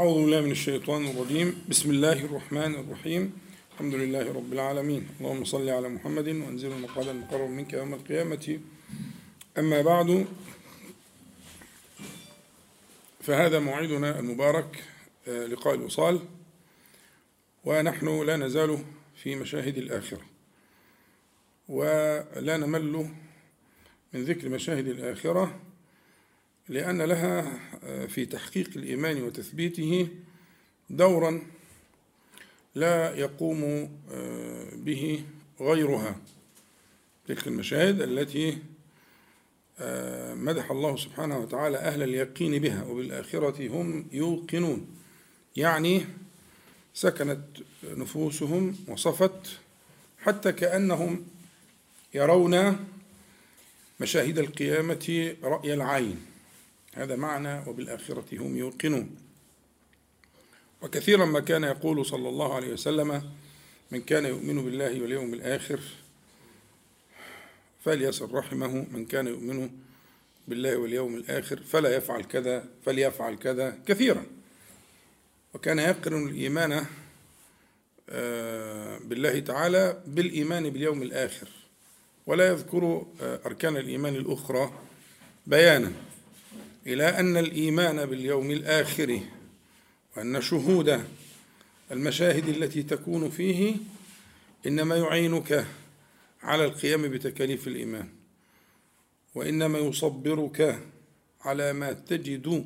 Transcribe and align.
أعوذ 0.00 0.14
بالله 0.14 0.40
من 0.40 0.50
الشيطان 0.50 1.06
الرجيم. 1.06 1.64
بسم 1.68 1.90
الله 1.90 2.24
الرحمن 2.24 2.74
الرحيم. 2.74 3.32
الحمد 3.72 3.94
لله 3.94 4.32
رب 4.32 4.52
العالمين. 4.52 5.08
اللهم 5.20 5.44
صل 5.44 5.68
على 5.68 5.88
محمد 5.88 6.28
وانزل 6.28 6.72
المقعد 6.72 7.08
المقرب 7.08 7.50
منك 7.50 7.72
يوم 7.72 7.94
القيامة. 7.94 8.60
أما 9.58 9.82
بعد 9.82 10.26
فهذا 13.20 13.58
موعدنا 13.58 14.18
المبارك 14.18 14.84
آه، 15.28 15.46
لقاء 15.46 15.74
الوصال 15.74 16.20
ونحن 17.64 18.26
لا 18.26 18.36
نزال 18.36 18.84
في 19.16 19.36
مشاهد 19.36 19.78
الآخرة. 19.78 20.24
ولا 21.68 22.56
نمل 22.56 23.10
من 24.12 24.24
ذكر 24.24 24.48
مشاهد 24.48 24.88
الآخرة 24.88 25.60
لأن 26.70 27.02
لها 27.02 27.60
في 28.06 28.26
تحقيق 28.26 28.70
الإيمان 28.76 29.22
وتثبيته 29.22 30.08
دورا 30.90 31.42
لا 32.74 33.16
يقوم 33.16 33.90
به 34.72 35.24
غيرها. 35.60 36.16
تلك 37.28 37.46
المشاهد 37.46 38.00
التي 38.00 38.58
مدح 40.34 40.70
الله 40.70 40.96
سبحانه 40.96 41.38
وتعالى 41.38 41.76
أهل 41.76 42.02
اليقين 42.02 42.58
بها 42.58 42.84
وبالآخرة 42.84 43.68
هم 43.68 44.06
يوقنون. 44.12 44.86
يعني 45.56 46.04
سكنت 46.94 47.44
نفوسهم 47.84 48.76
وصفت 48.88 49.58
حتى 50.18 50.52
كأنهم 50.52 51.26
يرون 52.14 52.86
مشاهد 54.00 54.38
القيامة 54.38 55.34
رأي 55.42 55.74
العين. 55.74 56.29
هذا 56.94 57.16
معنى 57.16 57.68
وبالآخرة 57.68 58.24
هم 58.32 58.56
يوقنون. 58.56 59.16
وكثيرا 60.82 61.24
ما 61.24 61.40
كان 61.40 61.64
يقول 61.64 62.06
صلى 62.06 62.28
الله 62.28 62.54
عليه 62.54 62.72
وسلم 62.72 63.32
من 63.90 64.00
كان 64.00 64.24
يؤمن 64.24 64.64
بالله 64.64 65.02
واليوم 65.02 65.34
الآخر 65.34 65.80
فليصل 67.84 68.34
رحمه 68.34 68.86
من 68.92 69.06
كان 69.06 69.26
يؤمن 69.26 69.70
بالله 70.48 70.76
واليوم 70.76 71.14
الآخر 71.14 71.62
فلا 71.62 71.96
يفعل 71.96 72.24
كذا 72.24 72.68
فليفعل 72.86 73.34
كذا 73.34 73.78
كثيرا. 73.86 74.26
وكان 75.54 75.78
يقرن 75.78 76.28
الإيمان 76.28 76.86
بالله 79.08 79.40
تعالى 79.40 80.02
بالإيمان 80.06 80.70
باليوم 80.70 81.02
الآخر. 81.02 81.48
ولا 82.26 82.48
يذكر 82.48 83.06
أركان 83.22 83.76
الإيمان 83.76 84.16
الأخرى 84.16 84.72
بيانا. 85.46 85.92
إلى 86.86 87.04
أن 87.04 87.36
الإيمان 87.36 88.06
باليوم 88.06 88.50
الآخر 88.50 89.20
وأن 90.16 90.40
شهود 90.40 91.04
المشاهد 91.92 92.48
التي 92.48 92.82
تكون 92.82 93.30
فيه 93.30 93.76
إنما 94.66 94.96
يعينك 94.96 95.66
على 96.42 96.64
القيام 96.64 97.02
بتكاليف 97.08 97.68
الإيمان 97.68 98.08
وإنما 99.34 99.78
يصبرك 99.78 100.78
على 101.40 101.72
ما 101.72 101.92
تجد 101.92 102.64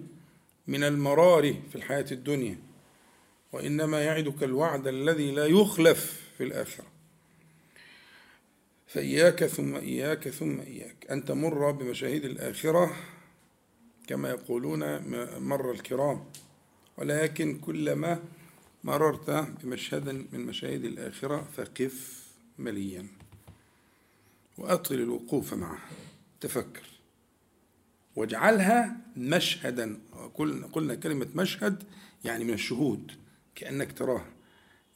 من 0.66 0.84
المرار 0.84 1.54
في 1.70 1.76
الحياة 1.76 2.06
الدنيا 2.12 2.58
وإنما 3.52 4.04
يعدك 4.04 4.42
الوعد 4.42 4.86
الذي 4.86 5.30
لا 5.30 5.46
يخلف 5.46 6.22
في 6.38 6.44
الآخرة. 6.44 6.86
فإياك 8.86 9.44
ثم 9.44 9.76
إياك 9.76 10.28
ثم 10.28 10.60
إياك 10.60 11.06
أن 11.10 11.24
تمر 11.24 11.70
بمشاهد 11.70 12.24
الآخرة 12.24 12.96
كما 14.06 14.30
يقولون 14.30 14.80
مر 15.38 15.70
الكرام. 15.70 16.24
ولكن 16.96 17.58
كلما 17.58 18.22
مررت 18.84 19.30
بمشهد 19.30 20.08
من 20.08 20.40
مشاهد 20.46 20.84
الآخرة 20.84 21.48
فقف 21.56 22.24
مليا. 22.58 23.06
وأطل 24.58 24.94
الوقوف 24.94 25.54
معه. 25.54 25.78
تفكر. 26.40 26.86
واجعلها 28.16 28.96
مشهدا. 29.16 30.00
قلنا 30.72 30.94
كلمة 30.94 31.28
مشهد 31.34 31.82
يعني 32.24 32.44
من 32.44 32.54
الشهود. 32.54 33.12
كأنك 33.54 33.98
تراها. 33.98 34.30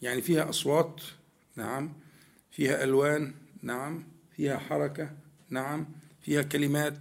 يعني 0.03 0.23
فيها 0.23 0.49
أصوات 0.49 1.01
نعم. 1.57 1.93
فيها 2.51 2.85
ألوان 2.85 3.35
نعم. 3.63 4.05
فيها 4.37 4.59
حركة 4.59 5.11
نعم. 5.51 5.87
فيها 6.23 6.43
كلمات 6.43 6.99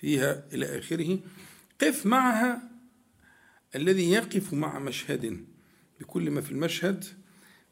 فيها 0.00 0.44
إلى 0.52 0.78
آخره. 0.78 1.18
قف 1.80 2.06
معها 2.06 2.62
الذي 3.74 4.10
يقف 4.10 4.54
مع 4.54 4.78
مشهد 4.78 5.44
بكل 6.00 6.30
ما 6.30 6.40
في 6.40 6.50
المشهد 6.50 7.04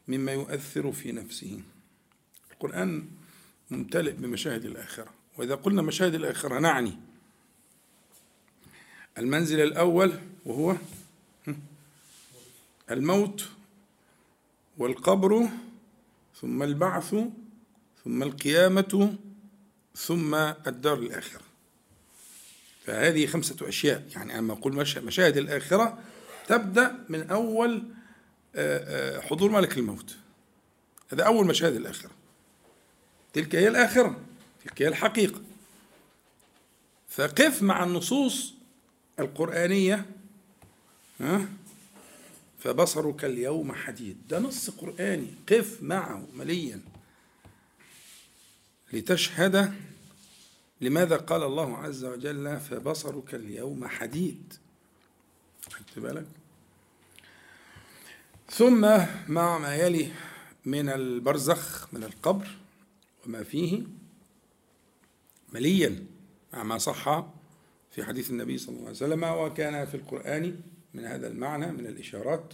مما 0.07 0.31
يؤثر 0.31 0.91
في 0.91 1.11
نفسه. 1.11 1.61
القرآن 2.51 3.09
ممتلئ 3.71 4.11
بمشاهد 4.11 4.65
الآخرة. 4.65 5.13
وإذا 5.37 5.55
قلنا 5.55 5.81
مشاهد 5.81 6.15
الآخرة 6.15 6.59
نعني 6.59 6.99
المنزل 9.17 9.59
الأول 9.59 10.13
وهو 10.45 10.75
الموت 12.91 13.49
والقبر 14.77 15.49
ثم 16.41 16.63
البعث 16.63 17.15
ثم 18.03 18.23
القيامة 18.23 19.17
ثم 19.95 20.35
الدار 20.35 20.99
الآخرة. 20.99 21.46
فهذه 22.87 23.25
خمسة 23.25 23.69
أشياء. 23.69 24.07
يعني 24.15 24.39
أما 24.39 24.53
أقول 24.53 24.73
مشاهد 25.03 25.37
الآخرة 25.37 26.03
تبدأ 26.47 27.05
من 27.09 27.29
أول 27.29 27.83
حضور 29.21 29.51
ملك 29.51 29.77
الموت. 29.77 30.17
هذا 31.11 31.23
أول 31.23 31.47
مشاهد 31.47 31.75
الآخرة. 31.75 32.11
تلك 33.33 33.55
هي 33.55 33.67
الآخرة. 33.67 34.21
تلك 34.63 34.81
هي 34.81 34.87
الحقيقة. 34.87 35.41
فقف 37.09 37.61
مع 37.61 37.83
النصوص 37.83 38.53
القرآنية 39.19 40.05
ها؟ 41.19 41.45
فبصرك 42.59 43.25
اليوم 43.25 43.73
حديد. 43.73 44.17
ده 44.29 44.39
نص 44.39 44.69
قرآني. 44.69 45.33
قف 45.49 45.83
معه 45.83 46.27
مليا. 46.33 46.81
لتشهد 48.93 49.73
لماذا 50.81 51.17
قال 51.17 51.43
الله 51.43 51.77
عز 51.77 52.05
وجل 52.05 52.59
فبصرك 52.59 53.35
اليوم 53.35 53.87
حديد؟ 53.87 54.53
خدت 55.71 55.99
بالك؟ 55.99 56.27
ثم 58.49 58.81
مع 59.27 59.57
ما 59.57 59.75
يلي 59.75 60.11
من 60.65 60.89
البرزخ 60.89 61.93
من 61.93 62.03
القبر 62.03 62.47
وما 63.25 63.43
فيه 63.43 63.83
مليا 65.53 66.05
مع 66.53 66.63
ما 66.63 66.77
صح 66.77 67.25
في 67.91 68.03
حديث 68.03 68.29
النبي 68.29 68.57
صلى 68.57 68.69
الله 68.69 68.81
عليه 68.81 68.91
وسلم 68.91 69.23
وكان 69.23 69.85
في 69.85 69.95
القرآن 69.95 70.61
من 70.93 71.05
هذا 71.05 71.27
المعنى 71.27 71.71
من 71.71 71.85
الإشارات. 71.85 72.53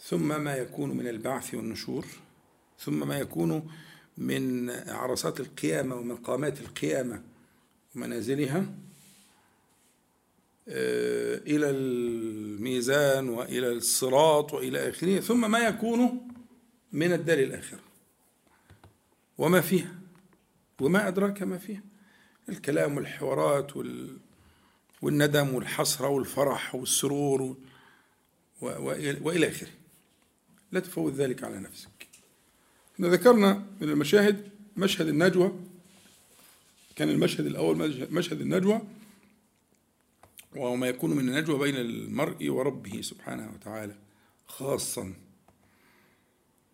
ثم 0.00 0.40
ما 0.44 0.56
يكون 0.56 0.90
من 0.90 1.08
البعث 1.08 1.54
والنشور. 1.54 2.06
ثم 2.78 3.08
ما 3.08 3.18
يكون 3.18 3.72
من 4.18 4.70
عرصات 4.70 5.40
القيامة 5.40 5.96
ومقامات 5.96 6.60
القيامة 6.60 7.22
ومنازلها 7.94 8.66
إلى 11.46 11.70
الميزان 11.70 13.28
وإلى 13.28 13.72
الصراط 13.72 14.52
وإلى 14.52 14.88
آخره 14.88 15.20
ثم 15.20 15.50
ما 15.50 15.58
يكون 15.58 16.28
من 16.92 17.12
الدار 17.12 17.38
الآخرة. 17.38 17.80
وما 19.38 19.60
فيها؟ 19.60 19.94
وما 20.80 21.08
أدراك 21.08 21.42
ما 21.42 21.58
فيها؟ 21.58 21.82
الكلام 22.48 22.96
والحوارات 22.96 23.76
وال 23.76 24.16
والندم 25.02 25.54
والحسرة 25.54 26.08
والفرح 26.08 26.74
والسرور 26.74 27.56
وإلى 28.60 29.48
آخره. 29.48 29.70
لا 30.72 30.80
تفوت 30.80 31.12
ذلك 31.12 31.44
على 31.44 31.58
نفسك. 31.58 31.97
إحنا 32.98 33.08
ذكرنا 33.08 33.64
من 33.80 33.88
المشاهد 33.88 34.50
مشهد 34.76 35.08
النجوى. 35.08 35.52
كان 36.96 37.08
المشهد 37.08 37.46
الأول 37.46 38.06
مشهد 38.10 38.40
النجوى 38.40 38.82
وهو 40.56 40.76
ما 40.76 40.88
يكون 40.88 41.10
من 41.10 41.28
النجوى 41.28 41.58
بين 41.58 41.76
المرء 41.76 42.48
وربه 42.48 43.00
سبحانه 43.02 43.52
وتعالى 43.54 43.94
خاصا. 44.46 45.14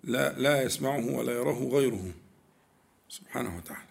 لا 0.05 0.39
لا 0.39 0.63
يسمعه 0.63 1.07
ولا 1.07 1.33
يراه 1.33 1.65
غيره 1.65 2.13
سبحانه 3.09 3.57
وتعالى. 3.57 3.89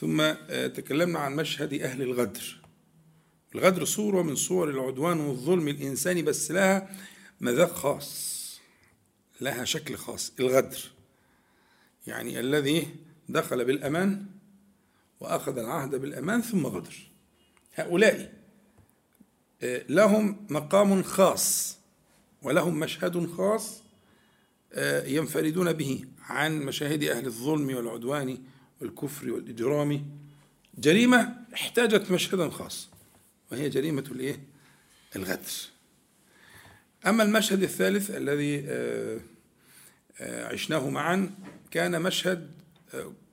ثم 0.00 0.32
تكلمنا 0.66 1.18
عن 1.18 1.36
مشهد 1.36 1.74
أهل 1.74 2.02
الغدر. 2.02 2.60
الغدر 3.54 3.84
صورة 3.84 4.22
من 4.22 4.34
صور 4.34 4.70
العدوان 4.70 5.20
والظلم 5.20 5.68
الإنساني 5.68 6.22
بس 6.22 6.50
لها 6.50 6.96
مذاق 7.40 7.72
خاص 7.74 8.38
لها 9.40 9.64
شكل 9.64 9.96
خاص. 9.96 10.32
الغدر. 10.40 10.78
يعني 12.08 12.40
الذي 12.40 12.88
دخل 13.28 13.64
بالأمان 13.64 14.26
وأخذ 15.20 15.58
العهد 15.58 15.94
بالأمان 15.94 16.42
ثم 16.42 16.66
غدر. 16.66 17.10
هؤلاء 17.74 18.32
آه، 19.62 19.84
لهم 19.88 20.46
مقام 20.50 21.02
خاص 21.02 21.78
ولهم 22.42 22.80
مشهد 22.80 23.26
خاص 23.26 23.82
آه، 24.72 25.06
ينفردون 25.06 25.72
به 25.72 26.04
عن 26.20 26.62
مشاهد 26.62 27.04
أهل 27.04 27.26
الظلم 27.26 27.76
والعدوان 27.76 28.38
والكفر 28.80 29.30
والإجرام. 29.30 30.06
جريمة 30.78 31.34
احتاجت 31.54 32.10
مشهدا 32.10 32.50
خاص 32.50 32.88
وهي 33.52 33.68
جريمة 33.68 34.04
الإيه؟ 34.10 34.40
الغدر. 35.16 35.52
أما 37.06 37.22
المشهد 37.22 37.62
الثالث 37.62 38.10
الذي 38.10 38.64
آه، 38.66 39.20
عشناه 40.20 40.90
معا 40.90 41.30
كان 41.70 42.02
مشهد 42.02 42.50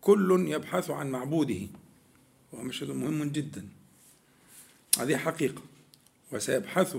كل 0.01 0.45
يبحث 0.47 0.89
عن 0.89 1.11
معبوده. 1.11 1.67
وهو 2.51 2.63
مشهد 2.63 2.89
مهم 2.91 3.23
جدا. 3.23 3.67
هذه 4.99 5.17
حقيقة. 5.17 5.61
وسيبحث 6.31 6.97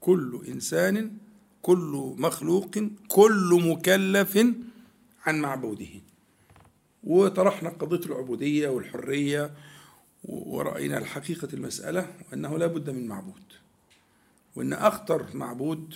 كل 0.00 0.40
إنسان 0.48 1.16
كل 1.62 2.14
مخلوق 2.18 2.78
كل 3.08 3.62
مكلف 3.64 4.38
عن 5.26 5.40
معبوده. 5.40 5.88
وطرحنا 7.04 7.68
قضية 7.68 8.06
العبودية 8.06 8.68
والحرية 8.68 9.54
ورأينا 10.24 10.98
الحقيقة 10.98 11.48
المسألة 11.52 12.14
وأنه 12.30 12.58
لا 12.58 12.66
بد 12.66 12.90
من 12.90 13.06
معبود. 13.06 13.42
وأن 14.56 14.72
أخطر 14.72 15.26
معبود 15.34 15.94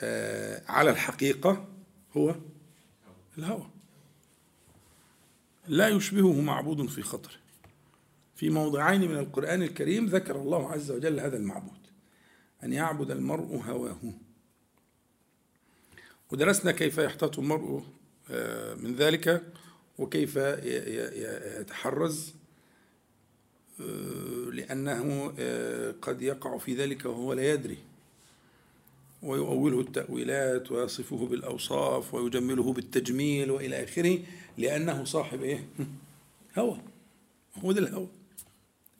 آه، 0.00 0.62
على 0.68 0.90
الحقيقة 0.90 1.73
هو 2.16 2.34
الهوى. 3.38 3.66
لا 5.68 5.88
يشبهه 5.88 6.40
معبود 6.40 6.86
في 6.86 7.02
خطره 7.02 7.34
في 8.34 8.50
موضعين 8.50 9.00
من 9.00 9.16
القرآن 9.16 9.62
الكريم 9.62 10.06
ذكر 10.06 10.36
الله 10.36 10.72
عز 10.72 10.90
وجل 10.90 11.20
هذا 11.20 11.36
المعبود. 11.36 11.78
أن 12.64 12.72
يعبد 12.72 13.10
المرء 13.10 13.56
هواه. 13.56 13.98
ودرسنا 16.32 16.72
كيف 16.72 16.98
يحتاط 16.98 17.38
المرء 17.38 17.82
آه، 18.30 18.74
من 18.74 18.94
ذلك 18.94 19.52
وكيف 19.98 20.36
يتحرز 21.60 22.34
آه، 23.80 24.50
لأنه 24.52 25.34
آه، 25.38 25.94
قد 26.02 26.22
يقع 26.22 26.58
في 26.58 26.74
ذلك 26.74 27.04
وهو 27.04 27.32
لا 27.32 27.52
يدري. 27.52 27.78
ويؤوله 29.24 29.80
التأويلات 29.80 30.72
ويصفه 30.72 31.26
بالأوصاف 31.26 32.14
ويجمله 32.14 32.72
بالتجميل 32.72 33.50
وإلى 33.50 33.84
آخره 33.84 34.18
لأنه 34.58 35.04
صاحب 35.04 35.42
إيه؟ 35.42 35.68
هوى. 36.58 36.80
هو 37.64 37.72
ده 37.72 37.80
الهوى. 37.80 38.08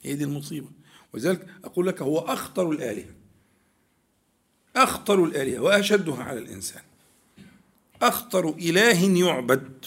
هي 0.03 0.15
دي 0.15 0.23
المصيبة. 0.23 0.67
ولذلك 1.13 1.47
أقول 1.63 1.87
لك 1.87 2.01
هو 2.01 2.19
أخطر 2.19 2.71
الآلهة. 2.71 3.13
أخطر 4.75 5.23
الآلهة 5.23 5.59
وأشدها 5.59 6.23
على 6.23 6.39
الإنسان. 6.39 6.81
أخطر 8.01 8.49
إله 8.49 9.19
يعبد 9.27 9.85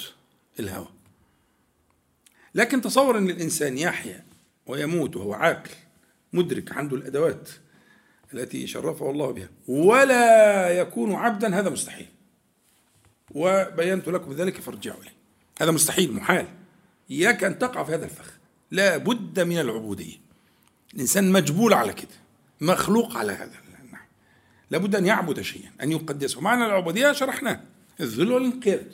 الهوى. 0.60 0.88
لكن 2.54 2.80
تصور 2.80 3.18
أن 3.18 3.30
الإنسان 3.30 3.78
يحيا 3.78 4.24
ويموت 4.66 5.16
وهو 5.16 5.32
عاقل 5.32 5.70
مدرك 6.32 6.72
عنده 6.72 6.96
الأدوات 6.96 7.48
التي 8.34 8.66
شرفه 8.66 9.10
الله 9.10 9.30
بها. 9.30 9.48
ولا 9.68 10.70
يكون 10.70 11.14
عبدا 11.14 11.58
هذا 11.60 11.70
مستحيل. 11.70 12.06
وبينت 13.34 14.08
لكم 14.08 14.32
ذلك 14.32 14.60
فارجعوا 14.60 15.00
إليه. 15.00 15.12
هذا 15.60 15.70
مستحيل 15.70 16.12
محال. 16.12 16.46
إياك 17.10 17.44
أن 17.44 17.58
تقع 17.58 17.84
في 17.84 17.94
هذا 17.94 18.04
الفخ. 18.04 18.38
لا 18.70 18.96
بد 18.96 19.40
من 19.40 19.58
العبودية. 19.58 20.16
الإنسان 20.94 21.32
مجبول 21.32 21.74
على 21.74 21.92
كده 21.92 22.18
مخلوق 22.60 23.16
على 23.16 23.32
هذا. 23.32 23.68
لابد 24.70 24.96
أن 24.96 25.06
يعبد 25.06 25.40
شيئا 25.40 25.70
أن 25.82 25.92
يقدسه. 25.92 26.40
معنى 26.40 26.66
العبودية 26.66 27.12
شرحناه 27.12 27.60
الذل 28.00 28.32
والانقياد. 28.32 28.92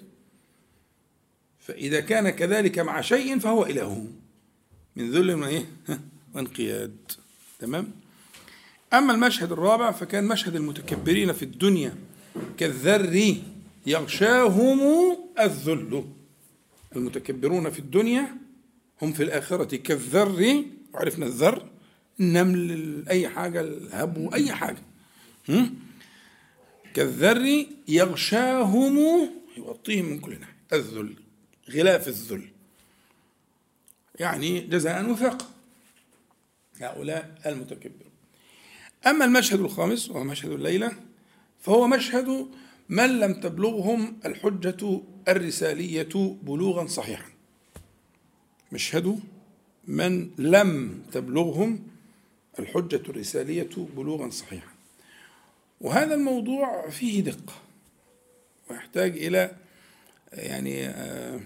فإذا 1.61 2.01
كان 2.01 2.31
كذلك 2.31 2.79
مع 2.79 3.01
شيء 3.01 3.39
فهو 3.39 3.67
إله 3.67 4.07
من 4.97 5.11
ذل 5.11 5.35
وإيه؟ 5.35 5.67
وانقياد. 6.35 6.97
تمام؟ 7.59 7.91
أما 8.99 9.13
المشهد 9.13 9.53
الرابع 9.53 9.91
فكان 9.91 10.25
مشهد 10.25 10.57
المتكبرين 10.57 11.33
في 11.33 11.43
الدنيا 11.43 11.95
كالذر 12.59 13.37
يغشاهم 13.87 14.81
الذل. 15.41 16.05
المتكبرون 16.97 17.71
في 17.71 17.79
الدنيا 17.79 18.37
هم 19.03 19.13
في 19.13 19.23
الآخرة 19.23 19.77
كالذر 19.77 20.65
وعرفنا 20.95 21.27
الذر 21.27 21.69
النمل 22.21 23.05
أي 23.09 23.29
حاجة 23.29 23.61
الهبو 23.61 24.29
أي 24.35 24.53
حاجة. 24.53 24.83
كالذر 26.95 27.67
يغشاهم 27.89 29.29
يغطيهم 29.57 30.05
من 30.05 30.21
كل 30.21 30.41
ناحية. 30.41 30.55
الذل 30.73 31.15
غلاف 31.71 32.09
الذل. 32.09 32.49
يعني 34.19 34.61
جزاء 34.61 35.11
وفاقا 35.11 35.47
هؤلاء 36.81 37.41
المتكبرون 37.47 38.04
أما 39.07 39.25
المشهد 39.25 39.61
الخامس 39.61 40.11
وهو 40.11 40.25
مشهد 40.25 40.51
الليلة 40.51 40.93
فهو 41.61 41.87
مشهد 41.87 42.47
من 42.89 43.21
لم 43.21 43.35
تبلغهم 43.35 44.17
الحجة 44.27 45.01
الرسالية 45.29 46.37
بلوغا 46.43 46.87
صحيحا. 46.87 47.31
مشهد 48.73 49.21
من 49.89 50.31
لم 50.39 51.03
تبلغهم 51.13 51.87
الحجة 52.59 53.03
الرسالية 53.09 53.71
بلوغا 53.97 54.31
صحيحا. 54.31 54.73
وهذا 55.81 56.15
الموضوع 56.15 56.89
فيه 56.91 57.21
دقة 57.21 57.55
ويحتاج 58.71 59.17
إلى 59.17 59.57
يعني 60.33 60.87
آه، 60.87 61.41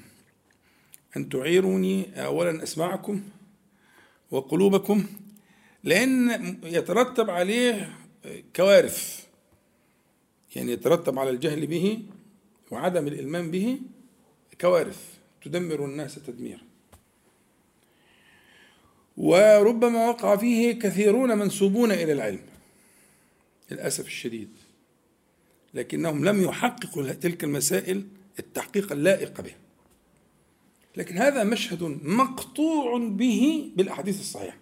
أن 1.17 1.29
تعيروني 1.29 2.25
أولا 2.25 2.63
أسمعكم 2.63 3.23
وقلوبكم 4.31 5.07
لأن 5.85 6.59
يترتب 6.65 7.31
عليه 7.31 7.99
كوارث. 8.57 9.27
يعني 10.57 10.73
يترتب 10.73 11.19
على 11.19 11.31
الجهل 11.31 11.67
به 11.67 12.03
وعدم 12.71 13.07
الإلمام 13.07 13.51
به 13.51 13.79
كوارث 14.61 15.01
تدمر 15.43 15.85
الناس 15.85 16.15
تدميرا. 16.15 16.61
وربما 19.17 20.09
وقع 20.09 20.37
فيه 20.37 20.73
كثيرون 20.73 21.39
منسوبون 21.39 21.93
إلى 21.93 22.13
العلم 22.13 22.41
للأسف 23.71 24.07
الشديد 24.07 24.49
لكنهم 25.75 26.25
لم 26.25 26.43
يحققوا 26.43 27.13
تلك 27.13 27.45
المسائل 27.45 28.07
التحقيق 28.39 28.93
اللائق 28.93 29.41
به. 29.41 29.55
لكن 30.97 31.19
هذا 31.19 31.45
مشهد 31.45 31.83
مقطوع 32.03 32.99
به 32.99 33.71
بالأحاديث 33.77 34.21
الصحيحة. 34.21 34.57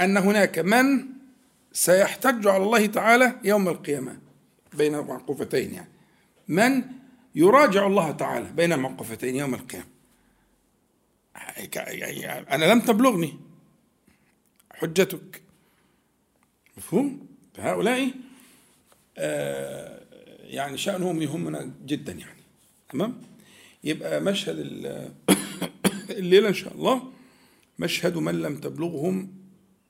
أن 0.00 0.16
هناك 0.16 0.58
من 0.58 1.06
سيحتج 1.72 2.46
على 2.46 2.62
الله 2.62 2.86
تعالى 2.86 3.40
يوم 3.44 3.68
القيامة 3.68 4.18
بين 4.74 4.98
معقوفتين 4.98 5.74
يعني 5.74 5.88
من 6.48 6.82
يراجع 7.34 7.86
الله 7.86 8.10
تعالى 8.10 8.52
بين 8.52 8.72
الموقفتين 8.72 9.36
يوم 9.36 9.54
القيامة 9.54 9.86
أنا 12.50 12.64
لم 12.64 12.80
تبلغني 12.80 13.38
حجتك 14.74 15.42
مفهوم؟ 16.76 17.26
فهؤلاء 17.54 18.10
آه 19.18 20.02
يعني 20.40 20.78
شأنهم 20.78 21.22
يهمنا 21.22 21.70
جدا 21.86 22.12
يعني 22.12 22.40
تمام؟ 22.90 23.22
يبقى 23.84 24.20
مشهد 24.20 24.58
الليلة 26.10 26.48
إن 26.48 26.54
شاء 26.54 26.74
الله 26.74 27.12
مشهد 27.78 28.16
من 28.16 28.42
لم 28.42 28.56
تبلغهم 28.60 29.41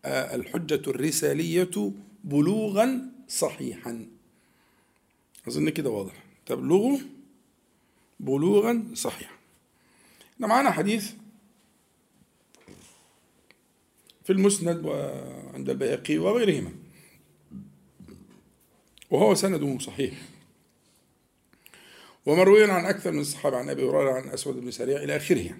الحجة 0.04 0.90
الرسالية 0.90 1.92
بلوغا 2.24 3.12
صحيحا. 3.28 4.06
أظن 5.48 5.68
كده 5.68 5.90
واضح. 5.90 6.24
تبلغوا 6.46 6.98
بلوغا 8.20 8.84
صحيحا. 8.94 9.34
إحنا 10.34 10.46
معانا 10.46 10.70
حديث 10.70 11.12
في 14.24 14.32
المسند 14.32 14.86
وعند 14.86 15.70
البيهقي 15.70 16.18
وغيرهما. 16.18 16.72
وهو 19.10 19.34
سنده 19.34 19.78
صحيح. 19.78 20.14
ومروي 22.26 22.70
عن 22.70 22.84
أكثر 22.84 23.12
من 23.12 23.20
الصحابة 23.20 23.56
عن 23.56 23.70
أبي 23.70 23.82
هريرة 23.82 24.12
عن 24.12 24.28
أسود 24.28 24.56
بن 24.56 24.70
سريع 24.70 25.02
إلى 25.02 25.16
آخره. 25.16 25.56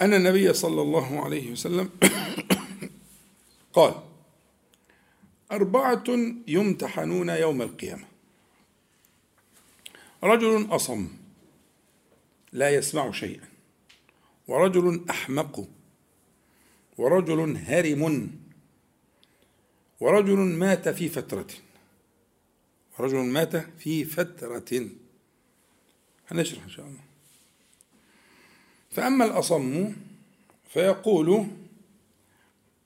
أن 0.00 0.14
النبي 0.14 0.52
صلى 0.52 0.82
الله 0.82 1.24
عليه 1.24 1.52
وسلم 1.52 1.90
قال 3.72 3.94
أربعة 5.52 6.04
يمتحنون 6.48 7.28
يوم 7.28 7.62
القيامة. 7.62 8.04
رجل 10.22 10.66
أصم 10.70 11.08
لا 12.52 12.70
يسمع 12.70 13.10
شيئا. 13.10 13.48
ورجل 14.48 15.04
أحمق 15.10 15.68
ورجل 16.98 17.56
هرم 17.56 18.30
ورجل 20.00 20.38
مات 20.38 20.88
في 20.88 21.08
فترة. 21.08 21.46
رجل 23.00 23.16
مات 23.16 23.56
في 23.56 24.04
فترة. 24.04 24.88
هنشرح 26.28 26.62
إن 26.62 26.70
شاء 26.70 26.86
الله. 26.86 27.00
فأما 28.90 29.24
الأصم 29.24 29.92
فيقول 30.68 31.46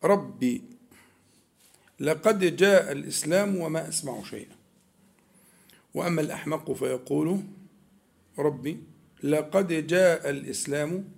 ربي 0.05 0.74
لقد 2.01 2.57
جاء 2.57 2.93
الإسلام 2.93 3.57
وما 3.57 3.89
أسمع 3.89 4.23
شيئا. 4.23 4.57
وأما 5.95 6.21
الأحمق 6.21 6.73
فيقول 6.73 7.41
ربي 8.39 8.79
لقد 9.23 9.87
جاء 9.87 10.31
الإسلام 10.31 11.09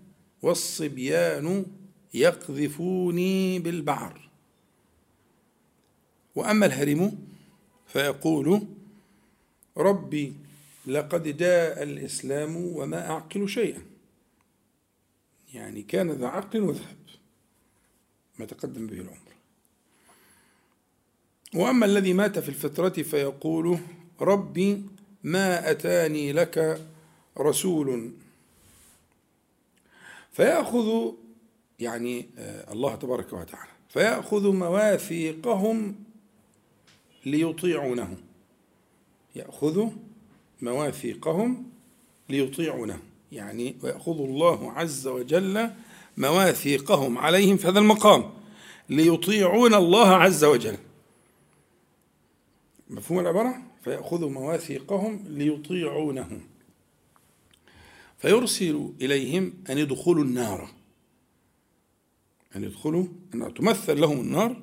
والصبيان 0.43 1.67
يقذفوني 2.15 3.59
بالبعر 3.59 4.31
وأما 6.35 6.67
الهرم 6.67 7.19
فيقول 7.87 8.63
ربي 9.77 10.35
لقد 10.87 11.37
جاء 11.37 11.83
الإسلام 11.83 12.57
وما 12.57 13.11
أعقل 13.11 13.49
شيئا. 13.49 13.83
يعني 15.55 15.83
كان 15.83 16.11
ذا 16.11 16.27
عقل 16.27 16.61
وذهب. 16.61 16.97
ما 18.39 18.47
تقدم 18.47 18.87
به 18.87 19.01
العمر. 19.01 19.26
وأما 21.57 21.87
الذي 21.87 22.13
مات 22.13 22.39
في 22.39 22.49
الفترة 22.49 23.03
فيقول 23.03 23.79
ربي 24.21 24.83
ما 25.25 25.71
أتاني 25.71 26.33
لك 26.33 26.81
رسول. 27.39 28.11
فيأخذ 30.33 31.13
يعني 31.79 32.29
آه، 32.39 32.73
الله 32.73 32.95
تبارك 32.95 33.33
وتعالى 33.33 33.71
فيأخذ 33.89 34.53
مواثيقهم 34.53 35.95
ليطيعونه. 37.27 38.17
يأخذ 39.37 39.89
مواثيقهم 40.63 41.71
ليطيعونه. 42.29 42.99
يعني 43.33 43.77
ويأخذ 43.83 44.21
الله 44.21 44.73
عز 44.73 45.07
وجل 45.07 45.71
مواثيقهم 46.17 47.19
عليهم 47.19 47.57
في 47.57 47.69
هذا 47.69 47.79
المقام 47.79 48.31
ليطيعون 48.91 49.75
الله 49.75 50.09
عز 50.09 50.45
وجل. 50.45 50.77
مفهوم 52.91 53.21
العبارة؟ 53.21 53.63
فيأخذ 53.85 54.29
مواثيقهم 54.29 55.25
ليطيعونه 55.29 56.41
فيرسل 58.19 58.93
إليهم 59.01 59.55
أن 59.71 59.79
يدخلوا 59.79 60.25
النار. 60.25 60.71
أن 62.57 62.65
يدخلوا 62.65 63.07
أن 63.35 63.55
تمثل 63.55 64.01
لهم 64.01 64.21
النار 64.21 64.63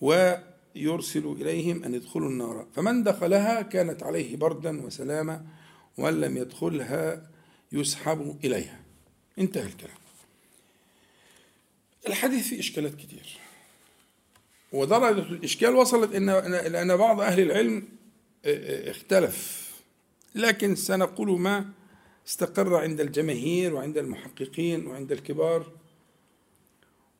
ويرسل 0.00 1.36
إليهم 1.40 1.84
أن 1.84 1.94
يدخلوا 1.94 2.28
النار. 2.28 2.66
فمن 2.74 3.02
دخلها 3.02 3.62
كانت 3.62 4.02
عليه 4.02 4.36
بردا 4.36 4.82
وسلاما 4.82 5.46
ومن 5.98 6.20
لم 6.20 6.36
يدخلها 6.36 7.30
يسحب 7.72 8.38
إليها. 8.44 8.80
انتهى 9.38 9.66
الكلام. 9.66 9.96
الحديث 12.06 12.48
فيه 12.48 12.60
إشكالات 12.60 12.94
كتير. 12.94 13.38
ودرجة 14.72 15.32
الإشكال 15.32 15.74
وصلت 15.74 16.14
إن 16.14 16.28
أن 16.74 16.96
بعض 16.96 17.20
أهل 17.20 17.40
العلم 17.40 17.88
اختلف. 18.44 19.66
لكن 20.34 20.74
سنقول 20.74 21.40
ما 21.40 21.70
استقر 22.28 22.74
عند 22.74 23.00
الجماهير 23.00 23.74
وعند 23.74 23.98
المحققين 23.98 24.86
وعند 24.86 25.12
الكبار. 25.12 25.72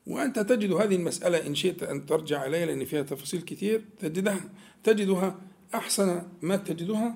وأنت 0.07 0.39
تجد 0.39 0.71
هذه 0.71 0.95
المسألة 0.95 1.47
إن 1.47 1.55
شئت 1.55 1.83
أن 1.83 2.05
ترجع 2.05 2.45
إليها 2.45 2.65
لأن 2.65 2.85
فيها 2.85 3.01
تفاصيل 3.01 3.41
كثير 3.41 3.81
تجدها 3.99 4.49
تجدها 4.83 5.39
أحسن 5.75 6.23
ما 6.41 6.57
تجدها 6.57 7.15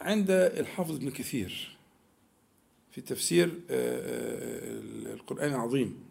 عند 0.00 0.30
الحافظ 0.30 0.94
ابن 0.94 1.10
كثير 1.10 1.76
في 2.92 3.00
تفسير 3.00 3.60
القرآن 5.14 5.54
العظيم. 5.54 6.05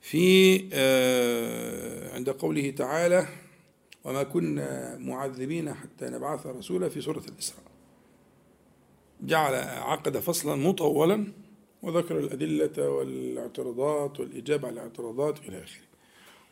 في 0.00 0.64
آه، 0.72 2.14
عند 2.14 2.30
قوله 2.30 2.70
تعالى 2.70 3.26
وما 4.04 4.22
كنا 4.22 4.96
معذبين 4.98 5.74
حتى 5.74 6.06
نبعث 6.06 6.46
رسولا 6.46 6.88
في 6.88 7.00
سورة 7.00 7.22
الإسراء. 7.28 7.62
جعل 9.20 9.54
عقد 9.54 10.18
فصلا 10.18 10.54
مطولا 10.54 11.32
وذكر 11.82 12.18
الأدلة 12.18 12.90
والاعتراضات 12.90 14.20
والإجابة 14.20 14.68
على 14.68 14.74
الاعتراضات 14.74 15.38
إلى 15.48 15.64
آخره. 15.64 15.82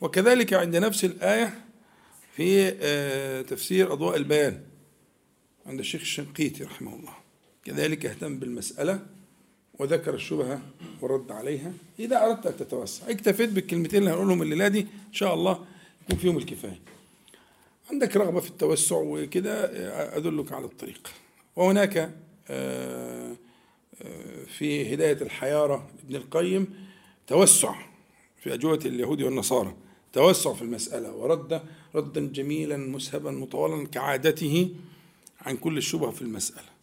وكذلك 0.01 0.53
عند 0.53 0.77
نفس 0.77 1.05
الآية 1.05 1.65
في 2.37 2.75
آه، 2.81 3.43
تفسير 3.43 3.93
أضواء 3.93 4.17
البيان 4.17 4.61
عند 5.67 5.79
الشيخ 5.79 6.01
الشنقيطي 6.01 6.65
رحمه 6.65 6.97
الله. 6.97 7.15
كذلك 7.65 8.07
اهتم 8.07 8.39
بالمسألة 8.39 9.07
وذكر 9.79 10.15
الشبهة 10.15 10.61
ورد 11.01 11.33
عليها. 11.33 11.73
إذا 11.99 12.25
أردت 12.27 12.47
أن 12.47 12.57
تتوسع 12.57 13.11
اكتفيت 13.11 13.51
بالكلمتين 13.51 13.99
اللي 13.99 14.11
هنقولهم 14.11 14.43
الليلة 14.43 14.69
دي 14.69 14.81
إن 14.81 15.13
شاء 15.13 15.35
الله 15.35 15.65
يكون 16.05 16.19
فيهم 16.19 16.39
الكفاية. 16.39 16.81
عندك 17.91 18.17
رغبة 18.17 18.41
في 18.41 18.49
التوسع 18.49 18.97
وكده 18.97 19.65
أدلك 20.17 20.53
على 20.53 20.65
الطريق. 20.65 21.11
وهناك 21.57 22.15
آه، 22.49 23.37
آه، 24.03 24.45
في 24.59 24.95
هداية 24.95 25.23
الحيارة 25.23 25.89
ابن 26.05 26.17
القيم 26.17 26.75
توسع 27.27 27.75
في 28.43 28.55
أجوبة 28.55 28.87
اليهود 28.87 29.23
والنصارى. 29.23 29.75
توسع 30.13 30.53
في 30.53 30.63
المسألة 30.63 31.13
ورد 31.13 31.63
ردا 31.95 32.21
جميلا 32.33 32.77
مسهبا 32.77 33.31
مطولا 33.31 33.87
كعادته 33.87 34.71
عن 35.41 35.57
كل 35.57 35.79
الشبهة 35.79 36.11
في 36.11 36.23
المسألة. 36.23 36.76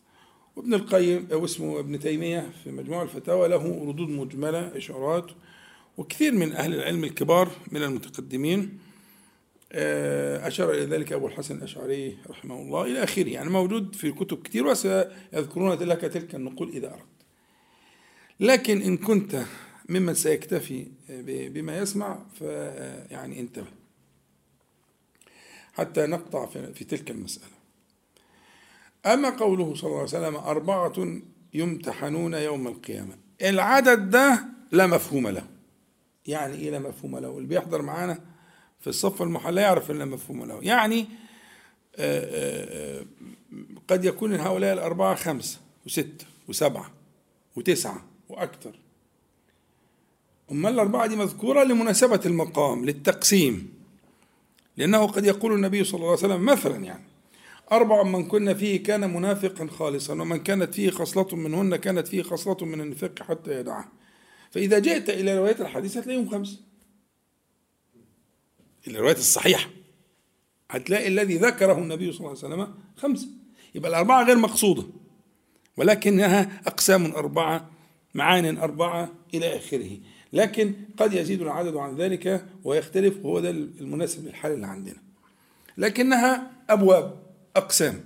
وابن 0.55 0.73
القيم 0.73 1.27
أو 1.31 1.45
اسمه 1.45 1.79
ابن 1.79 1.99
تيمية 1.99 2.49
في 2.63 2.71
مجموع 2.71 3.03
الفتاوى 3.03 3.47
له 3.47 3.85
ردود 3.87 4.09
مجملة 4.09 4.77
إشارات 4.77 5.31
وكثير 5.97 6.33
من 6.33 6.53
أهل 6.53 6.73
العلم 6.73 7.03
الكبار 7.03 7.51
من 7.71 7.83
المتقدمين. 7.83 8.79
آه، 9.71 10.47
أشار 10.47 10.71
إلى 10.71 10.85
ذلك 10.85 11.13
أبو 11.13 11.27
الحسن 11.27 11.57
الأشعري 11.57 12.17
رحمه 12.29 12.61
الله 12.61 12.85
إلى 12.85 13.03
آخره. 13.03 13.29
يعني 13.29 13.49
موجود 13.49 13.95
في 13.95 14.11
كتب 14.11 14.41
كثير 14.41 14.67
وسيذكرون 14.67 15.73
لك 15.73 16.01
تلك 16.01 16.35
النقول 16.35 16.69
إذا 16.69 16.87
أردت. 16.87 17.03
لكن 18.39 18.81
إن 18.81 18.97
كنت 18.97 19.43
ممن 19.89 20.13
سيكتفي 20.13 20.87
بما 21.29 21.77
يسمع 21.77 22.25
فيعني 22.39 23.39
انتبه. 23.39 23.67
حتى 25.73 26.05
نقطع 26.05 26.45
في 26.45 26.85
تلك 26.85 27.11
المسألة. 27.11 27.62
أما 29.05 29.29
قوله 29.29 29.75
صلى 29.75 29.87
الله 29.87 29.99
عليه 29.99 30.09
وسلم 30.09 30.35
أربعة 30.35 30.93
يمتحنون 31.53 32.33
يوم 32.33 32.67
القيامة. 32.67 33.17
العدد 33.41 34.09
ده 34.09 34.45
لا 34.71 34.87
مفهوم 34.87 35.27
له. 35.27 35.47
يعني 36.25 36.55
إيه 36.55 36.71
لا 36.71 36.79
مفهوم 36.79 37.17
له؟ 37.17 37.37
اللي 37.37 37.47
بيحضر 37.47 37.81
معانا 37.81 38.19
في 38.79 38.87
الصف 38.87 39.21
المحل 39.21 39.55
لا 39.55 39.61
يعرف 39.61 39.91
لا 39.91 40.05
مفهوم 40.05 40.45
له. 40.45 40.59
يعني 40.61 40.99
آه، 41.95 42.25
آه، 42.25 42.99
آه، 42.99 43.05
قد 43.87 44.05
يكون 44.05 44.35
هؤلاء 44.35 44.73
الأربعة 44.73 45.15
خمسة 45.15 45.59
وستة 45.85 46.25
وسبعة 46.47 46.91
وتسعة 47.55 48.05
وأكثر. 48.29 48.75
أما 50.51 50.69
الأربعة 50.69 51.07
دي 51.07 51.15
مذكورة 51.15 51.63
لمناسبة 51.63 52.19
المقام 52.25 52.85
للتقسيم. 52.85 53.73
لأنه 54.77 55.07
قد 55.07 55.25
يقول 55.25 55.53
النبي 55.53 55.83
صلى 55.83 55.95
الله 55.95 56.09
عليه 56.09 56.19
وسلم 56.19 56.45
مثلا 56.45 56.85
يعني. 56.85 57.12
أربع 57.71 58.03
من 58.03 58.25
كنا 58.27 58.53
فيه 58.53 58.83
كان 58.83 59.13
منافقا 59.13 59.67
خالصا 59.67 60.13
ومن 60.13 60.37
كانت 60.37 60.73
فيه 60.75 60.89
خصلة 60.89 61.35
منهن 61.35 61.75
كانت 61.75 62.07
فيه 62.07 62.21
خصلة 62.23 62.65
من 62.65 62.81
النفاق 62.81 63.23
حتى 63.23 63.59
يدعها 63.59 63.91
فإذا 64.51 64.79
جئت 64.79 65.09
إلى 65.09 65.37
رواية 65.37 65.61
الحديث 65.61 65.97
هتلاقيهم 65.97 66.29
خمسة 66.29 66.59
الرواية 68.87 69.15
الصحيحة 69.15 69.69
هتلاقي 70.71 71.07
الذي 71.07 71.37
ذكره 71.37 71.77
النبي 71.77 72.11
صلى 72.11 72.19
الله 72.19 72.29
عليه 72.43 72.53
وسلم 72.55 72.73
خمسة 72.97 73.27
يبقى 73.75 73.89
الأربعة 73.89 74.23
غير 74.23 74.37
مقصودة 74.37 74.83
ولكنها 75.77 76.61
أقسام 76.67 77.05
أربعة 77.11 77.69
معان 78.13 78.57
أربعة 78.57 79.11
إلى 79.33 79.57
آخره. 79.57 79.97
لكن 80.33 80.73
قد 80.97 81.13
يزيد 81.13 81.41
العدد 81.41 81.75
عن 81.75 81.95
ذلك 81.95 82.45
ويختلف 82.63 83.25
وهو 83.25 83.39
ده 83.39 83.49
المناسب 83.49 84.25
للحال 84.25 84.51
اللي 84.51 84.67
عندنا. 84.67 84.97
لكنها 85.77 86.51
أبواب. 86.69 87.22
أقسام. 87.55 88.03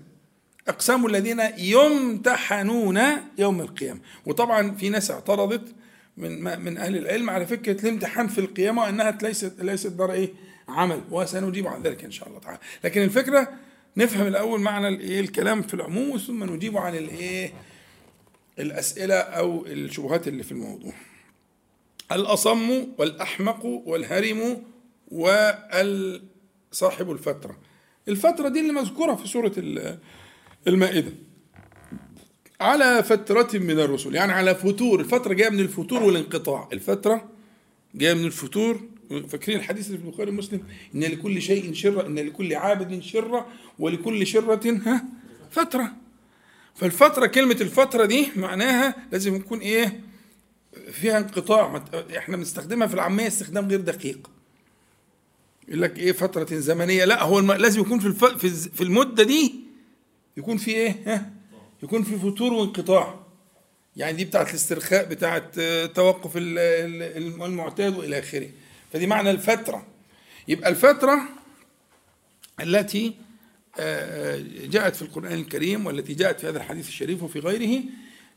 أقسام 0.67 1.05
الذين 1.05 1.39
يمتحنون 1.57 2.99
يوم 3.37 3.61
القيامة. 3.61 3.99
وطبعا 4.25 4.75
في 4.75 4.89
ناس 4.89 5.11
اعترضت 5.11 5.75
من 6.17 6.59
من 6.59 6.77
أهل 6.77 6.97
العلم 6.97 7.29
على 7.29 7.47
فكرة 7.47 7.81
الامتحان 7.81 8.27
في 8.27 8.37
القيامة 8.37 8.89
أنها 8.89 9.17
ليست 9.21 9.53
ليست 9.59 9.87
دار 9.87 10.11
إيه؟ 10.11 10.33
عمل. 10.67 11.01
وسنجيب 11.11 11.67
عن 11.67 11.81
ذلك 11.81 12.03
إن 12.03 12.11
شاء 12.11 12.27
الله 12.27 12.39
تعالى. 12.39 12.59
لكن 12.83 13.01
الفكرة 13.01 13.53
نفهم 13.97 14.27
الأول 14.27 14.61
معنى 14.61 14.87
الإيه 14.87 15.19
الكلام 15.19 15.61
في 15.61 15.73
العموم 15.73 16.17
ثم 16.17 16.43
نجيب 16.43 16.77
عن 16.77 16.95
الإيه 16.95 17.53
الأسئلة 18.59 19.15
أو 19.15 19.65
الشبهات 19.65 20.27
اللي 20.27 20.43
في 20.43 20.51
الموضوع. 20.51 20.93
الأصم 22.11 22.87
والأحمق 22.97 23.65
والهرم 23.65 24.63
وصاحب 25.11 27.11
الفترة. 27.11 27.57
الفترة 28.07 28.49
دي 28.49 28.59
اللي 28.59 28.73
مذكورة 28.73 29.15
في 29.15 29.27
سورة 29.27 29.51
المائدة. 30.67 31.11
على 32.61 33.03
فترة 33.03 33.49
من 33.59 33.79
الرسل 33.79 34.15
يعني 34.15 34.31
على 34.31 34.55
فتور. 34.55 34.99
الفترة 34.99 35.33
جاية 35.33 35.49
من 35.49 35.59
الفتور 35.59 36.03
والانقطاع. 36.03 36.69
الفترة 36.73 37.29
جاية 37.95 38.13
من 38.13 38.25
الفتور. 38.25 38.81
فاكرين 39.27 39.57
الحديث 39.57 39.87
اللي 39.87 39.97
في 39.97 40.05
البخاري 40.05 40.31
ومسلم؟ 40.31 40.63
إن 40.95 40.99
لكل 40.99 41.41
شيء 41.41 41.73
شرة 41.73 42.07
إن 42.07 42.19
لكل 42.19 42.53
عابد 42.55 43.01
شرة 43.01 43.47
ولكل 43.79 44.27
شرة 44.27 44.79
ها؟ 44.85 45.05
فترة. 45.51 45.91
فالفترة 46.75 47.25
كلمة 47.25 47.57
الفترة 47.61 48.05
دي 48.05 48.27
معناها 48.35 48.95
لازم 49.11 49.35
يكون 49.35 49.59
إيه؟ 49.59 49.99
فيها 50.91 51.17
انقطاع. 51.17 51.83
إحنا 52.17 52.37
بنستخدمها 52.37 52.87
في 52.87 52.93
العامية 52.93 53.27
استخدام 53.27 53.67
غير 53.67 53.81
دقيق. 53.81 54.29
يقول 55.67 55.81
لك 55.81 55.99
إيه 55.99 56.11
فترة 56.11 56.55
زمنية؟ 56.59 57.05
لا 57.05 57.23
هو. 57.23 57.39
لازم 57.39 57.81
يكون 57.81 57.99
في. 57.99 58.49
في 58.49 58.81
المدة 58.83 59.23
دي 59.23 59.55
يكون 60.37 60.57
في 60.57 60.71
إيه؟ 60.71 60.95
ها؟ 61.05 61.31
يكون 61.83 62.03
في 62.03 62.17
فتور 62.17 62.53
وانقطاع. 62.53 63.19
يعني 63.95 64.17
دي 64.17 64.25
بتاعت 64.25 64.49
الاسترخاء 64.49 65.05
بتاعت 65.05 65.59
توقف 65.95 66.31
المعتاد 66.37 67.97
وإلى 67.97 68.19
آخره. 68.19 68.49
فدي 68.93 69.07
معنى 69.07 69.31
الفترة. 69.31 69.85
يبقى 70.47 70.69
الفترة 70.69 71.21
التي 72.61 73.13
جاءت 74.69 74.95
في 74.95 75.01
القرآن 75.01 75.33
الكريم 75.33 75.85
والتي 75.85 76.13
جاءت 76.13 76.39
في 76.39 76.47
هذا 76.49 76.57
الحديث 76.57 76.87
الشريف 76.87 77.23
وفي 77.23 77.39
غيره 77.39 77.83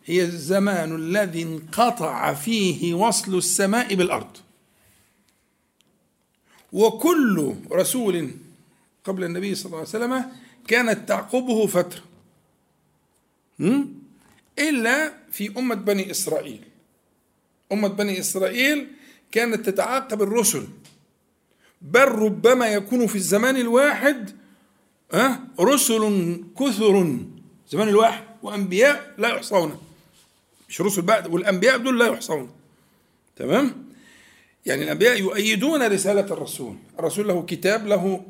هي 0.05 0.23
الزمان 0.23 0.95
الذي 0.95 1.43
انقطع 1.43 2.35
فيه 2.35 2.95
وصل 2.95 3.39
السماء 3.39 3.95
بالأرض. 3.95 4.37
وكل 6.73 7.55
رسول 7.73 8.31
قبل 9.05 9.25
النبي 9.25 9.55
صلى 9.55 9.67
الله 9.67 9.79
عليه 9.79 9.89
وسلم 9.89 10.33
كانت 10.69 11.09
تعقبه 11.09 11.67
فترة 11.67 12.03
إلا 14.59 15.13
في 15.31 15.59
أمة 15.59 15.75
بني 15.75 16.11
إسرائيل. 16.11 16.65
أمة 17.73 17.89
بني 17.89 18.21
إسرائيل 18.21 18.89
كانت 19.33 19.69
تتعاقب 19.69 20.23
الرسل. 20.23 20.67
بل 21.83 22.09
ربما 22.09 22.67
يكون 22.67 23.07
في 23.07 23.17
الزمان 23.17 23.57
الواحد؟ 23.57 24.37
رسل 25.61 26.45
كثر. 26.59 27.17
زمان 27.71 27.89
الواحد 27.89 28.25
وأنبياء 28.43 29.15
لا 29.19 29.29
يحصون. 29.29 29.79
مش 30.69 30.81
رسل 30.81 31.03
بعد 31.03 31.27
والأنبياء 31.27 31.79
دول 31.79 31.99
لا 31.99 32.07
يحصون. 32.07 32.51
تمام؟ 33.37 33.90
يعني 34.67 34.83
الأنبياء 34.83 35.19
يؤيدون 35.19 35.83
رسالة 35.83 36.21
الرسول. 36.21 36.77
الرسول 36.99 37.29
له 37.29 37.43
كتاب 37.43 37.87
له 37.87 38.25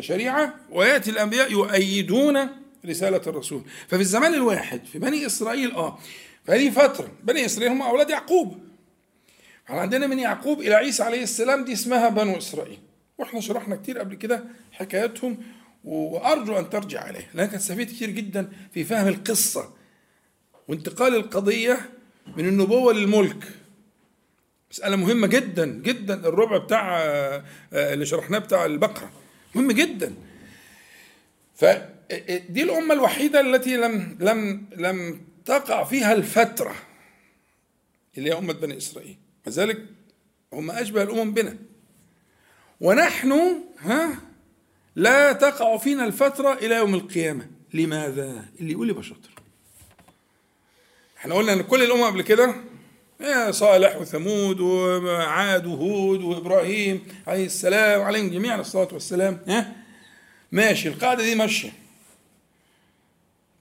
شريعة 0.00 0.54
ويأتي 0.70 1.10
الأنبياء 1.10 1.52
يؤيدون 1.52 2.48
رسالة 2.86 3.22
الرسول. 3.26 3.62
ففي 3.88 4.00
الزمان 4.00 4.34
الواحد 4.34 4.84
في 4.84 4.98
بني 4.98 5.26
إسرائيل 5.26 5.72
آه 5.72 5.98
فهذه 6.44 6.70
فترة 6.70 7.12
بني 7.24 7.46
إسرائيل 7.46 7.72
هم 7.72 7.82
أولاد 7.82 8.10
يعقوب. 8.10 8.58
عندنا 9.68 10.06
من 10.06 10.18
يعقوب 10.18 10.60
إلى 10.60 10.74
عيسى 10.74 11.02
عليه 11.02 11.22
السلام 11.22 11.64
دي 11.64 11.72
اسمها 11.72 12.08
بنو 12.08 12.38
إسرائيل. 12.38 12.78
وإحنا 13.18 13.40
شرحنا 13.40 13.76
كتير 13.76 13.98
قبل 13.98 14.14
كده 14.14 14.44
حكاياتهم 14.72 15.38
وأرجو 15.84 16.58
أن 16.58 16.70
ترجع 16.70 17.00
عليها 17.00 17.28
لأنك 17.34 17.54
هتستفيد 17.54 17.88
كتير 17.88 18.10
جدا 18.10 18.52
في 18.74 18.84
فهم 18.84 19.08
القصة 19.08 19.74
وانتقال 20.68 21.14
القضية 21.14 21.90
من 22.36 22.48
النبوة 22.48 22.92
للملك. 22.92 23.44
مسألة 24.70 24.96
مهمة 24.96 25.26
جدا 25.26 25.66
جدا 25.66 26.14
الربع 26.14 26.56
بتاع 26.56 26.98
اللي 27.72 28.06
شرحناه 28.06 28.38
بتاع 28.38 28.64
البقرة. 28.66 29.10
مهم 29.54 29.72
جدا. 29.72 30.14
فدي 31.54 32.62
الأمة 32.62 32.94
الوحيدة 32.94 33.40
التي 33.40 33.76
لم 33.76 34.16
لم 34.20 34.66
لم 34.76 35.20
تقع 35.44 35.84
فيها 35.84 36.12
الفترة 36.12 36.74
اللي 38.18 38.30
هي 38.30 38.38
أمة 38.38 38.52
بني 38.52 38.76
إسرائيل. 38.76 39.16
لذلك 39.46 39.86
هم 40.52 40.70
أشبه 40.70 41.02
الأمم 41.02 41.34
بنا. 41.34 41.56
ونحن 42.80 43.54
ها 43.78 44.18
لا 44.96 45.32
تقع 45.32 45.76
فينا 45.76 46.04
الفترة 46.04 46.52
إلى 46.52 46.74
يوم 46.74 46.94
القيامة. 46.94 47.46
لماذا؟ 47.74 48.44
اللي 48.60 48.72
يقول 48.72 48.90
يبقى 48.90 49.02
شاطر 49.02 49.30
إحنا 51.18 51.34
قلنا 51.34 51.52
إن 51.52 51.62
كل 51.62 51.82
الأمم 51.82 52.04
قبل 52.04 52.22
كده 52.22 52.54
صالح 53.50 53.96
وثمود 53.96 54.60
وعاد 54.60 55.66
وهود 55.66 56.22
وإبراهيم 56.22 57.08
عليه 57.26 57.46
السلام 57.46 58.02
عليهم 58.02 58.30
جميعا 58.30 58.60
الصلاة 58.60 58.88
والسلام 58.92 59.40
ها؟ 59.48 59.72
ماشي 60.52 60.88
القاعدة 60.88 61.22
دي 61.22 61.34
ماشية. 61.34 61.72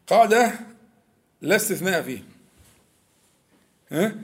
قاعدة 0.08 0.54
لا 1.42 1.56
استثناء 1.56 2.02
فيها. 2.02 2.24
ها؟ 3.92 4.16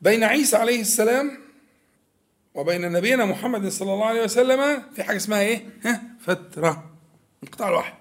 بين 0.00 0.24
عيسى 0.24 0.56
عليه 0.56 0.80
السلام 0.80 1.38
وبين 2.54 2.92
نبينا 2.92 3.24
محمد 3.24 3.68
صلى 3.68 3.92
الله 3.92 4.06
عليه 4.06 4.22
وسلم 4.22 4.82
في 4.96 5.02
حاجة 5.02 5.16
اسمها 5.16 5.40
إيه؟ 5.40 5.66
ها؟ 5.84 6.02
فترة 6.20 6.90
انقطاع 7.44 7.68
الوحي 7.68 7.92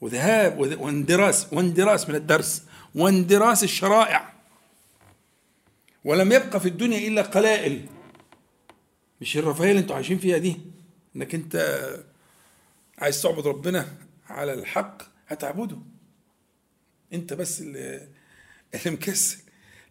وذهاب 0.00 0.58
واندراس 0.58 1.46
واندراس 1.52 2.08
من 2.08 2.14
الدرس 2.14 2.62
واندراس 2.94 3.64
الشرائع. 3.64 4.35
ولم 6.06 6.32
يبقى 6.32 6.60
في 6.60 6.68
الدنيا 6.68 7.08
إلا 7.08 7.22
قلائل. 7.22 7.86
مش 9.20 9.36
الرفاهية 9.36 9.70
اللي 9.70 9.80
أنتوا 9.80 9.96
عايشين 9.96 10.18
فيها 10.18 10.38
دي. 10.38 10.56
إنك 11.16 11.34
انت 11.34 11.56
عايز 12.98 13.22
تعبد 13.22 13.46
ربنا 13.46 13.88
على 14.28 14.54
الحق 14.54 15.02
هتعبده. 15.28 15.78
انت 17.12 17.32
بس 17.32 17.60
اللي 17.60 18.08
اللي 18.74 18.90
مكسل. 18.96 19.38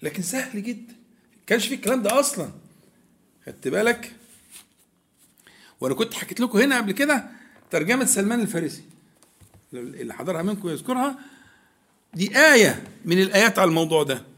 لكن 0.01 0.21
سهل 0.23 0.63
جدا. 0.63 0.93
كانش 1.47 1.67
في 1.67 1.75
الكلام 1.75 2.01
ده 2.03 2.19
أصلا. 2.19 2.51
خدت 3.45 3.67
بالك؟ 3.67 4.11
وأنا 5.81 5.95
كنت 5.95 6.13
حكيت 6.13 6.39
لكم 6.39 6.57
هنا 6.57 6.77
قبل 6.77 6.91
كده 6.91 7.25
ترجمة 7.71 8.05
سلمان 8.05 8.41
الفارسي. 8.41 8.83
اللي 9.73 10.13
حضرها 10.13 10.41
منكم 10.41 10.69
يذكرها. 10.69 11.19
دي 12.13 12.37
آية 12.37 12.83
من 13.05 13.21
الآيات 13.21 13.59
على 13.59 13.67
الموضوع 13.69 14.03
ده. 14.03 14.34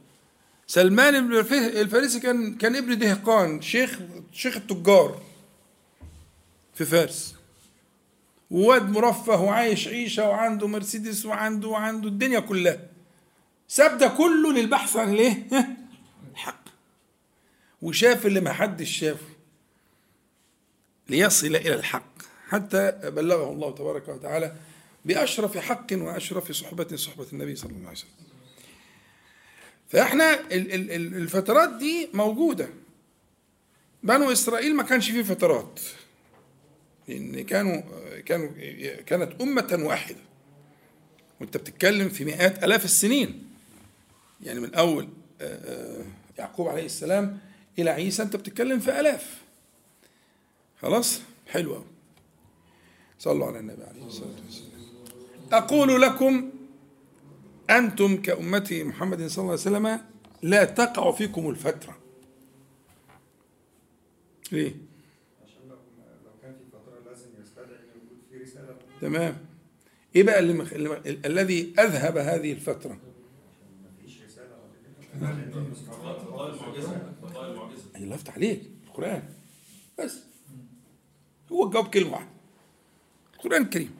سلمان 0.68 1.16
الفارسي 1.16 2.20
كان 2.20 2.56
كان 2.56 2.76
ابن 2.76 2.98
دهقان 2.98 3.62
شيخ 3.62 4.00
شيخ 4.34 4.56
التجار 4.56 5.22
في 6.76 6.86
فارس. 6.86 7.36
وواد 8.52 8.90
مرفه 8.90 9.42
وعايش 9.42 9.88
عيشة 9.88 10.30
وعنده 10.30 10.68
مرسيدس 10.68 11.26
وعنده 11.26 11.68
وعنده 11.68 12.08
الدنيا 12.08 12.40
كلها. 12.40 12.80
ساب 13.68 13.98
ده 13.98 14.08
كله 14.08 14.54
للبحث 14.54 14.96
عن 14.96 15.14
الايه؟ 15.14 15.48
الحق. 16.32 16.64
وشاف 17.82 18.26
اللي 18.26 18.40
ما 18.40 18.54
حدش 18.54 18.90
شافه. 19.00 19.26
ليصل 21.10 21.56
إلى 21.56 21.76
الحق. 21.76 22.18
حتى 22.48 22.92
بلغه 23.04 23.52
الله 23.52 23.72
تبارك 23.76 24.08
وتعالى 24.08 24.56
بأشرف 25.06 25.58
حق 25.58 25.88
وأشرف 25.92 26.52
صحبة 26.52 26.96
صحبة 26.96 27.28
النبي 27.34 27.56
صلى 27.56 27.72
الله 27.72 27.88
عليه 27.88 27.98
وسلم. 27.98 28.10
فإحنا 29.88 30.40
الفترات 30.52 31.74
دي 31.74 32.10
موجودة. 32.14 32.70
بنو 34.04 34.32
إسرائيل 34.32 34.76
ما 34.76 34.84
كانش 34.84 35.12
فيه 35.12 35.24
فترات. 35.24 35.80
لأن 37.08 37.42
كانوا 37.42 37.82
كانوا 38.20 38.50
كانت 39.06 39.42
أمة 39.42 39.80
واحدة. 39.82 40.20
وأنت 41.42 41.58
بتتكلم 41.58 42.10
في 42.10 42.26
مئات 42.26 42.64
آلاف 42.64 42.86
السنين. 42.86 43.48
يعني 44.44 44.60
من 44.60 44.76
أول 44.76 45.10
يعقوب 46.38 46.68
عليه 46.68 46.86
السلام 46.86 47.40
إلى 47.80 47.90
عيسى 47.90 48.24
أنت 48.24 48.36
بتتكلم 48.36 48.80
في 48.80 49.00
آلاف. 49.00 49.42
خلاص؟ 50.82 51.22
حلو 51.48 51.76
أوي. 51.76 51.86
صلوا 53.20 53.48
على 53.48 53.60
النبي 53.60 53.84
عليه 53.84 54.06
الصلاة 54.06 54.36
والسلام. 54.46 54.72
أقول 55.52 56.02
لكم 56.02 56.52
أنتم 57.70 58.22
كأمتي 58.22 58.84
محمد 58.84 59.28
صلى 59.28 59.42
الله 59.42 59.52
عليه 59.52 59.62
وسلم 59.62 60.02
لا 60.42 60.64
تقع 60.66 61.12
فيكم 61.12 61.50
الفترة. 61.50 61.98
ليه؟ 64.52 64.76
عشان 65.46 65.70
لو 65.70 65.76
كان 66.42 66.54
في 66.54 66.64
فترة 66.72 67.12
لازم 67.12 67.30
يستدعي 67.42 67.78
في 68.32 68.38
رسالة 68.44 68.78
تمام. 69.02 69.38
إيه 70.16 70.24
بقى 70.24 70.40
اللي 70.40 70.54
مخ... 70.54 70.74
الذي 71.26 71.74
أذهب 71.80 72.18
هذه 72.18 72.52
بقاء 77.22 77.52
المعجزة 77.52 77.82
أنا 77.96 78.16
لفت 78.16 78.30
عليك 78.30 78.62
القرآن. 78.88 79.24
بس. 80.00 80.20
هو 81.52 81.66
الجواب 81.66 81.88
كلمة 81.88 82.12
واحدة. 82.12 82.30
القرآن 83.34 83.62
الكريم. 83.62 83.92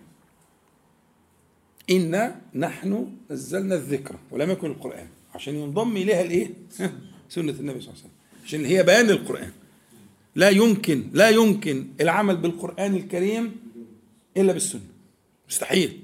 إنا 1.90 2.42
نحن 2.56 3.12
نزلنا 3.32 3.76
الذكر 3.76 4.16
ولم 4.32 4.52
يكن 4.52 4.72
القرآن 4.72 5.08
عشان 5.36 5.56
ينضم 5.56 5.98
إليها 5.98 6.22
الإيه؟ 6.22 6.54
سنة 7.30 7.52
النبي 7.52 7.82
صلى 7.82 7.94
الله 7.94 8.00
عليه 8.00 8.00
وسلم 8.00 8.12
عشان 8.46 8.66
هي 8.66 8.84
بيان 8.84 9.10
القرآن 9.10 9.52
لا 10.36 10.50
يمكن 10.50 11.10
لا 11.14 11.30
يمكن 11.30 11.88
العمل 12.02 12.38
بالقرآن 12.38 12.96
الكريم 12.96 13.56
إلا 14.38 14.54
بالسنة. 14.54 14.82
مستحيل. 15.50 16.00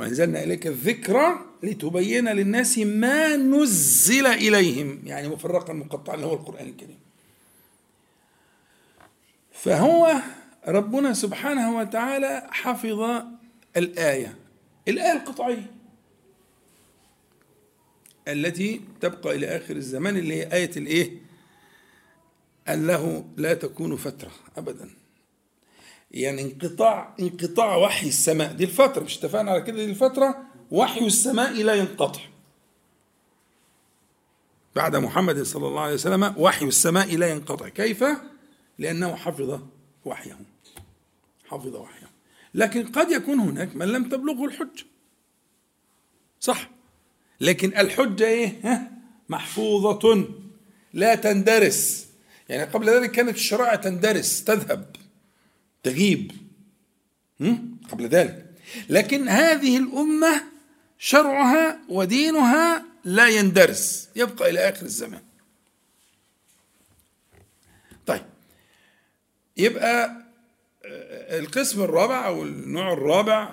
وأنزلنا 0.00 0.42
إليك 0.42 0.66
الذكرى 0.66 1.38
لتبين 1.62 2.28
للناس 2.28 2.78
ما 2.78 3.36
نزل 3.36 4.26
إليهم 4.26 5.02
يعني 5.04 5.28
مفرقا 5.28 5.72
مقطعا 5.72 6.14
اللي 6.14 6.26
هو 6.26 6.34
القرآن 6.34 6.66
الكريم. 6.66 6.98
فهو 9.52 10.22
ربنا 10.68 11.12
سبحانه 11.12 11.76
وتعالى 11.76 12.46
حفظ 12.50 13.24
الآية. 13.76 14.38
الآية 14.88 15.12
القطعية. 15.12 15.70
التي 18.28 18.80
تبقى 19.00 19.34
إلى 19.36 19.46
آخر 19.46 19.76
الزمان 19.76 20.16
اللي 20.16 20.34
هي 20.34 20.52
آية 20.52 20.70
الإيه؟ 20.76 21.18
أن 22.68 22.86
له 22.86 23.24
لا 23.36 23.54
تكون 23.54 23.96
فترة. 23.96 24.30
أبدا. 24.56 24.90
يعني 26.10 26.42
انقطاع 26.42 27.14
انقطاع 27.20 27.76
وحي 27.76 28.08
السماء. 28.08 28.52
دي 28.52 28.64
الفترة. 28.64 29.04
مش 29.04 29.18
اتفقنا 29.18 29.50
على 29.50 29.62
كده؟ 29.62 29.76
دي 29.76 29.84
الفترة. 29.84 30.44
وحي 30.70 31.06
السماء 31.06 31.52
لا 31.52 31.74
ينقطع. 31.74 32.20
بعد 34.76 34.96
محمد 34.96 35.42
صلى 35.42 35.68
الله 35.68 35.80
عليه 35.80 35.94
وسلم 35.94 36.34
وحي 36.38 36.66
السماء 36.66 37.16
لا 37.16 37.30
ينقطع. 37.30 37.68
كيف؟ 37.68 38.04
لأنه 38.78 39.14
حفظ 39.14 39.60
وحيه. 40.04 40.38
حفظ 41.48 41.76
وحيه. 41.76 42.03
لكن 42.54 42.86
قد 42.86 43.10
يكون 43.10 43.40
هناك 43.40 43.76
من 43.76 43.86
لم 43.86 44.08
تبلغه 44.08 44.44
الحجة 44.44 44.84
صح. 46.40 46.70
لكن 47.40 47.78
الحجة 47.78 48.26
إيه؟ 48.26 48.90
محفوظة. 49.28 50.28
لا 50.92 51.14
تندرس. 51.14 52.06
يعني 52.48 52.64
قبل 52.64 52.90
ذلك 52.90 53.10
كانت 53.10 53.34
الشرائع 53.34 53.74
تندرس 53.74 54.44
تذهب 54.44 54.96
تغيب؟ 55.82 56.32
قبل 57.90 58.06
ذلك. 58.06 58.50
لكن 58.88 59.28
هذه 59.28 59.78
الأمة 59.78 60.42
شرعها 60.98 61.78
ودينها 61.88 62.84
لا 63.04 63.28
يندرس. 63.28 64.08
يبقى 64.16 64.50
إلى 64.50 64.68
آخر 64.68 64.86
الزمان. 64.86 65.22
طيب. 68.06 68.24
يبقى 69.56 70.23
القسم 70.84 71.82
الرابع 71.82 72.26
أو 72.26 72.42
النوع 72.42 72.92
الرابع 72.92 73.48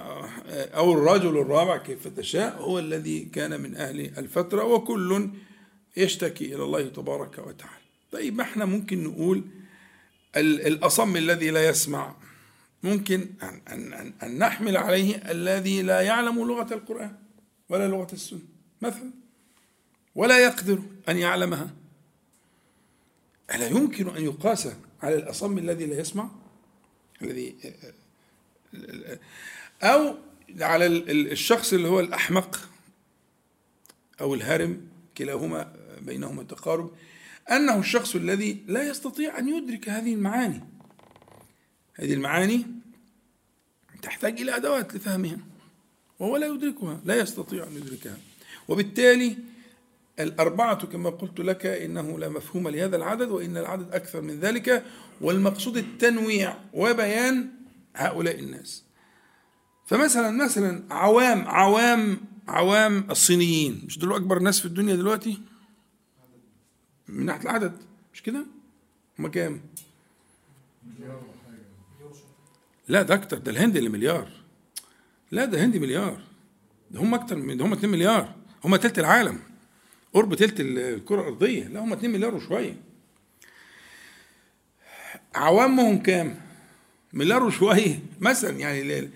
أو 0.51 0.93
الرجل 0.93 1.37
الرابع 1.37 1.77
كيف 1.77 2.07
تشاء 2.07 2.57
هو 2.61 2.79
الذي 2.79 3.19
كان 3.19 3.61
من 3.61 3.75
أهل 3.75 3.99
الفترة 4.17 4.63
وكل 4.63 5.29
يشتكي 5.97 6.55
إلى 6.55 6.63
الله 6.63 6.87
تبارك 6.87 7.39
وتعالى. 7.39 7.81
طيب 8.11 8.35
ما 8.35 8.43
إحنا 8.43 8.65
ممكن 8.65 9.03
نقول 9.03 9.43
الأصم 10.37 11.17
الذي 11.17 11.49
لا 11.49 11.69
يسمع؟ 11.69 12.15
ممكن 12.83 13.29
أن, 13.43 13.61
أن, 13.67 13.93
أن, 13.93 14.13
أن 14.23 14.37
نحمل 14.37 14.77
عليه 14.77 15.31
الذي 15.31 15.81
لا 15.81 16.01
يعلم 16.01 16.47
لغة 16.47 16.73
القرآن 16.73 17.15
ولا 17.69 17.87
لغة 17.87 18.13
السنة 18.13 18.39
مثلا. 18.81 19.11
ولا 20.15 20.39
يقدر 20.39 20.79
أن 21.09 21.17
يعلمها. 21.17 21.69
ألا 23.55 23.67
يمكن 23.67 24.15
أن 24.15 24.23
يقاس 24.23 24.67
على 25.03 25.15
الأصم 25.15 25.57
الذي 25.57 25.85
لا 25.85 25.99
يسمع؟ 25.99 26.29
الذي 27.23 27.55
أو 29.83 30.15
على 30.59 30.85
الشخص 30.87 31.73
اللي 31.73 31.87
هو 31.87 31.99
الأحمق 31.99 32.69
أو 34.21 34.33
الهرم 34.33 34.87
كلاهما 35.17 35.73
بينهما 36.01 36.43
تقارب 36.43 36.91
أنه 37.51 37.79
الشخص 37.79 38.15
الذي 38.15 38.63
لا 38.67 38.89
يستطيع 38.89 39.39
أن 39.39 39.49
يدرك 39.49 39.89
هذه 39.89 40.13
المعاني. 40.13 40.61
هذه 41.93 42.13
المعاني 42.13 42.65
تحتاج 44.01 44.41
إلى 44.41 44.55
أدوات 44.55 44.95
لفهمها 44.95 45.37
وهو 46.19 46.37
لا 46.37 46.47
يدركها 46.47 47.01
لا 47.05 47.15
يستطيع 47.15 47.67
أن 47.67 47.75
يدركها. 47.75 48.17
وبالتالي 48.67 49.37
الأربعة 50.19 50.85
كما 50.85 51.09
قلت 51.09 51.39
لك 51.39 51.65
إنه 51.65 52.19
لا 52.19 52.29
مفهوم 52.29 52.67
لهذا 52.67 52.95
العدد 52.95 53.29
وإن 53.29 53.57
العدد 53.57 53.93
أكثر 53.93 54.21
من 54.21 54.39
ذلك 54.39 54.83
والمقصود 55.21 55.77
التنويع 55.77 56.57
وبيان 56.73 57.49
هؤلاء 57.95 58.39
الناس. 58.39 58.83
فمثلا 59.85 60.31
مثلا 60.31 60.83
عوام 60.93 61.47
عوام 61.47 62.17
عوام 62.47 63.07
الصينيين. 63.09 63.81
مش 63.85 63.99
دول 63.99 64.13
أكبر 64.13 64.39
ناس 64.39 64.59
في 64.59 64.65
الدنيا 64.65 64.95
دلوقتي؟ 64.95 65.41
من 67.07 67.25
ناحية 67.25 67.41
العدد 67.41 67.77
مش 68.13 68.23
كده؟ 68.23 68.45
هم 69.19 69.27
كام؟ 69.27 69.61
لا 72.87 73.01
ده 73.01 73.13
أكتر 73.13 73.37
ده 73.37 73.51
الهند 73.51 73.77
اللي 73.77 73.89
مليار. 73.89 74.27
لا 75.31 75.45
ده 75.45 75.57
الهند 75.57 75.77
مليار. 75.77 76.21
ده 76.91 76.99
هم 76.99 77.13
أكتر 77.13 77.35
من 77.35 77.57
ده 77.57 77.65
هم 77.65 77.73
2 77.73 77.91
مليار. 77.91 78.35
هم 78.63 78.75
تلت 78.75 78.99
العالم. 78.99 79.39
قرب 80.13 80.35
تلت 80.35 80.59
الكرة 80.59 81.21
الأرضية 81.21 81.67
لا 81.67 81.79
هم 81.79 81.93
2 81.93 82.11
مليار 82.11 82.35
وشوية. 82.35 82.77
عوامهم 85.35 85.97
كام؟ 86.03 86.41
مليار 87.13 87.43
وشوية. 87.43 87.99
مثلا 88.19 88.59
يعني 88.59 89.09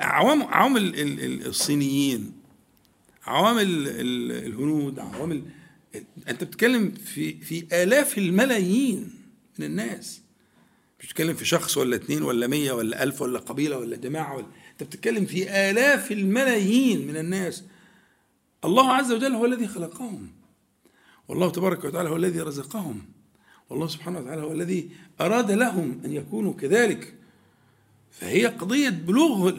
عوام 0.00 0.42
عوام 0.42 0.76
الصينيين 0.76 2.32
عوام 3.26 3.56
الهنود 3.58 4.98
عوام 4.98 5.44
أنت 6.28 6.44
بتتكلم 6.44 6.90
في 6.90 7.34
في 7.40 7.82
آلاف 7.82 8.18
الملايين 8.18 9.10
من 9.58 9.64
الناس. 9.66 10.20
مش 11.00 11.06
بتتكلم 11.06 11.34
في 11.34 11.44
شخص 11.44 11.76
ولا 11.76 11.96
اثنين 11.96 12.22
ولا 12.22 12.46
مية 12.46 12.72
ولا 12.72 13.02
ألف 13.02 13.22
ولا 13.22 13.38
قبيلة 13.38 13.78
ولا 13.78 13.96
جماعة 13.96 14.36
ولا 14.36 14.46
أنت 14.72 14.82
بتتكلم 14.82 15.26
في 15.26 15.70
آلاف 15.70 16.12
الملايين 16.12 17.06
من 17.06 17.16
الناس. 17.16 17.64
الله 18.64 18.92
عز 18.92 19.12
وجل 19.12 19.34
هو 19.34 19.46
الذي 19.46 19.66
خلقهم. 19.66 20.30
والله 21.28 21.50
تبارك 21.50 21.84
وتعالى 21.84 22.08
هو 22.08 22.16
الذي 22.16 22.40
رزقهم. 22.40 23.02
والله 23.70 23.86
سبحانه 23.86 24.18
وتعالى 24.18 24.42
هو 24.42 24.52
الذي 24.52 24.90
أراد 25.20 25.50
لهم 25.50 26.00
أن 26.04 26.12
يكونوا 26.12 26.54
كذلك. 26.54 27.14
فهي 28.10 28.46
قضية 28.46 28.88
بلوغ 28.88 29.50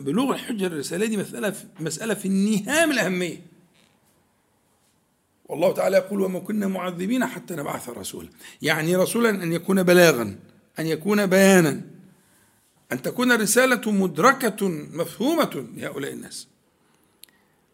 بلوغ 0.00 0.34
الحجة 0.34 0.66
الرسالة 0.66 1.06
دي 1.06 1.16
مسألة 1.16 1.54
مسألة 1.80 2.14
في 2.14 2.28
النهاية 2.28 2.86
من 2.86 2.92
الأهمية. 2.92 3.46
والله 5.48 5.72
تعالى 5.72 5.96
يقول 5.96 6.20
وما 6.20 6.38
كنا 6.38 6.68
معذبين 6.68 7.26
حتى 7.26 7.54
نبعث 7.54 7.88
رسولا. 7.88 8.28
يعني 8.62 8.96
رسولا 8.96 9.30
أن 9.30 9.52
يكون 9.52 9.82
بلاغا 9.82 10.38
أن 10.78 10.86
يكون 10.86 11.26
بيانا. 11.26 11.80
أن 12.92 13.02
تكون 13.02 13.32
الرسالة 13.32 13.92
مدركة 13.92 14.68
مفهومة 14.68 15.66
لهؤلاء 15.76 16.12
الناس. 16.12 16.48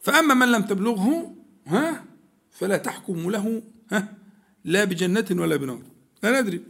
فأما 0.06 0.34
من 0.34 0.52
لم 0.52 0.62
تبلغه 0.62 1.34
ها 1.66 2.04
فلا 2.50 2.76
تحكم 2.76 3.30
له 3.30 3.62
ها 3.92 4.14
لا 4.64 4.84
بجنة 4.84 5.26
ولا 5.30 5.56
بنار. 5.56 5.82
لا 6.22 6.40
ندري. 6.40 6.60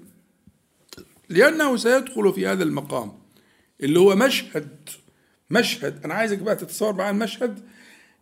لأنه 1.28 1.76
سيدخل 1.76 2.32
في 2.32 2.46
هذا 2.46 2.62
المقام 2.62 3.12
اللي 3.80 3.98
هو 3.98 4.16
مشهد 4.16 4.68
مشهد. 5.50 6.04
أنا 6.04 6.14
عايزك 6.14 6.38
بقى 6.38 6.56
تتصور 6.56 6.92
معايا 6.92 7.10
المشهد 7.10 7.60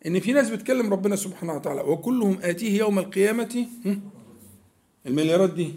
إن 0.07 0.20
في 0.20 0.33
ناس 0.33 0.50
بتكلم 0.50 0.92
ربنا 0.92 1.16
سبحانه 1.16 1.55
وتعالى 1.55 1.81
وكلهم 1.81 2.38
آتيه 2.42 2.79
يوم 2.79 2.98
القيامة 2.98 3.66
المليارات 5.07 5.55
دي. 5.55 5.74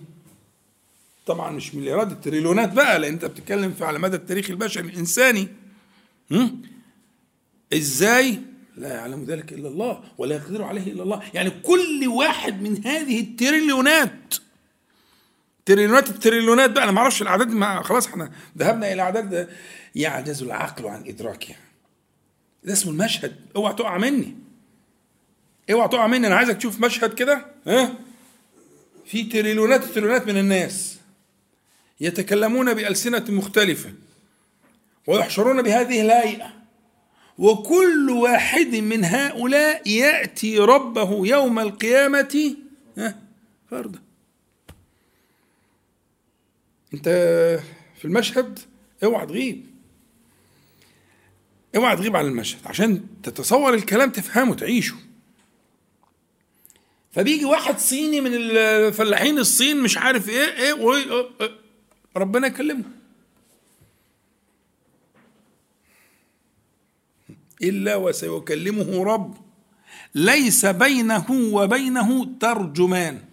طبعا 1.26 1.52
مش 1.52 1.76
مليارات 1.76 2.12
التريليونات 2.12 2.74
بقى 2.74 3.00
لأن 3.00 3.14
أنت 3.14 3.26
بتتكلم 3.26 3.72
في 3.72 3.86
على 3.86 4.00
مدى 4.00 4.16
التاريخ 4.16 4.50
البشري 4.50 4.90
الإنساني 4.90 5.48
إزاي 7.74 8.40
لا 8.78 8.94
يعلم 8.94 9.24
ذلك 9.24 9.54
إلا 9.54 9.68
الله 9.68 10.04
ولا 10.18 10.36
يقدر 10.36 10.64
عليه 10.64 10.92
إلا 10.92 11.04
الله. 11.04 11.22
يعني 11.34 11.50
كل 11.50 12.08
واحد 12.08 12.62
من 12.62 12.88
هذه 12.88 13.20
التريليونات 13.20 14.36
تريليونات 15.66 16.10
التريليونات 16.10 16.70
بقى 16.70 16.84
أنا 16.84 16.92
ما 16.92 17.00
أعرفش 17.00 17.22
الأعداد 17.22 17.48
ما 17.52 17.82
خلاص 17.82 18.08
إحنا 18.08 18.32
ذهبنا 18.58 18.94
إلى 18.94 19.02
أعداد 19.02 19.50
يعجز 19.96 20.44
العقل 20.44 20.88
عن 20.88 21.04
ادراكها 21.08 21.56
ده 22.64 22.74
اسمه 22.74 22.92
المشهد. 22.92 23.36
اوعى 23.56 23.74
تقع 23.74 23.98
مني. 23.98 24.36
اوعى 25.72 25.88
تقع 25.88 26.08
مني. 26.08 26.28
أنا 26.28 26.36
عايزك 26.36 26.58
تشوف 26.58 26.80
مشهد 26.80 27.14
كده 27.14 27.46
ها؟ 27.68 27.94
في 29.06 29.24
تريليونات 29.24 29.84
التريليونات 29.84 30.28
من 30.28 30.38
الناس 30.38 30.98
يتكلمون 32.00 32.74
بألسنة 32.74 33.26
مختلفة 33.30 33.94
ويحشرون 35.08 35.62
بهذه 35.62 36.02
الهيئة. 36.02 36.57
وكل 37.38 38.10
واحد 38.10 38.76
من 38.76 39.06
هؤلاء 39.06 39.90
يأتي 39.90 40.60
ربه 40.60 41.28
يوم 41.28 41.60
القيامة 41.60 42.56
فردا 43.72 44.00
انت 46.94 47.10
في 48.00 48.06
المشهد 48.06 48.60
اوعى 49.04 49.26
تغيب. 49.26 49.66
اوعى 51.76 51.96
تغيب 51.96 52.16
عن 52.16 52.26
المشهد 52.26 52.60
عشان 52.66 53.06
تتصور 53.24 53.74
الكلام 53.74 54.10
تفهمه 54.10 54.56
تعيشه. 54.56 54.96
فبيجي 57.12 57.46
واحد 57.46 57.80
صيني 57.80 58.22
من 58.22 58.32
الفلاحين 58.34 59.40
الصين 59.40 59.84
مش 59.84 59.98
عارف 59.98 60.30
إيه 60.30 60.58
إيه, 60.58 60.74
وإيه 60.74 61.30
إيه 61.42 61.52
ربنا 62.18 62.48
يكلمه. 62.48 62.84
إلا 67.62 67.96
وسيكلمه 67.96 69.04
رب. 69.04 69.38
ليس 70.16 70.66
بينه 70.66 71.32
وبينه 71.32 72.38
ترجمان. 72.40 73.24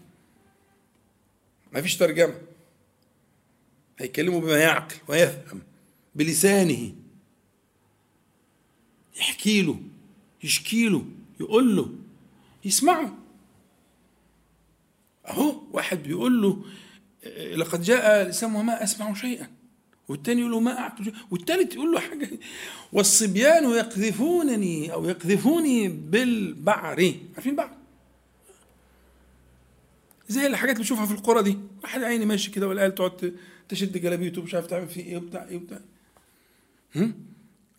ما 1.72 1.82
فيش 1.82 1.96
ترجمة. 1.96 2.34
هيكلمه 3.98 4.40
بما 4.40 4.58
يعقل 4.58 4.96
ويفهم 5.08 5.62
بلسانه. 6.14 6.92
يحكي 9.16 9.62
له 9.62 9.80
يشكي 10.42 10.88
له 10.88 11.04
يقول 11.40 11.76
له 11.76 11.90
يسمعه. 12.64 13.18
أهو 15.26 15.62
واحد 15.72 16.02
بيقول 16.02 16.42
له 16.42 16.64
لقد 17.56 17.82
جاء 17.82 18.22
الاسلام 18.22 18.56
وما 18.56 18.82
أسمع 18.82 19.14
شيئا. 19.14 19.50
والتاني 20.08 20.40
يقول 20.40 20.52
له 20.52 20.60
ما 20.60 20.92
شيئا 21.04 21.16
والتالت 21.30 21.74
يقول 21.74 21.92
له 21.92 22.00
حاجة. 22.00 22.30
والصبيان 22.92 23.70
يقذفونني 23.70 24.92
أو 24.92 25.08
يقذفوني 25.08 25.88
بالبعر. 25.88 27.14
عارفين 27.34 27.52
البعر 27.52 27.70
زي 30.28 30.46
الحاجات 30.46 30.74
اللي 30.76 30.82
بنشوفها 30.82 31.06
في 31.06 31.12
القرى 31.12 31.42
دي. 31.42 31.58
واحد 31.82 32.02
عيني 32.02 32.26
ماشي 32.26 32.50
كده 32.50 32.68
والعيال 32.68 32.94
تقعد 32.94 33.36
تشد 33.68 33.98
جلابيته 33.98 34.42
مش 34.42 34.54
عارف 34.54 34.66
تعمل 34.66 34.88
فيه 34.88 35.04
إيه 35.04 35.16
وبتاع 35.16 35.46
إيه 35.48 35.56
وبتاع. 35.56 35.80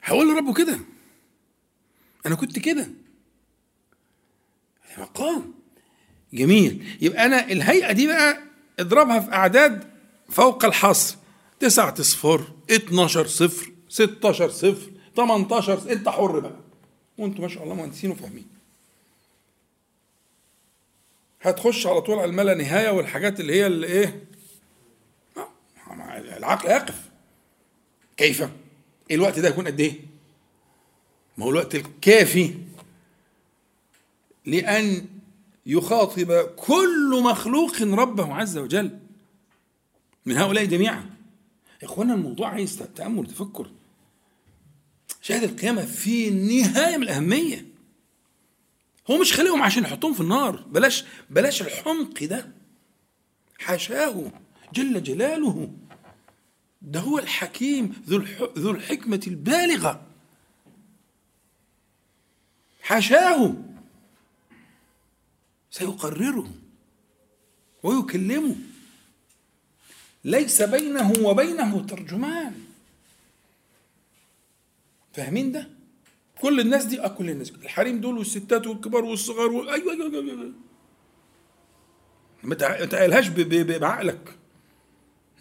هقول 0.04 0.34
لربه 0.34 0.54
كده. 0.54 0.80
أنا 2.26 2.36
كنت 2.36 2.60
كده. 2.60 2.88
مقام. 4.98 5.54
جميل. 6.34 6.86
يبقى 7.02 7.26
أنا 7.26 7.52
الهيئة 7.52 7.92
دي 7.92 8.08
بقى 8.08 8.40
اضربها 8.80 9.20
في 9.20 9.34
أعداد 9.34 9.84
فوق 10.30 10.66
الحصر. 10.66 11.16
تسعة 11.60 11.96
اصفار 12.00 12.41
12 12.72 13.28
صفر 13.28 13.72
16 13.89 14.50
صفر 14.50 14.91
18 15.15 15.91
انت 15.91 16.10
حر 16.10 16.39
بقى. 16.39 16.56
وانتوا 17.18 17.41
ما 17.41 17.48
شاء 17.48 17.63
الله 17.63 17.76
مهندسين 17.76 18.12
وفاهمين. 18.12 18.48
هتخش 21.41 21.88
على 21.88 22.02
طول 22.02 22.15
على 22.20 22.26
الملا 22.32 22.54
نهاية 22.54 22.89
والحاجات 22.89 23.39
اللي 23.39 23.54
هي 23.54 23.68
اللي 23.68 23.88
إيه؟ 23.88 24.24
العقل 26.38 26.70
يقف. 26.70 27.10
كيف؟ 28.18 28.50
الوقت 29.12 29.39
ده 29.39 29.48
يكون 29.50 29.68
قد 29.68 29.80
إيه؟ 29.80 30.00
ما 31.38 31.46
هو 31.46 31.50
الوقت 31.50 31.76
الكافي 31.76 32.54
لأن 34.46 35.06
يخاطب 35.65 36.34
كل 36.56 37.22
مخلوق 37.24 37.82
ربه 37.82 38.34
عز 38.36 38.58
وجل 38.58 39.00
من 40.26 40.38
هؤلاء 40.38 40.65
جميعا. 40.65 41.14
إخوانا 41.86 42.13
الموضوع 42.13 42.50
عايز 42.50 42.78
تأمل 42.78 43.19
وتفكر 43.19 43.71
شهادة 45.21 45.45
القيامة 45.45 45.86
في 45.86 46.30
نهاية 46.30 46.98
من 46.98 47.04
الأهمية. 47.04 47.65
هو 49.12 49.17
مش 49.17 49.34
خلقهم 49.34 49.63
عشان 49.63 49.84
يحطهم 49.84 50.13
في 50.13 50.21
النار. 50.21 50.56
بلاش 50.56 51.06
بلاش 51.30 51.62
الحمق 51.62 52.24
ده. 52.24 52.52
حاشاه 53.60 54.32
جل 54.74 55.04
جلاله. 55.04 55.71
ده 56.82 57.00
هو 57.00 57.19
الحكيم 57.19 58.04
ذو 58.10 58.24
ذو 58.58 58.71
الحكمة 58.71 59.21
البالغة. 59.28 60.02
حاشاه. 62.82 63.56
سيقرره 65.71 66.50
ويكلمه. 67.84 68.56
ليس 70.26 70.62
بينه 70.62 71.14
وبينه 71.22 71.86
ترجمان. 71.86 72.54
فاهمين 75.14 75.52
ده؟ 75.52 75.70
كل 76.42 76.60
الناس 76.60 76.86
دي 76.86 77.02
آه 77.02 77.08
كل 77.08 77.30
الناس. 77.30 77.50
الحريم 77.52 78.02
دول 78.02 78.18
والستات 78.18 78.68
والكبار 78.68 79.06
والصغار 79.06 79.52
و... 79.52 79.70
أيوه 79.72 79.94
أيوه 79.94 80.12
أيوه, 80.14 80.32
أيوة. 80.32 80.54
ما 82.44 82.56
تعقلهاش 82.56 83.28
بعقلك. 83.28 84.36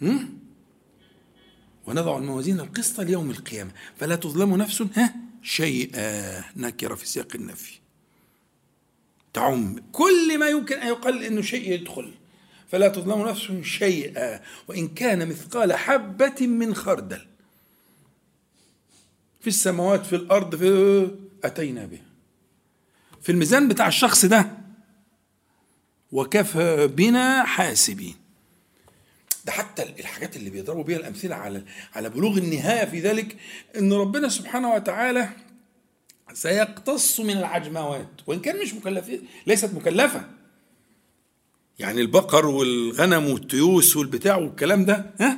هم؟ 0.01 0.39
ونضع 1.87 2.17
الموازين 2.17 2.59
القسط 2.59 2.99
ليوم 2.99 3.31
القيامة. 3.31 3.71
فلا 3.97 4.15
تظلم 4.15 4.55
نفس 4.55 4.81
ها 4.81 5.15
شيئا 5.43 6.43
نكرة 6.55 6.95
في 6.95 7.07
سياق 7.07 7.35
النفي. 7.35 7.79
تعم. 9.33 9.75
كل 9.91 10.39
ما 10.39 10.49
يمكن 10.49 10.75
أن 10.75 10.87
يقال 10.87 11.23
أنه 11.23 11.41
شيء 11.41 11.71
يدخل. 11.71 12.11
فلا 12.71 12.87
تظلم 12.87 13.27
نفس 13.27 13.51
شيئا 13.63 14.41
وإن 14.67 14.87
كان 14.87 15.29
مثقال 15.29 15.73
حبة 15.73 16.47
من 16.47 16.75
خردل. 16.75 17.27
في 19.41 19.47
السماوات 19.47 20.05
في 20.05 20.15
الأرض 20.15 20.55
في 20.55 21.11
أتينا 21.43 21.85
به 21.85 21.99
في 23.21 23.31
الميزان 23.31 23.67
بتاع 23.67 23.87
الشخص 23.87 24.25
ده 24.25 24.51
وكفى 26.11 26.87
بنا 26.87 27.43
حاسبين. 27.43 28.15
ده 29.45 29.51
حتى 29.51 29.83
الحاجات 29.83 30.35
اللي 30.35 30.49
بيضربوا 30.49 30.83
بيها 30.83 30.97
الأمثلة 30.97 31.35
على 31.35 31.63
على 31.95 32.09
بلوغ 32.09 32.37
النهاية 32.37 32.85
في 32.85 32.99
ذلك 32.99 33.37
إن 33.77 33.93
ربنا 33.93 34.29
سبحانه 34.29 34.73
وتعالى 34.73 35.29
سيقتص 36.33 37.19
من 37.19 37.37
العجموات. 37.37 38.07
وإن 38.27 38.39
كان 38.39 38.61
مش 38.61 38.73
مكلفه 38.73 39.19
ليست 39.47 39.73
مكلفة. 39.73 40.29
يعني 41.79 42.01
البقر 42.01 42.45
والغنم 42.45 43.25
والتيوس 43.29 43.97
والبتاع 43.97 44.35
والكلام 44.35 44.85
ده 44.85 45.11
ها؟ 45.19 45.37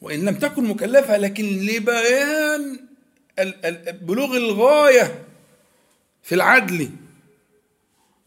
وإن 0.00 0.24
لم 0.24 0.34
تكن 0.38 0.64
مكلفة 0.64 1.16
لكن 1.16 1.44
لبيان 1.44 2.78
بلوغ 4.02 4.36
الغاية 4.36 5.24
في 6.22 6.34
العدل 6.34 6.90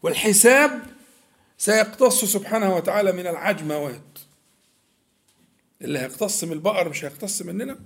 والحساب 0.02 0.82
سيقتص 1.58 2.24
سبحانه 2.24 2.76
وتعالى 2.76 3.12
من 3.12 3.26
العجموات. 3.26 4.18
اللي 5.82 5.98
هيقتص 5.98 6.44
من 6.44 6.52
البقر 6.52 6.88
مش 6.88 7.04
هيقتص 7.04 7.42
مننا. 7.42 7.78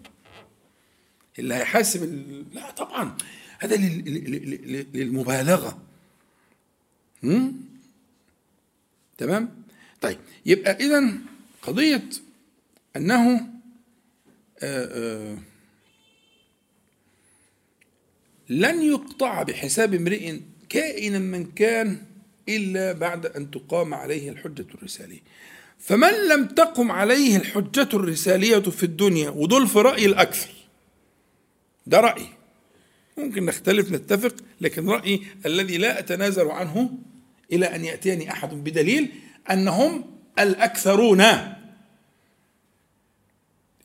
اللي 1.38 1.55
هيحاسب 1.55 2.03
ال... 2.03 2.44
لا 2.55 2.70
طبعا. 2.70 3.16
هذا 3.59 3.76
للمبالغة. 4.94 5.79
هم؟ 7.24 7.69
تمام؟ 9.20 9.62
طيب 10.00 10.18
يبقى 10.46 10.72
اذا 10.72 11.12
قضية 11.62 12.09
أنه 12.96 13.30
آآ 14.62 14.88
آآ 14.92 15.38
لن 18.48 18.83
يقطع 18.83 19.42
بحساب 19.42 19.94
امرئ 19.94 20.40
كائنا 20.68 21.18
من 21.18 21.46
كان 21.46 22.02
إلا 22.48 22.92
بعد 22.92 23.26
أن 23.26 23.50
تقام 23.50 23.94
عليه 23.94 24.30
الحجة 24.30 24.66
الرسالية. 24.74 25.20
فمن 25.78 26.12
لم 26.28 26.46
تقم 26.46 26.92
عليه 26.92 27.37
الحجة 27.37 27.88
الرسالية 27.94 28.59
في 28.59 28.83
الدنيا 28.83 29.30
ودول 29.30 29.68
في 29.68 29.78
رأي 29.78 30.06
الأكثر 30.06 30.50
ده 31.87 32.00
رأي. 32.00 32.26
ممكن 33.18 33.44
نختلف 33.44 33.92
نتفق 33.92 34.35
لكن 34.61 34.88
رأيي 34.88 35.22
الذي 35.46 35.76
لا 35.78 35.98
أتنازل 35.98 36.48
عنه 36.48 36.98
إلى 37.53 37.75
أن 37.75 37.85
يأتيني 37.85 38.33
أحد 38.33 38.55
بدليل 38.55 39.13
أنهم 39.51 40.19
الأكثرون. 40.39 41.25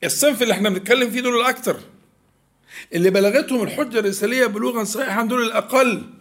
الصنف 0.03 0.41
اللي 0.41 0.53
إحنا 0.53 0.69
بنتكلم 0.69 1.11
فيه 1.11 1.21
دول 1.21 1.41
الأكثر. 1.41 1.79
اللي 2.93 3.09
بلغتهم 3.09 3.63
الحجة 3.63 3.99
الرسالية 3.99 4.45
بلوغا 4.45 4.83
صحيحا 4.83 5.23
دول 5.23 5.43
الأقل. 5.43 6.13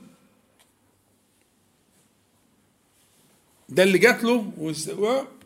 ده 3.68 3.82
اللي 3.82 3.98
جات 3.98 4.24
له 4.24 4.52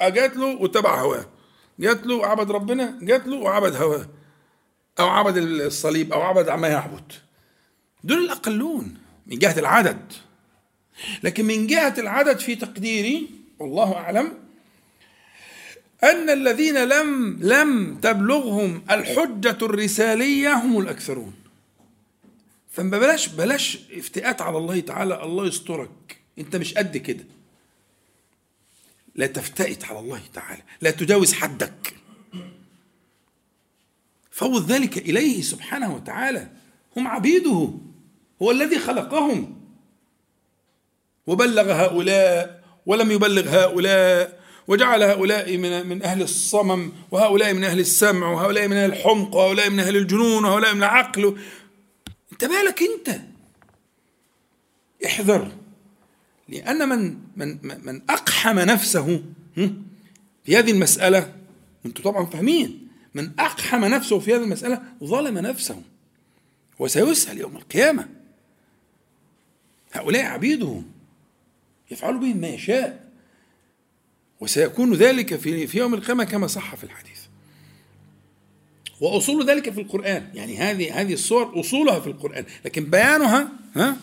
جات 0.03 0.37
له 0.37 0.47
واتبع 0.47 1.01
هواه. 1.01 1.27
جات 1.79 2.07
له 2.07 2.15
وعبد 2.15 2.51
ربنا 2.51 2.99
جات 3.03 3.27
له 3.27 3.37
وعبد 3.37 3.77
هواه. 3.77 4.09
أو 5.01 5.09
عبد 5.09 5.37
الصليب 5.37 6.13
أو 6.13 6.23
عبد 6.23 6.51
ما 6.51 6.69
يعبد. 6.69 7.13
دول 8.05 8.25
الأقلون 8.25 8.95
من 9.27 9.39
جهة 9.39 9.59
العدد. 9.59 10.13
لكن 11.23 11.45
من 11.45 11.67
جهة 11.67 11.95
العدد 11.99 12.39
في 12.39 12.57
تقديري 12.57 13.31
والله 13.59 13.95
أعلم 13.97 14.33
أن 16.05 16.31
الذين 16.31 16.85
لم 16.85 17.39
لم 17.43 17.99
تبلغهم 18.03 18.83
الحجة 18.91 19.59
الرسالية 19.63 20.55
هم 20.55 20.79
الأكثرون. 20.79 21.35
فما 22.71 22.99
بلاش 22.99 23.29
بلاش 23.29 23.79
افتئات 23.93 24.43
على 24.43 24.59
الله 24.59 24.81
تعالى 24.81 25.23
الله 25.23 25.47
يسترك. 25.47 26.21
أنت 26.39 26.57
مش 26.57 26.75
قد 26.75 26.97
كده. 26.97 27.25
لا 29.15 29.27
تفتئت 29.27 29.85
على 29.85 29.99
الله 29.99 30.21
تعالى. 30.35 30.63
لا 30.81 30.91
تجاوز 30.91 31.33
حدك. 31.33 31.95
فوض 34.31 34.73
ذلك 34.73 34.99
إليه 34.99 35.43
سبحانه 35.43 35.95
وتعالى. 35.95 36.49
هم 36.97 37.09
عبيده. 37.09 37.71
هو 38.43 38.51
الذي 38.51 38.79
خلقهم. 38.79 39.58
وبلغ 41.29 41.73
هؤلاء 41.73 42.63
ولم 42.87 43.11
يبلغ 43.11 43.49
هؤلاء 43.49 44.41
وجعل 44.69 45.03
هؤلاء 45.03 45.57
من 45.57 45.87
من 45.87 46.03
أهل 46.03 46.23
الصمم 46.23 46.93
وهؤلاء 47.11 47.55
من 47.55 47.65
أهل 47.65 47.81
السمع 47.81 48.33
وهؤلاء 48.33 48.69
من 48.69 48.77
أهل 48.77 48.91
الحمق 48.93 49.37
وهؤلاء 49.37 49.71
من 49.71 49.81
أهل 49.81 49.97
الجنون 49.97 50.45
وهؤلاء 50.45 50.75
من 50.75 50.83
العقل. 50.83 51.39
انت 52.33 52.45
مالك 52.45 52.83
انت؟ 52.83 53.21
احذر 55.07 55.53
لأن 56.49 56.89
من 56.89 57.19
من 57.37 57.59
من 57.63 58.03
أقحم 58.11 58.59
نفسه 58.59 59.23
في 60.45 60.57
هذه 60.57 60.71
المسألة 60.71 61.35
أنتم 61.87 62.03
طبعا 62.03 62.27
فاهمين 62.27 62.89
من 63.15 63.31
أقحم 63.39 63.85
نفسه 63.85 64.19
في 64.19 64.35
هذه 64.35 64.43
المسألة 64.43 64.83
ظلم 65.05 65.39
نفسه. 65.39 65.83
وسيسأل 66.79 67.39
يوم 67.39 67.57
القيامة. 67.57 68.09
هؤلاء 69.93 70.25
عبيده 70.25 70.83
يفعل 71.91 72.19
بهم 72.19 72.37
ما 72.37 72.49
يشاء. 72.49 73.09
وسيكون 74.41 74.95
ذلك 74.95 75.37
في 75.37 75.67
في 75.67 75.79
يوم 75.79 75.95
القيامة 75.95 76.25
كما 76.25 76.47
صح 76.47 76.75
في 76.75 76.85
الحديث. 76.85 77.19
وأصول 79.01 79.51
ذلك 79.51 79.71
في 79.71 79.81
القرآن. 79.81 80.31
يعني 80.35 80.57
هذه 80.57 81.01
هذه 81.01 81.13
الصور 81.13 81.61
أصولها 81.61 82.01
في 82.01 82.07
القرآن. 82.07 82.45
لكن 82.65 82.85
بيانها 82.85 83.49
ها 83.77 83.97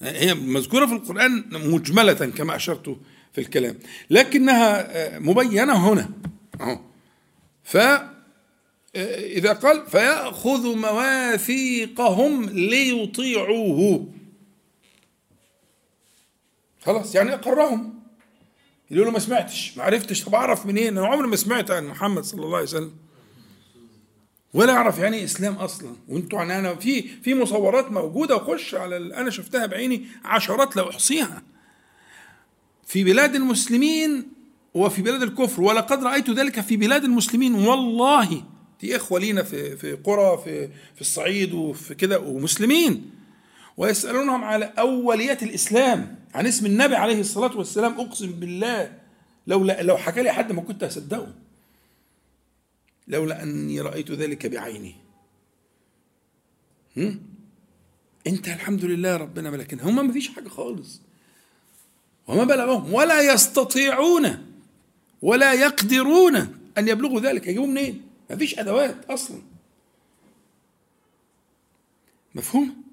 هي 0.00 0.34
مذكورة 0.34 0.86
في 0.86 0.92
القرآن 0.92 1.44
مجملة 1.50 2.12
كما 2.12 2.56
أشرت 2.56 2.96
في 3.32 3.40
الكلام. 3.40 3.78
لكنها 4.10 5.18
مبينة 5.18 5.92
هنا. 5.92 6.10
أهو. 6.60 6.80
ف 7.64 7.76
إذا 9.36 9.52
قال 9.52 9.86
فيأخذ 9.86 10.76
مواثيقهم 10.76 12.50
ليطيعوه. 12.50 14.06
خلاص 16.84 17.14
يعني 17.14 17.34
أقرهم 17.34 17.94
يقول 18.90 19.06
له 19.06 19.12
ما 19.12 19.18
سمعتش 19.18 19.76
ما 19.76 19.84
عرفتش. 19.84 20.24
طب 20.24 20.34
أعرف 20.34 20.66
منين؟ 20.66 20.98
أنا 20.98 21.06
عمري 21.06 21.28
ما 21.28 21.36
سمعت 21.36 21.70
عن 21.70 21.86
محمد 21.86 22.24
صلى 22.24 22.42
الله 22.42 22.56
عليه 22.56 22.66
وسلم. 22.66 22.92
ولا 24.54 24.72
أعرف 24.72 24.98
يعني 24.98 25.16
إيه 25.16 25.24
إسلام 25.24 25.54
أصلا. 25.54 25.96
وأنتوا 26.08 26.38
يعني 26.38 26.58
أنا 26.58 26.74
في 26.74 27.02
في 27.02 27.34
مصورات 27.34 27.92
موجودة. 27.92 28.36
وخش 28.36 28.74
على 28.74 28.96
أنا 28.96 29.30
شفتها 29.30 29.66
بعيني 29.66 30.06
عشرات 30.24 30.76
لا 30.76 30.90
أحصيها. 30.90 31.42
في 32.86 33.04
بلاد 33.04 33.34
المسلمين 33.34 34.28
وفي 34.74 35.02
بلاد 35.02 35.22
الكفر. 35.22 35.62
ولقد 35.62 36.04
رأيت 36.04 36.30
ذلك 36.30 36.60
في 36.60 36.76
بلاد 36.76 37.04
المسلمين. 37.04 37.54
والله 37.54 38.44
في 38.78 38.96
إخوة 38.96 39.20
لينا 39.20 39.42
في 39.42 39.76
في 39.76 39.92
قرى 39.92 40.42
في 40.44 40.68
في 40.94 41.00
الصعيد 41.00 41.54
وفي 41.54 41.94
كده 41.94 42.20
ومسلمين. 42.20 43.10
ويسألونهم 43.76 44.44
على 44.44 44.64
أوليات 44.64 45.42
الإسلام 45.42 46.16
عن 46.34 46.46
اسم 46.46 46.66
النبي 46.66 46.96
عليه 46.96 47.20
الصلاة 47.20 47.56
والسلام 47.56 48.00
أقسم 48.00 48.32
بالله 48.32 48.98
لو 49.46 49.64
لو 49.64 49.96
حكى 49.96 50.22
لي 50.22 50.32
حد 50.32 50.52
ما 50.52 50.62
كنت 50.62 50.82
أصدقه 50.82 51.34
لولا 53.08 53.42
أني 53.42 53.80
رأيت 53.80 54.10
ذلك 54.10 54.46
بعيني 54.46 54.94
هم؟ 56.96 57.20
أنت 58.26 58.48
الحمد 58.48 58.84
لله 58.84 59.16
ربنا 59.16 59.56
لكن 59.56 59.80
هم 59.80 60.06
ما 60.06 60.12
فيش 60.12 60.28
حاجة 60.28 60.48
خالص 60.48 61.00
وما 62.26 62.44
بلغهم 62.44 62.94
ولا 62.94 63.20
يستطيعون 63.20 64.46
ولا 65.22 65.52
يقدرون 65.52 66.36
أن 66.78 66.88
يبلغوا 66.88 67.20
ذلك 67.20 67.46
يجيبوا 67.46 67.66
منين؟ 67.66 68.02
ما 68.30 68.36
فيش 68.36 68.58
أدوات 68.58 69.04
أصلا 69.04 69.42
مفهوم؟ 72.34 72.83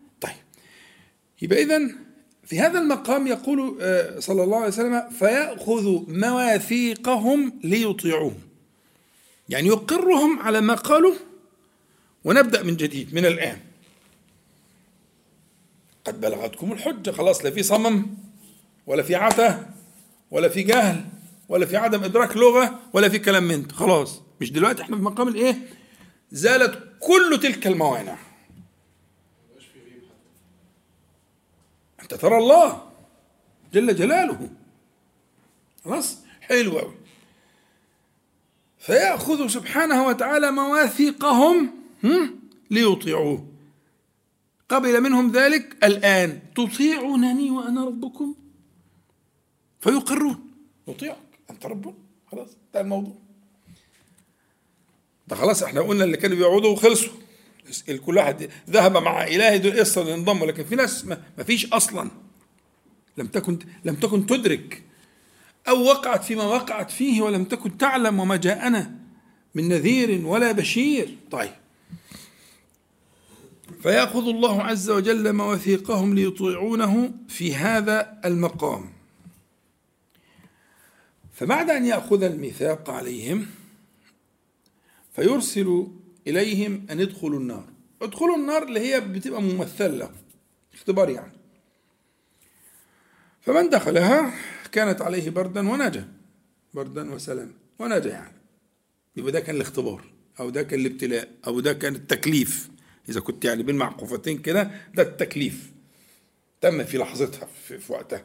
يبقى 1.42 1.62
إذا 1.64 1.80
في 2.46 2.60
هذا 2.60 2.80
المقام 2.80 3.28
يقول 3.28 3.76
صلى 4.20 4.44
الله 4.44 4.58
عليه 4.58 4.68
وسلم 4.68 5.10
فيأخذ 5.10 6.04
مواثيقهم 6.08 7.60
ليطيعوه. 7.64 8.36
يعني 9.50 9.68
يقرهم 9.68 10.40
على 10.40 10.62
ما 10.62 10.74
قالوا 10.74 11.14
ونبدأ 12.24 12.64
من 12.64 12.76
جديد 12.76 13.14
من 13.14 13.26
الآن. 13.26 13.58
قد 16.06 16.22
بلغتكم 16.22 16.72
الحجة 16.72 17.12
خلاص 17.12 17.46
لا 17.46 17.52
في 17.52 17.64
صمم 17.64 18.06
ولا 18.88 19.04
في 19.04 19.16
عتة 19.16 19.66
ولا 20.32 20.50
في 20.50 20.64
جهل 20.64 21.06
ولا 21.50 21.66
في 21.66 21.78
عدم 21.78 22.04
إدراك 22.04 22.38
لغة 22.38 22.80
ولا 22.94 23.10
في 23.10 23.20
كلام 23.20 23.44
من 23.44 23.72
خلاص 23.72 24.22
مش 24.42 24.52
دلوقتي 24.52 24.82
إحنا 24.82 24.96
في 24.98 25.02
مقام 25.02 25.28
الإيه؟ 25.28 25.58
زالت 26.32 26.80
كل 27.00 27.40
تلك 27.44 27.68
الموانع. 27.68 28.18
أنت 32.02 32.14
ترى 32.14 32.38
الله 32.38 32.92
جل 33.74 33.96
جلاله. 33.96 34.50
خلاص؟ 35.86 36.18
حلو 36.42 36.80
قوي 36.80 36.94
فيأخذ 38.80 39.48
سبحانه 39.48 40.08
وتعالى 40.08 40.52
مواثيقهم 40.52 41.72
ليطيعوه. 42.72 43.48
قبل 44.70 45.02
منهم 45.02 45.32
ذلك 45.32 45.84
الآن. 45.84 46.40
تطيعونني 46.56 47.52
وأنا 47.52 47.86
ربكم؟ 47.86 48.36
فيقرون. 49.80 50.52
نطيعك 50.88 51.18
أنت 51.50 51.66
ربنا. 51.66 51.94
خلاص. 52.32 52.50
ده 52.74 52.82
الموضوع. 52.82 53.16
ده 55.28 55.36
خلاص 55.36 55.64
إحنا 55.64 55.82
قلنا 55.82 56.04
اللي 56.04 56.18
كانوا 56.18 56.38
بيقعدوا 56.38 56.72
وخلصوا. 56.72 57.21
كل 58.06 58.18
واحد 58.18 58.50
ذهب 58.70 58.98
مع 58.98 59.24
إلهه 59.24 59.58
دول 59.58 59.80
قصة 59.80 60.14
انضموا 60.14 60.48
لكن 60.48 60.64
في 60.64 60.76
ناس 60.76 61.06
ما 61.06 61.44
فيش 61.46 61.66
أصلا. 61.66 62.12
لم 63.18 63.28
تكن 63.28 63.60
لم 63.86 63.96
تكن 63.96 64.26
تدرك. 64.26 64.84
أو 65.68 65.84
وقعت 65.84 66.24
فيما 66.24 66.44
وقعت 66.44 66.92
فيه 66.92 67.22
ولم 67.22 67.44
تكن 67.44 67.78
تعلم 67.78 68.20
وما 68.20 68.36
جاءنا 68.36 68.96
من 69.56 69.70
نذير 69.70 70.26
ولا 70.26 70.52
بشير. 70.52 71.18
طيب. 71.32 71.52
فيأخذ 73.84 74.28
الله 74.28 74.64
عز 74.64 74.90
وجل 74.90 75.34
مواثيقهم 75.34 76.16
ليطيعونه 76.16 77.12
في 77.28 77.56
هذا 77.56 78.22
المقام. 78.26 78.90
فبعد 81.34 81.70
أن 81.70 81.86
يأخذ 81.86 82.24
الميثاق 82.24 82.90
عليهم 82.90 83.48
فيرسل 85.16 85.88
إليهم 86.28 86.86
أن 86.92 87.00
يدخلوا 87.00 87.40
النار. 87.40 87.66
ادخلوا 88.02 88.36
النار 88.36 88.64
اللي 88.64 88.80
هي 88.80 89.02
بتبقى 89.02 89.42
ممثلة 89.42 90.12
اختبار 90.74 91.10
يعني. 91.10 91.32
فمن 93.42 93.70
دخلها 93.70 94.34
كانت 94.72 95.02
عليه 95.02 95.30
بردا 95.30 95.70
ونجا 95.70 96.08
بردا 96.74 97.14
وسلام 97.14 97.54
ونجا 97.80 98.10
يعني. 98.10 98.34
يبقى 99.16 99.32
ده 99.32 99.40
كان 99.40 99.56
الاختبار 99.56 100.04
أو 100.40 100.50
ده 100.50 100.64
كان 100.64 100.80
الابتلاء 100.80 101.30
أو 101.48 101.60
ده 101.60 101.74
كان 101.74 101.96
التكليف. 101.96 102.70
إذا 103.10 103.20
كنت 103.20 103.46
يعني 103.46 103.64
بين 103.64 103.76
معقوفتين 103.76 104.38
كده 104.38 104.72
ده 104.94 105.04
التكليف. 105.04 105.72
تم 106.62 106.84
في 106.84 106.98
لحظتها 106.98 107.48
في, 107.68 107.78
في 107.78 107.94
وقتها. 107.94 108.24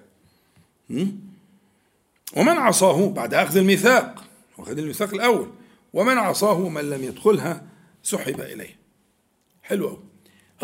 ومن 2.37 2.49
عصاه 2.49 3.11
بعد 3.11 3.35
أخذ 3.35 3.57
الميثاق 3.57 4.25
وأخذ 4.59 4.79
الميثاق 4.79 5.15
الأول. 5.15 5.51
ومن 5.93 6.19
عصاه 6.19 6.69
من 6.69 6.91
لم 6.91 7.05
يدخلها 7.05 7.67
سحب 8.07 8.41
إليه. 8.41 8.77
حلو 9.63 9.89
قوي 9.89 10.03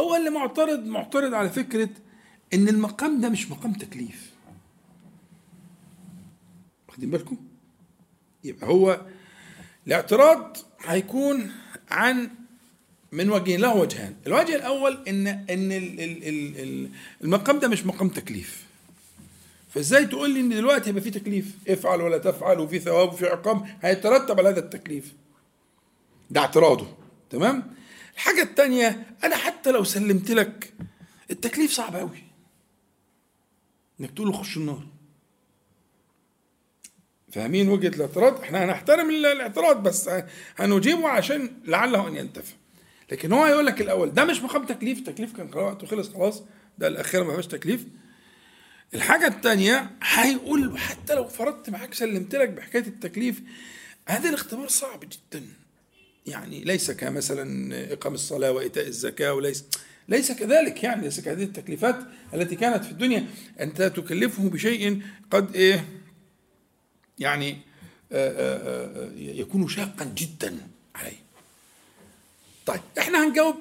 هو 0.00 0.16
اللي 0.16 0.30
معترض 0.30 0.86
معترض 0.86 1.34
على 1.34 1.50
فكرة 1.50 1.88
إن 2.54 2.68
المقام 2.68 3.20
ده 3.20 3.28
مش 3.28 3.50
مقام 3.50 3.72
تكليف. 3.72 4.30
واخدين 6.88 7.10
بالكم؟ 7.10 7.36
يبقى 8.44 8.66
هو 8.66 9.00
الاعتراض 9.86 10.56
هيكون 10.80 11.52
عن 11.90 12.30
من 13.12 13.30
وجهين 13.30 13.60
له 13.60 13.76
وجهان. 13.76 14.14
الوجه 14.26 14.56
الأول 14.56 14.98
إن 15.08 15.26
إن 15.26 16.90
المقام 17.24 17.58
ده 17.58 17.68
مش 17.68 17.86
مقام 17.86 18.08
تكليف. 18.08 18.66
فإزاي 19.68 20.06
تقول 20.06 20.30
لي 20.34 20.40
إن 20.40 20.48
دلوقتي 20.48 20.88
هيبقى 20.88 21.02
في 21.02 21.10
تكليف؟ 21.10 21.56
افعل 21.68 22.00
ولا 22.00 22.18
تفعل 22.18 22.60
وفي 22.60 22.78
ثواب 22.78 23.12
وفي 23.12 23.26
عقاب 23.26 23.66
هيترتب 23.82 24.38
على 24.38 24.48
هذا 24.48 24.60
التكليف. 24.60 25.12
ده 26.30 26.40
اعتراضه. 26.40 27.01
تمام؟ 27.32 27.74
الحاجة 28.14 28.42
الثانية 28.42 29.06
أنا 29.24 29.36
حتى 29.36 29.70
لو 29.70 29.84
سلمت 29.84 30.30
لك 30.30 30.74
التكليف 31.30 31.72
صعب 31.72 31.96
أوي. 31.96 32.22
إنك 34.00 34.10
تقول 34.10 34.28
له 34.28 34.32
خش 34.32 34.56
النار. 34.56 34.86
فاهمين 37.32 37.68
وجهة 37.68 37.88
الاعتراض؟ 37.88 38.40
إحنا 38.40 38.64
هنحترم 38.64 39.10
الاعتراض 39.10 39.82
بس 39.82 40.10
هنجيبه 40.56 41.08
عشان 41.08 41.60
لعله 41.64 42.08
أن 42.08 42.16
ينتفع. 42.16 42.54
لكن 43.12 43.32
هو 43.32 43.44
هيقول 43.44 43.66
لك 43.66 43.80
الأول 43.80 44.14
ده 44.14 44.24
مش 44.24 44.40
مقام 44.40 44.66
تكليف 44.66 44.98
التكليف 44.98 45.36
كان 45.36 45.50
وقته 45.54 45.86
خلص 45.86 46.12
خلاص. 46.12 46.42
ده 46.78 46.86
الأخير 46.86 47.24
ما 47.24 47.32
فيهاش 47.32 47.46
تكليف. 47.46 47.86
الحاجة 48.94 49.26
الثانية 49.26 49.90
هيقول 50.02 50.78
حتى 50.78 51.14
لو 51.14 51.28
فرضت 51.28 51.70
معاك 51.70 51.94
سلمت 51.94 52.34
لك 52.34 52.48
بحكاية 52.48 52.86
التكليف 52.86 53.42
هذا 54.08 54.28
الاختبار 54.28 54.68
صعب 54.68 55.00
جدا. 55.00 55.61
يعني 56.26 56.64
ليس 56.64 56.90
كمثلا 56.90 57.74
إقام 57.92 58.14
الصلاة 58.14 58.52
وإيتاء 58.52 58.86
الزكاة 58.86 59.34
وليس 59.34 59.64
ليس 60.08 60.32
كذلك 60.32 60.82
يعني 60.84 61.02
ليس 61.02 61.20
كهذه 61.20 61.42
التكليفات 61.42 61.96
التي 62.34 62.56
كانت 62.56 62.84
في 62.84 62.90
الدنيا. 62.90 63.26
أنت 63.60 63.82
تكلفه 63.82 64.48
بشيء 64.48 65.02
قد 65.30 65.56
إيه؟ 65.56 65.88
يعني 67.18 67.58
آه، 68.12 68.30
آه، 68.30 69.04
آه، 69.04 69.10
يكون 69.16 69.68
شاقا 69.68 70.04
جدا 70.16 70.58
عليه. 70.94 71.22
طيب 72.66 72.80
إحنا 72.98 73.24
هنجاوب 73.24 73.56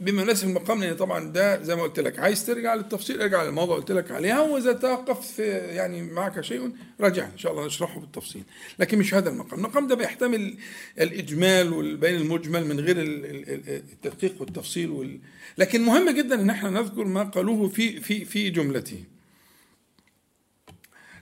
بما 0.00 0.22
يناسب 0.22 0.48
المقام 0.48 0.80
لأن 0.84 0.96
طبعا 0.96 1.32
ده 1.32 1.62
زي 1.62 1.76
ما 1.76 1.82
قلت 1.82 2.00
لك 2.00 2.18
عايز 2.18 2.46
ترجع 2.46 2.74
للتفصيل 2.74 3.20
ارجع 3.22 3.42
للموضوع 3.42 3.76
قلت 3.76 3.92
لك 3.92 4.10
عليها 4.10 4.40
وإذا 4.40 4.72
توقفت 4.72 5.30
في 5.30 5.42
يعني 5.52 6.02
معك 6.02 6.40
شيء 6.40 6.72
راجع 7.00 7.24
إن 7.32 7.38
شاء 7.38 7.52
الله 7.52 7.66
نشرحه 7.66 8.00
بالتفصيل. 8.00 8.42
لكن 8.78 8.98
مش 8.98 9.14
هذا 9.14 9.30
المقام. 9.30 9.54
المقام 9.58 9.86
ده 9.86 9.94
بيحتمل 9.94 10.56
الإجمال 11.00 11.72
والبيان 11.72 12.14
المجمل 12.14 12.66
من 12.66 12.80
غير 12.80 13.00
ال- 13.00 13.24
ال- 13.24 13.48
ال- 13.50 13.68
التدقيق 13.68 14.34
والتفصيل 14.40 14.90
وال... 14.90 15.20
لكن 15.58 15.82
مهم 15.82 16.10
جدا 16.10 16.40
إن 16.40 16.50
إحنا 16.50 16.70
نذكر 16.70 17.04
ما 17.04 17.22
قالوه 17.22 17.68
في 17.68 18.00
في 18.00 18.24
في 18.24 18.50
جملته 18.50 19.04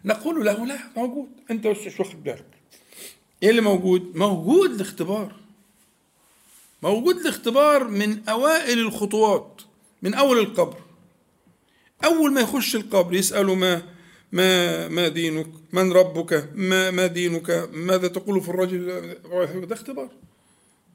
نقول 0.05 0.45
له 0.45 0.66
لا 0.66 0.79
موجود. 0.97 1.29
أنت 1.51 1.66
مش 1.66 2.01
واخد 2.01 2.24
بالك 2.24 2.45
إيه 3.43 3.51
اللي 3.51 3.61
موجود؟ 3.61 4.16
موجود 4.16 4.70
الاختبار 4.70 5.35
موجود 6.83 7.16
الاختبار 7.16 7.89
من 7.89 8.29
أوائل 8.29 8.79
الخطوات 8.79 9.61
من 10.03 10.14
أول 10.14 10.39
القبر. 10.39 10.76
أول 12.05 12.33
ما 12.33 12.41
يخش 12.41 12.76
القبر 12.76 13.14
يسأله 13.14 13.55
ما 13.55 13.83
ما 14.33 14.89
ما 14.89 15.09
دينك؟ 15.09 15.47
من 15.72 15.93
ربك؟ 15.93 16.49
ما 16.55 16.91
ما 16.91 17.07
دينك؟ 17.07 17.68
ماذا 17.72 18.09
تقول 18.09 18.41
في 18.41 18.49
الرجل؟ 18.49 18.87
ده 19.66 19.74
اختبار. 19.74 20.09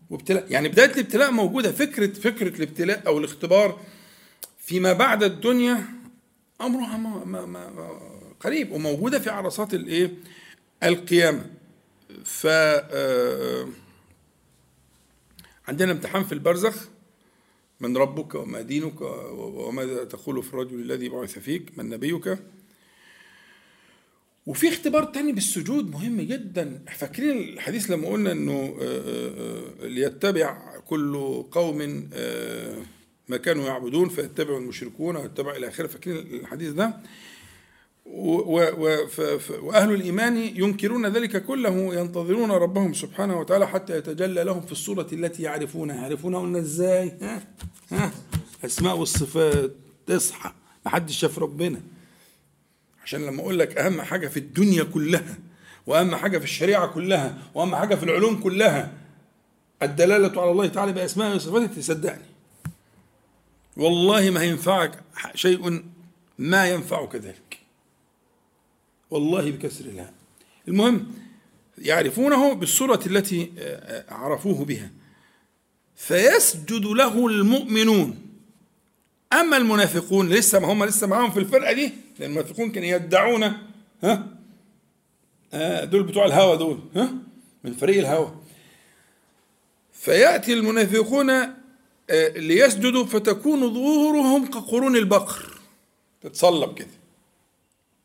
وابتلاء 0.09 0.45
يعني 0.49 0.69
بداية 0.69 0.91
الابتلاء 0.91 1.31
موجودة. 1.31 1.71
فكرة 1.71 2.07
فكرة 2.07 2.55
الابتلاء 2.55 3.03
أو 3.07 3.17
الاختبار 3.17 3.79
فيما 4.59 4.93
بعد 4.93 5.23
الدنيا 5.23 5.85
أمرها 6.61 6.97
ما 6.97 7.25
ما 7.25 7.45
ما 7.45 7.99
قريب 8.39 8.71
وموجودة 8.71 9.19
في 9.19 9.29
عرصات 9.29 9.73
الإيه؟ 9.73 10.11
القيامة. 10.83 11.45
ف 12.25 12.47
آه، 12.47 13.67
عندنا 15.67 15.91
امتحان 15.91 16.23
في 16.23 16.31
البرزخ 16.31 16.89
من 17.79 17.97
ربك 17.97 18.35
وما 18.35 18.61
دينك 18.61 19.01
وماذا 19.01 20.03
تقول 20.03 20.43
في 20.43 20.53
الرجل 20.53 20.75
الذي 20.75 21.09
بعث 21.09 21.39
فيك 21.39 21.77
من 21.77 21.89
نبيك. 21.89 22.37
وفي 24.45 24.69
اختبار 24.69 25.03
تاني 25.03 25.31
بالسجود 25.31 25.91
مهم 25.91 26.21
جدا. 26.21 26.85
فاكرين 26.97 27.37
الحديث 27.37 27.91
لما 27.91 28.07
قلنا 28.07 28.31
إنه 28.31 28.77
آه، 28.81 28.81
آه، 28.81 29.83
آه، 29.83 29.87
ليتبع 29.87 30.77
كل 30.79 31.43
قوم 31.51 31.77
ما 33.27 33.37
كانوا 33.37 33.65
يعبدون 33.65 34.09
فيتبع 34.09 34.57
المشركون 34.57 35.15
ويتبع 35.15 35.55
إلى 35.55 35.67
آخره. 35.67 35.87
فاكرين 35.87 36.17
الحديث 36.17 36.69
ده؟ 36.69 36.99
و- 38.05 38.59
و- 38.59 38.71
و- 38.77 39.07
ف- 39.07 39.21
ف- 39.21 39.63
وأهل 39.63 39.91
الإيمان 39.93 40.37
ينكرون 40.37 41.05
ذلك 41.05 41.45
كله 41.45 41.95
ينتظرون 41.95 42.51
ربهم 42.51 42.93
سبحانه 42.93 43.39
وتعالى 43.39 43.67
حتى 43.67 43.97
يتجلى 43.97 44.43
لهم 44.43 44.61
في 44.61 44.71
الصورة 44.71 45.07
التي 45.13 45.43
يعرفونها. 45.43 45.95
يعرفونها 45.95 46.59
إزاي؟ 46.61 47.17
ها؟ 47.21 47.43
ها؟ 47.91 48.11
أسماء 48.65 48.97
والصفات. 48.97 49.71
تصحى 50.07 50.51
محدش 50.85 51.17
شاف 51.17 51.39
ربنا. 51.39 51.81
عشان 53.03 53.25
لما 53.25 53.41
أقول 53.41 53.59
لك 53.59 53.77
أهم 53.77 54.01
حاجة 54.01 54.27
في 54.27 54.37
الدنيا 54.37 54.83
كلها 54.83 55.37
وأهم 55.87 56.15
حاجة 56.15 56.37
في 56.37 56.43
الشريعة 56.43 56.87
كلها 56.87 57.37
وأهم 57.55 57.75
حاجة 57.75 57.95
في 57.95 58.03
العلوم 58.03 58.39
كلها 58.41 58.93
الدلالة 59.81 60.41
على 60.41 60.51
الله 60.51 60.67
تعالى 60.67 60.91
باسمائه 60.91 61.35
وصفاته 61.35 61.65
تصدقني. 61.81 62.25
والله 63.77 64.29
ما 64.29 64.41
هينفعك 64.41 64.99
شيء 65.35 65.83
ما 66.39 66.69
ينفعك 66.69 67.15
ذلك. 67.15 67.59
والله 69.13 69.51
بكسر 69.51 69.85
الهاء. 69.85 70.13
المهم 70.67 71.07
يعرفونه 71.77 72.53
بالصورة 72.53 72.99
التي 73.07 73.51
آه، 73.59 74.13
عرفوه 74.13 74.65
بها. 74.65 74.91
فيسجد 75.95 76.85
له 76.85 77.27
المؤمنون. 77.27 78.19
أما 79.33 79.57
المنافقون 79.57 80.29
لسه 80.29 80.59
ما 80.59 80.73
هم 80.73 80.83
لسه 80.83 81.07
معاهم 81.07 81.31
في 81.31 81.39
الفرقة 81.39 81.73
دي؟ 81.73 81.91
لأن 82.19 82.29
المنافقون 82.29 82.71
كانوا 82.71 82.89
يدعون 82.89 83.43
ها؟ 84.03 84.27
آه، 85.53 85.83
دول 85.83 86.03
بتوع 86.03 86.25
الهوى 86.25 86.57
دول 86.57 86.79
ها؟ 86.95 87.13
من 87.63 87.73
فريق 87.73 87.99
الهوى 87.99 88.35
فيأتي 89.93 90.53
المنافقون 90.53 91.29
آه، 91.29 91.53
ليسجدوا 92.35 93.05
فتكون 93.05 93.73
ظهورهم 93.73 94.45
كقرون 94.45 94.95
البقر. 94.95 95.57
تتصلب 96.21 96.73
كده. 96.77 97.02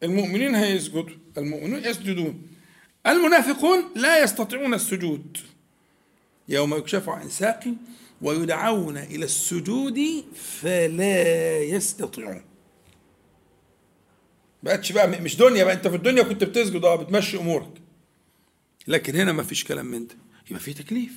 المؤمنين 0.02 0.54
هيسجدوا 0.54 1.16
المؤمنون 1.38 1.84
يسجدون. 1.84 2.42
المنافقون 3.06 3.84
لا 3.96 4.22
يستطيعون 4.22 4.74
السجود. 4.74 5.38
يوم 6.48 6.74
يكشف 6.74 7.08
عن 7.08 7.28
ساق 7.28 7.64
ويدعون 8.22 8.96
إلى 8.98 9.24
السجود 9.24 10.24
فلا 10.34 11.58
يستطيعون. 11.58 12.42
بقتش 14.62 14.92
بقى 14.92 15.08
مش 15.08 15.36
دنيا 15.36 15.64
بقى 15.64 15.74
انت 15.74 15.88
في 15.88 15.96
الدنيا 15.96 16.22
كنت 16.22 16.44
بتسجد 16.44 16.84
آه 16.84 16.96
بتمشي 16.96 17.36
أمورك. 17.38 17.70
لكن 18.88 19.16
هنا 19.16 19.32
ما 19.32 19.42
فيش 19.42 19.64
كلام 19.64 19.86
من 19.86 20.06
ده. 20.06 20.14
يبقى 20.50 20.60
في 20.62 20.74
تكليف. 20.74 21.12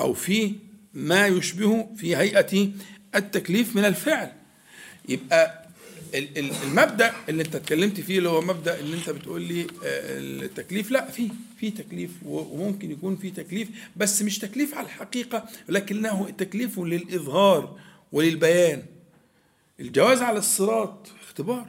أو 0.00 0.12
في 0.12 0.54
ما 0.94 1.26
يشبه 1.26 1.88
في 1.96 2.16
هيئة 2.16 2.70
التكليف 3.14 3.76
من 3.76 3.84
الفعل. 3.84 4.32
يبقى 5.08 5.65
المبدأ 6.14 7.12
اللي 7.28 7.42
انت 7.42 7.54
اتكلمت 7.54 8.00
فيه 8.00 8.18
اللي 8.18 8.28
هو 8.28 8.40
مبدأ 8.40 8.80
ان 8.80 8.92
انت 8.92 9.10
بتقول 9.10 9.42
لي 9.42 9.62
آه، 9.62 9.66
التكليف 10.18 10.90
لا 10.90 11.10
في 11.10 11.28
في 11.60 11.70
تكليف 11.70 12.10
وممكن 12.24 12.90
يكون 12.90 13.16
في 13.16 13.30
تكليف 13.30 13.68
بس 13.96 14.22
مش 14.22 14.38
تكليف 14.38 14.74
على 14.74 14.86
الحقيقة 14.86 15.44
ولكنه 15.68 16.30
تكليف 16.38 16.78
للإظهار 16.78 17.78
وللبيان. 18.12 18.82
الجواز 19.80 20.22
على 20.22 20.38
الصراط 20.38 21.08
اختبار؟ 21.22 21.66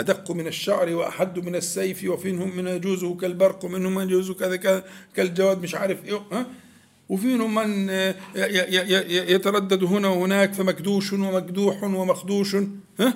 أدق 0.00 0.30
من 0.30 0.46
الشعر 0.46 0.90
وأحد 0.94 1.38
من 1.38 1.54
السيف 1.54 2.04
وفيهم 2.04 2.56
من 2.56 2.66
يجوزه 2.66 3.16
كالبرق 3.16 3.64
ومنهم 3.64 3.94
من 3.94 4.02
يجوزه 4.02 4.34
كذا 4.34 4.56
كذا 4.56 4.84
كالجواد 5.16 5.62
مش 5.62 5.74
عارف 5.74 6.04
إيه 6.04 6.22
ها؟ 6.32 6.46
وفي 7.08 7.26
منهم 7.26 7.54
من 7.54 7.90
آه، 7.90 8.14
يتردد 9.08 9.84
هنا 9.84 10.08
وهناك 10.08 10.52
فمكدوش 10.52 11.12
ومكدوح 11.12 11.82
ومخدوش 11.82 12.56
ها؟ 13.00 13.14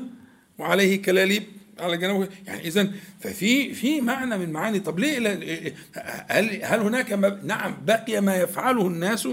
وعليه 0.59 1.03
كلاليب 1.03 1.43
على 1.79 1.97
جنبه. 1.97 2.29
يعني 2.47 2.61
اذا 2.69 2.93
ففي 3.21 3.75
في 3.75 4.01
معنى 4.01 4.39
من 4.39 4.51
معاني. 4.53 4.81
طب 4.81 4.99
ليه؟ 4.99 5.19
لا- 5.19 5.73
هل 6.29 6.65
هل 6.65 6.81
هناك 6.81 7.13
نعم 7.45 7.77
بقي 7.87 8.21
ما 8.21 8.37
يفعله 8.37 8.87
الناس 8.87 9.29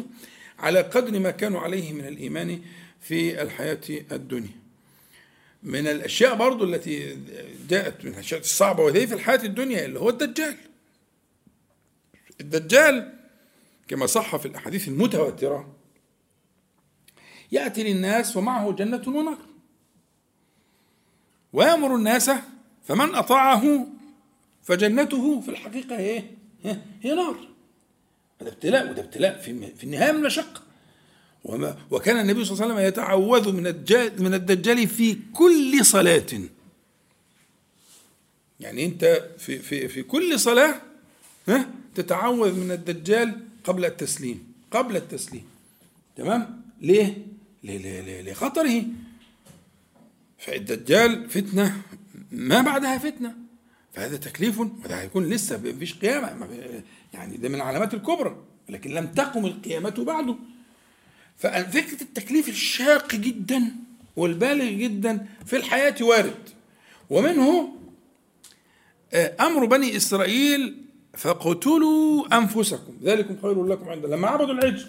على 0.59 0.81
قدر 0.81 1.19
ما 1.19 1.31
كانوا 1.31 1.59
عليه 1.59 1.93
من 1.93 2.07
الإيمان 2.07 2.59
في 3.01 3.41
الحياة 3.41 3.79
الدنيا. 4.11 4.49
من 5.63 5.87
الأشياء 5.87 6.35
برضو 6.35 6.63
التي 6.63 7.17
جاءت 7.69 8.05
من 8.05 8.11
الأشياء 8.11 8.39
الصعبة 8.39 8.83
وهي 8.83 9.07
في 9.07 9.13
الحياة 9.13 9.43
الدنيا 9.43 9.85
اللي 9.85 9.99
هو 9.99 10.09
الدجال. 10.09 10.55
الدجال 12.41 13.13
كما 13.93 14.05
صح 14.05 14.35
في 14.35 14.45
الأحاديث 14.45 14.87
المتواترة. 14.87 15.75
يأتي 17.51 17.83
للناس 17.83 18.37
ومعه 18.37 18.71
جنة 18.71 19.01
ونار. 19.07 19.37
ويأمر 21.53 21.95
الناس 21.95 22.31
فمن 22.83 23.15
أطاعه 23.15 23.87
فجنته 24.63 25.41
في 25.41 25.49
الحقيقة 25.49 25.97
هي 25.97 26.23
إيه؟ 26.65 26.85
هي 27.01 27.15
نار. 27.15 27.47
هذا 28.41 28.49
ابتلاء 28.49 28.89
وده 28.89 29.01
ابتلاء 29.01 29.41
في 29.41 29.75
في 29.75 29.83
النهاية 29.83 30.11
من 30.11 30.17
المشقة. 30.17 30.61
وما 31.43 31.77
وكان 31.91 32.19
النبي 32.19 32.45
صلى 32.45 32.53
الله 32.53 32.63
عليه 32.63 32.73
وسلم 32.73 32.87
يتعوذ 32.87 33.51
من 33.51 33.67
الدجال 33.67 34.23
من 34.23 34.33
الدجال 34.33 34.87
في 34.87 35.17
كل 35.33 35.85
صلاة. 35.85 36.41
يعني 38.59 38.85
أنت 38.85 39.29
في 39.37 39.59
في 39.59 39.87
في 39.87 40.03
كل 40.03 40.39
صلاة 40.39 40.81
ها؟ 41.47 41.69
تتعوذ 41.95 42.53
من 42.59 42.71
الدجال 42.71 43.52
قبل 43.63 43.85
التسليم 43.85 44.53
قبل 44.71 44.95
التسليم. 44.95 45.45
تمام؟ 46.15 46.61
ليه؟ 46.81 47.17
لخطره. 47.63 48.83
فالدجال 50.37 51.29
فتنة 51.29 51.81
ما 52.31 52.61
بعدها 52.61 52.97
فتنة. 52.97 53.35
فهذا 53.93 54.17
تكليف 54.17 54.59
وده 54.59 55.01
هيكون 55.01 55.29
لسه 55.29 55.57
مفيش 55.57 55.93
قيامة 55.93 56.47
يعني 57.13 57.37
ده 57.37 57.49
من 57.49 57.55
العلامات 57.55 57.93
الكبرى 57.93 58.43
لكن 58.69 58.91
لم 58.91 59.07
تقم 59.07 59.45
القيامة 59.45 59.89
بعده. 59.97 60.35
ففكرة 61.37 62.01
التكليف 62.03 62.49
الشاق 62.49 63.15
جدا 63.15 63.71
والبالغ 64.15 64.69
جدا 64.69 65.27
في 65.45 65.55
الحياة 65.55 65.95
وارد. 66.01 66.49
ومنه 67.09 67.75
آه، 69.13 69.35
أمر 69.39 69.65
بني 69.65 69.97
إسرائيل 69.97 70.85
فاقتلوا 71.13 72.37
أنفسكم. 72.37 72.93
ذلكم 73.03 73.37
خير 73.41 73.65
لكم 73.65 73.89
عند. 73.89 74.05
لما 74.05 74.27
عبدوا 74.27 74.53
العجل. 74.53 74.85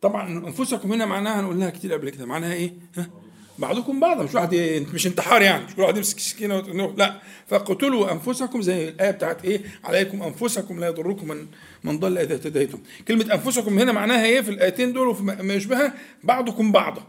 طبعا 0.00 0.28
أنفسكم 0.46 0.92
هنا 0.92 1.06
معناها 1.06 1.52
لها 1.52 1.70
كتير 1.70 1.92
قبل 1.92 2.10
كده. 2.10 2.26
معناها 2.26 2.52
إيه؟ 2.52 2.72
ها؟ 2.96 3.10
بعضكم 3.58 4.00
بعضا. 4.00 4.22
مش 4.22 4.34
واحد 4.34 4.54
مش 4.94 5.06
انتحار 5.06 5.42
يعني. 5.42 5.64
مش 5.64 5.74
كل 5.74 5.82
واحد 5.82 5.96
يمسك 5.96 6.18
سكينة 6.18 6.60
لا. 6.96 7.20
فاقتلوا 7.46 8.12
أنفسكم 8.12 8.62
زي 8.62 8.88
الآية 8.88 9.10
بتاعت 9.10 9.44
إيه؟ 9.44 9.62
عليكم 9.84 10.22
أنفسكم 10.22 10.80
لا 10.80 10.86
يضركم 10.86 11.28
من 11.28 11.46
من 11.84 11.98
ضل 11.98 12.18
إذا 12.18 12.34
اهتديتم. 12.34 12.78
كلمة 13.08 13.34
أنفسكم 13.34 13.78
هنا 13.78 13.92
معناها 13.92 14.24
إيه؟ 14.24 14.40
في 14.40 14.50
الآيتين 14.50 14.92
دول 14.92 15.08
وفي 15.08 15.22
ما 15.22 15.54
يشبهها 15.54 15.94
بعضكم 16.24 16.72
بعضا. 16.72 17.02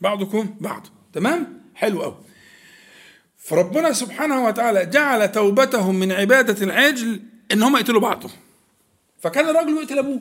بعضكم 0.00 0.54
بعض 0.60 0.86
تمام؟ 1.12 1.62
حلو 1.74 2.02
قوي 2.02 2.16
فربنا 3.48 3.92
سبحانه 3.92 4.44
وتعالى 4.44 4.86
جعل 4.86 5.32
توبتهم 5.32 5.94
من 5.94 6.12
عبادة 6.12 6.64
العجل 6.64 7.20
إن 7.52 7.62
هم 7.62 7.76
يقتلوا 7.76 8.00
بعضهم. 8.00 8.32
فكان 9.20 9.48
الرجل 9.48 9.76
يقتل 9.76 9.98
أبوه 9.98 10.20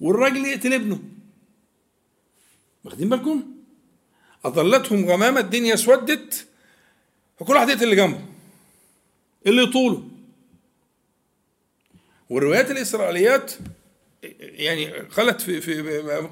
والراجل 0.00 0.46
يقتل 0.46 0.72
ابنه. 0.72 1.02
واخدين 2.84 3.08
بالكم؟ 3.08 3.42
أظلتهم 4.44 5.10
غمامه 5.10 5.40
الدنيا 5.40 5.74
اسودت 5.74 6.46
فكل 7.40 7.54
واحد 7.54 7.68
يقتل 7.68 7.84
اللي 7.84 7.96
جنبه 7.96 8.20
اللي 9.46 9.62
يطوله. 9.62 10.08
والروايات 12.30 12.70
الإسرائيليات 12.70 13.52
يعني 14.40 15.08
خلت 15.10 15.40
في 15.40 15.60
في 15.60 15.80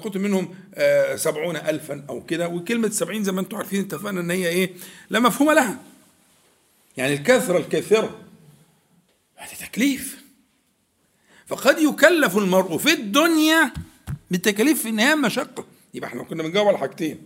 قلت 0.03 0.17
منهم 0.17 0.55
آه، 0.75 1.15
سبعون 1.15 1.55
ألفا 1.55 2.05
أو 2.09 2.25
كده 2.25 2.47
وكلمة 2.47 2.89
سبعين 2.89 3.23
زي 3.23 3.31
ما 3.31 3.41
أنتم 3.41 3.57
عارفين 3.57 3.81
اتفقنا 3.81 4.21
إن 4.21 4.31
هي 4.31 4.47
إيه 4.47 4.73
لا 5.09 5.19
مفهوم 5.19 5.51
لها. 5.51 5.79
يعني 6.97 7.13
الكثرة 7.13 7.57
الكثيرة 7.57 8.19
هذا 9.35 9.53
تكليف. 9.67 10.21
فقد 11.47 11.79
يكلف 11.79 12.37
المرء 12.37 12.77
في 12.77 12.93
الدنيا 12.93 13.73
بالتكاليف 14.31 14.81
في 14.81 14.89
النهاية 14.89 15.15
مشقة. 15.15 15.65
يبقى 15.93 16.09
إحنا 16.09 16.23
كنا 16.23 16.43
بنجاوب 16.43 16.67
على 16.67 16.77
حاجتين. 16.77 17.23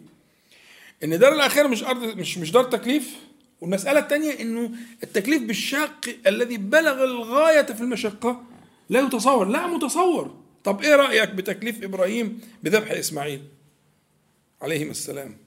إن 1.03 1.19
دار 1.19 1.33
الآخرة 1.33 1.67
مش 1.67 1.83
أرض 1.83 2.03
مش 2.03 2.37
مش 2.37 2.51
دار 2.51 2.63
تكليف. 2.63 3.15
والمسألة 3.61 3.99
الثانية 3.99 4.41
إنه 4.41 4.71
التكليف 5.03 5.43
بالشاق 5.43 6.15
الذي 6.27 6.57
بلغ 6.57 7.03
الغاية 7.03 7.61
في 7.65 7.81
المشقة 7.81 8.43
لا 8.89 8.99
يتصور 8.99 9.45
لا 9.45 9.67
متصور. 9.67 10.44
طب 10.65 10.81
إيه 10.81 10.95
رأيك 10.95 11.29
بتكليف 11.29 11.83
إبراهيم 11.83 12.41
بذبح 12.63 12.91
إسماعيل؟ 12.91 13.43
عليهما 14.61 14.91
السلام. 14.91 15.37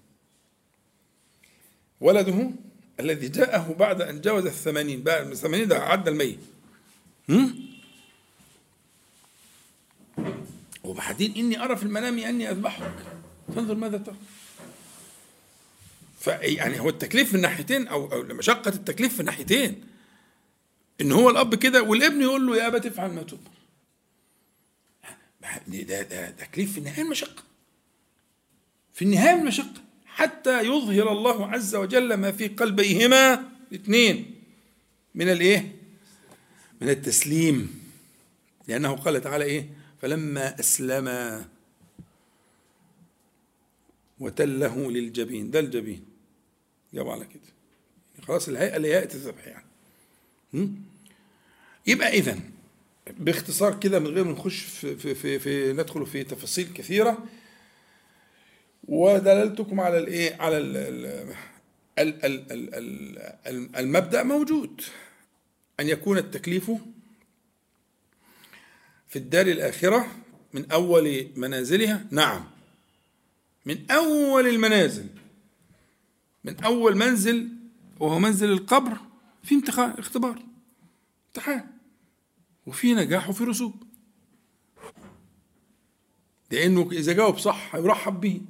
ولده 2.00 2.50
الذي 3.00 3.28
جاءه 3.28 3.76
بعد 3.78 4.02
أن 4.02 4.20
جاوز 4.20 4.46
الثمانين 4.46 5.02
بعد 5.02 5.30
الثمانين 5.30 5.68
ده 5.68 5.78
عدى 5.78 6.10
المية؟ 6.10 6.36
وبعدين 10.84 11.34
إني 11.36 11.64
أرى 11.64 11.76
في 11.76 11.82
المنام 11.82 12.18
أني 12.18 12.50
أذبحك. 12.50 12.94
فانظر 13.54 13.74
ماذا 13.74 13.98
ترى؟ 13.98 14.16
فيعني 16.20 16.80
هو 16.80 16.88
التكليف 16.88 17.34
من 17.34 17.40
ناحيتين 17.40 17.88
أو 17.88 18.12
أو 18.12 18.22
مشقة 18.22 18.68
التكليف 18.68 19.16
في 19.16 19.22
ناحيتين. 19.22 19.84
إن 21.00 21.12
هو 21.12 21.30
الأب 21.30 21.54
كده 21.54 21.82
والابن 21.82 22.22
يقول 22.22 22.46
له 22.46 22.56
يا 22.56 22.66
أبا 22.66 22.78
تفعل 22.78 23.10
ما 23.10 23.22
تؤمر. 23.22 23.57
ده 25.68 26.02
ده 26.02 26.30
تكليف 26.30 26.72
في 26.72 26.78
النهاية 26.78 27.02
المشقة. 27.02 27.42
في 28.94 29.02
النهاية 29.04 29.34
المشقة. 29.40 29.82
حتى 30.06 30.60
يظهر 30.62 31.12
الله 31.12 31.46
عز 31.50 31.74
وجل 31.74 32.14
ما 32.14 32.32
في 32.32 32.48
قلبيهما 32.48 33.48
الاثنين 33.72 34.34
من 35.14 35.28
الايه؟ 35.28 35.76
من 36.80 36.88
التسليم. 36.88 37.84
لأنه 38.68 38.96
قال 38.96 39.20
تعالى 39.20 39.44
إيه؟ 39.44 39.70
فلما 40.02 40.60
أسلما 40.60 41.48
وتله 44.20 44.90
للجبين. 44.90 45.50
ده 45.50 45.60
الجبين. 45.60 46.04
جاب 46.94 47.08
على 47.08 47.24
كده. 47.24 48.24
خلاص 48.26 48.48
الهيئة 48.48 48.76
لهيئة 48.78 49.14
الذبح 49.14 49.46
يعني? 49.46 49.64
يبقى 51.86 52.08
إذا 52.08 52.38
باختصار 53.18 53.78
كده 53.80 53.98
من 53.98 54.06
غير 54.06 54.24
ما 54.24 54.32
نخش 54.32 54.62
في, 54.62 54.96
في, 54.96 55.14
في, 55.14 55.38
في 55.38 55.72
ندخل 55.72 56.06
في 56.06 56.24
تفاصيل 56.24 56.72
كثيرة. 56.74 57.26
ودللتكم 58.84 59.80
على 59.80 59.98
الايه؟ 59.98 60.36
على 60.42 60.58
ال 60.58 60.76
ال 61.98 62.24
ال 62.24 62.52
ال 62.52 63.18
ال 63.46 63.76
المبدأ 63.76 64.22
موجود. 64.22 64.80
أن 65.80 65.88
يكون 65.88 66.18
التكليف 66.18 66.70
في 69.08 69.16
الدار 69.16 69.46
الآخرة 69.46 70.06
من 70.54 70.70
أول 70.70 71.30
منازلها. 71.36 72.06
نعم. 72.10 72.44
من 73.66 73.90
أول 73.90 74.46
المنازل. 74.46 75.06
من 76.44 76.64
أول 76.64 76.96
منزل 76.96 77.48
وهو 78.00 78.18
منزل 78.18 78.52
القبر 78.52 78.96
في 79.42 79.54
امتحان 79.54 79.90
اختبار 79.90 80.42
امتحان. 81.28 81.77
وفي 82.68 82.94
نجاح 82.94 83.28
وفي 83.28 83.44
رسوب. 83.44 83.82
لأنه 86.50 86.88
إذا 86.92 87.12
جاوب 87.12 87.38
صح 87.38 87.74
يرحب 87.74 88.20
به 88.20 88.40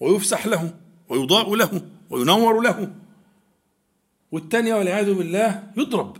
ويفسح 0.00 0.46
له 0.46 0.80
ويضاء 1.08 1.54
له 1.54 1.88
وينور 2.10 2.60
له. 2.60 2.94
والثانية 4.32 4.74
والعياذ 4.74 5.14
بالله 5.14 5.72
يضرب 5.76 6.16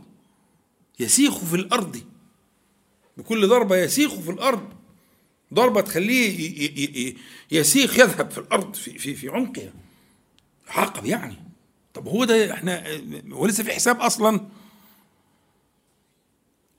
يسيخ 1.00 1.38
في 1.38 1.56
الأرض. 1.56 2.02
بكل 3.16 3.48
ضربة 3.48 3.76
يسيخ 3.76 4.14
في 4.14 4.30
الأرض. 4.30 4.68
ضربة 5.54 5.80
تخليه 5.80 7.14
يسيخ 7.50 7.98
يذهب 7.98 8.30
في 8.30 8.38
الأرض 8.38 8.74
في 8.74 8.98
في 8.98 9.14
في 9.14 9.28
عمقها 9.28 9.72
عقب 10.68 11.04
يعني. 11.04 11.36
طب 11.94 12.08
هو 12.08 12.24
ده 12.24 12.52
إحنا 12.54 12.84
هو 13.32 13.46
لسه 13.46 13.64
في 13.64 13.72
حساب 13.72 14.00
أصلا. 14.00 14.48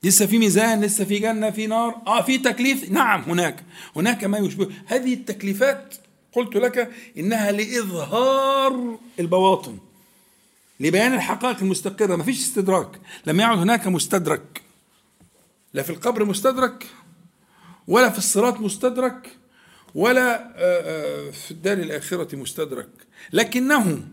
لسه 0.07 0.25
في 0.25 0.37
ميزان 0.37 0.81
لسه 0.81 1.05
في 1.05 1.19
جنة 1.19 1.49
في 1.49 1.67
نار. 1.67 1.95
آه 2.07 2.21
في 2.21 2.37
تكليف. 2.37 2.91
نعم 2.91 3.21
هناك. 3.21 3.63
هناك 3.95 4.23
ما 4.23 4.37
يشبه. 4.37 4.69
هذه 4.85 5.13
التكليفات 5.13 5.95
قلت 6.33 6.55
لك 6.55 6.91
إنها 7.17 7.51
لإظهار 7.51 8.97
البواطن 9.19 9.77
لبيان 10.79 11.13
الحقائق 11.13 11.57
المستقرة. 11.61 12.15
ما 12.15 12.23
فيش 12.23 12.39
استدراك. 12.39 12.99
لم 13.25 13.39
يعد 13.39 13.57
هناك 13.57 13.87
مستدرك. 13.87 14.61
لا 15.73 15.83
في 15.83 15.89
القبر 15.89 16.25
مستدرك 16.25 16.87
ولا 17.87 18.09
في 18.09 18.17
الصراط 18.17 18.59
مستدرك 18.59 19.27
ولا 19.95 20.53
في 21.31 21.51
الدار 21.51 21.77
الآخرة 21.77 22.35
مستدرك. 22.35 22.89
لكنه 23.33 24.03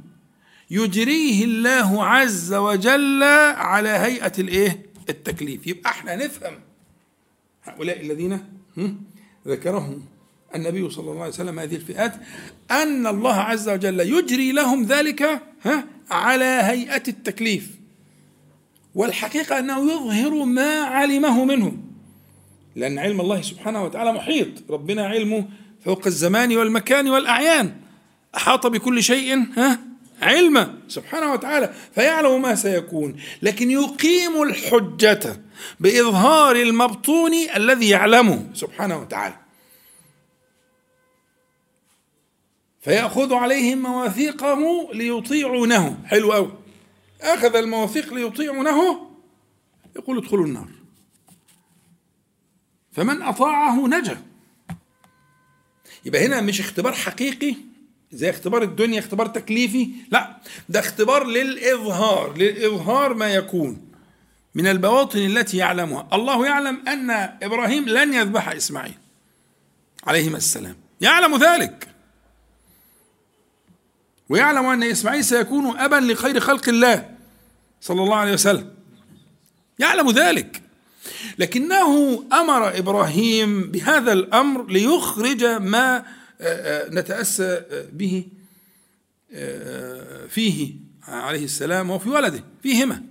يجريه 0.71 1.45
الله 1.45 2.05
عز 2.05 2.55
وجل 2.55 3.23
على 3.57 3.89
هيئة 3.89 4.33
الإيه؟ 4.39 4.94
التكليف. 5.09 5.67
يبقى 5.67 5.91
إحنا 5.91 6.17
نفهم. 6.17 6.61
هؤلاء 7.65 8.01
الذين 8.01 8.41
ذكرهم 9.49 10.05
النبي 10.55 10.91
صلى 10.91 11.11
الله 11.11 11.23
عليه 11.23 11.33
وسلم 11.33 11.59
هذه 11.59 11.75
الفئات 11.75 12.15
أن 12.71 13.07
الله 13.07 13.35
عز 13.35 13.69
وجل 13.69 14.01
يجري 14.01 14.53
لهم 14.53 14.85
ذلك 14.85 15.23
ها 15.63 15.85
على 16.11 16.45
هيئة 16.45 17.03
التكليف. 17.09 17.71
والحقيقة 18.95 19.59
أنه 19.59 19.93
يظهر 19.93 20.45
ما 20.45 20.81
علمه 20.81 21.45
منهم 21.45 21.85
لأن 22.77 22.99
علم 22.99 23.21
الله 23.21 23.43
سبحانه 23.43 23.85
وتعالى 23.85 24.13
محيط. 24.13 24.71
ربنا 24.71 25.07
علمه 25.07 25.49
فوق 25.85 26.07
الزمان 26.07 26.57
والمكان 26.57 27.09
والأعيان. 27.09 27.75
أحاط 28.37 28.67
بكل 28.67 29.03
شيء 29.03 29.47
ها 29.57 29.94
علما 30.25 30.79
سبحانه 30.89 31.33
وتعالى 31.33 31.75
فيعلم 31.95 32.43
ما 32.43 32.55
سيكون. 32.55 33.17
لكن 33.43 33.71
يقيم 33.71 34.43
الحجة 34.43 35.41
بإظهار 35.81 36.57
المبطون 36.57 37.33
الذي 37.57 37.89
يعلمه 37.89 38.51
سبحانه 38.55 38.99
وتعالى. 38.99 39.37
فيأخذ 42.81 43.35
عليهم 43.35 43.79
مواثيقه 43.79 44.89
ليطيعونه. 44.93 45.99
حلو 46.07 46.33
أوي. 46.33 46.53
أخذ 47.21 47.57
المواثيق 47.57 48.15
ليطيعونه 48.15 49.11
يقول 49.97 50.19
ادخلوا 50.19 50.47
النار. 50.47 50.69
فمن 52.93 53.23
أطاعه 53.23 53.87
نجا. 53.89 54.23
يبقى 56.05 56.27
هنا 56.27 56.41
مش 56.41 56.61
اختبار 56.61 56.93
حقيقي 56.93 57.57
زي 58.15 58.31
اختبار 58.31 58.63
الدنيا 58.63 58.99
اختبار 58.99 59.27
تكليفي. 59.27 59.89
لا 60.11 60.37
ده 60.69 60.81
اختبار 60.81 61.27
للإظهار 61.27 62.37
للإظهار 62.39 63.15
ما 63.15 63.35
يكون 63.35 63.87
من 64.55 64.67
البواطن 64.67 65.19
التي 65.19 65.57
يعلمها. 65.57 66.09
الله 66.13 66.47
يعلم 66.47 66.89
أن 66.89 67.11
إبراهيم 67.43 67.89
لن 67.89 68.15
يذبح 68.15 68.49
إسماعيل 68.49 68.95
عليهما 70.07 70.37
السلام. 70.37 70.77
يعلم 71.01 71.37
ذلك. 71.37 71.89
ويعلم 74.29 74.67
أن 74.67 74.83
إسماعيل 74.83 75.25
سيكون 75.25 75.79
أبا 75.79 75.97
لخير 75.97 76.41
خلق 76.41 76.69
الله 76.69 77.11
صلى 77.81 78.03
الله 78.03 78.17
عليه 78.17 78.33
وسلم. 78.33 78.75
يعلم 79.79 80.11
ذلك. 80.11 80.63
لكنه 81.39 82.25
أمر 82.33 82.79
إبراهيم 82.79 83.63
بهذا 83.63 84.13
الأمر 84.13 84.67
ليخرج 84.67 85.45
ما 85.45 86.05
نتأسى 86.91 87.65
به 87.93 88.27
فيه 90.29 90.75
عليه 91.03 91.45
السلام 91.45 91.91
وفي 91.91 92.09
ولده 92.09 92.45
فيهما. 92.63 93.03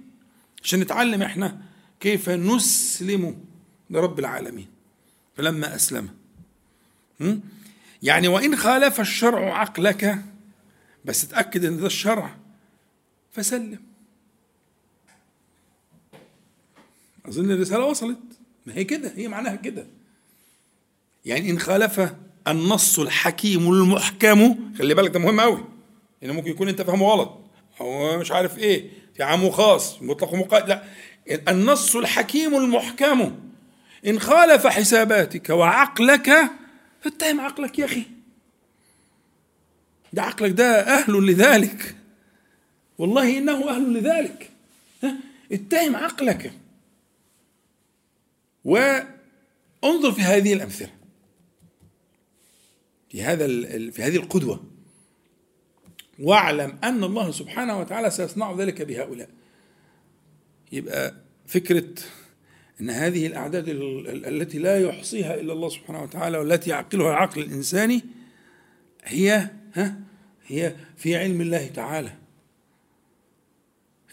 عشان 0.63 0.79
نتعلم 0.79 1.21
إحنا 1.21 1.61
كيف 1.99 2.29
نسلم 2.29 3.45
لرب 3.89 4.19
العالمين. 4.19 4.67
فلما 5.37 5.75
أسلم? 5.75 6.09
يعني 8.03 8.27
وإن 8.27 8.55
خالف 8.55 8.99
الشرع 8.99 9.59
عقلك 9.59 10.19
بس 11.05 11.27
تأكد 11.27 11.65
أن 11.65 11.77
ده 11.77 11.85
الشرع 11.85 12.35
فسلم. 13.31 13.79
أظن 17.25 17.51
الرسالة 17.51 17.85
وصلت. 17.85 18.19
ما 18.65 18.73
هي 18.75 18.83
كده 18.83 19.13
هي 19.15 19.27
معناها 19.27 19.55
كده. 19.55 19.87
يعني 21.25 21.49
إن 21.49 21.59
خالف 21.59 22.13
النص 22.47 22.99
الحكيم 22.99 23.71
المحكم. 23.71 24.73
خلي 24.79 24.93
بالك 24.93 25.11
ده 25.11 25.19
مهم 25.19 25.39
قوي 25.41 25.65
يعني 26.21 26.33
ممكن 26.33 26.51
يكون 26.51 26.67
أنت 26.67 26.81
فاهمه 26.81 27.07
غلط. 27.07 27.39
أو 27.81 28.17
مش 28.19 28.31
عارف 28.31 28.57
إيه 28.57 28.89
في 29.15 29.23
عام 29.23 29.43
وخاص 29.43 30.01
مطلق 30.01 30.33
ومقيد 30.33 30.69
لا. 30.69 30.83
النص 31.47 31.95
الحكيم 31.95 32.55
المحكم. 32.55 33.35
إن 34.07 34.19
خالف 34.19 34.67
حساباتك 34.67 35.49
وعقلك 35.49 36.31
فاتهم 37.01 37.41
عقلك 37.41 37.79
يا 37.79 37.85
أخي. 37.85 38.03
ده 40.13 40.21
عقلك 40.21 40.51
ده 40.51 40.79
أهل 40.97 41.13
لذلك. 41.13 41.95
والله 42.97 43.37
إنه 43.37 43.69
أهل 43.69 43.93
لذلك. 43.93 44.49
اتهم 45.51 45.95
عقلك. 45.95 46.51
وانظر 48.65 50.11
في 50.11 50.21
هذه 50.21 50.53
الأمثلة. 50.53 50.89
في 53.13 53.23
هذا 53.23 53.47
في 53.91 54.03
هذه 54.03 54.15
القدوة. 54.15 54.63
واعلم 56.19 56.77
أن 56.83 57.03
الله 57.03 57.31
سبحانه 57.31 57.79
وتعالى 57.79 58.09
سيصنع 58.09 58.51
ذلك 58.51 58.81
بهؤلاء. 58.81 59.29
يبقى 60.71 61.13
فكرة 61.47 61.89
أن 62.81 62.89
هذه 62.89 63.27
الأعداد 63.27 63.65
التي 64.25 64.59
لا 64.59 64.79
يحصيها 64.79 65.35
إلا 65.39 65.53
الله 65.53 65.69
سبحانه 65.69 66.03
وتعالى 66.03 66.37
والتي 66.37 66.69
يعقلها 66.69 67.09
العقل 67.09 67.41
الإنساني 67.41 68.01
هي 69.03 69.49
ها 69.73 69.99
هي 70.47 70.75
في 70.97 71.15
علم 71.15 71.41
الله 71.41 71.67
تعالى. 71.67 72.13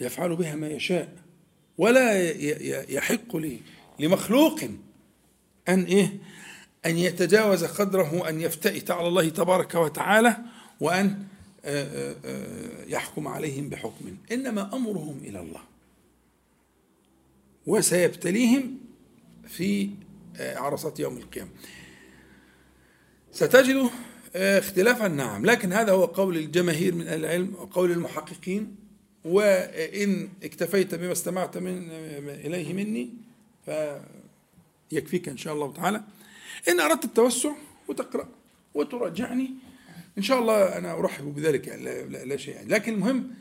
يفعل 0.01 0.37
بها 0.37 0.55
ما 0.55 0.69
يشاء. 0.69 1.13
ولا 1.79 2.31
يحق 2.93 3.37
لمخلوق 3.99 4.61
أن 5.69 5.83
إيه 5.83 6.19
أن 6.87 6.99
يتجاوز 6.99 7.65
قدره 7.65 8.29
أن 8.29 8.41
يفتئت 8.41 8.91
على 8.91 9.09
الله 9.09 9.29
تبارك 9.29 9.75
وتعالى 9.75 10.37
وأن 10.81 11.25
آه، 11.65 11.85
آه، 11.85 12.17
آه، 12.25 12.85
يحكم 12.87 13.29
عليهم 13.29 13.69
بحكم. 13.69 14.17
إنما 14.33 14.77
أمرهم 14.77 15.21
إلى 15.25 15.41
الله. 15.41 15.61
وسيبتليهم 17.67 18.79
في 19.49 19.91
عرصات 20.39 21.01
يوم 21.01 21.17
القيامة. 21.17 21.51
ستجد 23.33 23.91
اختلافا. 24.35 25.09
نعم 25.09 25.47
لكن 25.47 25.73
هذا 25.73 25.93
هو 25.93 26.05
قول 26.05 26.37
الجماهير 26.37 26.95
من 26.95 27.09
العلم 27.09 27.55
وقول 27.55 27.91
المحققين. 27.91 28.77
وإن 29.25 30.29
اكتفيت 30.43 30.95
بما 30.95 31.13
استمعت 31.13 31.59
من 31.59 31.91
إليه 32.29 32.73
مني 32.73 33.11
فيكفيك 34.91 35.29
إن 35.29 35.37
شاء 35.37 35.55
الله 35.55 35.73
تعالى. 35.73 36.03
إن 36.69 36.81
أردت 36.81 37.05
التوسع 37.05 37.53
وتقرأ 37.89 38.29
وتراجعني. 38.75 39.51
إن 40.19 40.23
شاء 40.23 40.39
الله 40.39 40.79
أنا 40.79 40.99
أرحب 40.99 41.35
بذلك 41.35 41.67
يعني 41.67 41.85
لا, 41.85 42.03
لا, 42.07 42.25
لا 42.25 42.37
شيء. 42.37 42.55
يعني 42.55 42.69
لكن 42.69 42.95
المهم 42.95 43.35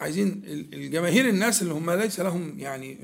عايزين 0.00 0.42
الجماهير 0.46 1.28
الناس 1.28 1.62
اللي 1.62 1.74
هم 1.74 1.90
ليس 1.90 2.20
لهم 2.20 2.58
يعني 2.58 2.98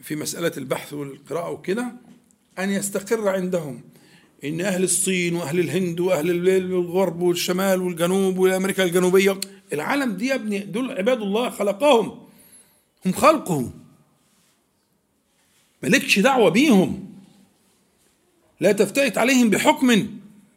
في 0.00 0.16
مسألة 0.16 0.52
البحث 0.56 0.92
والقراءة 0.92 1.50
وكده 1.50 1.92
أن 2.58 2.70
يستقر 2.70 3.28
عندهم. 3.28 3.80
إن 4.44 4.60
أهل 4.60 4.84
الصين 4.84 5.36
وأهل 5.36 5.60
الهند 5.60 6.00
وأهل 6.00 6.48
الغرب 6.48 7.20
والشمال 7.20 7.82
والجنوب 7.82 8.38
والأمريكا 8.38 8.84
الجنوبية 8.84 9.40
العالم 9.72 10.12
دي 10.12 10.26
يا 10.26 10.34
ابني 10.34 10.58
دول 10.58 10.90
عباد 10.90 11.22
الله 11.22 11.50
خلقهم. 11.50 12.28
هم 13.06 13.12
خلقه 13.12 13.72
مالكش 15.82 16.18
دعوة 16.18 16.50
بيهم. 16.50 17.11
لا 18.62 18.72
تفتئت 18.72 19.18
عليهم 19.18 19.50
بحكم 19.50 19.86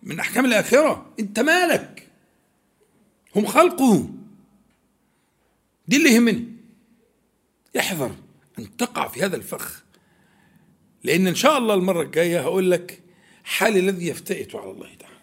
من 0.03 0.19
أحكام 0.19 0.45
الآخرة. 0.45 1.13
أنت 1.19 1.39
مالك؟ 1.39 2.07
هم 3.35 3.45
خلقه. 3.45 4.09
دي 5.87 5.97
اللي 5.97 6.09
يهمني. 6.09 6.47
احذر 7.79 8.15
أن 8.59 8.77
تقع 8.77 9.07
في 9.07 9.23
هذا 9.23 9.35
الفخ 9.35 9.83
لأن 11.03 11.27
إن 11.27 11.35
شاء 11.35 11.57
الله 11.57 11.73
المرة 11.73 12.01
الجاية 12.01 12.39
هقول 12.41 12.71
لك 12.71 13.01
حال 13.43 13.77
الذي 13.77 14.07
يفتئت 14.07 14.55
على 14.55 14.71
الله 14.71 14.95
تعالى. 14.95 15.19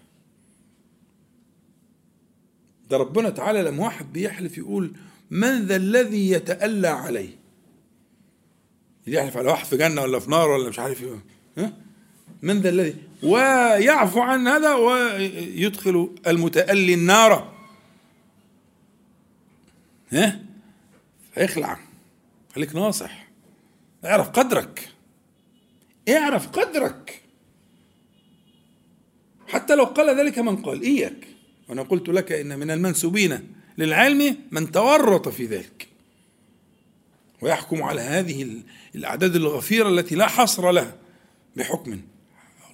ده 2.91 2.97
ربنا 2.97 3.31
تعالى 3.31 3.63
لما 3.63 3.85
واحد 3.85 4.13
بيحلف 4.13 4.59
يقول 4.59 4.93
من 5.31 5.67
ذا 5.67 5.77
الذي 5.77 6.31
يتألى 6.31 6.89
عليه؟ 6.89 7.39
يحلف 9.07 9.37
على 9.37 9.49
واحد 9.49 9.67
في 9.67 9.77
جنة 9.77 10.03
ولا 10.03 10.19
في 10.19 10.31
نار 10.31 10.51
ولا 10.51 10.69
مش 10.69 10.79
عارف 10.79 11.03
إيه. 11.03 11.25
ها؟ 11.59 11.82
من 12.43 12.61
ذا 12.61 12.69
الذي؟ 12.69 12.95
ويعفو 13.23 14.21
عن 14.21 14.49
هذا 14.49 14.75
ويدخل 14.75 16.15
المتألي 16.27 16.95
النار. 16.95 17.53
ها؟ 20.13 20.41
فيخلع 21.35 21.79
خليك 22.55 22.75
ناصح. 22.75 23.29
اعرف 24.05 24.29
قدرك. 24.29 24.89
اعرف 26.09 26.49
قدرك. 26.49 27.23
حتى 29.49 29.75
لو 29.75 29.85
قال 29.85 30.21
ذلك 30.21 30.39
من 30.39 30.57
قال. 30.57 30.83
إياك. 30.83 31.27
وأنا 31.69 31.83
قلت 31.83 32.09
لك 32.09 32.33
إن 32.33 32.59
من 32.59 32.71
المنسوبين 32.71 33.53
للعلم 33.79 34.37
من 34.51 34.73
تورط 34.73 35.29
في 35.29 35.47
ذلك. 35.47 35.89
ويحكم 37.41 37.83
على 37.83 38.01
هذه 38.01 38.63
الأعداد 38.95 39.37
الغفيرة 39.37 39.89
التي 39.89 40.15
لا 40.15 40.27
حصر 40.27 40.71
لها 40.71 40.97
بحكم. 41.57 42.01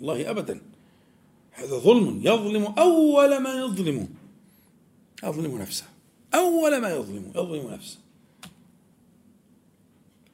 والله 0.01 0.31
أبدا. 0.31 0.61
هذا 1.53 1.79
ظلم 1.79 2.21
يظلم 2.23 2.65
أول 2.65 3.39
ما 3.39 3.51
يظلم. 3.51 4.09
يظلم 5.25 5.59
نفسه. 5.59 5.85
أول 6.35 6.79
ما 6.79 6.91
يظلم. 6.91 7.33
يظلم 7.35 7.71
نفسه. 7.71 7.99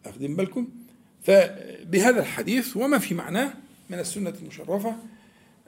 أخذين 0.06 0.36
بالكم. 0.36 0.68
فبهذا 1.22 2.20
الحديث 2.20 2.76
وما 2.76 2.98
في 2.98 3.14
معناه 3.14 3.54
من 3.90 3.98
السنة 3.98 4.34
المشرفة 4.42 4.96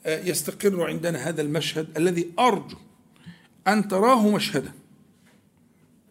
آه، 0.07 0.25
يستقر 0.25 0.87
عندنا 0.87 1.19
هذا 1.29 1.43
المشهد 1.43 1.97
الذي 1.97 2.33
أرجو 2.39 2.77
أن 3.69 3.89
تراه 3.89 4.29
مشهدا. 4.29 4.73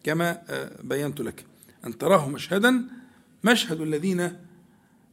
كما 0.04 0.42
آه، 0.48 0.82
بينت 0.82 1.20
لك. 1.20 1.44
أن 1.84 1.98
تراه 1.98 2.28
مشهدا. 2.28 2.84
مشهد 3.44 3.80
الذين 3.80 4.36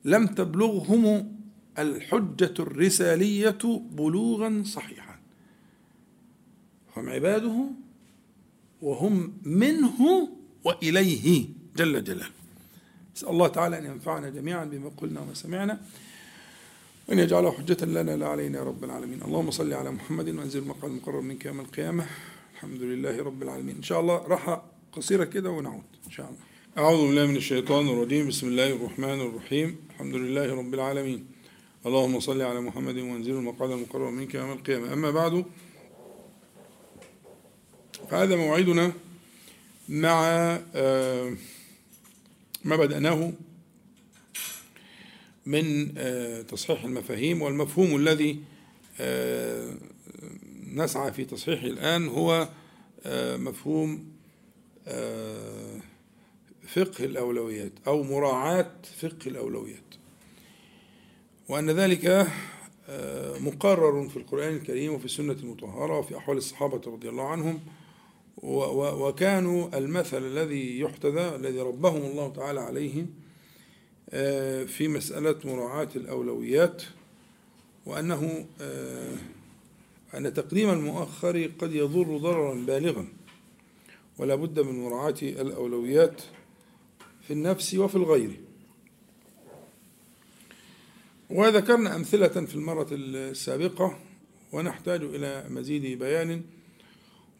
لم 0.06 0.28
تبلغهم 0.28 1.36
الحجة 1.80 2.54
الرسالية 2.60 3.82
بلوغا 3.92 4.64
صحيحا. 4.66 5.20
هم 6.98 7.10
عباده 7.10 7.66
وهم 8.82 9.34
منه 9.44 10.30
وإليه 10.64 11.46
جل 11.78 12.04
جلاله. 12.04 12.30
نسأل 13.16 13.30
الله 13.30 13.48
تعالى 13.48 13.78
أن 13.78 13.86
ينفعنا 13.86 14.30
جميعا 14.30 14.66
بما 14.66 14.92
قلنا 14.98 15.22
وما 15.22 15.34
سمعنا 15.34 15.82
وأن 17.08 17.20
يجعله 17.20 17.52
حجة 17.52 17.86
لنا 17.86 18.18
لا 18.18 18.28
علينا 18.28 18.60
يا 18.60 18.64
رب 18.64 18.84
العالمين. 18.84 19.22
اللهم 19.22 19.52
صل 19.52 19.74
على 19.74 19.92
محمد 19.92 20.30
وأنزل 20.30 20.68
مقعد 20.68 20.92
المقرب 20.92 21.24
منك 21.24 21.46
يوم 21.46 21.60
القيامة. 21.60 22.06
الحمد 22.54 22.82
لله 22.82 23.24
رب 23.24 23.44
العالمين. 23.44 23.76
إن 23.76 23.84
شاء 23.84 24.00
الله 24.00 24.18
راحة 24.28 24.66
قصيرة 24.92 25.24
كده 25.24 25.50
ونعود 25.50 25.84
إن 26.06 26.12
شاء 26.12 26.26
الله. 26.26 26.40
أعوذ 26.78 27.08
بالله 27.08 27.26
من 27.26 27.36
الشيطان 27.36 27.88
الرجيم. 27.88 28.28
بسم 28.28 28.48
الله 28.48 28.74
الرحمن 28.74 29.22
الرحيم. 29.22 29.78
الحمد 29.90 30.16
لله 30.16 30.56
رب 30.56 30.74
العالمين. 30.74 31.33
اللهم 31.86 32.20
صل 32.20 32.42
على 32.42 32.62
محمد 32.62 32.98
وانزل 32.98 33.32
المقعد 33.32 33.72
المقرب 33.72 34.14
منك 34.14 34.36
يوم 34.36 34.52
القيامة. 34.52 34.94
أما 34.94 35.12
بعد 35.12 35.46
فهذا 38.10 38.36
موعدنا 38.36 38.94
مع 39.90 40.24
آه، 40.76 41.36
ما 42.64 42.76
بدأناه 42.76 43.34
من 45.46 45.94
آه، 45.98 46.42
تصحيح 46.42 46.84
المفاهيم 46.84 47.42
والمفهوم 47.42 47.96
الذي 47.96 48.40
آه، 49.00 49.76
نسعى 50.74 51.14
في 51.14 51.26
تصحيحه 51.26 51.68
الآن 51.68 52.08
هو 52.08 52.50
مفهوم 53.38 54.14
فقه 56.68 57.06
الأولويات 57.06 57.72
أو 57.88 58.04
مراعاة 58.04 58.72
فقه 58.98 59.28
الأولويات. 59.28 60.03
وأن 61.50 61.70
ذلك 61.70 62.28
مقرر 63.40 64.10
في 64.10 64.18
القرآن 64.18 64.56
الكريم 64.56 64.94
وفي 64.94 65.06
السنة 65.06 65.34
المطهرة 65.34 66.00
وفي 66.00 66.18
أحوال 66.18 66.38
الصحابة 66.38 66.82
رضي 66.88 67.10
الله 67.10 67.28
عنهم. 67.28 67.60
وكانوا 68.38 69.78
المثل 69.78 70.18
الذي 70.26 70.80
يحتذى 70.80 71.36
الذي 71.36 71.60
ربهم 71.60 72.02
الله 72.02 72.30
تعالى 72.34 72.60
عليه 72.60 73.06
آه، 74.10 74.64
في 74.64 74.88
مسألة 74.88 75.36
مراعاة 75.46 75.90
الأولويات 75.96 76.84
وأنه 77.86 78.46
آه، 78.62 79.16
أن 80.14 80.34
تقديم 80.34 80.70
المؤخر 80.70 81.52
قد 81.60 81.74
يضر 81.74 82.18
ضررا 82.18 82.54
بالغا 82.54 83.08
ولا 84.18 84.36
بد 84.36 84.60
من 84.60 84.84
مراعاة 84.84 85.16
الأولويات 85.22 86.22
في 87.22 87.34
النفس 87.34 87.76
وفي 87.76 87.96
الغير. 87.96 88.40
وذكرنا 91.34 91.96
أمثلة 91.96 92.28
في 92.28 92.56
المرة 92.56 92.88
السابقة 92.92 94.00
ونحتاج 94.52 95.04
إلى 95.04 95.46
مزيد 95.50 96.00
بيان 96.00 96.42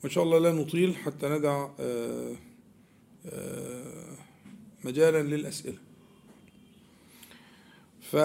وإن 0.04 0.12
شاء 0.12 0.24
الله 0.24 0.40
لا 0.40 0.52
نطيل 0.52 0.96
حتى 0.96 1.30
ندع 1.30 1.70
آه، 1.80 2.36
آه، 3.26 4.18
مجالا 4.84 5.24
للأسئلة. 5.24 5.78
ف 8.02 8.16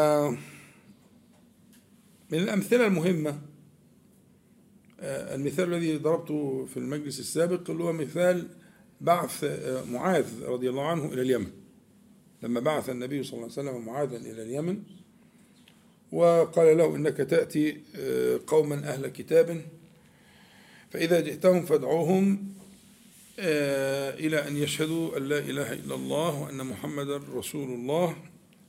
من 2.30 2.38
الأمثلة 2.38 2.86
المهمة 2.86 3.40
آه، 5.00 5.34
المثال 5.34 5.74
الذي 5.74 5.96
ضربته 5.96 6.66
في 6.66 6.76
المجلس 6.76 7.20
السابق 7.20 7.70
اللي 7.70 7.84
هو 7.84 7.92
مثال 7.92 8.48
بعث 9.00 9.44
معاذ 9.90 10.44
رضي 10.44 10.70
الله 10.70 10.86
عنه 10.86 11.12
إلى 11.12 11.22
اليمن. 11.22 11.50
لما 12.42 12.60
بعث 12.60 12.90
النبي 12.90 13.22
صلى 13.22 13.32
الله 13.32 13.52
عليه 13.58 13.70
وسلم 13.70 13.86
معاذا 13.86 14.16
إلى 14.16 14.42
اليمن 14.42 14.82
وقال 16.12 16.78
له 16.78 16.96
إنك 16.96 17.16
تأتي 17.16 17.76
آه، 17.96 18.40
قوما 18.46 18.74
أهل 18.74 19.06
كتاب 19.08 19.60
فإذا 20.90 21.20
جئتهم 21.20 21.62
فادعوهم 21.64 22.48
آه، 23.40 24.14
إلى 24.14 24.48
أن 24.48 24.56
يشهدوا 24.56 25.16
أن 25.16 25.22
لا 25.22 25.38
إله 25.38 25.72
إلا 25.72 25.94
الله 25.94 26.42
وأن 26.42 26.66
محمدا 26.66 27.20
رسول 27.34 27.68
الله 27.70 28.16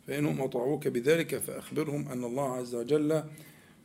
فإنهم 0.07 0.41
أطاعوك 0.41 0.87
بذلك 0.87 1.37
فأخبرهم 1.37 2.07
أن 2.07 2.23
الله 2.23 2.55
عز 2.55 2.75
وجل 2.75 3.23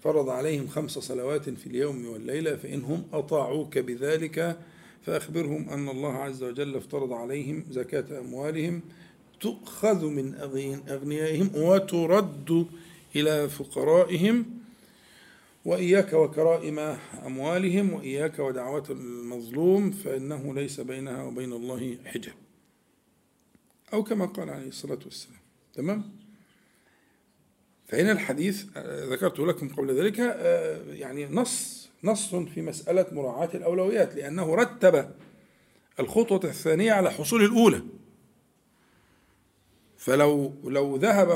فرض 0.03 0.29
عليهم 0.29 0.69
خمس 0.69 0.91
صلوات 0.99 1.51
في 1.51 1.67
اليوم 1.67 2.07
والليلة 2.07 2.57
فإنهم 2.57 3.05
أطاعوك 3.13 3.79
بذلك 3.79 4.59
فأخبرهم 5.07 5.69
أن 5.69 5.89
الله 5.89 6.13
عز 6.13 6.43
وجل 6.43 6.77
افترض 6.77 7.13
عليهم 7.13 7.65
زكاة 7.71 8.19
أموالهم 8.21 8.81
تؤخذ 9.41 10.05
من 10.07 10.35
أغني- 10.35 10.91
أغنيائهم 10.91 11.51
وترد 11.55 12.67
إلى 13.17 13.49
فقرائهم 13.49 14.47
وإياك 15.65 16.13
وكرائم 16.13 16.79
أموالهم 17.27 17.93
وإياك 17.93 18.39
ودعوة 18.39 18.85
المظلوم 18.91 19.91
فإنه 19.91 20.55
ليس 20.55 20.81
بينها 20.81 21.23
وبين 21.23 21.53
الله 21.53 21.99
حجاب. 22.05 22.35
أو 23.93 24.05
كما 24.05 24.27
قال 24.27 24.51
عليه 24.51 24.69
الصلاة 24.69 24.99
والسلام. 25.05 25.39
تمام؟ 25.75 26.13
فهنا 27.89 28.13
الحديث 28.13 28.65
آه، 28.77 29.05
ذكرت 29.05 29.41
لكم 29.41 29.69
قبل 29.69 29.95
ذلك 29.95 30.21
آه، 30.21 30.93
يعني 30.93 31.27
نص 31.27 31.85
نص 32.05 32.35
في 32.35 32.63
مسألة 32.63 33.07
مراعاة 33.13 33.51
الأولويات 33.55 34.15
لأنه 34.15 34.55
رتب 34.55 35.11
الخطوة 36.01 36.41
الثانية 36.45 36.93
على 36.93 37.11
حصول 37.11 37.45
الأولى. 37.45 37.83
فلو 40.05 40.53
لو 40.65 40.97
ذهب 40.97 41.29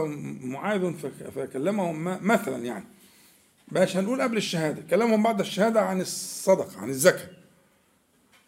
معاذ 0.42 0.92
فك- 0.94 1.30
فكلمهم 1.34 2.04
مثلا 2.26 2.64
يعني 2.64 2.84
باش 3.68 3.96
هنقول 3.96 4.22
قبل 4.22 4.36
الشهادة 4.36 4.82
كلامهم 4.90 5.22
بعد 5.22 5.40
الشهادة 5.40 5.80
عن 5.80 6.00
الصدقة 6.00 6.78
عن 6.80 6.88
الزكاة. 6.90 7.28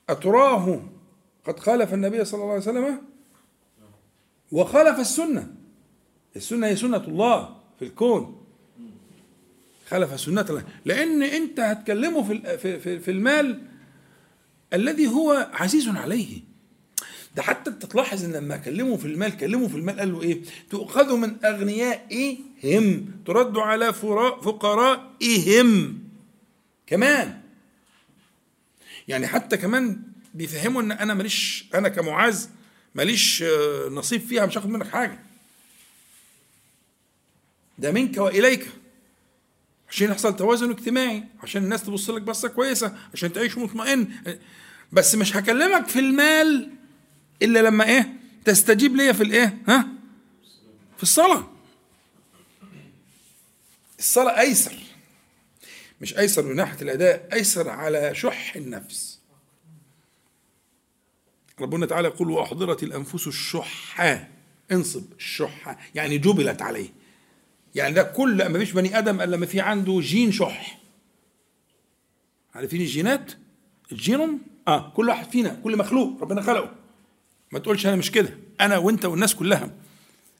أتراه 0.08 0.82
قد 1.46 1.58
خالف 1.60 1.94
النبي 1.94 2.24
صلى 2.24 2.38
الله 2.40 2.50
عليه 2.52 2.62
وسلم؟ 2.62 2.98
وخالف 4.52 4.98
السنة. 5.00 5.54
السنة 6.36 6.66
هي 6.66 6.76
سنة 6.76 6.96
الله 7.04 7.56
في 7.78 7.84
الكون. 7.84 8.46
خالف 9.88 10.20
سنة 10.20 10.46
الله. 10.50 10.64
لأن 10.84 11.22
أنت 11.22 11.60
هتكلمه 11.60 12.22
في 12.58 12.58
في- 12.78 13.00
في 13.00 13.10
المال 13.10 13.62
الذي 14.72 15.06
هو 15.08 15.50
عزيز 15.52 15.88
عليه. 15.88 16.40
ده 17.36 17.42
حتى 17.42 17.70
انت 17.70 17.86
تلاحظ 17.86 18.24
ان 18.24 18.32
لما 18.32 18.56
كلمه 18.56 18.96
في 18.96 19.04
المال 19.04 19.36
كلمه 19.36 19.68
في 19.68 19.74
المال 19.76 19.98
قال 19.98 20.12
له 20.12 20.22
إيه؟ 20.22 20.42
تؤخذ 20.70 21.16
من 21.16 21.44
أغنيائهم 21.44 23.10
ترد 23.26 23.56
على 23.58 23.92
فقرائهم. 24.42 25.98
كمان. 26.86 27.40
يعني 29.08 29.26
حتى 29.26 29.56
كمان 29.56 30.02
بيفهموا 30.34 30.82
إن 30.82 30.92
أنا 30.92 31.14
ماليش 31.14 31.64
أنا 31.74 31.88
كمعاذ 31.88 32.46
ماليش 32.94 33.42
آه، 33.42 33.88
نصيب 33.88 34.20
فيها 34.20 34.46
مش 34.46 34.58
هاخد 34.58 34.68
منك 34.70 34.88
حاجة. 34.88 35.18
ده 37.78 37.92
منك 37.92 38.16
وإليك. 38.18 38.68
عشان 39.88 40.10
يحصل 40.10 40.36
توازن 40.36 40.70
اجتماعي 40.70 41.24
عشان 41.42 41.64
الناس 41.64 41.82
تبص 41.82 42.10
لك 42.10 42.22
بصة 42.22 42.48
كويسة 42.48 42.96
عشان 43.14 43.32
تعيش 43.32 43.58
مطمئن. 43.58 44.08
بس 44.92 45.14
مش 45.14 45.36
هكلمك 45.36 45.88
في 45.88 45.98
المال. 45.98 46.79
إلا 47.42 47.58
لما 47.58 47.84
إيه؟ 47.84 48.12
تستجيب 48.44 48.96
ليا 48.96 49.12
في 49.12 49.22
الإيه؟ 49.22 49.58
ها؟ 49.68 49.88
في 50.96 51.02
الصلاة. 51.02 51.48
الصلاة 53.98 54.40
أيسر. 54.40 54.76
مش 56.00 56.18
أيسر 56.18 56.42
من 56.42 56.56
ناحية 56.56 56.82
الأداء 56.82 57.28
أيسر 57.32 57.68
على 57.68 58.14
شح 58.14 58.56
النفس. 58.56 59.20
ربنا 61.60 61.86
تعالى 61.86 62.08
يقول 62.08 62.30
وأحضرت 62.30 62.82
الأنفس 62.82 63.26
الشح. 63.26 64.00
انصب 64.72 65.12
الشح. 65.12 65.78
يعني 65.94 66.18
جبلت 66.18 66.62
عليه. 66.62 66.88
يعني 67.74 67.94
ده 67.94 68.02
كل 68.02 68.46
ما 68.46 68.58
فيش 68.58 68.72
بني 68.72 68.98
آدم 68.98 69.20
إلا 69.20 69.36
ما 69.36 69.46
في 69.46 69.60
عنده 69.60 70.00
جين 70.00 70.32
شح. 70.32 70.80
عارفين 72.54 72.80
الجينات؟ 72.80 73.32
الجينوم؟ 73.92 74.40
آه 74.68 74.90
كل 74.90 75.08
واحد 75.08 75.30
فينا 75.30 75.60
كل 75.64 75.76
مخلوق 75.76 76.20
ربنا 76.20 76.42
خلقه. 76.42 76.79
ما 77.52 77.58
تقولش 77.58 77.86
أنا 77.86 77.96
مش 77.96 78.10
كده. 78.10 78.38
أنا 78.60 78.78
وأنت 78.78 79.04
والناس 79.04 79.34
كلها. 79.34 79.70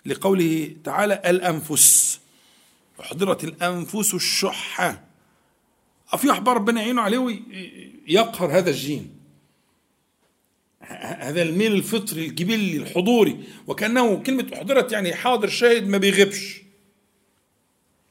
لقوله 0.07 0.77
تعالى 0.85 1.23
الأنفس. 1.27 2.21
أحضرت 3.01 3.45
الأنفس 3.45 4.15
الشح. 4.15 4.99
في 6.19 6.27
بقى 6.27 6.55
ربنا 6.55 6.81
يعينه 6.83 7.03
عليه 7.03 7.19
ويقهر 7.19 8.59
هذا 8.59 8.71
الجين. 8.71 9.11
هذا 11.01 11.43
الميل 11.43 11.73
الفطري 11.73 12.27
الجبلي 12.27 12.77
الحضوري. 12.77 13.45
وكأنه 13.67 14.17
كلمة 14.17 14.51
أحضرت 14.55 14.93
يعني 14.93 15.15
حاضر 15.15 15.49
شاهد 15.49 15.89
ما 15.89 15.99
بيغيبش. 15.99 16.60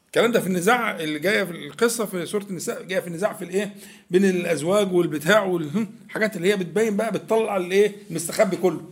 الكلام 0.10 0.32
ده 0.32 0.40
في 0.40 0.48
النزاع 0.48 1.00
اللي 1.00 1.20
جاية 1.20 1.44
في 1.44 1.52
القصة 1.52 2.06
في 2.06 2.26
سوره 2.26 2.44
النساء 2.44 2.84
جاية 2.84 3.00
في 3.00 3.08
النزاع 3.08 3.34
في 3.34 3.44
الايه؟ 3.44 3.76
بين 4.12 4.26
الأزواج 4.26 4.94
والبتاع 4.94 5.44
والحاجات 5.44 6.38
اللي 6.38 6.52
هي 6.52 6.58
بتبين 6.58 6.98
بقى 6.98 7.12
بتطلع 7.12 7.58
الايه؟ 7.58 7.96
المستخبي 8.10 8.58
كله. 8.58 8.90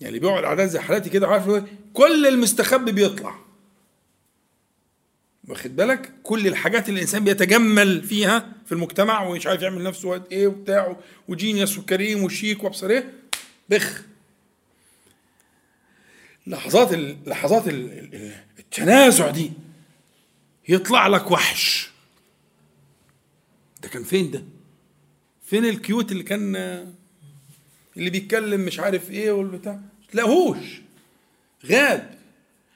يعني 0.00 0.08
اللي 0.08 0.18
بيقعد 0.20 0.44
اعداد 0.44 0.68
زي 0.68 0.78
حالاتي 0.80 1.10
كده 1.10 1.28
عارف؟ 1.28 1.64
كل 1.94 2.26
المستخبي 2.26 2.92
بيطلع. 2.92 3.38
واخد 5.48 5.76
بالك؟ 5.76 6.12
كل 6.22 6.46
الحاجات 6.46 6.88
اللي 6.88 6.98
الإنسان 6.98 7.24
بيتجمل 7.24 8.02
فيها 8.02 8.52
في 8.66 8.72
المجتمع 8.72 9.22
ومش 9.22 9.46
عارف 9.46 9.62
يعمل 9.62 9.82
نفسه 9.82 10.08
وقت 10.08 10.32
إيه 10.32 10.46
وبتاع 10.46 10.96
وجينيوس 11.28 11.78
وكريم 11.78 12.24
وشيك 12.24 12.64
وأبصر 12.64 12.90
إيه؟ 12.90 13.12
بخ. 13.68 14.02
لحظات 16.46 16.92
ال... 16.94 17.16
لحظات 17.26 17.68
ال... 17.68 18.47
ال- 18.72 18.78
التنازع 18.82 19.30
دي 19.30 19.52
يطلع 20.68 21.06
لك 21.06 21.30
وحش. 21.30 21.90
ده 23.82 23.88
كان 23.88 24.04
فين 24.04 24.30
ده؟ 24.30 24.44
فين 25.44 25.64
ال 25.64 25.74
cute 25.74 26.12
اللي 26.12 26.22
كان 26.22 26.56
اللي 27.96 28.10
بيتكلم 28.10 28.60
مش 28.60 28.80
عارف 28.80 29.10
إيه 29.10 29.32
والبتاع؟ 29.32 29.80
تلاقوهوش 30.12 30.80
غاب. 31.66 32.18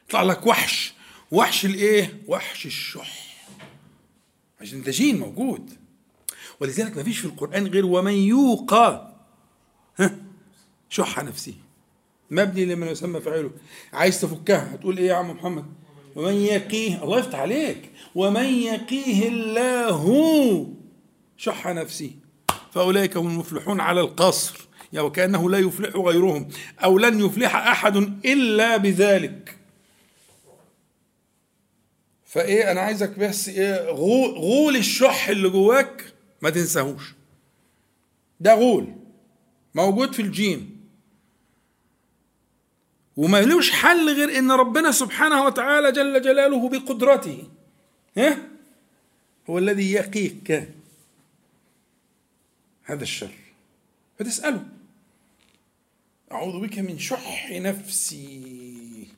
يطلع 0.09 0.23
لك 0.23 0.47
وحش. 0.47 0.93
وحش 1.31 1.65
الإيه؟ 1.65 2.23
وحش 2.29 2.67
الشح. 2.67 3.37
عشان 4.61 4.83
ده 4.83 4.91
جين 4.93 5.19
موجود. 5.21 5.71
ولذلك 6.61 6.97
ما 6.97 7.03
فيش 7.03 7.19
في 7.19 7.25
القرآن 7.25 7.67
غير 7.67 7.87
ومن 7.87 8.13
يوقى 8.13 9.15
ها؟ 9.99 10.17
شح 10.91 11.23
نفسه. 11.25 11.55
مبني 12.31 12.65
لمن 12.65 12.87
يسمى 12.87 13.21
فاعله 13.21 13.51
عايز 13.93 14.21
تفكها 14.21 14.75
هتقول 14.75 14.99
إيه 14.99 15.07
يا 15.09 15.15
عم 15.15 15.31
محمد؟ 15.31 15.65
ومن 16.17 16.35
يقيه 16.35 17.05
الله 17.05 17.19
يفتح 17.19 17.39
عليك. 17.39 17.91
ومن 18.15 18.45
يقيه 18.45 19.29
الله 19.29 20.69
شح 21.37 21.67
نفسه. 21.67 22.11
فأولئك 22.73 23.17
هم 23.17 23.27
المفلحون 23.27 23.81
على 23.81 24.01
القصر. 24.01 24.69
يا 24.93 25.01
وكأنه 25.01 25.51
لا 25.51 25.59
يفلح 25.59 25.97
غيرهم 25.97 26.49
أو 26.85 26.99
لن 26.99 27.21
يفلح 27.21 27.57
أحد 27.57 27.97
إلا 28.25 28.77
بذلك. 28.77 29.57
فإيه 32.27 32.71
أنا 32.73 32.81
عايزك 32.81 33.19
بس 33.19 33.49
إيه 33.49 33.91
غول, 33.91 34.77
الشح 34.77 35.29
اللي 35.29 35.49
جواك 35.49 36.13
ما 36.43 36.51
تنساهوش. 36.51 37.15
ده 38.41 38.55
غول 38.55 38.95
موجود 39.75 40.13
في 40.13 40.23
الجيم 40.23 40.72
وما 43.17 43.41
لوش 43.43 43.71
حل 43.71 44.15
غير 44.15 44.39
إن 44.39 44.53
ربنا 44.53 44.91
سبحانه 44.91 45.45
وتعالى 45.45 45.93
جل 45.93 46.23
جلاله 46.23 46.69
بقدرته. 46.69 47.49
ها؟ 48.17 48.49
هو 49.51 49.59
الذي 49.59 49.93
يقيك. 49.93 50.69
هذا 52.85 53.03
الشر. 53.03 53.35
فتسأله. 54.19 54.67
أعوذ 56.33 56.61
بك 56.61 56.79
من 56.79 56.99
شح 56.99 57.51
نفسي. 57.51 59.09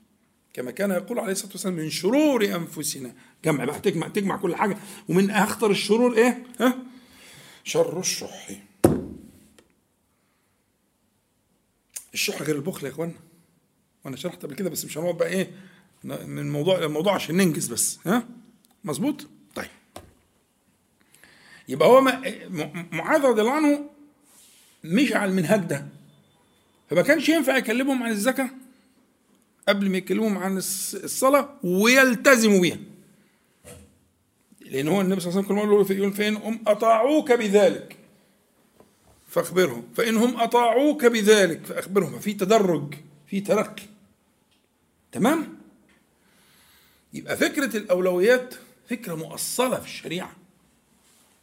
كما 0.55 0.71
كان 0.71 0.91
يقول 0.91 1.19
عليه 1.19 1.33
الصلاة 1.33 1.53
والسلام 1.53 1.75
من 1.75 1.91
شرور 1.91 2.45
أنفسنا. 2.45 3.15
جمع 3.45 3.65
بقى 3.65 3.81
تجمع 3.81 4.09
تجمع 4.09 4.37
كل 4.37 4.57
حاجة. 4.57 4.77
ومن 5.09 5.31
أخطر 5.31 5.71
الشرور 5.71 6.17
إيه؟ 6.17 6.47
ها؟ 6.61 6.79
شر 7.65 8.01
الشح. 8.01 8.51
الشح 12.15 12.43
غير 12.43 12.57
البخل 12.57 12.87
يا 12.87 12.93
إخوانا 12.93 13.13
وأنا 14.05 14.17
شرحت 14.17 14.43
قبل 14.43 14.55
كده 14.55 14.71
بس 14.71 14.85
مش 14.85 14.99
هنقعد 14.99 15.17
بقى 15.17 15.29
إيه 15.29 15.51
من 16.05 16.53
موضوع 16.53 16.79
لموضوع 16.79 17.15
عشان 17.15 17.37
ننجز 17.37 17.67
بس 17.67 17.99
ها؟ 18.07 18.29
مظبوط؟ 18.85 19.27
طيب. 19.55 19.69
يبقى 21.69 21.89
هو 21.89 22.01
معاذ 22.93 23.21
رضي 23.23 23.41
الله 23.41 23.53
عنه 23.53 23.91
مشي 24.85 25.15
على 25.15 25.31
المنهج 25.31 25.61
ده 25.61 25.87
فما 26.91 27.03
كانش 27.03 27.29
ينفع 27.29 27.57
يكلمهم 27.57 28.03
عن 28.03 28.11
الزكاة 28.11 28.51
قبل 29.69 29.91
ما 29.91 29.97
يكلمهم 29.99 30.39
عن 30.39 30.57
الصلاة 30.57 31.49
ويلتزموا 31.63 32.61
بيها. 32.61 32.79
لأن 34.61 34.89
هو 34.89 35.01
النبي 35.01 35.21
صلى 35.21 35.31
الله 35.31 35.63
عليه 35.63 35.73
وسلم 35.73 35.99
يقول 35.99 36.13
فإن 36.13 36.37
هم 36.37 36.61
أطاعوك 36.67 37.33
بذلك 37.33 37.97
فأخبرهم. 39.29 39.85
فإن 39.97 40.17
هم 40.17 40.41
أطاعوك 40.41 41.07
بذلك 41.07 41.67
فأخبرهم. 41.67 42.19
في 42.19 42.33
تدرج 42.35 42.95
في 43.27 43.41
ترقي 43.41 43.83
تمام؟ 45.15 45.55
يبقى 47.13 47.37
فكرة 47.37 47.77
الأولويات 47.77 48.55
فكرة 48.91 49.15
مؤصلة 49.15 49.81
في 49.81 49.87
الشريعة. 49.87 50.37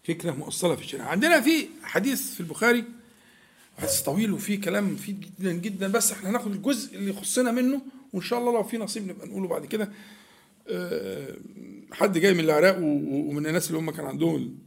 فكرة 0.08 0.32
مؤصلة 0.32 0.76
في 0.76 0.82
الشريعة. 0.82 1.06
عندنا 1.06 1.42
في 1.42 1.68
حديث 1.84 2.34
في 2.34 2.40
البخاري 2.40 2.84
حديث 3.78 4.02
طويل 4.02 4.34
وفيه 4.34 4.62
كلام 4.62 4.94
مفيد 4.94 5.20
جدا 5.40 5.52
جدا 5.54 5.88
بس 5.88 6.12
إحنا 6.12 6.30
هناخد 6.30 6.52
الجزء 6.52 6.96
اللي 6.96 7.10
يخصنا 7.10 7.52
منه 7.52 7.82
وإن 8.14 8.22
شاء 8.22 8.40
الله 8.40 8.54
لو 8.54 8.64
في 8.64 8.78
نصيب 8.78 9.08
نبقى 9.08 9.28
نقوله 9.28 9.48
بعد 9.48 9.66
كده. 9.66 9.92
أه 10.68 11.36
حد 11.92 12.18
جاي 12.18 12.34
من 12.34 12.40
العراق 12.40 12.78
ومن 12.78 13.48
الناس 13.48 13.68
اللي 13.68 13.80
هم 13.80 13.92
كان 13.92 14.06
عندهم 14.06 14.58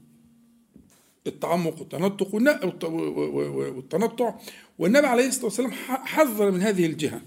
التعمق 1.27 1.81
والتنطق 1.81 2.35
والتنطع. 2.35 4.35
والنبي 4.79 5.07
عليه 5.07 5.29
الصلاة 5.29 5.45
والسلام 5.45 5.71
حذر 6.05 6.51
من 6.51 6.63
هذه 6.63 6.87
الجهة. 6.87 7.21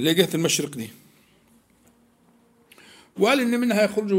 اللي 0.00 0.14
جهه 0.14 0.28
المشرق 0.34 0.70
دي. 0.76 0.90
وقال 3.18 3.40
إن 3.40 3.60
منها 3.60 3.82
يخرج 3.82 4.12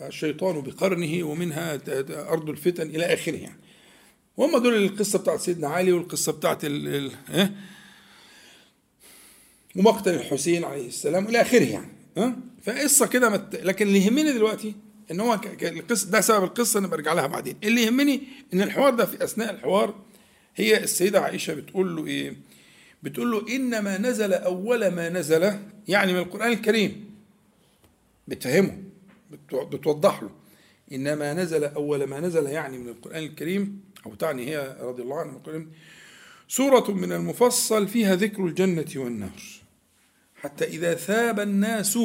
الشيطان 0.00 0.60
بقرنه 0.60 1.24
ومنها 1.24 1.80
أرض 2.32 2.48
الفتن 2.50 2.86
إلى 2.90 3.04
آخره 3.04 3.36
يعني. 3.36 3.60
وهم 4.36 4.58
دول 4.62 4.74
القصة 4.84 5.18
بتاعت 5.18 5.40
سيدنا 5.40 5.68
علي 5.68 5.92
والقصة 5.92 6.32
بتاعت 6.32 6.64
ال 6.64 6.88
ال 6.88 7.12
آه 7.30 7.50
ومقتل 9.76 10.14
الحسين 10.14 10.64
عليه 10.64 10.88
السلام 10.88 11.26
إلى 11.28 11.40
آخره 11.40 11.64
يعني 11.64 11.92
ها 12.16 12.36
فقصة 12.62 13.06
كده 13.06 13.28
مت... 13.28 13.56
لكن 13.62 13.86
اللي 13.86 14.04
يهمني 14.06 14.32
دلوقتي 14.32 14.74
إن 15.10 15.20
هو 15.20 15.40
ك... 15.40 15.64
القصة 15.64 16.10
ده 16.10 16.20
سبب 16.20 16.44
القصة 16.44 16.78
أنا 16.80 16.86
برجع 16.86 17.12
لها 17.12 17.26
بعدين. 17.26 17.56
اللي 17.64 17.82
يهمني 17.82 18.22
إن 18.54 18.62
الحوار 18.62 18.94
ده 18.94 19.06
في 19.06 19.24
أثناء 19.24 19.50
الحوار 19.54 19.94
هي 20.56 20.82
السيدة 20.84 21.20
عائشة 21.20 21.54
بتقول 21.54 21.96
له 21.96 22.06
إيه؟ 22.06 22.36
بتقول 23.02 23.30
له 23.30 23.56
إنما 23.56 23.98
نزل 23.98 24.32
أول 24.34 24.88
ما 24.88 25.08
نزل 25.08 25.58
يعني 25.88 26.12
من 26.12 26.18
القرآن 26.18 26.52
الكريم. 26.52 27.14
بتفهمه 28.28 28.82
بتوضح 29.52 30.22
له. 30.22 30.30
إنما 30.92 31.34
نزل 31.34 31.64
أول 31.64 32.04
ما 32.04 32.20
نزل 32.20 32.46
يعني 32.46 32.78
من 32.78 32.88
القرآن 32.88 33.22
الكريم 33.22 33.80
أو 34.06 34.14
تعني 34.14 34.46
هي 34.46 34.76
رضي 34.80 35.02
الله 35.02 35.20
عنها 35.20 35.36
القرآن 35.36 35.68
سورة 36.48 36.90
من 36.90 37.12
المفصل 37.12 37.88
فيها 37.88 38.16
ذكر 38.16 38.46
الجنة 38.46 38.86
والنار. 38.96 39.42
حتى 40.36 40.64
إذا 40.64 40.94
ثاب 40.94 41.40
الناس 41.40 41.98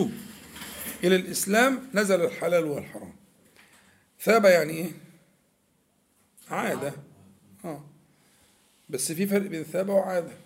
إلى 1.04 1.16
الإسلام 1.16 1.90
نزل 1.94 2.22
الحلال 2.22 2.66
والحرام. 2.66 3.14
ثاب 4.22 4.46
يعني 4.46 4.74
إيه؟ 4.74 4.92
عادة. 6.50 6.94
آه. 7.66 7.84
بس 8.90 9.12
في 9.12 9.28
فرق 9.28 9.48
بين 9.48 9.64
ثاب 9.64 9.90
وعادة. 9.90 10.43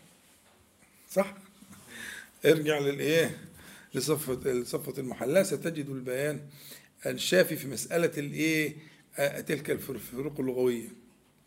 صح؟ 1.12 1.34
ارجع 2.46 2.80
للإيه؟ 2.80 3.38
لصفة 3.94 4.52
لصفة 4.52 4.94
المحلاة 5.02 5.44
ستجد 5.44 5.90
البيان 5.90 6.42
الشافي 7.06 7.56
في 7.56 7.68
مسألة 7.68 8.12
الإيه؟ 8.18 8.76
تلك 9.42 9.72
الفروق 9.72 10.40
اللغوية. 10.40 10.88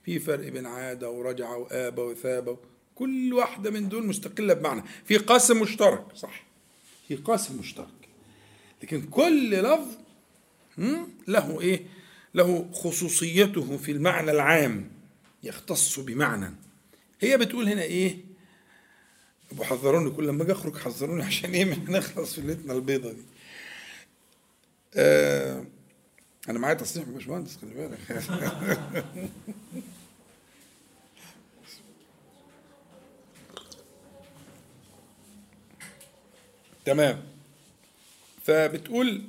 في 0.04 0.18
فرق 0.18 0.48
بين 0.48 0.66
عادة 0.66 1.10
ورجعة 1.10 1.56
وآبة 1.56 2.04
وثابة 2.04 2.58
كل 2.94 3.32
واحدة 3.34 3.70
من 3.70 3.88
دول 3.88 4.06
مستقلة 4.06 4.54
بمعنى. 4.54 4.82
في 5.04 5.16
قاسم 5.16 5.60
مشترك 5.60 6.04
صح. 6.14 6.46
في 7.08 7.16
قاسم 7.16 7.56
مشترك. 7.58 7.88
لكن 8.82 9.02
كل 9.02 9.50
لفظ 9.62 9.88
له 11.28 11.60
إيه؟ 11.60 11.86
له 12.34 12.70
خصوصيته 12.72 13.76
في 13.76 13.92
المعنى 13.92 14.30
العام 14.30 14.90
يختص 15.42 16.00
بمعنى. 16.00 16.54
هي 17.20 17.38
بتقول 17.38 17.68
هنا 17.68 17.82
إيه؟ 17.82 18.29
ابو 19.52 19.64
حذروني 19.64 20.10
كل 20.10 20.26
لما 20.26 20.42
أجي 20.42 20.52
أخرج 20.52 20.76
حذروني 20.76 21.22
عشان 21.30 21.52
إيه؟ 21.52 21.64
نخلص 21.64 22.34
في 22.34 22.40
ليلتنا 22.40 22.72
البيضة 22.72 23.12
دي. 23.12 23.22
آه 24.94 25.64
أنا 26.48 26.58
معايا 26.58 26.74
تصريح 26.74 27.08
من 27.08 27.14
باشمهندس 27.14 27.56
خلي 27.56 27.74
بالك. 27.74 27.98
تمام. 36.84 37.22
فبتقول 38.44 39.22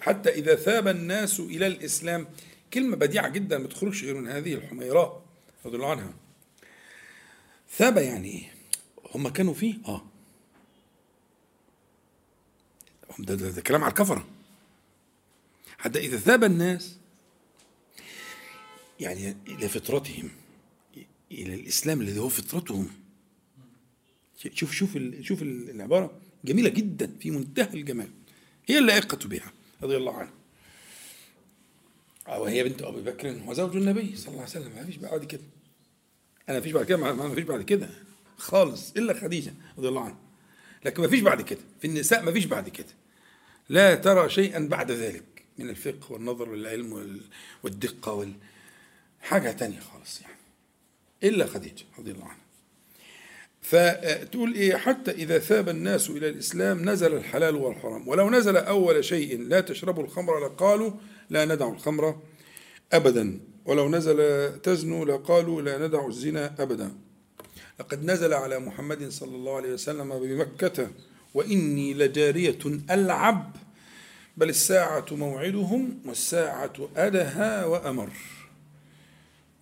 حتى 0.00 0.30
إذا 0.30 0.54
ثاب 0.54 0.88
الناس 0.88 1.40
إلى 1.40 1.66
الإسلام 1.66 2.26
كلمة 2.74 2.96
بديعة 2.96 3.28
جدا 3.28 3.58
ما 3.58 3.68
تخرجش 3.68 4.04
غير 4.04 4.14
من 4.14 4.28
هذه 4.28 4.54
الحميراء 4.54 5.22
رضي 5.66 5.76
الله 5.76 5.90
عنها. 5.90 6.12
ثاب 7.76 7.96
يعني 7.96 8.28
إيه؟ 8.28 8.55
هم 9.16 9.28
كانوا 9.28 9.54
فيه؟ 9.54 9.74
آه. 9.86 10.02
ده, 13.18 13.34
ده, 13.34 13.50
ده 13.50 13.62
كلام 13.62 13.84
على 13.84 13.90
الكفرة. 13.90 14.26
حتى 15.78 15.98
إذا 15.98 16.16
ثاب 16.16 16.44
الناس 16.44 16.96
يعني 19.00 19.36
إلى 19.48 19.68
فطرتهم 19.68 20.30
إلى 21.32 21.54
الإسلام 21.54 22.00
الذي 22.00 22.20
هو 22.20 22.28
فطرتهم. 22.28 22.88
شوف 24.54 24.72
شوف 24.72 24.98
شوف 25.20 25.42
العبارة. 25.42 26.20
جميلة 26.44 26.68
جدا 26.68 27.16
في 27.20 27.30
منتهى 27.30 27.74
الجمال. 27.74 28.10
هي 28.66 28.78
اللائقة 28.78 29.28
بها 29.28 29.52
رضي 29.82 29.96
الله 29.96 30.14
عنها. 30.14 30.32
وهي 32.28 32.64
بنت 32.64 32.82
أبي 32.82 33.00
بكر 33.00 33.42
وزوج 33.46 33.76
النبي 33.76 34.16
صلى 34.16 34.28
الله 34.28 34.40
عليه 34.40 34.50
وسلم. 34.50 34.72
ما 34.76 34.84
فيش 34.84 34.96
بعد 34.96 35.24
كده. 35.24 35.42
أنا 36.48 36.56
ما 36.56 36.62
فيش 36.62 36.72
بعد 36.72 36.84
كده 36.84 37.12
ما 37.14 37.34
فيش 37.34 37.44
بعد 37.44 37.62
كده. 37.62 38.05
خالص 38.36 38.92
إلا 38.96 39.14
خديجة 39.14 39.54
رضي 39.78 39.88
الله 39.88 40.04
عنها. 40.04 40.18
لكن 40.84 41.02
ما 41.02 41.08
فيش 41.08 41.20
بعد 41.20 41.42
كده. 41.42 41.60
في 41.80 41.86
النساء 41.86 42.22
ما 42.22 42.32
فيش 42.32 42.44
بعد 42.44 42.68
كده. 42.68 42.86
لا 43.68 43.94
ترى 43.94 44.28
شيئا 44.28 44.58
بعد 44.58 44.90
ذلك 44.90 45.24
من 45.58 45.70
الفقه 45.70 46.12
والنظر 46.12 46.48
والعلم 46.48 47.20
والدقة 47.62 48.12
وال 48.12 48.32
حاجة 49.20 49.50
تانية 49.52 49.80
خالص 49.80 50.20
يعني. 50.20 50.36
إلا 51.24 51.46
خديجة 51.46 51.84
رضي 51.98 52.10
الله 52.10 52.24
عنها. 52.24 52.46
فتقول 53.62 54.54
إيه 54.54 54.76
حتى 54.76 55.10
إذا 55.10 55.38
ثاب 55.38 55.68
الناس 55.68 56.10
إلى 56.10 56.28
الإسلام 56.28 56.90
نزل 56.90 57.14
الحلال 57.14 57.56
والحرام. 57.56 58.08
ولو 58.08 58.30
نزل 58.30 58.56
أول 58.56 59.04
شيء 59.04 59.40
لا 59.42 59.60
تشربوا 59.60 60.04
الخمر 60.04 60.46
لقالوا 60.46 60.90
لا 61.30 61.44
ندع 61.44 61.68
الخمر 61.68 62.20
أبدا. 62.92 63.40
ولو 63.64 63.88
نزل 63.88 64.60
تزنوا 64.60 65.04
لقالوا 65.04 65.62
لا 65.62 65.86
ندع 65.86 66.06
الزنا 66.06 66.54
أبدا. 66.58 67.05
لقد 67.80 68.04
نزل 68.04 68.34
على 68.34 68.58
محمد 68.58 69.08
صلى 69.08 69.36
الله 69.36 69.56
عليه 69.56 69.72
وسلم 69.72 70.18
بمكة 70.18 70.90
وإني 71.34 71.94
لجارية 71.94 72.58
ألعب 72.90 73.56
بل 74.36 74.48
الساعة 74.48 75.06
موعدهم 75.10 75.98
والساعة 76.04 76.88
أدهى 76.96 77.64
وأمر. 77.64 78.10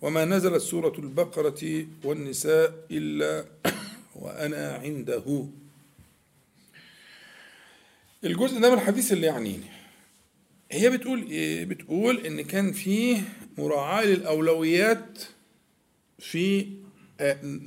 وما 0.01 0.25
نزلت 0.25 0.61
سورة 0.61 0.99
البقرة 0.99 1.85
والنساء 2.03 2.85
إلا 2.91 3.45
وأنا 4.21 4.73
عنده. 4.73 5.47
الجزء 8.23 8.59
ده 8.59 8.69
من 8.69 8.75
الحديث 8.75 9.11
اللي 9.11 9.27
يعنيني. 9.27 9.69
هي 10.71 10.89
بتقول 10.89 11.21
إيه؟ 11.21 11.65
بتقول 11.65 12.25
إن 12.25 12.41
كان 12.41 12.71
فيه 12.71 13.21
مراعاة 13.57 14.05
للأولويات 14.05 15.23
في 16.19 16.67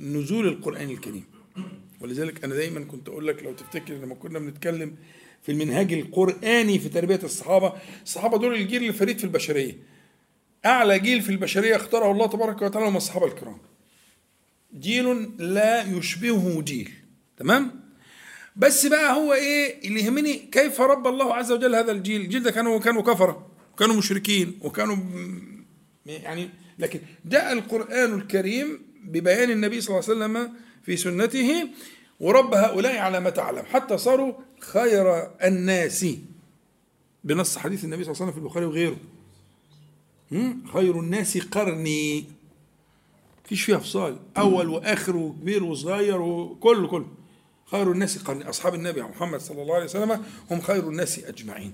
نزول 0.01 0.47
القرآن 0.47 0.89
الكريم. 0.89 1.23
ولذلك 2.01 2.43
أنا 2.43 2.55
دايما 2.55 2.79
كنت 2.79 3.09
أقول 3.09 3.27
لك 3.27 3.43
لو 3.43 3.53
تفتكر 3.53 3.93
لما 3.93 4.15
كنا 4.15 4.39
بنتكلم 4.39 4.95
في 5.43 5.51
المنهاج 5.51 5.93
القرآني 5.93 6.79
في 6.79 6.89
تربية 6.89 7.19
الصحابة 7.23 7.73
الصحابة 8.03 8.37
دول 8.37 8.53
الجيل 8.53 8.83
الفريد 8.83 9.17
في 9.17 9.23
البشرية. 9.23 9.77
أعلى 10.65 10.99
جيل 10.99 11.21
في 11.21 11.29
البشرية 11.29 11.75
اختاره 11.75 12.11
الله 12.11 12.27
تبارك 12.27 12.61
وتعالى 12.61 12.87
هم 12.87 12.97
الصحابة 12.97 13.25
الكرام. 13.25 13.57
جيل 14.79 15.29
لا 15.37 15.83
يشبهه 15.97 16.61
جيل. 16.61 16.91
تمام؟ 17.37 17.79
بس 18.55 18.85
بقى 18.85 19.13
هو 19.15 19.33
إيه 19.33 19.87
اللي 19.87 19.99
يهمني 20.01 20.33
كيف 20.37 20.81
رب 20.81 21.07
الله 21.07 21.35
عز 21.35 21.51
وجل 21.51 21.75
هذا 21.75 21.91
الجيل؟ 21.91 22.21
الجيل 22.21 22.43
ده 22.43 22.51
كانوا 22.51 22.79
كانوا 22.79 23.01
كفرة 23.01 23.51
وكانوا 23.73 23.95
مشركين 23.95 24.59
وكانوا 24.61 24.97
يعني 26.05 26.49
لكن 26.79 26.99
جاء 27.25 27.53
القرآن 27.53 28.13
الكريم 28.13 28.88
ببيان 29.09 29.51
النبي 29.51 29.81
صلى 29.81 29.99
الله 29.99 30.09
عليه 30.09 30.19
وسلم 30.19 30.53
في 30.83 30.97
سنته 30.97 31.67
ورب 32.19 32.53
هؤلاء 32.53 32.97
على 32.97 33.19
ما 33.19 33.29
تعلم 33.29 33.63
حتى 33.65 33.97
صاروا 33.97 34.33
خير 34.59 35.27
الناس. 35.43 36.05
بنص 37.23 37.57
حديث 37.57 37.83
النبي 37.85 38.03
صلى 38.03 38.11
الله 38.13 38.21
عليه 38.23 38.31
وسلم 38.31 38.31
في 38.31 38.37
البخاري 38.47 38.65
وغيره؟ 38.65 38.97
خير 40.73 40.99
الناس 40.99 41.37
قرني. 41.37 42.25
فيش 43.45 43.63
فيها 43.63 43.77
فصال 43.77 44.17
أول 44.37 44.69
وآخر 44.69 45.15
وكبير 45.15 45.63
وصغير 45.63 46.21
وكله 46.21 46.87
كله 46.87 47.07
خير 47.71 47.91
الناس 47.91 48.17
قرني. 48.17 48.49
أصحاب 48.49 48.75
النبي 48.75 49.01
محمد 49.01 49.39
صلى 49.41 49.61
الله 49.61 49.75
عليه 49.75 49.85
وسلم 49.85 50.23
هم 50.51 50.61
خير 50.61 50.89
الناس 50.89 51.19
أجمعين. 51.19 51.73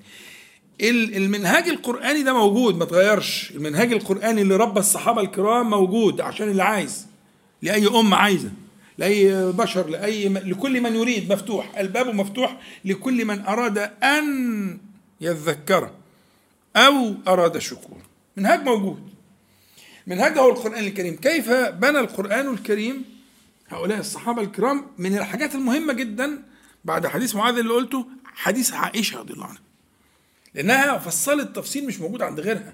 ال- 0.81 1.15
المنهاج 1.15 1.67
القرآني 1.69 2.23
ده 2.23 2.33
موجود 2.33 2.75
ما 2.77 2.85
تغيرش. 2.85 3.51
المنهاج 3.51 3.91
القرآني 3.93 4.41
اللي 4.41 4.55
ربى 4.55 4.79
الصحابة 4.79 5.21
الكرام 5.21 5.69
موجود 5.69 6.21
عشان 6.21 6.49
اللي 6.49 6.63
عايز. 6.63 7.07
لأي 7.65 7.87
امه 7.87 8.17
عايزة 8.17 8.51
لأي 8.97 9.51
بشر 9.51 9.89
لأي 9.89 10.29
لكل 10.29 10.81
من 10.81 10.95
يريد 10.95 11.33
مفتوح 11.33 11.77
الباب 11.77 12.15
مفتوح 12.15 12.59
لكل 12.85 13.25
من 13.25 13.41
أراد 13.41 13.77
أن 14.03 14.77
يذكر 15.21 15.91
أو 16.75 17.13
أراد 17.27 17.55
الشكور 17.55 17.97
منهاج 18.37 18.63
موجود. 18.63 19.09
منهج 20.07 20.37
هو 20.37 20.49
القرآن 20.49 20.83
الكريم. 20.87 21.15
كيف 21.15 21.49
بنى 21.51 21.99
القرآن 21.99 22.53
الكريم؟ 22.53 23.05
هؤلاء 23.67 23.99
الصحابة 23.99 24.41
الكرام 24.41 24.85
من 24.97 25.17
الحاجات 25.17 25.55
المهمة 25.55 25.93
جدا 25.93 26.43
بعد 26.85 27.07
حديث 27.07 27.35
معاذ 27.35 27.57
اللي 27.57 27.73
قلته 27.73 28.05
حديث 28.25 28.73
عائشة 28.73 29.19
رضي 29.19 29.33
الله 29.33 29.45
عنها. 29.45 29.61
لأنها 30.53 30.97
فصلت 30.97 31.55
تفصيل 31.55 31.87
مش 31.87 31.99
موجود 31.99 32.21
عند 32.21 32.39
غيرها. 32.39 32.73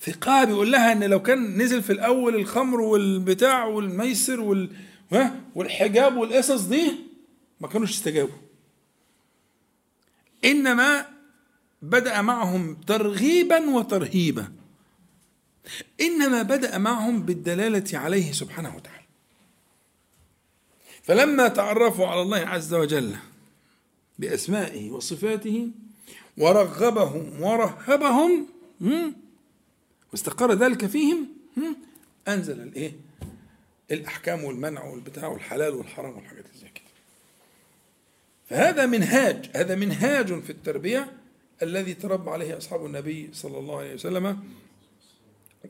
ثقة 0.00 0.44
بيقول 0.44 0.72
لها 0.72 0.92
إن 0.92 1.04
لو 1.04 1.22
كان 1.22 1.62
نزل 1.62 1.82
في 1.82 1.92
الأول 1.92 2.34
الخمر 2.36 2.80
والبتاع 2.80 3.64
والميسر 3.64 4.40
وال 4.40 4.70
والحجاب 5.54 6.16
والقصص 6.16 6.62
دي 6.62 6.92
ما 7.60 7.68
كانوش 7.68 7.90
استجابوا. 7.90 8.38
إنما 10.44 11.06
بدأ 11.82 12.20
معهم 12.22 12.74
ترغيبا 12.74 13.70
وترهيبا. 13.70 14.52
إنما 16.00 16.42
بدأ 16.42 16.78
معهم 16.78 17.22
بالدلالة 17.22 17.98
عليه 17.98 18.32
سبحانه 18.32 18.76
وتعالى. 18.76 18.98
فلما 21.02 21.48
تعرفوا 21.48 22.06
على 22.06 22.22
الله 22.22 22.38
عز 22.38 22.74
وجل 22.74 23.16
بأسمائه 24.18 24.90
وصفاته 24.90 25.70
ورغبهم 26.36 27.42
ورهبهم 27.42 28.46
واستقر 30.12 30.52
ذلك 30.54 30.86
فيهم 30.86 31.28
أنزل 32.28 32.60
الايه 32.60 32.92
الأحكام 33.90 34.44
والمنع 34.44 34.84
والبتاع 34.84 35.28
والحلال 35.28 35.74
والحرام 35.74 36.16
والحاجات 36.16 36.44
اللي 36.46 36.58
زي 36.58 36.68
كده. 36.68 36.84
فهذا 38.48 38.86
منهاج 38.86 39.50
هذا 39.54 39.74
منهاج 39.74 40.40
في 40.42 40.50
التربية 40.50 41.12
الذي 41.62 41.94
تربى 41.94 42.30
عليه 42.30 42.56
أصحاب 42.56 42.86
النبي 42.86 43.30
صلى 43.32 43.58
الله 43.58 43.78
عليه 43.78 43.94
وسلم 43.94 44.40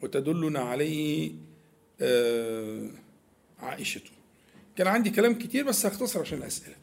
وتدلنا 0.02 0.60
عليه 0.60 1.32
آه، 2.00 2.90
عائشة 3.60 4.00
كان 4.76 4.86
عندي 4.86 5.10
كلام 5.10 5.34
كتير 5.38 5.64
بس 5.64 5.86
هختصر 5.86 6.20
عشان 6.20 6.38
الأسئلة. 6.38 6.74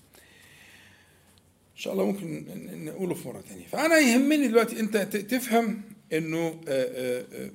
إن 1.74 1.82
شاء 1.82 1.94
الله 1.94 2.06
ممكن 2.06 2.46
نقوله 2.86 3.14
في 3.16 3.28
مرة 3.28 3.42
تانية. 3.50 3.68
فأنا 3.68 3.98
يهمني 3.98 4.48
دلوقتي 4.48 4.80
أنت 4.80 4.98
ت- 4.98 5.18
تفهم 5.18 5.82
إنه 6.14 6.48
آه، 6.48 6.62
آه، 6.68 7.26
آه، 7.34 7.50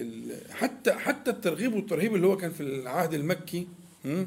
ال- 0.00 0.52
حتى 0.52 0.92
حتى 0.92 1.30
الترغيب 1.30 1.74
والترهيب 1.74 2.14
اللي 2.14 2.26
هو 2.26 2.36
كان 2.36 2.50
في 2.52 2.60
العهد 2.62 3.14
المكي 3.14 3.68
م? 4.04 4.24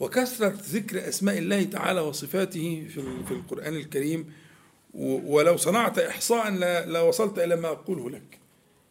وكثرة 0.00 0.54
ذكر 0.70 1.08
أسماء 1.08 1.38
الله 1.38 1.62
تعالى 1.62 2.00
وصفاته 2.00 2.86
في 2.94 3.02
في 3.28 3.34
القرآن 3.34 3.74
الكريم 3.76 4.32
ولو 4.94 5.56
صنعت 5.56 5.98
إحصاء 5.98 6.50
لا- 6.50 6.86
لوصلت 6.86 7.38
إلى 7.38 7.56
ما 7.56 7.68
أقوله 7.68 8.10
لك 8.10 8.38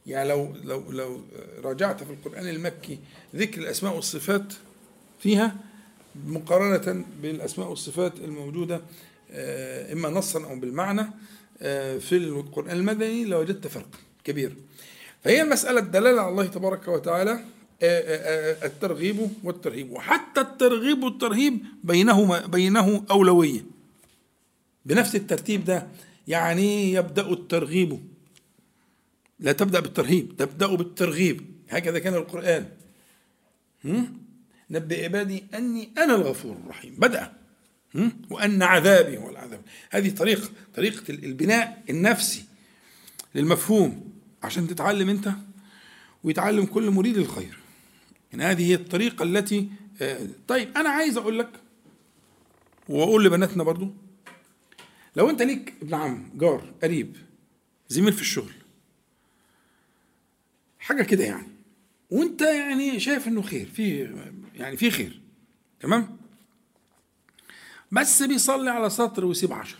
يعني 0.08 0.30
لو 0.30 0.56
لو 0.64 0.91
لو 0.91 1.22
راجعت 1.64 2.04
في 2.04 2.10
القرآن 2.10 2.47
المكي 2.49 2.99
ذكر 3.36 3.62
الأسماء 3.62 3.95
والصفات 3.95 4.54
فيها 5.20 5.56
مقارنة 6.26 7.06
بالأسماء 7.22 7.70
والصفات 7.70 8.14
الموجودة 8.20 8.82
آه، 9.32 9.93
إما 9.93 10.10
نصا 10.10 10.43
أو 10.45 10.60
بالمعنى 10.60 11.08
في 11.99 12.12
القرآن 12.18 12.78
المدني 12.78 13.26
لوجدت 13.26 13.68
فرق 13.68 13.89
كبير. 14.24 14.55
فهي 15.24 15.41
المسألة 15.41 15.80
الدلالة 15.80 16.22
على 16.22 16.30
الله 16.30 16.45
تبارك 16.45 16.88
وتعالى 16.88 17.32
آه، 17.32 17.86
آه، 17.86 18.64
آه، 18.64 18.66
الترغيب 18.66 19.30
والترهيب. 19.43 19.91
وحتى 19.91 20.41
الترغيب 20.41 21.03
والترهيب 21.03 21.59
بينهما 21.84 22.45
بينه 22.45 23.03
أولوية. 23.12 23.66
بنفس 24.86 25.16
الترتيب 25.16 25.66
ده 25.66 25.88
يعني 26.28 26.93
يبدأ 26.93 27.30
الترغيب. 27.32 27.99
لا 29.39 29.51
تبدأ 29.51 29.80
بالترهيب 29.80 30.38
تبدأ 30.38 30.68
بالترغيب. 30.68 31.41
هكذا 31.70 31.99
كان 31.99 32.14
القرآن؟ 32.14 32.66
نبئ 34.72 35.03
عبادي 35.03 35.43
أني 35.53 35.89
أنا 35.97 36.16
الغفور 36.16 36.55
الرحيم. 36.64 36.95
بدأ؟ 36.97 37.34
وأن 38.30 38.64
عذابي 38.64 39.18
هو 39.18 39.30
العذاب 39.30 39.62
هذه 39.89 40.10
طريقة 40.10 40.50
طريقة 40.76 41.04
البناء 41.10 41.84
النفسي 41.89 42.46
للمفهوم. 43.36 44.12
عشان 44.44 44.68
تتعلم 44.68 45.10
أنت 45.10 45.32
ويتعلم 46.24 46.66
كل 46.66 46.89
مريد 46.89 47.18
الخير. 47.18 47.58
يعني 48.32 48.44
هذه 48.44 48.70
هي 48.70 48.76
الطريقة 48.76 49.24
التي 49.24 49.70
آه، 50.02 50.28
طيب 50.48 50.78
أنا 50.78 50.89
عايز 50.89 51.18
أقول 51.18 51.39
لك 51.39 51.50
وأقول 52.89 53.26
لبناتنا 53.26 53.64
برضو. 53.64 53.94
لو 55.16 55.30
أنت 55.30 55.42
ليك 55.42 55.74
ابن 55.82 55.94
عم 55.94 56.32
جار 56.36 56.74
قريب 56.84 57.16
زميل 57.89 58.14
في 58.14 58.22
الشغل 58.22 58.52
حاجة 60.80 61.04
كده 61.04 61.24
يعني 61.24 61.48
وأنت 62.10 62.42
يعني 62.42 63.00
شايف 63.00 63.28
إنه 63.28 63.42
خير 63.42 63.66
في 63.66 64.16
يعني 64.56 64.78
في 64.78 64.92
خير 64.92 65.22
تمام؟ 65.80 66.18
بس 67.92 68.24
بيصلي 68.24 68.70
على 68.70 68.89
سطر 68.89 69.26
ويسيب 69.26 69.54
عشر 69.54 69.78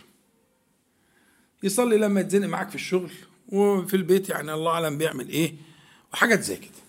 يصلي 1.64 1.98
لما 1.98 2.22
يتزنق 2.22 2.48
معاك 2.48 2.70
في 2.70 2.76
الشغل 2.76 3.12
وفي 3.50 3.94
البيت 3.96 4.30
يعني 4.30 4.54
الله 4.54 4.72
أعلم 4.72 4.98
بيعمل 4.98 5.30
إيه 5.30 5.56
وحاجات 6.14 6.40
زي 6.42 6.58
كده 6.58 6.82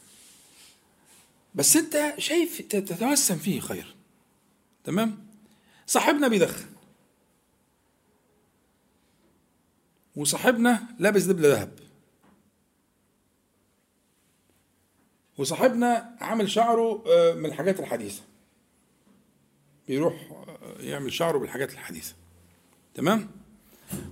بس 1.54 1.76
أنت 1.76 2.14
شايف 2.18 2.62
تتوسم 2.62 3.38
فيه 3.38 3.60
خير. 3.60 3.94
تمام؟ 4.84 5.26
صاحبنا 5.86 6.28
بيدخن. 6.28 6.66
وصاحبنا 10.16 10.82
لابس 10.98 11.22
دبل 11.22 11.42
ذهب. 11.42 11.78
وصاحبنا 15.38 16.16
عامل 16.20 16.50
شعره 16.50 17.04
آه، 17.06 17.34
من 17.34 17.46
الحاجات 17.46 17.80
الحديثة. 17.80 18.22
بيروح 19.88 20.14
آه، 20.32 20.82
يعمل 20.82 21.12
شعره 21.12 21.38
بالحاجات 21.38 21.72
الحديثة. 21.72 22.14
تمام؟ 22.94 23.30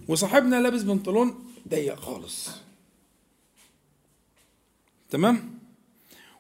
وصاحبنا 0.09 0.57
لابس 0.61 0.83
بنطلون 0.83 1.53
ضيق 1.69 1.95
خالص. 1.95 2.51
تمام؟ 5.11 5.59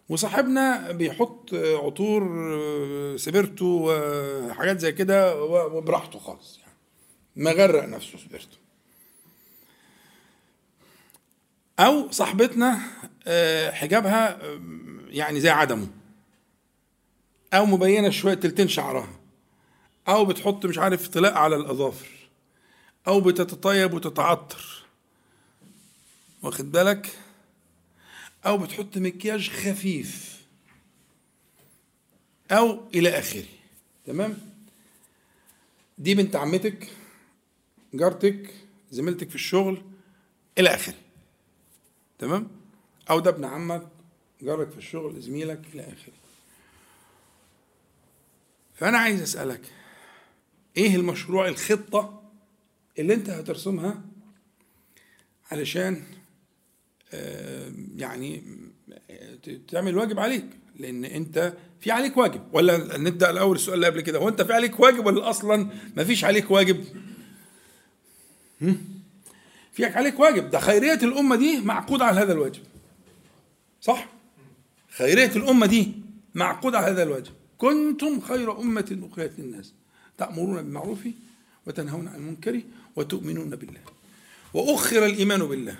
وصاحبنا 0.08 0.90
بيحط 0.90 1.54
آه، 1.54 1.76
عطور 1.76 2.22
آه، 2.54 3.16
سبيرتو 3.16 3.90
وحاجات 3.90 4.78
زي 4.80 4.92
كده 4.92 5.42
وبراحته 5.44 6.18
خالص 6.18 6.58
يعني. 6.58 6.72
مغرق 7.36 7.84
نفسه 7.84 8.18
سبيرتو. 8.18 8.56
أو 11.78 12.10
صاحبتنا 12.10 12.80
حجابها 13.70 14.40
يعني 15.08 15.40
زي 15.40 15.48
عدمه. 15.50 15.88
أو 17.54 17.66
مبينة 17.66 18.10
شوية 18.10 18.34
تلتين 18.34 18.68
شعرها. 18.68 19.19
أو 20.08 20.24
بتحط 20.24 20.66
مش 20.66 20.78
عارف 20.78 21.08
طلاء 21.08 21.34
على 21.34 21.56
الأظافر 21.56 22.08
أو 23.06 23.20
بتتطيب 23.20 23.94
وتتعطر. 23.94 24.84
واخد 26.42 26.72
بالك؟ 26.72 27.18
أو 28.46 28.58
بتحط 28.58 28.98
مكياج 28.98 29.50
خفيف. 29.50 30.40
أو 32.50 32.88
إلى 32.94 33.18
آخره. 33.18 33.44
تمام؟ 34.06 34.38
دي 35.98 36.14
بنت 36.14 36.36
عمتك 36.36 36.88
جارتك 37.94 38.54
زميلتك 38.90 39.28
في 39.28 39.34
الشغل 39.34 39.82
إلى 40.58 40.74
آخره. 40.74 40.94
تمام؟ 42.18 42.50
أو 43.10 43.20
ده 43.20 43.30
ابن 43.30 43.44
عمك 43.44 43.88
جارك 44.42 44.70
في 44.70 44.78
الشغل 44.78 45.20
زميلك 45.20 45.62
إلى 45.74 45.82
آخره. 45.82 46.12
فأنا 48.74 48.98
عايز 48.98 49.22
أسألك 49.22 49.79
إيه 50.76 50.96
المشروع 50.96 51.48
الخطة 51.48 52.22
اللي 52.98 53.14
أنت 53.14 53.30
هترسمها 53.30 54.02
علشان 55.50 56.02
آه، 57.12 57.72
يعني 57.96 58.42
تعمل 59.68 59.96
واجب 59.96 60.18
عليك. 60.18 60.46
لأن 60.78 61.04
أنت 61.04 61.54
في 61.80 61.90
عليك 61.90 62.16
واجب. 62.16 62.40
ولا 62.52 62.96
نبدأ 62.98 63.30
الأول 63.30 63.56
السؤال 63.56 63.74
اللي 63.74 63.86
قبل 63.86 64.00
كده. 64.00 64.18
هو 64.18 64.28
أنت 64.28 64.42
في 64.42 64.52
عليك 64.52 64.80
واجب 64.80 65.06
ولا 65.06 65.30
أصلا 65.30 65.70
ما 65.96 66.04
فيش 66.04 66.24
عليك 66.24 66.50
واجب؟ 66.50 66.84
هم؟ 68.62 68.78
في 69.72 69.84
عليك 69.84 70.20
واجب. 70.20 70.50
ده 70.50 70.60
خيرية 70.60 70.94
الأمة 71.02 71.36
دي 71.36 71.60
معقودة 71.60 72.04
على 72.04 72.20
هذا 72.20 72.32
الواجب. 72.32 72.62
صح؟ 73.80 74.08
خيرية 74.90 75.36
الأمة 75.36 75.66
دي 75.66 75.92
معقودة 76.34 76.78
على 76.78 76.86
هذا 76.86 77.02
الواجب. 77.02 77.32
كنتم 77.58 78.20
خير 78.20 78.60
أمة 78.60 79.08
أخرجت 79.12 79.32
للناس. 79.38 79.72
تأمرون 80.20 80.56
بالمعروف 80.62 81.08
وتنهون 81.66 82.08
عن 82.08 82.14
المنكر 82.14 82.60
وتؤمنون 82.96 83.50
بالله. 83.50 83.80
وأخر 84.54 85.06
الإيمان 85.06 85.46
بالله. 85.46 85.76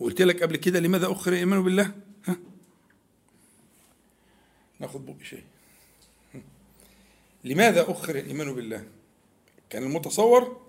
وقلت 0.00 0.22
لك 0.22 0.42
قبل 0.42 0.56
كده 0.56 0.80
لماذا 0.80 1.12
أخر 1.12 1.32
الإيمان 1.32 1.62
بالله؟ 1.62 1.94
ها؟ 2.26 2.36
ناخد 4.80 5.06
بق 5.06 5.22
شيء. 5.22 5.44
لماذا 7.44 7.90
أخر 7.90 8.14
الإيمان 8.16 8.52
بالله؟ 8.52 8.84
كان 9.70 9.82
المتصور 9.82 10.66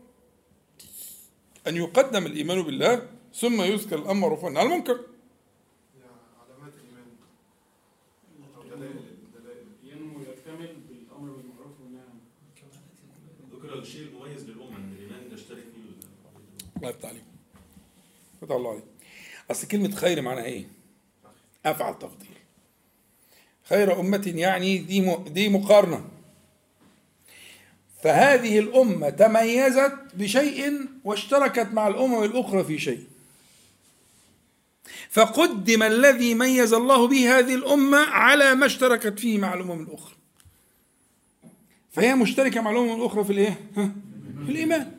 أن 1.68 1.76
يقدم 1.76 2.26
الإيمان 2.26 2.62
بالله 2.62 3.10
ثم 3.36 3.62
يذكر 3.62 3.98
بالمعروف 3.98 4.44
والنهي 4.44 4.64
عن 4.64 4.72
المنكر 4.72 5.00
علامات 6.42 6.74
الايمان 6.74 7.08
ينمو 9.84 10.20
يكتمل 10.22 10.76
بالامر 10.90 11.30
بالمعروف 11.32 11.82
والنهي 11.82 12.02
عن 12.02 12.08
المنكر 12.08 12.68
ذكر 13.54 13.80
الشيء 13.80 14.08
المميز 14.08 14.44
للامه 14.50 14.78
ان 14.78 14.94
الايمان 14.98 15.34
يشترك 15.34 15.64
فيه 15.74 16.08
الله 16.78 16.90
يفتح 16.90 17.10
عليك. 17.10 17.24
فتح 18.42 18.56
الله 18.56 18.72
عليك. 18.72 18.84
أصل 19.52 19.68
كلمة 19.68 19.96
خير 19.96 20.22
معناها 20.22 20.46
إيه؟ 20.46 20.66
أفعل 21.66 22.00
تفضيل. 22.00 22.38
خير 23.70 24.00
أمة 24.00 24.34
يعني 24.36 24.78
دي 24.78 25.16
دي 25.16 25.50
مقارنة. 25.50 26.06
فهذه 28.04 28.60
الأمة 28.60 29.10
تميزت 29.10 29.94
بشيء 30.14 30.82
واشتركت 31.04 31.68
مع 31.74 31.88
الأمم 31.88 32.24
الأخرى 32.24 32.64
في 32.64 32.80
شيء. 32.80 33.04
فقدم 35.10 35.84
الذي 35.84 36.34
ميز 36.34 36.74
الله 36.74 37.08
به 37.08 37.40
هذه 37.40 37.56
الأمة 37.56 37.98
على 37.98 38.56
ما 38.56 38.66
اشتركت 38.66 39.20
فيه 39.20 39.38
مع 39.38 39.54
الأمم 39.54 39.84
الأخرى. 39.84 40.16
فهي 41.92 42.16
مشتركة 42.16 42.62
مع 42.62 42.72
الأمم 42.72 43.02
الأخرى 43.02 43.24
في 43.24 43.34
الإيه؟ 43.34 43.60
في 44.46 44.52
الإيمان. 44.52 44.97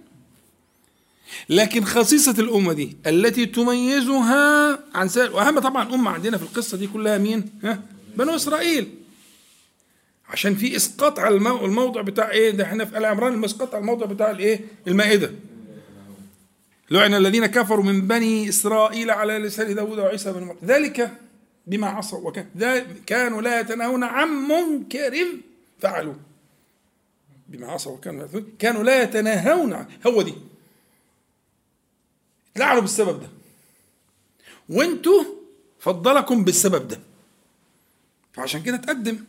لكن 1.49 1.85
خصيصة 1.85 2.35
الأمة 2.39 2.73
دي 2.73 2.97
التي 3.07 3.47
تميزها 3.47 4.79
عن 4.95 5.09
سائر 5.09 5.33
وأهم 5.37 5.59
طبعا 5.59 5.95
أمة 5.95 6.11
عندنا 6.11 6.37
في 6.37 6.43
القصة 6.43 6.77
دي 6.77 6.87
كلها 6.87 7.19
مين؟ 7.19 7.51
ها؟ 7.65 7.83
بنو 8.17 8.35
إسرائيل 8.35 8.89
عشان 10.29 10.55
في 10.55 10.77
إسقاط 10.77 11.19
على 11.19 11.35
المو- 11.37 11.65
الموضع 11.65 12.01
بتاع 12.01 12.31
إيه؟ 12.31 12.51
ده 12.51 12.65
إحنا 12.65 12.85
في 12.85 12.99
آل 12.99 13.05
عمران 13.05 13.39
الإسقاط 13.39 13.75
على 13.75 13.81
الموضع 13.81 14.07
بتاع 14.07 14.31
الإيه؟ 14.31 14.61
المائدة 14.89 15.31
لعن 16.91 17.15
الذين 17.15 17.47
كفروا 17.47 17.85
من 17.85 18.01
بني 18.07 18.49
إسرائيل 18.49 19.11
على 19.11 19.39
لسان 19.39 19.75
داود 19.75 19.99
وعيسى 19.99 20.33
بن 20.33 20.41
مريم 20.45 20.57
ذلك 20.65 21.13
بما 21.67 21.87
عصوا 21.87 22.19
وكان 22.29 22.47
كانوا 23.07 23.43
لا 23.43 23.61
يتناهون 23.61 24.05
عن 24.05 24.29
منكر 24.29 25.27
فعلوا 25.81 26.15
بما 27.49 27.67
عصوا 27.67 27.93
وكانوا. 27.93 28.27
كانوا 28.59 28.83
لا 28.83 29.03
يتناهون 29.03 29.87
هو 30.07 30.23
دي 30.23 30.35
اتلعنوا 32.59 32.83
بالسبب 32.83 33.21
ده. 33.21 33.29
وانتوا 34.69 35.25
فضلكم 35.81 36.45
بالسبب 36.45 36.89
ده. 36.89 37.01
فعشان 38.33 38.63
كده 38.63 38.77
تقدم. 38.77 39.25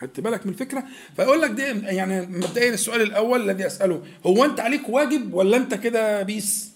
خدت 0.00 0.20
بالك 0.20 0.46
من 0.46 0.52
الفكرة؟ 0.52 0.84
فأقول 1.16 1.42
لك 1.42 1.50
ده 1.50 1.64
يعني 1.66 2.20
مبدئيا 2.26 2.74
السؤال 2.74 3.02
الأول 3.02 3.50
الذي 3.50 3.66
أسأله. 3.66 4.06
هو 4.26 4.44
أنت 4.44 4.60
عليك 4.60 4.88
واجب 4.88 5.34
ولا 5.34 5.56
أنت 5.56 5.74
كده 5.74 6.22
بيس؟ 6.22 6.70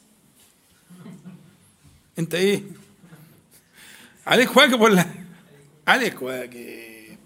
أنت 2.19 2.35
إيه؟ 2.35 2.63
عليك 4.27 4.57
واجب 4.57 4.81
ولا؟ 4.81 5.07
عليك 5.89 6.23
واجب. 6.23 7.17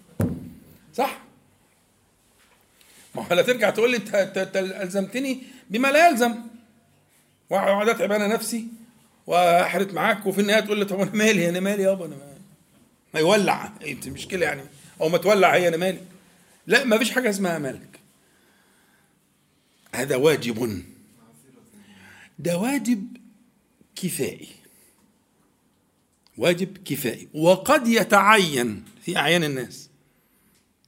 صح؟ 0.95 1.21
ما 3.15 3.27
هو 3.27 3.35
لا 3.35 3.43
ترجع 3.43 3.71
تقول 3.71 3.91
لي 3.91 3.97
أنت 3.97 4.51
ألزمتني 4.57 5.43
بما 5.71 5.89
لا 5.89 6.09
يلزم. 6.09 6.35
وأقعد 7.51 7.89
أتعب 7.89 8.13
أنا 8.13 8.27
نفسي 8.27 8.67
وأحرت 9.27 9.95
معاك 9.95 10.27
وفي 10.27 10.41
النهاية 10.41 10.61
تقول 10.61 10.79
لي 10.79 10.85
طب 10.85 11.01
أنا 11.01 11.11
مالي؟ 11.15 11.49
أنا 11.49 11.61
مالي 11.61 11.83
يابا؟ 11.83 12.07
أنا 12.07 12.17
مالي. 12.17 12.39
ما 13.15 13.21
يولع. 13.21 13.73
أنت 13.87 14.09
مشكلة 14.09 14.47
يعني. 14.47 14.63
أو 15.01 15.09
ما 15.09 15.19
تولع 15.19 15.55
هي 15.55 15.69
أنا 15.69 15.77
مالي. 15.77 16.01
لا 16.67 16.85
ما 16.85 16.99
فيش 16.99 17.11
حاجة 17.11 17.31
اسمها 17.31 17.59
مالك. 17.59 18.01
هذا 19.95 20.17
واجب. 20.17 20.83
ده 22.39 22.59
واجب 22.59 23.17
كفائي. 23.97 24.49
واجب 26.39 26.79
كفائي. 26.85 27.29
وقد 27.35 27.89
يتعين 27.89 28.85
في 29.05 29.17
أعيان 29.17 29.45
الناس. 29.45 29.89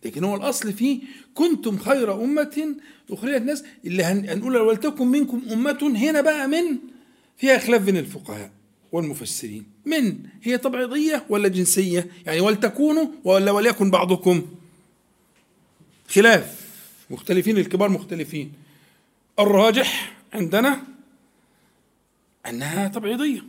لكن 0.05 0.25
هو 0.25 0.37
الأصل 0.37 0.73
فيه 0.73 1.01
كنتم 1.35 1.79
خير 1.79 2.25
أمة 2.25 2.75
أخرجت 3.11 3.37
الناس. 3.37 3.65
اللي 3.85 4.03
هن- 4.05 4.29
هنقول 4.29 4.57
ولتكن 4.57 5.07
منكم 5.07 5.43
أمة 5.53 5.79
هنا 5.97 6.21
بقى 6.21 6.49
من؟ 6.49 6.79
فيها 7.37 7.59
خلاف 7.59 7.83
بين 7.83 7.97
الفقهاء 7.97 8.51
والمفسرين. 8.93 9.67
من؟ 9.87 10.19
هي 10.43 10.59
تبعيضيه 10.59 11.25
ولا 11.29 11.49
جنسية؟ 11.49 12.11
يعني 12.27 12.41
ولتكونوا 12.41 13.07
ولا 13.25 13.51
وليكن 13.51 13.91
بعضكم؟ 13.91 14.47
خلاف. 16.09 16.61
مختلفين 17.11 17.59
الكبار 17.59 17.89
مختلفين. 17.89 18.53
الراجح 19.39 20.17
عندنا 20.33 20.83
أنها 22.49 22.89
تبعيضيه 22.89 23.43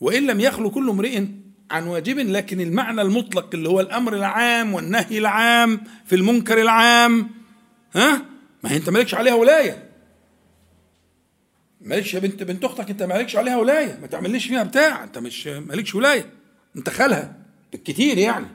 وإن 0.00 0.26
لم 0.26 0.40
يخلو 0.40 0.70
كل 0.70 0.90
امرئ 0.90 1.24
عن 1.70 1.86
واجب 1.86 2.18
لكن 2.18 2.60
المعنى 2.60 3.02
المطلق 3.02 3.50
اللي 3.54 3.68
هو 3.68 3.80
الأمر 3.80 4.14
العام 4.14 4.74
والنهي 4.74 5.18
العام 5.18 5.80
في 6.06 6.14
المنكر 6.16 6.60
العام 6.60 7.30
ها؟ 7.94 8.24
ما 8.64 8.72
هي 8.72 8.76
انت 8.76 8.90
مالكش 8.90 9.14
عليها 9.14 9.34
ولاية. 9.34 9.90
مالكش 11.80 12.14
يا 12.14 12.18
بنت 12.18 12.42
بنت 12.42 12.64
أختك 12.64 12.90
انت 12.90 13.02
مالكش 13.02 13.36
عليها 13.36 13.56
ولاية. 13.56 13.98
ما 14.00 14.06
تعمليش 14.06 14.46
فيها 14.46 14.62
بتاع. 14.62 15.04
انت 15.04 15.18
مش 15.18 15.46
مالكش 15.46 15.94
ولاية. 15.94 16.30
انت 16.76 16.90
خالها. 16.90 17.36
بالكتير 17.72 18.18
يعني. 18.18 18.46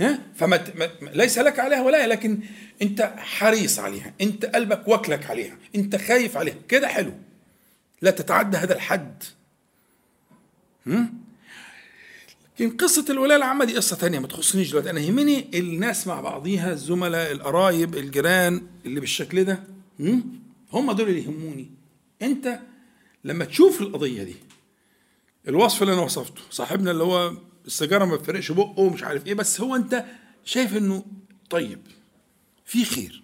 ها؟ 0.00 0.18
فما 0.36 0.64
ليس 1.02 1.38
لك 1.38 1.58
عليها 1.58 1.82
ولاية 1.82 2.06
لكن 2.06 2.38
انت 2.82 3.14
حريص 3.16 3.78
عليها. 3.78 4.14
انت 4.20 4.46
قلبك 4.46 4.88
واكلك 4.88 5.30
عليها. 5.30 5.56
انت 5.74 5.96
خايف 5.96 6.36
عليها. 6.36 6.56
كده 6.68 6.88
حلو. 6.88 7.12
لا 8.02 8.10
تتعدى 8.10 8.56
هذا 8.56 8.74
الحد. 8.74 9.22
هم؟ 10.86 11.21
لكن 12.60 12.76
قصة 12.76 13.04
الولاية 13.10 13.36
العامة 13.36 13.64
دي 13.64 13.76
قصة 13.76 13.96
تانية 13.96 14.18
ما 14.18 14.26
تخصنيش 14.26 14.70
دلوقتي. 14.70 14.90
أنا 14.90 15.00
يهمني 15.00 15.58
الناس 15.58 16.06
مع 16.06 16.20
بعضيها 16.20 16.72
الزملاء 16.72 17.32
القرايب 17.32 17.94
الجيران 17.96 18.66
اللي 18.86 19.00
بالشكل 19.00 19.44
ده. 19.44 19.62
هم؟ 20.72 20.92
دول 20.92 21.08
اللي 21.08 21.22
يهموني. 21.22 21.70
أنت 22.22 22.58
لما 23.24 23.44
تشوف 23.44 23.80
القضية 23.82 24.22
دي 24.22 24.34
الوصف 25.48 25.82
اللي 25.82 25.94
أنا 25.94 26.02
وصفته 26.02 26.40
صاحبنا 26.50 26.90
اللي 26.90 27.04
هو 27.04 27.32
السيجارة 27.66 28.04
ما 28.04 28.16
بتفرقش 28.16 28.52
بقه 28.52 28.80
ومش 28.80 29.02
عارف 29.02 29.26
إيه 29.26 29.34
بس 29.34 29.60
هو 29.60 29.76
أنت 29.76 30.04
شايف 30.44 30.76
إنه 30.76 31.04
طيب 31.50 31.78
في 32.64 32.84
خير 32.84 33.22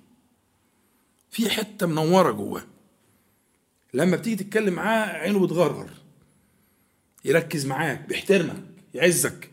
في 1.31 1.51
حتة 1.51 1.87
منورة 1.87 2.31
جواه. 2.33 2.63
لما 3.95 4.17
بتيجي 4.17 4.45
تتكلم 4.45 4.75
معاه 4.75 5.07
عينه 5.07 5.39
بتغرغر 5.47 5.91
يركز 7.25 7.67
معاك 7.67 8.09
بيحترمك. 8.09 8.65
يعزك 8.95 9.51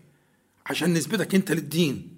عشان 0.66 0.94
نسبتك 0.94 1.36
انت 1.36 1.52
للدين. 1.52 2.16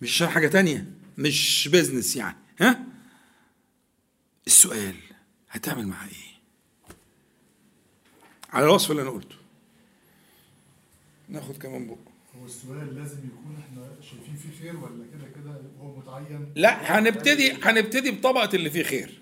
مش 0.00 0.22
حاجة 0.22 0.48
تانية 0.48 0.86
مش 1.18 1.68
بيزنس 1.72 2.16
يعني 2.16 2.36
ها؟ 2.60 2.84
السؤال 4.46 4.94
هتعمل 5.50 5.86
معاه 5.86 6.06
إيه؟ 6.08 6.38
على 8.50 8.64
الوصف 8.64 8.90
اللي 8.90 9.02
أنا 9.02 9.10
قلته. 9.10 9.36
ناخد 11.28 11.56
كمان 11.56 11.86
بق 11.86 11.96
هو 12.38 12.46
السؤال 12.46 12.94
لازم 12.98 13.18
يكون 13.18 13.56
إحنا 13.68 13.88
شايفين 14.02 14.36
فيه 14.36 14.60
خير 14.62 14.76
ولا 14.76 15.04
كده 15.12 15.28
كده 15.28 15.60
هو 15.80 15.96
متعين؟ 15.98 16.52
لا 16.56 16.98
هنبتدي 16.98 17.52
هنبتدي 17.52 18.10
بطبقة 18.10 18.56
اللي 18.56 18.70
فيه 18.70 18.82
خير. 18.82 19.20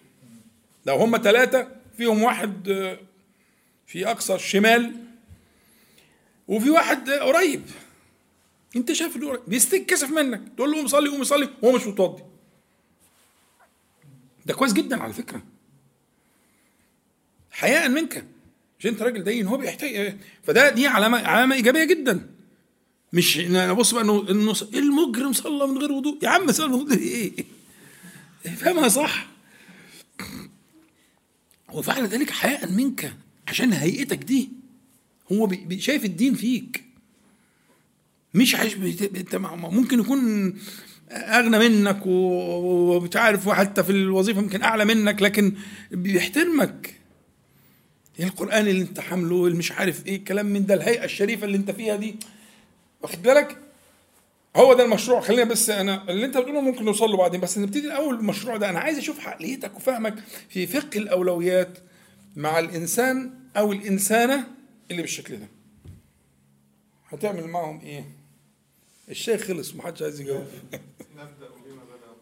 لو 0.86 0.96
هم 0.96 1.16
ثلاثة 1.16 1.68
فيهم 1.96 2.22
واحد 2.22 2.68
آه، 2.68 2.98
في 3.86 4.10
أقصى 4.10 4.34
الشمال 4.34 5.05
وفي 6.48 6.70
واحد 6.70 7.10
قريب. 7.10 7.62
انت 8.76 8.92
شايف 8.92 9.16
اللي 9.16 9.26
قريب. 9.26 9.40
بيستكسف 9.48 10.10
منك. 10.10 10.42
تقول 10.56 10.70
له 10.70 10.76
قوم 10.76 10.86
صلي 10.86 11.08
قوم 11.08 11.24
صلي. 11.24 11.48
وهو 11.62 11.76
مش 11.76 11.86
متوضي. 11.86 12.22
ده 14.46 14.54
كويس 14.54 14.72
جدا 14.72 15.02
على 15.02 15.12
فكرة. 15.12 15.42
حياء 17.50 17.88
منك. 17.88 18.24
مش 18.78 18.86
انت 18.86 19.02
راجل 19.02 19.24
دين 19.24 19.46
هو 19.46 19.56
بيحتاج. 19.56 20.16
فده 20.42 20.70
دي 20.70 20.86
علامة 20.86 21.18
علامة 21.18 21.54
إيجابية 21.54 21.84
جدا. 21.84 22.30
مش 23.12 23.38
بص 23.78 23.94
بقى 23.94 24.02
إنه 24.02 24.30
إنه 24.30 24.54
المجرم 24.74 25.32
صلى 25.32 25.66
من 25.66 25.78
غير 25.78 25.92
وضوء. 25.92 26.18
يا 26.24 26.28
عم 26.28 26.52
صلى 26.52 26.68
من 26.68 26.88
غير 26.88 26.98
إيه 26.98 27.44
فهمها 28.60 28.88
صح؟ 28.88 29.26
وفعل 31.72 32.06
ذلك 32.06 32.30
حياء 32.30 32.70
منك. 32.70 33.14
عشان 33.48 33.72
هيئتك 33.72 34.18
دي 34.18 34.48
هو 35.32 35.50
شايف 35.78 36.04
الدين 36.04 36.34
فيك. 36.34 36.84
مش 38.34 38.54
عايش 38.54 38.76
انت 38.76 39.36
ممكن 39.36 40.00
يكون 40.00 40.54
اغنى 41.12 41.58
منك 41.58 42.06
و- 42.06 42.94
وبتعرف 42.96 43.46
وحتى 43.46 43.82
في 43.84 43.92
الوظيفة 43.92 44.40
يمكن 44.40 44.62
اعلى 44.62 44.84
منك 44.84 45.22
لكن 45.22 45.52
بيحترمك. 45.90 46.94
القرآن 48.20 48.66
اللي 48.68 48.82
انت 48.82 49.00
حامله 49.00 49.46
اللي 49.46 49.58
مش 49.58 49.72
عارف 49.72 50.06
إيه 50.06 50.16
الكلام 50.16 50.46
من 50.46 50.66
ده 50.66 50.74
الهيئة 50.74 51.04
الشريفة 51.04 51.44
اللي 51.44 51.56
انت 51.56 51.70
فيها 51.70 51.96
دي. 51.96 52.16
واخد 53.02 53.22
بالك؟ 53.22 53.58
هو 54.56 54.74
ده 54.74 54.84
المشروع. 54.84 55.20
خلينا 55.20 55.44
بس 55.44 55.70
أنا 55.70 56.10
اللي 56.10 56.26
انت 56.26 56.36
بتقوله 56.38 56.60
ممكن 56.60 56.84
نوصل 56.84 57.10
له 57.10 57.16
بعدين 57.16 57.40
بس 57.40 57.58
نبتدي 57.58 57.86
الأول 57.86 58.16
بالمشروع 58.16 58.56
ده. 58.56 58.70
أنا 58.70 58.78
عايز 58.78 58.98
أشوف 58.98 59.26
عقليتك 59.28 59.76
وفهمك 59.76 60.14
في 60.48 60.66
فقه 60.66 60.98
الأولويات 60.98 61.78
مع 62.36 62.58
الإنسان 62.58 63.30
أو 63.56 63.72
الإنسانة 63.72 64.46
اللي 64.90 65.02
بالشكل 65.02 65.36
ده. 65.36 65.46
هتعمل 67.08 67.46
معهم 67.46 67.80
إيه؟ 67.80 68.04
الشيخ 69.08 69.40
خلص 69.42 69.74
محدش 69.74 70.02
عايز 70.02 70.20
يجاوب. 70.20 70.46
نبدأ 71.16 71.48
بما 71.48 71.84
بدأ 71.84 72.16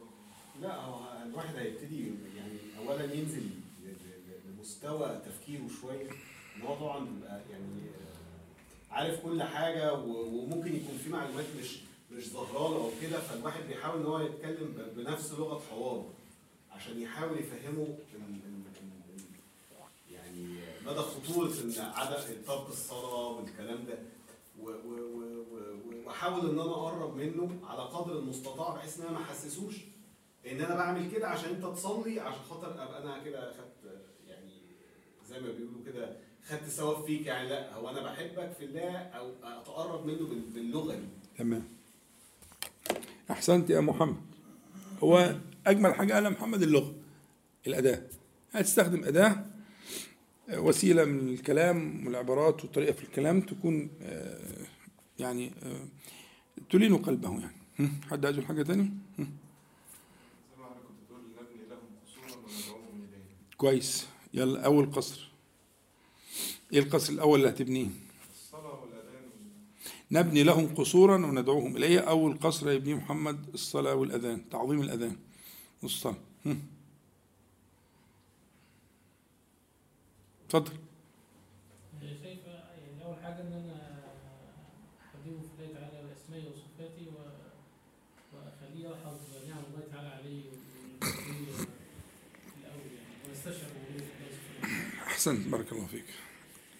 لا 0.63 0.75
هو 0.77 1.23
الواحد 1.27 1.57
هيبتدي 1.57 2.07
يعني 2.37 2.59
اولا 2.79 3.15
ينزل 3.15 3.43
لمستوى 4.59 5.21
تفكيره 5.27 5.69
شوية. 5.81 6.09
إن 6.57 6.63
هو 6.63 6.75
طبعا 6.75 7.09
يعني 7.51 7.81
عارف 8.91 9.21
كل 9.21 9.43
حاجة 9.43 9.93
وممكن 9.95 10.77
يكون 10.77 10.99
في 11.05 11.11
معلومات 11.11 11.45
مش 11.61 11.77
مش 12.13 12.29
ظاهرة 12.29 12.69
له 12.69 12.77
أو 12.77 12.91
كده. 13.03 13.21
فالواحد 13.21 13.63
بيحاول 13.69 14.01
إن 14.01 14.07
هو 14.07 14.21
يتكلم 14.21 14.77
بنفس 14.97 15.33
لغة 15.33 15.63
حواره 15.71 16.11
عشان 16.73 17.01
يحاول 17.03 17.39
يفهمه 17.39 17.83
ال- 17.83 18.21
ال- 18.21 18.65
ال- 18.81 19.15
ال- 19.15 20.15
يعني 20.15 20.59
مدى 20.87 20.99
خطورة 20.99 21.49
إن 21.65 21.73
عدم 21.79 22.17
ترك 22.47 22.69
الصلاة 22.69 23.29
والكلام 23.29 23.79
ده. 23.87 23.99
وأحاول 26.07 26.41
إن 26.51 26.61
أنا 26.61 26.71
أقرب 26.71 27.17
منه 27.17 27.61
على 27.67 27.81
قدر 27.83 28.19
المستطاع 28.19 28.75
بحيث 28.75 29.01
إن 29.01 29.07
أنا 29.07 29.19
ما 29.19 29.25
أحسسوش 29.25 29.75
إن 30.47 30.61
أنا 30.61 30.75
بعمل 30.75 31.11
كده 31.11 31.29
عشان 31.29 31.51
أنت 31.51 31.65
تصلي 31.65 32.21
عشان 32.21 32.41
خاطر 32.51 32.73
أبقى 32.83 33.03
أنا 33.03 33.25
كده 33.25 33.53
خدت 33.53 34.01
يعني 34.29 34.51
زي 35.29 35.41
ما 35.41 35.47
بيقولوا 35.53 35.85
كده 35.87 36.17
خدت 36.49 36.65
ثواب 36.69 37.05
فيك 37.05 37.27
يعني. 37.27 37.49
لأ 37.49 37.75
هو 37.75 37.89
أنا 37.91 38.03
بحبك 38.03 38.53
في 38.59 38.65
الله 38.65 38.91
أو 38.97 39.31
أتقرب 39.45 40.07
منه 40.07 40.19
بال- 40.29 40.51
باللغة 40.55 40.95
دي. 40.95 41.07
تمام. 41.39 41.65
أحسنت 43.31 43.71
يا 43.71 43.81
محمد. 43.81 44.17
هو 45.03 45.35
أجمل 45.67 45.95
حاجة 45.95 46.15
قالها 46.15 46.31
محمد 46.31 46.63
اللغة 46.63 46.95
الأداة. 47.67 48.03
هتستخدم 48.53 49.05
أداة 49.05 49.47
وسيلة 50.53 51.05
من 51.05 51.29
الكلام 51.29 52.07
والعبارات 52.07 52.65
والطريقة 52.65 52.93
في 52.93 53.05
الكلام 53.05 53.41
تكون 53.41 53.91
آه، 54.03 54.67
يعني 55.19 55.51
آه، 55.63 55.87
تلين 56.71 56.97
قلبه 56.97 57.41
يعني؟ 57.41 57.91
حد 58.11 58.25
عايز 58.25 58.37
يقول 58.37 58.49
حاجة 58.49 58.63
تاني؟ 58.63 58.83
هم؟ 58.83 58.93
زي 59.19 59.27
ما 60.59 60.67
أنا 60.67 60.75
كنت 60.75 60.97
بتقول 61.05 61.21
نبني 61.31 61.69
لهم 61.69 61.81
قصورا 62.07 62.37
وندعوهم 62.37 63.05
اليه 63.05 63.57
كويس. 63.57 64.07
يلا 64.35 64.65
أول 64.65 64.93
قصر. 64.93 65.29
إيه 66.73 66.79
القصر 66.79 67.13
الأول 67.13 67.39
اللي 67.39 67.51
هتبنيه؟ 67.51 67.87
نبني 70.11 70.43
لهم 70.43 70.75
قصورا 70.75 71.27
وندعوهم 71.27 71.77
إليه. 71.77 71.99
أول 72.01 72.39
قصر 72.39 72.71
يبنيه 72.71 72.95
محمد 72.95 73.55
الصلاة 73.55 73.95
والأذان 73.95 74.49
تعظيم 74.49 74.81
الأذان. 74.81 75.17
والصلاه 75.83 76.17
اتفضل. 80.55 80.79
هي 82.03 82.09
شايفة 82.23 82.51
يعني 82.51 83.05
أول 83.05 83.17
حاجة 83.23 83.41
إن 83.41 83.53
أنا 83.53 84.01
أحببه 85.03 85.41
في 85.57 85.65
الله 85.65 85.81
تعالى 85.81 86.09
بأسمائه 86.09 86.49
وصفاته 86.49 87.07
و... 87.15 87.19
وأخليه 88.37 88.89
يلحظ 88.89 89.17
نعم 89.49 89.63
الله 89.75 89.87
تعالى 89.93 90.09
عليه 90.09 90.43
الأول 92.61 92.87
يعني 92.95 93.35
سبحانه 93.35 94.05
احسنت 95.07 95.49
بارك 95.49 95.73
الله 95.73 95.87
فيك. 95.87 96.05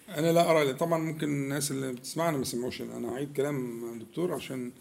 أنا 0.09 0.31
لا 0.31 0.51
أرى 0.51 0.73
طبعا 0.73 0.99
ممكن 0.99 1.27
الناس 1.27 1.71
اللي 1.71 1.93
بتسمعنا 1.93 2.37
ما 2.37 2.41
يسمعوش. 2.41 2.81
أنا 2.81 3.13
هعيد 3.13 3.33
كلام 3.33 3.93
الدكتور 3.93 4.33
عشان 4.33 4.71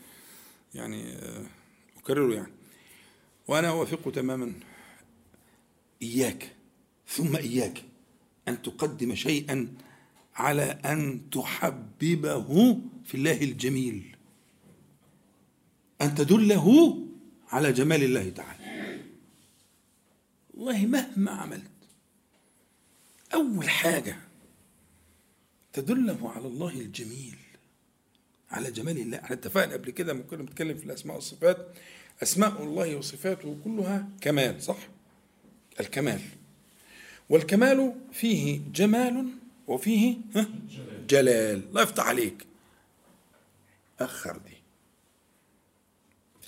يعني 0.74 1.12
آه، 1.12 1.46
أكرره 1.98 2.34
يعني. 2.34 2.52
وأنا 3.48 3.68
أوافقه 3.68 4.10
تماما. 4.10 4.52
إياك 6.02 6.56
ثم 7.08 7.36
إياك. 7.36 7.93
أن 8.48 8.62
تقدم 8.62 9.14
شيئا 9.14 9.74
على 10.34 10.62
أن 10.62 11.30
تحببه 11.30 12.78
في 13.04 13.14
الله 13.14 13.42
الجميل. 13.42 14.16
أن 16.02 16.14
تدله 16.14 16.98
على 17.48 17.72
جمال 17.72 18.02
الله 18.02 18.30
تعالى. 18.30 18.64
والله 20.54 20.86
مهما 20.86 21.30
عملت 21.30 21.70
أول 23.34 23.68
حاجة 23.68 24.16
تدله 25.72 26.30
على 26.30 26.46
الله 26.46 26.80
الجميل 26.80 27.36
على 28.50 28.70
جمال 28.70 28.98
الله. 28.98 29.18
إحنا 29.18 29.36
اتفقنا 29.36 29.72
قبل 29.72 29.90
كده 29.90 30.12
لما 30.12 30.22
كنا 30.22 30.42
بنتكلم 30.42 30.78
في 30.78 30.84
الأسماء 30.84 31.16
والصفات. 31.16 31.74
أسماء 32.22 32.62
الله 32.62 32.96
وصفاته 32.96 33.58
كلها 33.64 34.08
كمال 34.20 34.62
صح؟ 34.62 34.78
الكمال. 35.80 36.20
والكمال 37.28 37.94
فيه 38.12 38.60
جمال 38.74 39.28
وفيه؟ 39.66 40.16
جلال. 41.08 41.68
الله 41.68 41.82
يفتح 41.82 42.06
عليك. 42.06 42.46
أخر 44.00 44.36
دي. 44.36 44.54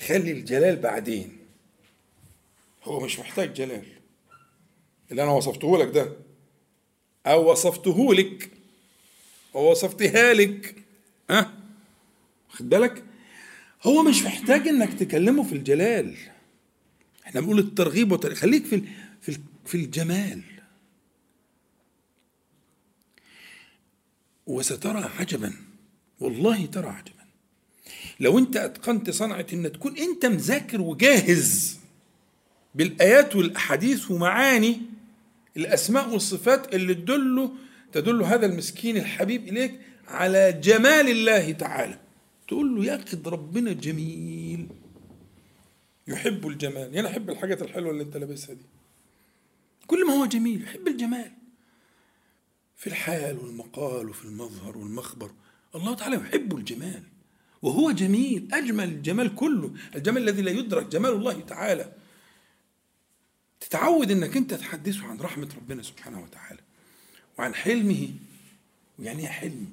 خلي 0.06 0.32
الجلال 0.32 0.76
بعدين. 0.76 1.38
هو 2.84 3.00
مش 3.00 3.18
محتاج 3.18 3.54
جلال. 3.54 3.86
اللي 5.10 5.22
أنا 5.22 5.30
وصفته 5.30 5.78
لك 5.78 5.88
ده. 5.94 6.12
أو 7.26 7.50
وصفته 7.50 8.14
لك. 8.14 8.50
أو 9.54 9.70
وصفتها 9.70 10.34
لك. 10.34 10.74
ها؟ 11.30 11.52
خد 12.48 12.68
بالك؟ 12.68 13.04
هو 13.82 14.02
مش 14.02 14.22
محتاج 14.22 14.68
إنك 14.68 14.94
تكلمه 14.94 15.42
في 15.42 15.52
الجلال. 15.52 16.16
إحنا 17.26 17.40
بنقول 17.40 17.58
الترغيب 17.58 18.12
والترغيب. 18.12 18.38
خليك 18.38 18.64
في 18.66 18.82
في 19.22 19.38
في 19.66 19.74
الجمال. 19.74 20.42
وسترى 24.46 25.10
عجبا. 25.18 25.52
والله 26.20 26.66
ترى 26.66 26.88
عجبا. 26.88 27.16
لو 28.20 28.38
انت 28.38 28.56
اتقنت 28.56 29.10
صنعه 29.10 29.46
ان 29.52 29.72
تكون 29.72 29.96
انت 29.98 30.26
مذاكر 30.26 30.80
وجاهز 30.80 31.78
بالآيات 32.74 33.36
والأحاديث 33.36 34.10
ومعاني 34.10 34.80
الأسماء 35.56 36.12
والصفات 36.12 36.74
اللي 36.74 36.94
تدل 36.94 37.50
تدل 37.92 38.22
هذا 38.22 38.46
المسكين 38.46 38.96
الحبيب 38.96 39.48
إليك 39.48 39.80
على 40.08 40.52
جمال 40.52 41.08
الله 41.08 41.52
تعالى. 41.52 41.98
تقول 42.48 42.76
له 42.76 42.84
يا 42.84 42.96
أخي 42.96 43.18
ربنا 43.26 43.72
جميل. 43.72 44.66
يحب 46.08 46.46
الجمال. 46.46 46.96
أنا 46.96 47.08
أحب 47.08 47.30
الحاجات 47.30 47.62
الحلوة 47.62 47.90
اللي 47.90 48.02
أنت 48.02 48.16
لابسها 48.16 48.54
دي. 48.54 48.64
كل 49.86 50.06
ما 50.06 50.12
هو 50.12 50.26
جميل 50.26 50.62
يحب 50.62 50.88
الجمال. 50.88 51.30
في 52.76 52.86
الحال 52.86 53.38
والمقال 53.38 54.08
وفي 54.08 54.24
المظهر 54.24 54.78
والمخبر. 54.78 55.30
الله 55.74 55.94
تعالى 55.94 56.16
يحب 56.16 56.56
الجمال 56.56 57.02
وهو 57.62 57.90
جميل 57.90 58.48
أجمل 58.52 58.88
الجمال 58.88 59.34
كله 59.34 59.74
الجمال 59.94 60.22
الذي 60.22 60.42
لا 60.42 60.50
يدرك 60.50 60.86
جمال 60.86 61.10
الله 61.10 61.40
تعالى. 61.40 61.92
تتعود 63.60 64.10
أنك 64.10 64.36
أنت 64.36 64.54
تحدثه 64.54 65.06
عن 65.06 65.16
رحمة 65.16 65.48
ربنا 65.56 65.82
سبحانه 65.82 66.22
وتعالى 66.22 66.60
وعن 67.38 67.54
حلمه 67.54 68.08
يعني 68.98 69.22
إيه 69.22 69.28
حلم 69.28 69.66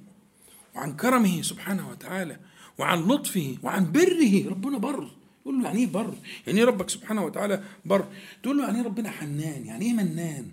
وعن 0.75 0.95
كرمه 0.95 1.41
سبحانه 1.41 1.89
وتعالى 1.89 2.39
وعن 2.77 2.99
لطفه 2.99 3.57
وعن 3.63 3.91
بره. 3.91 4.49
ربنا 4.49 4.77
بر. 4.77 5.11
يقول 5.41 5.57
له 5.57 5.65
يعني 5.65 5.79
إيه 5.79 5.87
بر؟ 5.87 6.13
يعني 6.47 6.59
إيه 6.59 6.65
ربك 6.65 6.89
سبحانه 6.89 7.25
وتعالى 7.25 7.63
بر؟ 7.85 8.07
تقول 8.43 8.57
له 8.57 8.63
يعني 8.63 8.77
إيه 8.77 8.85
ربنا 8.85 9.11
حنان؟ 9.11 9.65
يعني 9.65 9.85
إيه 9.85 9.93
منان؟ 9.93 10.51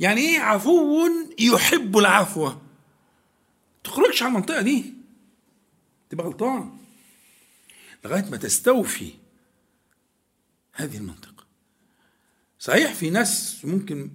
يعني 0.00 0.20
إيه 0.20 0.40
عفو 0.40 1.08
يحب 1.38 1.98
العفو؟ 1.98 2.52
تخرجش 3.84 4.22
عن 4.22 4.28
المنطقة 4.28 4.62
دي. 4.62 4.94
تبقى 6.10 6.26
غلطان. 6.26 6.76
لغاية 8.04 8.30
ما 8.30 8.36
تستوفي 8.36 9.12
هذه 10.72 10.96
المنطقة. 10.96 11.44
صحيح 12.58 12.94
في 12.94 13.10
ناس 13.10 13.64
ممكن 13.64 14.10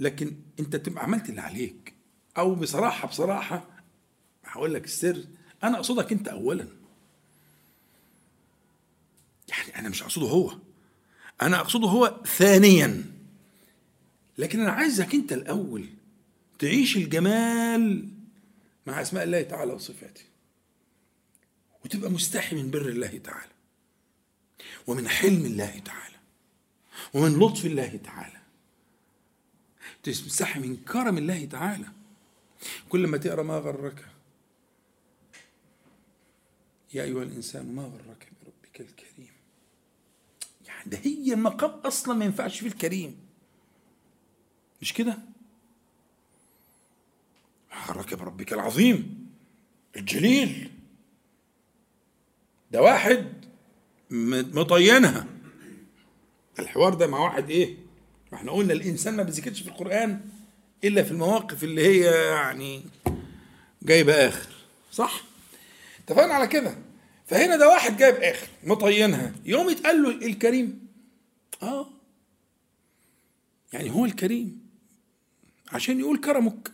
لكن 0.00 0.36
أنت 0.60 0.76
تبقى 0.76 1.04
عملت 1.04 1.28
اللي 1.28 1.40
عليك. 1.40 1.94
أو 2.38 2.54
بصراحة 2.54 3.08
بصراحة 3.08 3.64
هقول 4.44 4.74
لك 4.74 4.84
السر. 4.84 5.24
أنا 5.64 5.76
أقصدك 5.76 6.12
أنت 6.12 6.28
اولا. 6.28 6.68
يعني 9.48 9.78
أنا 9.78 9.88
مش 9.88 10.02
أقصده 10.02 10.26
هو. 10.26 10.58
أنا 11.42 11.60
أقصده 11.60 11.88
هو 11.88 12.20
ثانيا. 12.26 13.17
لكن 14.38 14.60
أنا 14.60 14.70
عايزك 14.70 15.14
أنت 15.14 15.32
الأول 15.32 15.88
تعيش 16.58 16.96
الجمال 16.96 18.08
مع 18.86 19.02
أسماء 19.02 19.24
الله 19.24 19.42
تعالى 19.42 19.72
وصفاته. 19.72 20.22
وتبقى 21.84 22.10
مستحي 22.10 22.56
من 22.56 22.70
بر 22.70 22.88
الله 22.88 23.18
تعالى. 23.18 23.52
ومن 24.86 25.08
حلم 25.08 25.46
الله 25.46 25.78
تعالى. 25.78 26.16
ومن 27.14 27.38
لطف 27.38 27.66
الله 27.66 28.00
تعالى. 28.04 28.38
تستحي 30.02 30.60
من 30.60 30.76
كرم 30.76 31.18
الله 31.18 31.44
تعالى. 31.44 31.86
كل 32.88 33.06
ما 33.06 33.18
تقرأ 33.18 33.42
ما 33.42 33.58
غرك. 33.58 34.04
يا 36.94 37.02
أيها 37.02 37.22
الإنسان 37.22 37.74
ما 37.74 37.82
غرك 37.82 38.28
بربك 38.42 38.80
الكريم. 38.80 39.32
يعني 40.66 40.90
ده 40.90 40.98
هي 40.98 41.34
المقام 41.34 41.70
أصلا 41.70 42.14
ما 42.14 42.24
ينفعش 42.24 42.60
فيه 42.60 42.66
الكريم. 42.66 43.27
مش 44.82 44.92
كده؟ 44.92 45.18
غرك 47.88 48.14
بربك 48.14 48.52
العظيم. 48.52 49.28
الجليل. 49.96 50.70
ده 52.70 52.82
واحد 52.82 53.32
مطينها. 54.10 55.26
الحوار 56.58 56.94
ده 56.94 57.06
مع 57.06 57.18
واحد 57.18 57.50
إيه؟ 57.50 57.76
ما 58.32 58.38
إحنا 58.38 58.52
قلنا 58.52 58.72
الإنسان 58.72 59.16
ما 59.16 59.22
بيذكرش 59.22 59.60
في 59.62 59.68
القرآن 59.68 60.20
إلا 60.84 61.02
في 61.02 61.10
المواقف 61.10 61.64
اللي 61.64 61.86
هي 61.86 62.00
يعني 62.30 62.82
جايبة 63.82 64.12
آخر. 64.28 64.48
صح؟ 64.92 65.22
اتفقنا 66.04 66.34
على 66.34 66.46
كده؟ 66.46 66.78
فهنا 67.26 67.56
ده 67.56 67.68
واحد 67.68 67.96
جايب 67.96 68.14
آخر 68.14 68.46
مطينها. 68.64 69.32
يوم 69.44 69.70
يتقال 69.70 70.02
له 70.02 70.10
الكريم. 70.10 70.88
آه. 71.62 71.86
يعني 73.72 73.90
هو 73.90 74.04
الكريم. 74.04 74.67
عشان 75.72 76.00
يقول 76.00 76.18
كرمك. 76.20 76.70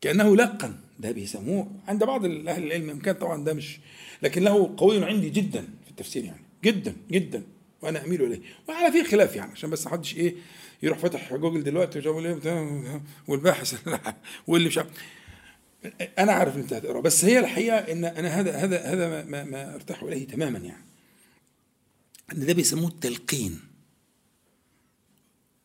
كأنه 0.00 0.36
لقن. 0.36 0.74
ده 0.98 1.10
بيسموه 1.10 1.70
عند 1.88 2.04
بعض 2.04 2.24
أهل 2.24 2.64
العلم 2.64 2.90
إن 2.90 2.98
كان 2.98 3.14
طبعا 3.14 3.44
ده 3.44 3.54
مش 3.54 3.78
لكن 4.22 4.42
له 4.42 4.74
قوي 4.76 5.04
عندي 5.04 5.30
جدا 5.30 5.62
في 5.84 5.90
التفسير 5.90 6.24
يعني. 6.24 6.42
جدا 6.64 6.96
جدا. 7.10 7.42
وأنا 7.82 8.04
أميل 8.04 8.22
إليه. 8.22 8.40
وعلى 8.68 8.92
فيه 8.92 9.02
خلاف 9.02 9.36
يعني 9.36 9.52
عشان 9.52 9.70
بس 9.70 9.86
محدش 9.86 10.16
إيه 10.16 10.34
يروح 10.82 10.98
فتح 10.98 11.34
جوجل 11.34 11.62
دلوقتي 11.62 11.98
وجاب 11.98 12.18
إيه 12.18 12.34
بتاع 12.34 13.00
والباحث 13.28 13.88
واللي 14.48 14.68
مش 14.68 14.78
عارف. 14.78 14.90
أنا 16.18 16.32
عارف 16.32 16.56
إن 16.56 16.60
أنت 16.60 16.72
هتقرا 16.72 17.00
بس 17.00 17.24
هي 17.24 17.38
الحقيقة 17.38 17.76
إن 17.76 18.04
أنا 18.04 18.28
هذا 18.28 18.56
هذا 18.56 18.82
هذا 18.84 19.24
ما, 19.24 19.44
ما 19.44 19.74
أرتاح 19.74 20.02
إليه 20.02 20.26
تماما 20.26 20.58
يعني. 20.58 20.84
إن 22.32 22.46
ده 22.46 22.52
بيسموه 22.52 22.88
التلقين. 22.88 23.67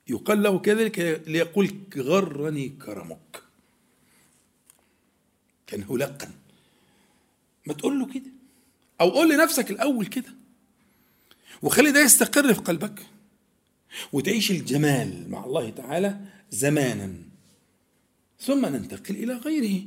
يقال 0.07 0.43
له 0.43 0.59
كذلك 0.59 1.23
ليقول 1.27 1.79
غرني 1.97 2.69
كرمك 2.69 3.43
كان 5.67 5.85
لقن 5.97 6.29
ما 7.65 7.73
تقول 7.73 7.99
له 7.99 8.13
كده. 8.13 8.31
أو 9.01 9.09
قول 9.09 9.29
لنفسك 9.33 9.71
الأول 9.71 10.05
كده. 10.05 10.33
وخلي 11.61 11.91
ده 11.91 11.99
يستقر 12.01 12.53
في 12.53 12.61
قلبك. 12.61 12.99
وتعيش 14.13 14.51
الجمال 14.51 15.29
مع 15.31 15.45
الله 15.45 15.69
تعالى 15.69 16.19
زمانا. 16.51 17.13
ثم 18.39 18.65
ننتقل 18.65 19.15
إلى 19.15 19.33
غيره. 19.33 19.85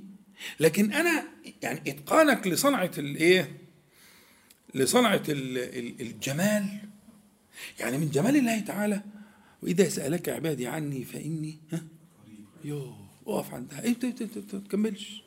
لكن 0.60 0.92
أنا 0.92 1.24
يعني 1.62 1.90
إتقانك 1.90 2.46
لصنعة 2.46 2.90
الإيه؟ 2.98 3.56
لصنعة 4.74 5.22
ال- 5.28 5.58
ال- 5.58 6.00
الجمال. 6.00 6.78
يعني 7.80 7.98
من 7.98 8.10
جمال 8.10 8.36
الله 8.36 8.60
تعالى 8.60 9.02
وإذا 9.62 9.88
سألك 9.88 10.28
عبادي 10.28 10.66
عني 10.66 11.04
فإني 11.04 11.58
ها؟ 11.72 11.84
يو 12.64 12.92
أقف 13.26 13.54
عندها 13.54 13.82
إيه 13.82 13.96
ما 14.52 14.60
تكملش. 14.60 15.22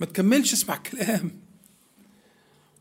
ما 0.00 0.06
تكملش 0.06 0.52
اسمع 0.52 0.76
الكلام. 0.76 1.30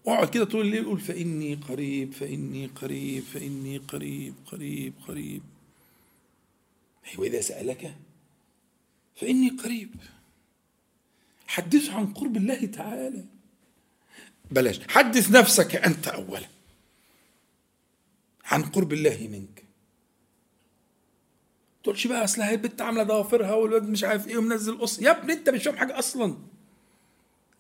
اقعد 0.07 0.29
كده 0.29 0.45
طول 0.45 0.61
الليل 0.65 0.85
قول 0.85 0.99
فإني 0.99 1.55
قريب 1.55 2.13
فإني 2.13 2.67
قريب 2.67 3.23
فإني 3.23 3.77
قريب 3.77 4.33
قريب 4.45 4.93
قريب. 5.07 5.41
واذا 7.17 7.41
سألك 7.41 7.95
فإني 9.15 9.49
قريب. 9.49 9.89
حدثه 11.47 11.93
عن 11.93 12.13
قرب 12.13 12.37
الله 12.37 12.65
تعالى. 12.65 13.25
بلاش. 14.51 14.79
حدث 14.87 15.31
نفسك 15.31 15.75
أنت 15.75 16.07
اولا. 16.07 16.47
عن 18.45 18.63
قرب 18.63 18.93
الله 18.93 19.27
منك. 19.31 19.56
تقولش 21.87 22.07
بقى 22.07 22.23
أصل 22.23 22.41
هي 22.41 22.53
البنت 22.53 22.81
عاملة 22.81 23.03
ضوافرها 23.03 23.53
والواد 23.53 23.89
مش 23.89 24.03
عارف 24.03 24.27
إيه 24.27 24.37
ومنزل 24.37 24.77
قص. 24.77 24.99
يا 24.99 25.11
ابني 25.11 25.33
أنت 25.33 25.49
مش 25.49 25.63
فاهم 25.63 25.77
حاجة 25.77 25.99
أصلا. 25.99 26.37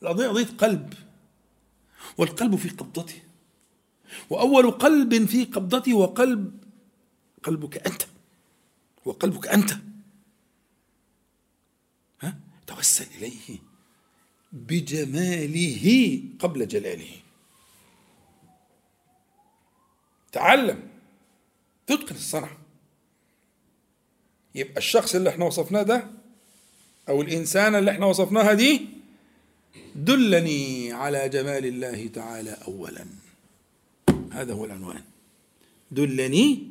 القضية 0.01 0.27
قضية 0.27 0.57
قلب. 0.57 0.93
والقلب 2.17 2.55
في 2.55 2.69
قبضته. 2.69 3.21
وأول 4.29 4.71
قلب 4.71 5.25
في 5.25 5.45
قبضته 5.45 5.91
هو 5.91 6.05
قلب 6.05 6.63
قلبك 7.43 7.87
أنت. 7.87 8.01
هو 9.07 9.11
قلبك 9.11 9.47
أنت. 9.47 9.71
ها؟ 12.21 12.37
توسل 12.67 13.05
إليه 13.17 13.59
بجماله 14.51 16.21
قبل 16.39 16.67
جلاله. 16.67 17.21
تعلم. 20.31 20.89
تتقن 21.87 22.15
الصنعة. 22.15 22.66
يبقى 24.55 24.77
الشخص 24.77 25.15
اللي 25.15 25.29
إحنا 25.29 25.45
وصفناه 25.45 25.83
ده 25.83 26.07
أو 27.09 27.21
الإنسان 27.21 27.75
اللي 27.75 27.91
إحنا 27.91 28.05
وصفناها 28.05 28.53
دي 28.53 28.81
دلني 29.95 30.91
على 30.93 31.29
جمال 31.29 31.65
الله 31.65 32.07
تعالى 32.07 32.57
اولا. 32.67 33.05
هذا 34.31 34.53
هو 34.53 34.65
العنوان. 34.65 35.01
دلني 35.91 36.67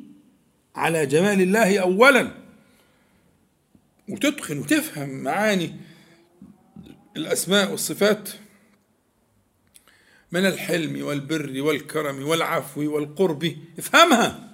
على 0.75 1.05
جمال 1.05 1.41
الله 1.41 1.79
اولا. 1.79 2.31
وتتقن 4.09 4.57
وتفهم 4.57 5.09
معاني 5.09 5.75
الأسماء 7.17 7.71
والصفات 7.71 8.29
من 10.31 10.45
الحلم 10.45 11.05
والبر 11.05 11.61
والكرم 11.61 12.27
والعفو 12.27 12.95
والقرب. 12.95 13.55
افهمها 13.79 14.49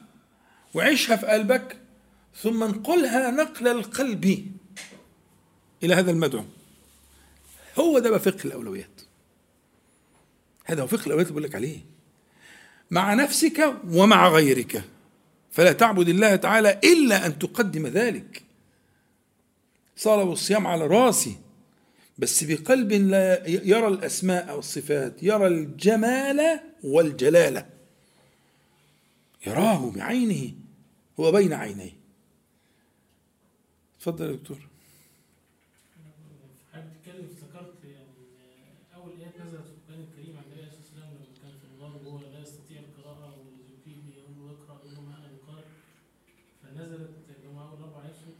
وعيشها 0.74 1.16
في 1.16 1.26
قلبك. 1.26 1.78
ثم 2.36 2.64
انقلها 2.64 3.32
نقل 3.32 3.68
القلب 3.68 4.52
إلى 5.84 5.94
هذا 5.96 6.12
المدعو. 6.12 6.44
هو 7.80 8.00
ده 8.00 8.10
بقى 8.10 8.20
فقه 8.20 8.46
الأولويات. 8.46 9.02
هذا 10.66 10.82
هو 10.82 10.88
فقه 10.88 11.00
الأولويات 11.00 11.28
اللي 11.28 11.40
بقول 11.40 11.44
لك 11.44 11.56
عليه. 11.56 11.80
مع 12.92 13.14
نفسك 13.14 13.74
ومع 13.88 14.30
غيرك. 14.30 14.84
فلا 15.52 15.72
تعبد 15.72 16.10
الله 16.10 16.36
تعالى 16.36 16.80
إلا 16.84 17.26
أن 17.26 17.40
تقدم 17.40 17.88
ذلك. 17.88 18.44
صلاه 19.98 20.24
والصيام 20.24 20.68
على 20.68 20.88
راسي 20.88 21.38
بس 22.18 22.44
بقلب 22.44 22.92
لا 22.92 23.50
يرى 23.50 23.88
الأسماء 23.88 24.56
والصفات 24.56 25.24
يرى 25.24 25.48
الجمال 25.48 26.60
والجلاله 26.84 27.66
يراه 29.48 29.92
بعينه 29.96 30.52
هو 31.20 31.32
بين 31.32 31.54
عينيه. 31.54 32.03
اتفضل 34.04 34.26
يا 34.26 34.36
دكتور. 34.36 34.58
حضرتك 36.74 37.08
يعني 37.86 38.08
أول 38.96 39.20
نزلت 39.46 39.66
القرآن 39.68 40.00
الكريم 40.02 40.38
لما 40.96 41.26
كان 41.42 41.52
في 41.60 41.66
وهو 42.08 42.20
لا 42.20 42.42
يستطيع 42.42 42.80
القراءة 42.80 43.36
فنزلت 46.64 47.10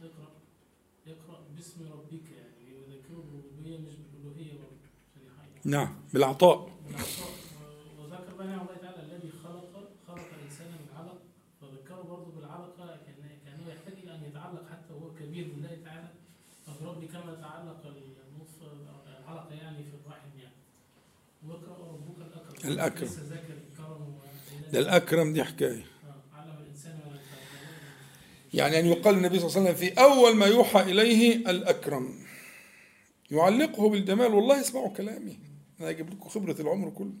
اقرأ 0.02 0.32
اقرأ 1.06 1.48
باسم 1.56 1.92
ربك 1.92 2.30
يعني 2.30 2.74
مش 3.78 3.94
بالألوهية 3.96 4.52
برضه 4.52 4.76
نعم 5.64 5.96
بالعطاء. 6.14 6.73
الأكرم. 22.64 23.10
ده 24.72 24.78
الأكرم 24.78 25.32
دي 25.32 25.44
حكاية. 25.44 25.84
يعني 28.54 28.78
أن 28.80 28.86
يقال 28.86 29.14
النبي 29.14 29.38
صلى 29.38 29.48
الله 29.48 29.58
عليه 29.60 29.70
وسلم 29.70 29.88
في 29.88 30.00
أول 30.00 30.36
ما 30.36 30.46
يوحى 30.46 30.80
إليه 30.80 31.36
الأكرم. 31.36 32.18
يعلقه 33.30 33.88
بالجمال 33.88 34.34
والله 34.34 34.60
اسمعوا 34.60 34.88
كلامي. 34.88 35.38
أنا 35.80 35.90
أجيب 35.90 36.10
لكم 36.10 36.28
خبرة 36.28 36.60
العمر 36.60 36.90
كله. 36.90 37.14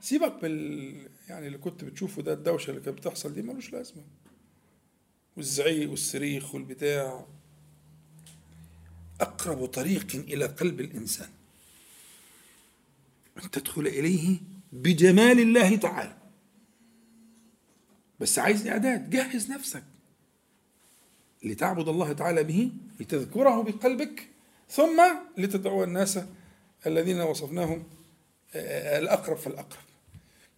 سيبك 0.00 0.34
بال 0.42 1.08
يعني 1.28 1.46
اللي 1.46 1.58
كنت 1.58 1.84
بتشوفه 1.84 2.22
ده 2.22 2.32
الدوشة 2.32 2.70
اللي 2.70 2.80
كانت 2.80 2.98
بتحصل 2.98 3.34
دي 3.34 3.42
ملوش 3.42 3.72
لازمة. 3.72 4.02
والزعيق 5.36 5.90
والصريخ 5.90 6.54
والبتاع. 6.54 7.26
أقرب 9.20 9.66
طريق 9.66 10.06
إلى 10.14 10.46
قلب 10.46 10.80
الإنسان. 10.80 11.28
أن 13.44 13.50
تدخل 13.50 13.86
إليه 13.86 14.38
بجمال 14.72 15.40
الله 15.40 15.76
تعالى. 15.76 16.16
بس 18.20 18.38
عايز 18.38 18.66
إعداد 18.66 19.10
جهز 19.10 19.50
نفسك 19.50 19.84
لتعبد 21.44 21.88
الله 21.88 22.12
تعالى 22.12 22.44
به 22.44 22.72
لتذكره 23.00 23.62
بقلبك 23.62 24.28
ثم 24.68 25.02
لتدعو 25.38 25.84
الناس 25.84 26.18
الذين 26.86 27.20
وصفناهم 27.20 27.84
آه، 28.54 28.98
الأقرب 28.98 29.36
فالأقرب. 29.36 29.82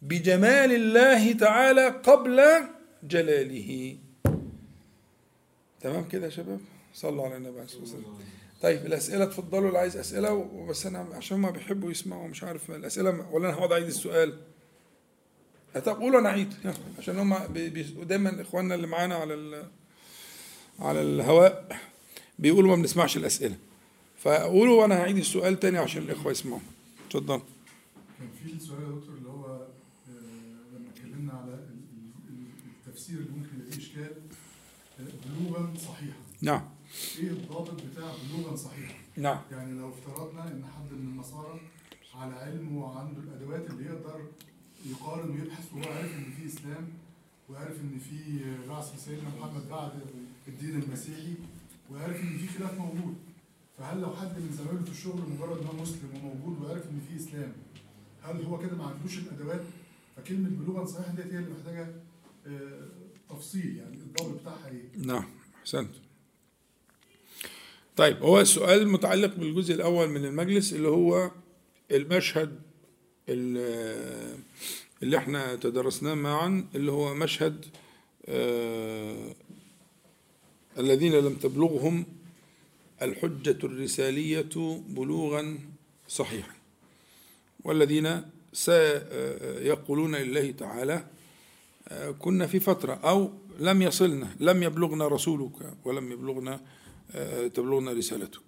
بجمال 0.02 0.72
الله 0.72 1.32
تعالى 1.32 1.88
قبل 1.88 2.42
جلاله. 3.02 3.98
تمام 5.80 6.08
كده 6.08 6.24
يا 6.24 6.30
شباب؟ 6.30 6.60
صلوا 6.94 7.24
على 7.24 7.36
النبي 7.36 7.54
عليه 7.54 7.62
الصلاة 7.62 7.80
والسلام. 7.80 8.18
طيب 8.62 8.86
الأسئلة 8.86 9.24
اتفضلوا 9.24 9.68
اللي 9.68 9.78
عايز 9.78 9.96
أسئلة 9.96 10.32
وبس 10.32 10.86
أنا 10.86 10.98
عشان 10.98 11.38
ما 11.38 11.50
بيحبوا 11.50 11.90
يسمعوا 11.90 12.28
مش 12.28 12.44
عارف 12.44 12.70
الأسئلة 12.70 13.28
ولا 13.32 13.48
أنا 13.48 13.56
هقعد 13.58 13.72
أعيد 13.72 13.86
السؤال؟ 13.86 14.40
طب 15.84 15.96
قولوا 16.00 16.26
أعيد 16.28 16.52
يلا، 16.64 16.74
عشان 16.98 17.18
هم 17.18 17.34
دايما 18.02 18.40
إخواننا 18.42 18.74
اللي 18.74 18.86
معانا 18.86 19.14
على 19.14 19.34
ال- 19.34 19.66
على 20.78 21.02
الهواء 21.02 21.78
بيقولوا 22.38 22.70
ما 22.76 22.82
بنسمعش 22.82 23.16
الأسئلة. 23.16 23.56
فقولوا 24.18 24.82
وأنا 24.82 24.94
هعيد 24.94 25.16
السؤال 25.16 25.60
تاني 25.60 25.78
عشان 25.78 26.02
الإخوة 26.02 26.32
يسمعوا. 26.32 26.60
اتفضل. 27.06 27.40
كان 28.18 28.28
في 28.44 28.52
السؤال 28.52 28.82
يا 28.82 28.88
دكتور 28.88 29.14
اللي 29.14 29.28
هو 29.28 29.44
آه، 29.46 29.66
لما 30.76 30.88
اتكلمنا 30.94 31.32
على 31.32 31.54
ال- 31.54 31.76
ال- 32.30 32.86
التفسير 32.88 33.16
اللي 33.18 33.30
ممكن 33.30 33.70
فيه 33.70 33.78
إشكال 33.82 34.12
آه، 35.00 35.04
بلوغا 35.40 35.74
صحيحا. 35.78 36.12
نعم. 36.42 36.68
إيه 37.18 37.30
الضابط 37.30 37.82
بتاع 37.82 38.12
بلوغا 38.30 38.56
صحيحا 38.56 38.94
نعم. 39.16 39.38
يعني 39.52 39.78
لو 39.78 39.88
افترضنا 39.88 40.44
إن 40.52 40.64
حد 40.64 40.92
من 40.92 41.08
النصارى 41.12 41.60
على 42.14 42.34
علم 42.34 42.76
وعنده 42.76 43.20
الأدوات 43.20 43.70
اللي 43.70 43.84
يقدر 43.84 44.20
يقارن 44.86 45.30
ويبحث 45.30 45.72
وهو 45.72 45.92
عارف 45.92 46.14
إن 46.14 46.32
في 46.32 46.46
إسلام 46.46 46.88
وعارف 47.48 47.80
إن 47.80 47.98
في 47.98 48.42
بعث 48.68 49.04
سيدنا 49.04 49.28
محمد 49.38 49.68
بعد 49.68 49.90
الدين 50.48 50.82
المسيحي 50.82 51.34
وعارف 51.90 52.20
إن 52.20 52.38
في 52.38 52.58
خلاف 52.58 52.78
موجود 52.78 53.14
فهل 53.78 54.00
لو 54.00 54.16
حد 54.16 54.38
من 54.38 54.52
زمايله 54.58 54.84
في 54.84 54.90
الشغل 54.90 55.20
مجرد 55.30 55.58
إن 55.58 55.66
هو 55.66 55.82
مسلم 55.82 56.08
وموجود 56.14 56.62
وعارف 56.64 56.82
إن 56.86 57.00
في 57.08 57.16
إسلام 57.16 57.52
هل 58.22 58.44
هو 58.44 58.58
كده 58.58 58.76
ما 58.76 58.84
عندوش 58.86 59.18
الأدوات؟ 59.18 59.60
فكلمة 60.16 60.48
بلوغا 60.48 60.84
صحيحا 60.84 61.14
ديت 61.14 61.32
هي 61.32 61.38
اللي 61.38 61.50
محتاجة 61.50 61.94
آه، 62.46 62.88
تفصيل 63.30 63.76
يعني 63.76 63.96
الضابط 63.96 64.40
بتاعها 64.40 64.68
إيه؟ 64.68 65.06
نعم 65.06 65.24
أحسنت. 65.60 65.90
طيب 68.00 68.22
هو 68.22 68.40
السؤال 68.40 68.88
متعلق 68.88 69.34
بالجزء 69.34 69.74
الأول 69.74 70.08
من 70.08 70.24
المجلس 70.24 70.72
اللي 70.72 70.88
هو 70.88 71.30
المشهد 71.90 72.60
ال- 73.28 74.38
اللي 75.02 75.16
إحنا 75.18 75.54
تدرسناه 75.56 76.14
معا 76.14 76.68
اللي 76.74 76.92
هو 76.92 77.14
مشهد 77.14 77.64
آه، 78.26 79.34
الذين 80.78 81.12
لم 81.12 81.34
تبلغهم 81.34 82.04
الحجة 83.02 83.58
الرسالية 83.64 84.48
بلوغا 84.88 85.58
صحيحا 86.08 86.54
والذين 87.64 88.22
سيقولون 88.52 90.16
لله 90.16 90.50
تعالى 90.50 91.04
آه، 91.88 92.10
كنا 92.10 92.46
في 92.46 92.60
فترة 92.60 92.92
أو 92.94 93.30
لم 93.58 93.82
يصلنا 93.82 94.36
لم 94.40 94.62
يبلغنا 94.62 95.08
رسولك 95.08 95.52
ولم 95.84 96.12
يبلغنا 96.12 96.60
تبلغنا 97.54 97.92
رسالتك. 97.92 98.40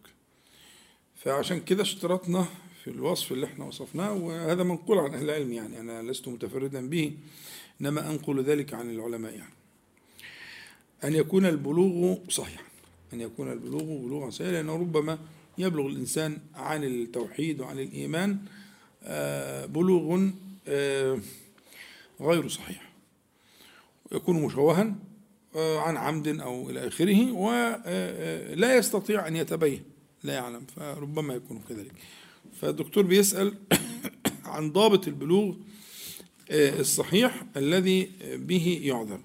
فعشان 1.16 1.60
كده 1.60 1.82
اشترطنا 1.82 2.46
في 2.84 2.90
الوصف 2.90 3.32
اللي 3.32 3.46
إحنا 3.46 3.64
وصفناه 3.64 4.12
وهذا 4.12 4.62
منقول 4.62 4.98
عن 4.98 5.14
أهل 5.14 5.24
العلم 5.24 5.52
يعني 5.52 5.80
أنا 5.80 6.02
لست 6.02 6.28
متفردا 6.28 6.88
به 6.88 7.12
إنما 7.80 8.10
أنقل 8.10 8.42
ذلك 8.42 8.74
عن 8.74 8.90
العلماء 8.90 9.34
يعني. 9.34 9.54
أن 11.04 11.14
يكون 11.14 11.46
البلوغ 11.46 12.16
صحيحا 12.28 12.64
أن 13.12 13.20
يكون 13.20 13.52
البلوغ 13.52 13.82
بلوغا 13.82 14.30
صحيحا 14.30 14.52
لأنه 14.52 14.76
ربما 14.76 15.18
يبلغ 15.58 15.86
الإنسان 15.86 16.38
عن 16.54 16.84
التوحيد 16.84 17.60
وعن 17.60 17.78
الإيمان 17.78 18.38
آه، 19.02 19.66
بلوغ 19.66 20.28
آه، 20.68 21.18
غير 22.20 22.48
صحيح. 22.48 22.92
يكون 24.12 24.42
مشوها 24.42 24.94
عن 25.56 25.96
عمد 25.96 26.40
أو 26.40 26.70
إلى 26.70 26.86
آخره 26.88 27.32
ولا 27.32 28.76
يستطيع 28.76 29.28
أن 29.28 29.36
يتبين 29.36 29.82
لا 30.22 30.34
يعلم 30.34 30.66
فربما 30.76 31.34
يكون 31.34 31.62
كذلك. 31.68 31.92
فالدكتور 32.60 33.02
بيسأل 33.02 33.54
عن 34.44 34.72
ضابط 34.72 35.08
البلوغ 35.08 35.54
آه، 36.50 36.80
الصحيح 36.80 37.44
الذي 37.56 38.10
به 38.34 38.80
يعذر. 38.82 39.20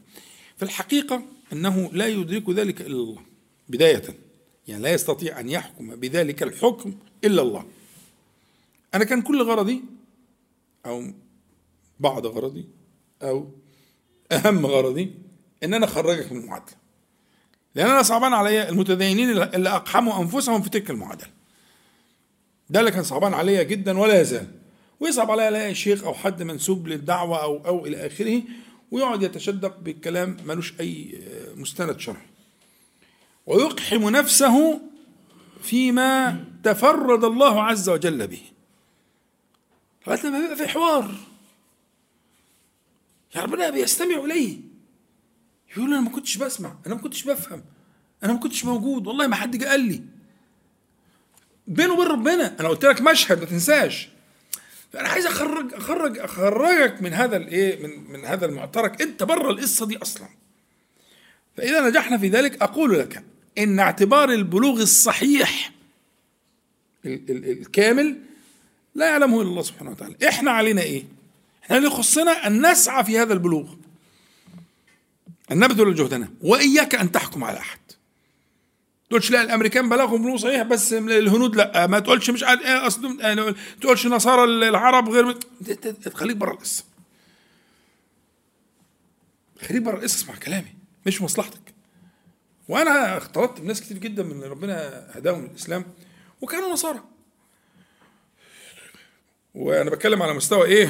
في 0.57 0.63
الحقيقة 0.63 1.23
أنه 1.53 1.89
لا 1.93 2.07
يدرك 2.07 2.49
ذلك 2.49 2.81
إلا 2.81 2.95
الله 2.95 3.21
بداية. 3.69 4.03
يعني 4.67 4.83
لا 4.83 4.93
يستطيع 4.93 5.39
أن 5.39 5.49
يحكم 5.49 5.95
بذلك 5.95 6.43
الحكم 6.43 6.93
إلا 7.23 7.41
الله. 7.41 7.65
أنا 8.93 9.03
كان 9.03 9.21
كل 9.21 9.41
غرضي 9.41 9.83
أو 10.85 11.03
بعض 11.99 12.25
غرضي 12.25 12.65
أو 13.21 13.49
أهم 14.31 14.65
غرضي 14.65 15.26
إن 15.63 15.73
أنا 15.73 15.85
أخرجك 15.85 16.31
من 16.31 16.39
المعادلة. 16.39 16.75
لأن 17.75 17.89
أنا 17.89 18.03
صعبان 18.03 18.34
عليا 18.34 18.69
المتدينين 18.69 19.29
اللي 19.29 19.69
أقحموا 19.69 20.21
أنفسهم 20.21 20.61
في 20.61 20.69
تلك 20.69 20.89
المعادلة. 20.89 21.29
ده 22.69 22.79
اللي 22.79 22.91
كان 22.91 23.03
صعبان 23.03 23.34
عليا 23.34 23.63
جدا 23.63 23.99
ولا 23.99 24.21
يزال. 24.21 24.47
ويصعب 24.99 25.31
عليا 25.31 25.49
ألاقي 25.49 25.75
شيخ 25.75 26.03
أو 26.03 26.13
حد 26.13 26.43
منسوب 26.43 26.88
للدعوة 26.88 27.43
أو 27.43 27.65
أو 27.65 27.85
إلى 27.85 28.07
آخره 28.07 28.41
ويقعد 28.91 29.23
يتشدق 29.23 29.79
بالكلام 29.79 30.38
ملوش 30.45 30.73
أي 30.79 31.21
مستند 31.55 31.99
شرعي. 31.99 32.25
ويقحم 33.45 34.09
نفسه 34.09 34.81
فيما 35.61 36.45
تفرد 36.63 37.23
الله 37.23 37.63
عز 37.63 37.89
وجل 37.89 38.27
به. 38.27 38.41
لغاية 40.07 40.25
لما 40.25 40.39
بيبقى 40.39 40.55
في 40.55 40.67
حوار. 40.67 41.15
يا 43.35 43.41
ربنا 43.41 43.69
بيستمع 43.69 44.25
إليه. 44.25 44.66
يقول 45.72 45.94
أنا 45.94 46.02
ما 46.02 46.10
كنتش 46.10 46.38
بسمع 46.38 46.76
أنا 46.88 46.95
ما 46.95 47.02
كنتش 47.02 47.23
بفهم 47.23 47.64
أنا 48.23 48.34
ما 48.34 48.39
كنتش 48.39 48.65
موجود 48.65 49.07
والله 49.07 49.27
ما 49.27 49.35
حد 49.35 49.57
جه 49.57 49.65
قال 49.65 49.80
لي. 49.81 50.02
بينه 51.68 51.94
وبين 51.94 52.07
ربنا 52.07 52.60
أنا 52.60 52.68
قلت 52.68 52.85
لك 52.85 53.02
مشهد 53.02 53.39
ما 53.39 53.45
تنساش. 53.45 54.10
فانا 54.94 55.07
عايز 55.10 55.26
أخرج 55.26 55.73
أخرج 55.73 56.19
أخرجك 56.19 57.02
من 57.02 57.14
هذا 57.14 57.38
الايه 57.38 57.84
من 57.88 58.11
من 58.11 58.26
هذا 58.26 58.45
المعترك. 58.45 59.02
أنت 59.02 59.23
بره 59.23 59.49
القصة 59.52 59.85
دي 59.85 59.98
أصلا. 59.98 60.27
فإذا 61.57 61.89
نجحنا 61.89 62.18
في 62.18 62.27
ذلك 62.30 62.61
أقول 62.61 62.99
لك 62.99 63.23
إن 63.57 63.80
اعتبار 63.80 64.31
البلوغ 64.31 64.81
الصحيح 64.81 65.72
ال- 67.06 67.31
ال- 67.31 67.52
الكامل 67.52 68.18
لا 68.95 69.06
يعلمه 69.06 69.41
إلا 69.41 69.49
الله 69.49 69.61
سبحانه 69.61 69.91
وتعالى. 69.91 70.15
إحنا 70.30 70.52
علينا 70.52 70.81
إيه؟ 70.81 71.03
إحنا 71.64 71.77
اللي 71.77 71.88
يخصنا 71.88 72.48
أن 72.48 72.72
نسعى 72.72 73.03
في 73.03 73.19
هذا 73.19 73.34
البلوغ. 73.34 73.73
ان 75.51 75.59
نبذل 75.59 75.95
جهدنا 75.95 76.29
وإياك 76.41 76.95
أن 76.95 77.11
تحكم 77.11 77.43
على 77.43 77.59
أحد. 77.59 77.79
تقولش 79.09 79.31
لا 79.31 79.41
الأمريكان 79.41 79.89
بلغهم 79.89 80.23
بلوغ 80.23 80.37
صحيح 80.37 80.61
بس 80.63 80.93
الهنود 80.93 81.55
لا. 81.55 81.87
ما 81.87 81.99
تقولش 81.99 82.29
مش 82.29 82.43
عارف 82.43 82.61
إيه 82.61 83.35
ما 83.35 83.55
تقولش 83.81 84.07
نصارى 84.07 84.43
العرب 84.43 85.09
غير 85.09 85.37
خليك 86.13 86.37
بره 86.37 86.51
القصة. 86.51 86.83
خليك 89.67 89.81
بره 89.81 89.95
القصة 89.95 90.15
اسمع 90.15 90.35
كلامي 90.35 90.73
مش 91.05 91.21
مصلحتك. 91.21 91.73
وأنا 92.69 93.17
اختلطت 93.17 93.61
بناس 93.61 93.81
كتير 93.81 93.97
جدا 93.97 94.23
من 94.23 94.43
ربنا 94.43 95.07
هداهم 95.15 95.45
للاسلام 95.45 95.85
وكانوا 96.41 96.73
نصارى. 96.73 97.03
وأنا 99.55 99.89
بتكلم 99.89 100.23
على 100.23 100.33
مستوى 100.33 100.65
إيه 100.65 100.89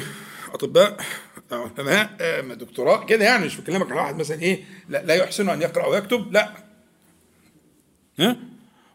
أطباء. 0.52 1.04
علماء 1.52 2.16
آه، 2.20 2.40
دكتوراه 2.40 3.04
كده 3.06 3.24
يعني 3.24 3.46
مش 3.46 3.56
بكلمك 3.56 3.90
على 3.92 4.00
واحد 4.00 4.16
مثلا 4.16 4.42
إيه 4.42 4.64
لا, 4.88 5.02
لا 5.04 5.14
يحسن 5.14 5.48
أن 5.48 5.62
يقرأ 5.62 5.86
ويكتب 5.86 6.32
لا. 6.32 6.54
ها؟ 8.18 8.36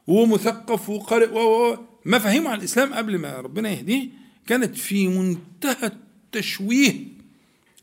ومثقف 0.08 0.90
وقارئ 0.90 1.30
و. 1.30 1.78
مفاهيمه 2.06 2.50
عن 2.50 2.60
الإسلام 2.60 2.94
قبل 2.94 3.18
ما 3.18 3.38
ربنا 3.38 3.70
يهديه 3.70 4.10
كانت 4.48 4.76
في 4.76 5.08
منتهى 5.08 5.92
التشويه 5.92 6.94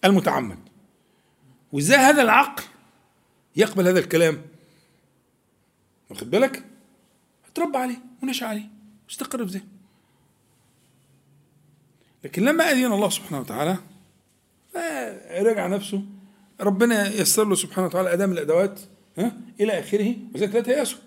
المتعمد. 0.05 0.59
وإزاي 1.73 1.99
هذا 1.99 2.23
العقل 2.23 2.63
يقبل 3.57 3.89
هذا 3.89 3.99
الكلام؟ 3.99 4.43
واخد 6.11 6.31
بالك؟ 6.31 6.65
اتربى 7.53 7.79
عليه 7.79 7.99
ونشأ 8.23 8.47
عليه 8.47 8.69
واستقر 9.09 9.47
في 9.47 9.53
ذهنه. 9.53 9.67
لكن 12.25 12.45
لما 12.45 12.65
أذن 12.71 12.93
الله 12.93 13.09
سبحانه 13.09 13.41
وتعالى 13.41 13.79
رجع 15.43 15.67
نفسه 15.67 16.03
ربنا 16.61 17.15
يسر 17.15 17.45
له 17.45 17.55
سبحانه 17.55 17.87
وتعالى 17.87 18.13
أداة 18.13 18.27
من 18.27 18.33
الأدوات 18.33 18.81
ها 19.19 19.37
إلى 19.61 19.79
آخره 19.81 20.15
وذلك 20.35 20.55
لا 20.55 20.61
تيأسوا 20.61 20.99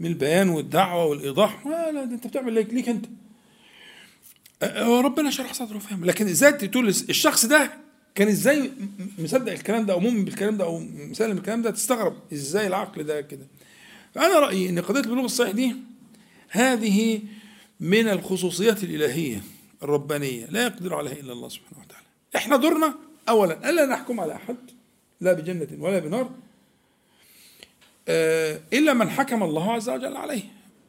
من 0.00 0.06
البيان 0.06 0.48
والدعوة 0.48 1.04
والإيضاح 1.04 1.66
لا 1.66 1.92
لا 1.92 2.02
أنت 2.02 2.26
بتعمل 2.26 2.52
ليك, 2.52 2.74
ليك 2.74 2.96
هو 4.62 5.00
ربنا 5.00 5.30
شرح 5.30 5.52
صدره 5.54 5.76
وفهم 5.76 6.04
لكن 6.04 6.26
إزاي 6.28 6.52
تقول 6.52 6.88
الشخص 6.88 7.46
ده 7.46 7.70
كان 8.14 8.28
إزاي 8.28 8.72
مصدق 9.18 9.52
الكلام 9.52 9.86
ده 9.86 9.92
أو 9.92 10.00
مؤمن 10.00 10.24
بالكلام 10.24 10.56
ده 10.56 10.64
أو 10.64 10.78
مسلم 10.78 11.36
الكلام 11.38 11.62
ده 11.62 11.70
تستغرب 11.70 12.16
إزاي 12.32 12.66
العقل 12.66 13.02
ده 13.02 13.20
كده. 13.20 13.46
فانا 14.14 14.38
رأيي 14.38 14.68
إن 14.68 14.78
قضية 14.78 15.00
البلوغ 15.00 15.24
الصحيح 15.24 15.50
دي 15.50 15.76
هذه 16.50 17.20
من 17.80 18.08
الخصوصيات 18.08 18.84
الإلهية 18.84 19.42
الربانية 19.82 20.46
لا 20.46 20.62
يقدر 20.62 20.94
عليها 20.94 21.12
إلا 21.12 21.32
الله 21.32 21.48
سبحانه 21.48 21.80
وتعالى. 21.84 22.06
إحنا 22.36 22.56
دورنا 22.56 22.94
اولا 23.30 23.70
ألا 23.70 23.86
نحكم 23.86 24.20
على 24.20 24.34
أحد 24.34 24.56
لا 25.20 25.32
بجنة 25.32 25.68
ولا 25.78 25.98
بنار 25.98 26.30
آه، 28.08 28.60
إلا 28.72 28.92
من 28.92 29.10
حكم 29.10 29.42
الله 29.42 29.72
عز 29.72 29.88
وجل 29.88 30.16
عليه. 30.16 30.42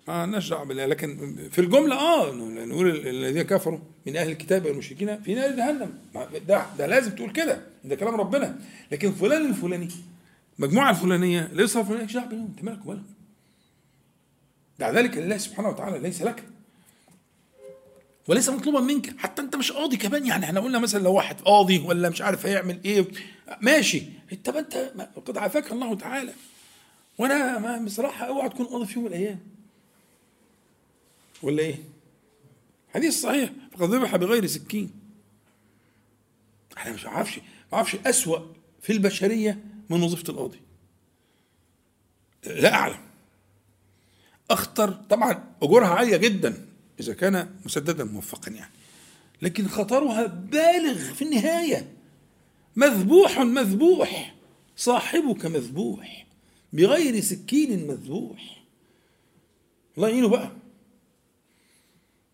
ما 0.07 0.25
لناش 0.25 0.49
دعوه 0.49 0.63
بالله 0.65 0.85
لكن 0.85 1.35
في 1.51 1.59
الجملة 1.61 1.95
آه 1.95 2.31
نقول 2.65 2.89
ال- 2.89 3.07
الذين 3.07 3.41
كفروا 3.41 3.79
من 4.07 4.17
أهل 4.17 4.29
الكتاب 4.31 4.65
والمشركين 4.65 5.21
في 5.23 5.35
نار 5.35 5.51
جهنم. 5.51 5.93
ده 6.47 6.65
ده 6.77 6.87
لازم 6.87 7.11
تقول 7.15 7.31
كده 7.31 7.61
ده 7.83 7.95
كلام 7.95 8.15
ربنا. 8.15 8.59
لكن 8.91 9.11
فلان 9.11 9.45
الفلاني 9.49 9.87
مجموعة 10.59 10.89
الفلانية 10.89 11.49
ليس 11.53 11.77
الفلانيه 11.77 12.07
شعب 12.07 12.31
أنت 12.33 12.63
مالك 12.63 12.85
ومالهم 12.85 13.03
دع 14.79 14.89
ذلك 14.89 15.17
لله 15.17 15.37
سبحانه 15.37 15.69
وتعالى 15.69 15.99
ليس 15.99 16.21
لك. 16.21 16.43
وليس 18.27 18.49
مطلوبا 18.49 18.79
منك. 18.79 19.17
حتى 19.17 19.41
أنت 19.41 19.55
مش 19.55 19.71
قاضي 19.71 19.97
كمان. 19.97 20.25
يعني 20.25 20.45
إحنا 20.45 20.59
قلنا 20.59 20.79
مثلا 20.79 21.03
لو 21.03 21.13
واحد 21.13 21.41
قاضي 21.41 21.79
ولا 21.79 22.09
مش 22.09 22.21
عارف 22.21 22.45
هيعمل 22.45 22.79
إيه. 22.85 23.07
ماشي. 23.61 24.03
أنت 24.31 24.49
ما 24.49 24.59
انت 24.59 24.75
قد 25.25 25.37
عافاك 25.37 25.71
الله 25.71 25.95
تعالى. 25.95 26.33
وأنا 27.17 27.59
ما 27.59 27.77
بصراحة 27.85 28.25
أوعى 28.25 28.49
تكون 28.49 28.65
قاضي 28.65 28.85
في 28.85 28.93
يوم 28.93 29.03
من 29.05 29.09
الأيام. 29.11 29.39
ولا 31.43 31.63
إيه؟ 31.63 31.75
حديث 32.93 33.21
صحيح. 33.21 33.49
فقد 33.71 33.89
ذبح 33.89 34.15
بغير 34.15 34.45
سكين. 34.45 34.91
أنا 36.77 36.93
مش 36.93 37.05
عارفش 37.05 37.37
ما 37.37 37.77
أعرفش 37.77 37.95
أسوأ 37.95 38.39
في 38.81 38.93
البشرية 38.93 39.59
من 39.89 40.03
وظيفة 40.03 40.29
القاضي. 40.29 40.59
لا 42.45 42.73
أعلم. 42.73 42.99
أخطر 44.51 44.91
طبعا 44.91 45.43
أجورها 45.61 45.87
عالية 45.87 46.17
جدا. 46.17 46.65
إذا 47.01 47.13
كان 47.13 47.49
مسددا 47.65 48.03
موفقا 48.03 48.51
يعني. 48.51 48.71
لكن 49.41 49.67
خطرها 49.67 50.25
بالغ 50.25 51.13
في 51.13 51.21
النهاية. 51.21 51.91
مذبوح 52.75 53.39
مذبوح. 53.39 54.35
صاحبك 54.77 55.45
مذبوح. 55.45 56.27
بغير 56.73 57.21
سكين 57.21 57.87
مذبوح. 57.87 58.63
الله 59.97 60.09
يعينه 60.09 60.27
بقى. 60.27 60.51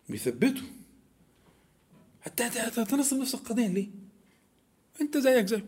بيثبته. 0.08 0.62
حتى 2.20 2.50
تنصب 2.70 3.16
نفسك 3.16 3.38
قضيا 3.38 3.68
ليه؟ 3.68 3.88
أنت 5.00 5.18
زيك 5.18 5.46
زيه 5.46 5.64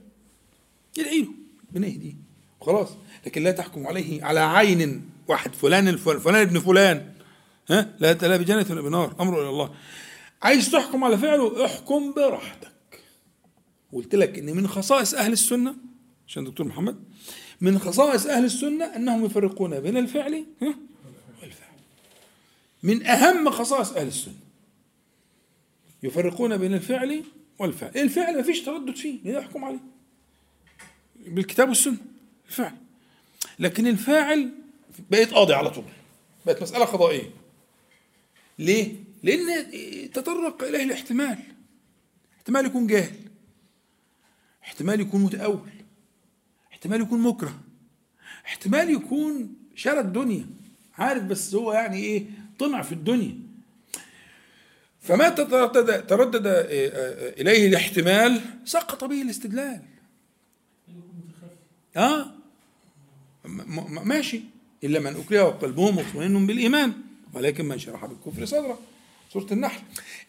يدعي 0.98 1.20
له 1.22 1.32
ربنا 1.70 1.86
يهديه. 1.86 2.14
خلاص. 2.60 2.88
لكن 3.26 3.42
لا 3.42 3.50
تحكم 3.50 3.86
عليه 3.86 4.24
على 4.24 4.40
عين 4.40 5.10
واحد. 5.28 5.54
فلان 5.54 5.88
الفل- 5.88 6.20
فلان 6.20 6.40
ابن 6.48 6.60
فلان. 6.60 7.09
ها؟ 7.70 7.94
لا 8.00 8.12
لا 8.12 8.36
بجنة 8.36 8.66
ولا 8.70 8.80
بنار 8.80 9.16
امره 9.20 9.40
إلى 9.40 9.48
الله. 9.48 9.74
عايز 10.42 10.70
تحكم 10.70 11.04
على 11.04 11.18
فعله 11.18 11.64
احكم 11.64 12.12
براحتك. 12.12 12.70
قلت 13.92 14.14
لك 14.14 14.38
إن 14.38 14.56
من 14.56 14.68
خصائص 14.68 15.14
أهل 15.14 15.32
السنة 15.32 15.76
عشان 16.28 16.44
دكتور 16.44 16.66
محمد 16.66 17.04
من 17.60 17.78
خصائص 17.78 18.26
أهل 18.26 18.44
السنة 18.44 18.84
أنهم 18.84 19.24
يفرقون 19.24 19.80
بين 19.80 19.96
الفعل 19.96 20.44
والفعل. 21.42 21.70
من 22.82 23.06
أهم 23.06 23.50
خصائص 23.50 23.92
أهل 23.92 24.06
السنة. 24.06 24.34
يفرقون 26.02 26.56
بين 26.56 26.74
الفعل 26.74 27.24
والفعل. 27.58 27.90
الفعل 27.96 28.36
ما 28.36 28.42
فيش 28.42 28.62
تردد 28.62 28.96
فيه 28.96 29.18
يحكم 29.24 29.64
عليه. 29.64 29.80
بالكتاب 31.26 31.68
والسنة 31.68 31.96
الفعل. 32.48 32.76
لكن 33.58 33.86
الفاعل 33.86 34.50
بقيت 35.10 35.32
قاضي 35.32 35.54
على 35.54 35.70
طول. 35.70 35.84
بقت 36.46 36.62
مسألة 36.62 36.84
قضائية. 36.84 37.39
ليه؟ 38.60 38.94
لأن 39.22 39.64
تطرق 40.10 40.62
اليه 40.62 40.82
الاحتمال. 40.82 41.38
احتمال 42.36 42.66
يكون 42.66 42.86
جاهل. 42.86 43.16
احتمال 44.62 45.00
يكون 45.00 45.22
متأول. 45.22 45.70
احتمال 46.72 47.00
يكون 47.00 47.20
مكره. 47.20 47.60
احتمال 48.46 48.90
يكون 48.90 49.54
شرى 49.74 50.00
الدنيا. 50.00 50.46
عارف 50.98 51.22
بس 51.22 51.54
هو 51.54 51.72
يعني 51.72 51.96
إيه؟ 51.96 52.26
طمع 52.58 52.82
في 52.82 52.92
الدنيا. 52.92 53.34
فما 55.00 55.28
تردد 55.28 56.06
تردد 56.06 56.46
آه، 56.46 56.52
آه، 56.52 57.40
إليه 57.40 57.68
الاحتمال؟ 57.68 58.40
سقط 58.64 59.04
به 59.04 59.22
الاستدلال. 59.22 59.82
آه؟ 61.96 62.34
ماشي. 64.04 64.40
إلا 64.84 65.00
من 65.00 65.16
أكره 65.16 65.44
وقلبه 65.44 65.90
مطمئن 65.90 66.46
بالإيمان. 66.46 67.09
ولكن 67.34 67.64
من 67.64 67.78
شرح 67.78 68.06
بالكفر 68.06 68.44
صدره. 68.44 68.78
سورة 69.32 69.46
النحل. 69.52 69.80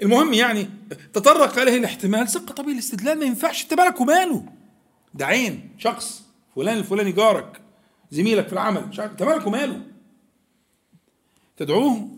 المهم 0.01 0.33
يعني 0.33 0.69
تطرق 1.13 1.59
اليه 1.59 1.77
الاحتمال 1.77 2.29
سقط 2.29 2.61
به 2.61 2.71
الاستدلال 2.71 3.19
ما 3.19 3.25
ينفعش 3.25 3.63
انت 3.63 3.73
بالك 3.73 4.01
وماله؟ 4.01 4.45
ده 5.13 5.25
عين 5.25 5.69
شخص 5.77 6.23
فلان 6.55 6.77
الفلاني 6.77 7.11
جارك 7.11 7.61
زميلك 8.11 8.47
في 8.47 8.53
العمل 8.53 8.99
انت 8.99 9.23
مالك 9.23 9.47
وماله؟ 9.47 9.81
تدعوه 11.57 12.09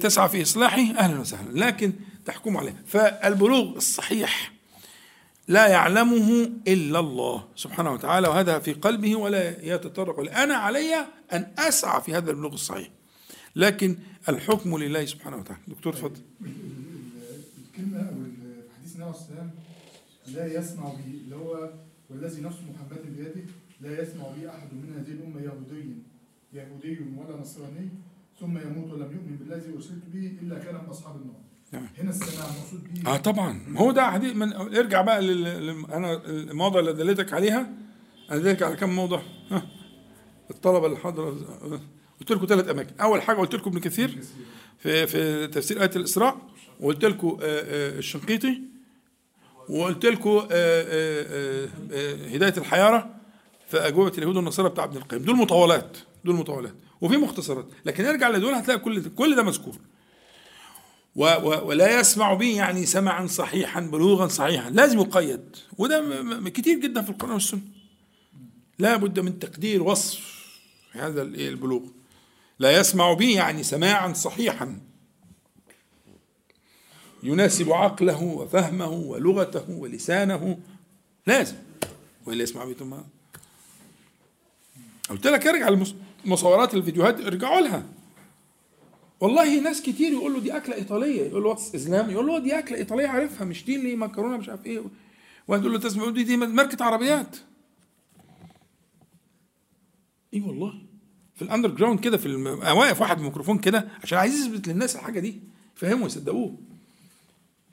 تسعى 0.00 0.28
في 0.28 0.42
إصلاحه 0.42 0.80
أهلا 0.98 1.20
وسهلا 1.20 1.64
لكن 1.64 1.92
تحكم 2.26 2.56
عليه. 2.56 2.84
فالبلوغ 2.86 3.76
الصحيح 3.76 4.52
لا 5.48 5.66
يعلمه 5.66 6.50
إلا 6.68 6.98
الله 6.98 7.44
سبحانه 7.56 7.92
وتعالى 7.92 8.28
وهذا 8.28 8.58
في 8.58 8.72
قلبه 8.72 9.16
ولا 9.16 9.64
يتطرق. 9.74 10.38
أنا 10.38 10.54
علي 10.54 11.06
أن 11.32 11.52
أسعى 11.58 12.02
في 12.02 12.14
هذا 12.14 12.30
البلوغ 12.30 12.52
الصحيح. 12.52 12.88
لكن 13.58 13.96
الحكم 14.28 14.78
لله 14.78 15.04
سبحانه 15.04 15.36
وتعالى. 15.36 15.62
دكتور 15.68 15.92
اتفضل. 15.92 16.20
ال- 16.40 16.46
ال- 16.46 17.42
الكلمة 17.64 17.98
أو 17.98 18.12
ال- 18.14 18.62
في 18.62 18.74
حديث 18.78 18.92
النبي 18.96 19.04
عليه 19.04 19.16
والسلام 19.16 19.50
لا 20.34 20.46
يسمع 20.58 20.84
به 20.84 21.04
اللي 21.24 21.36
هو 21.36 21.70
والذي 22.10 22.40
نفس 22.40 22.56
محمد 22.70 23.16
بيده 23.16 23.44
لا 23.80 24.02
يسمع 24.02 24.24
به 24.24 24.48
أحد 24.50 24.68
من 24.74 24.92
هذه 24.98 25.10
الأمة 25.12 25.40
يهودي 25.40 25.94
يهودي 26.52 26.98
ولا 27.16 27.40
نصراني 27.40 27.88
ثم 28.40 28.58
يموت 28.58 28.92
ولم 28.92 29.12
يؤمن 29.12 29.36
بالذي 29.36 29.74
أرسلت 29.76 30.02
به 30.14 30.26
إلا 30.42 30.58
كان 30.58 30.74
من 30.74 30.80
أصحاب 30.90 31.16
النار. 31.16 31.40
نعم. 31.72 31.88
هنا 31.98 32.10
السماع 32.10 32.46
المقصود 32.48 32.80
به. 33.04 33.10
آه 33.14 33.16
طبعا. 33.16 33.60
ما 33.68 33.80
هو 33.80 33.92
ده 33.92 34.10
حديث 34.10 34.36
من 34.36 34.52
ارجع 34.52 35.02
بقى 35.02 35.22
لل... 35.22 35.46
أنا 35.92 36.26
المواضع 36.26 36.80
اللي 36.80 36.92
دليتك 36.92 37.32
عليها. 37.32 37.72
أنا 38.30 38.38
دليتك 38.38 38.62
على 38.62 38.76
كم 38.76 38.90
موضع 38.90 39.22
ها؟ 39.50 39.62
الطلبة 40.50 40.86
اللي 40.86 40.98
حاضره 40.98 41.38
قلت 42.20 42.32
لكم 42.32 42.46
ثلاث 42.46 42.68
أماكن. 42.68 42.94
أول 43.00 43.22
حاجة 43.22 43.36
قلت 43.36 43.54
لكم 43.54 43.70
ابن 43.70 43.80
كثير 43.80 44.18
في 44.78 45.06
في 45.06 45.46
تفسير 45.46 45.82
آية 45.82 45.90
الإسراء 45.96 46.38
وقلت 46.80 47.04
لكم 47.04 47.28
آه، 47.28 47.36
آه، 47.42 47.98
الشنقيطي 47.98 48.60
وقلت 49.68 50.06
لكم 50.06 50.46
آه، 50.50 51.68
هداية 52.34 52.54
الحيارة 52.56 53.14
في 53.68 53.76
أجوبة 53.78 54.12
اليهود 54.18 54.36
والنصارى 54.36 54.68
بتاع 54.68 54.84
ابن 54.84 54.96
القيم. 54.96 55.22
دول 55.22 55.36
مطولات 55.36 55.96
دول 56.24 56.34
مطولات 56.34 56.74
وفي 57.00 57.16
مختصرات. 57.16 57.66
لكن 57.84 58.04
أرجع 58.04 58.28
لدول 58.28 58.54
هتلاقي 58.54 58.78
كل 58.80 59.02
كل 59.14 59.36
ده 59.36 59.42
مذكور. 59.42 59.76
و 61.16 61.24
و 61.24 61.68
ولا 61.68 62.00
يسمع 62.00 62.34
به 62.34 62.56
يعني 62.56 62.86
سمعا 62.86 63.26
صحيحا 63.26 63.80
بلوغا 63.80 64.28
صحيحا. 64.28 64.70
لازم 64.70 64.98
يقيد. 64.98 65.56
وده 65.78 66.04
كتير 66.50 66.78
جدا 66.78 67.02
في 67.02 67.10
القرآن 67.10 67.32
والسنة. 67.32 67.60
لا 68.78 68.96
بد 68.96 69.20
من 69.20 69.38
تقدير 69.38 69.82
وصف 69.82 70.38
هذا 70.92 71.22
ال- 71.22 71.40
البلوغ. 71.40 71.82
لا 72.58 72.80
يسمع 72.80 73.12
به 73.12 73.36
يعني 73.36 73.62
سماعا 73.62 74.12
صحيحا. 74.12 74.80
يناسب 77.22 77.72
عقله 77.72 78.22
وفهمه 78.22 78.90
ولغته 78.90 79.70
ولسانه. 79.70 80.58
لازم. 81.26 81.56
وإلا 82.26 82.42
يسمع 82.42 82.64
بيتم 82.64 82.90
ما 82.90 83.04
قلت 85.10 85.26
لك 85.26 85.46
ارجع 85.46 85.86
المصورات 86.24 86.74
الفيديوهات 86.74 87.20
ارجعوا 87.20 87.60
لها. 87.60 87.86
والله 89.20 89.60
ناس 89.60 89.82
كتير 89.82 90.12
يقول 90.12 90.34
له 90.34 90.40
دي 90.40 90.56
أكلة 90.56 90.74
إيطالية. 90.74 91.22
يقول 91.22 91.42
له 91.42 91.48
what's 91.48 91.86
يقول 91.86 92.26
له 92.26 92.38
دي 92.38 92.58
أكلة 92.58 92.78
إيطالية 92.78 93.08
عارفها. 93.08 93.44
مش 93.44 93.64
دي 93.64 93.76
اللي 93.76 93.96
مكرونة 93.96 94.36
مش 94.36 94.48
عارف 94.48 94.66
إيه. 94.66 94.82
واحد 95.48 95.62
يقول 95.62 95.72
له 95.72 95.78
تسمع 95.78 96.10
دي, 96.10 96.24
دي 96.24 96.36
ماركة 96.36 96.84
عربيات. 96.84 97.36
إي 100.34 100.40
والله. 100.40 100.87
في 101.38 101.42
ال 101.44 101.70
underground 101.70 102.00
كده 102.00 102.16
في 102.16 102.26
الم... 102.26 102.46
واقف 102.46 103.00
واحد 103.00 103.18
بميكروفون 103.18 103.58
كده 103.58 103.88
عشان 104.02 104.18
عايز 104.18 104.34
يثبت 104.34 104.68
للناس 104.68 104.96
الحاجة 104.96 105.20
دي 105.20 105.40
يفهموا 105.76 106.06
يصدقوه 106.06 106.54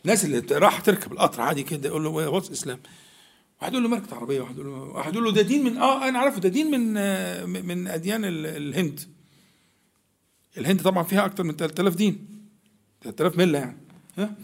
الناس 0.06 0.26
اللي 0.26 0.40
راح 0.52 0.80
تركب 0.80 1.12
القطر 1.12 1.42
عادي 1.42 1.64
كده 1.64 1.90
يقول 1.90 2.04
له 2.04 2.10
واتس 2.10 2.52
اسلام 2.52 2.80
واحد 3.62 3.72
يقول 3.74 3.84
له 3.84 3.90
ماركه 3.90 4.16
عربيه 4.16 4.42
واحد 4.42 4.56
يقول 4.56 4.68
له 4.68 4.74
واحد 4.84 5.14
يقول 5.14 5.26
له 5.26 5.32
ده 5.32 5.42
دين 5.42 5.64
من 5.64 5.78
آه 5.78 6.10
أنا 6.10 6.20
عارفه 6.20 6.40
ده 6.40 6.50
دين 6.50 6.72
من 6.72 7.66
من 7.66 7.88
أديان 7.88 8.26
ال- 8.26 8.46
الهند. 8.46 9.00
الهند 10.58 10.82
طبعا 10.82 11.04
فيها 11.04 11.26
أكتر 11.26 11.44
من 11.44 11.56
3000 11.56 11.96
دين 11.96 12.28
3000 13.04 13.38
ملة 13.38 13.60
يعني 13.60 13.78
ها؟ 14.18 14.36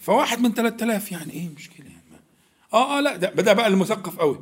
فواحد 0.00 0.40
من 0.40 0.54
3000 0.54 1.12
يعني 1.12 1.32
إيه 1.32 1.48
مشكله 1.56 1.86
يعني؟ 1.86 2.00
آه 2.72 2.98
آه 2.98 3.00
لا 3.00 3.16
ده 3.16 3.30
بدا 3.30 3.52
بقى 3.52 3.66
المثقف 3.66 4.16
قوي. 4.18 4.40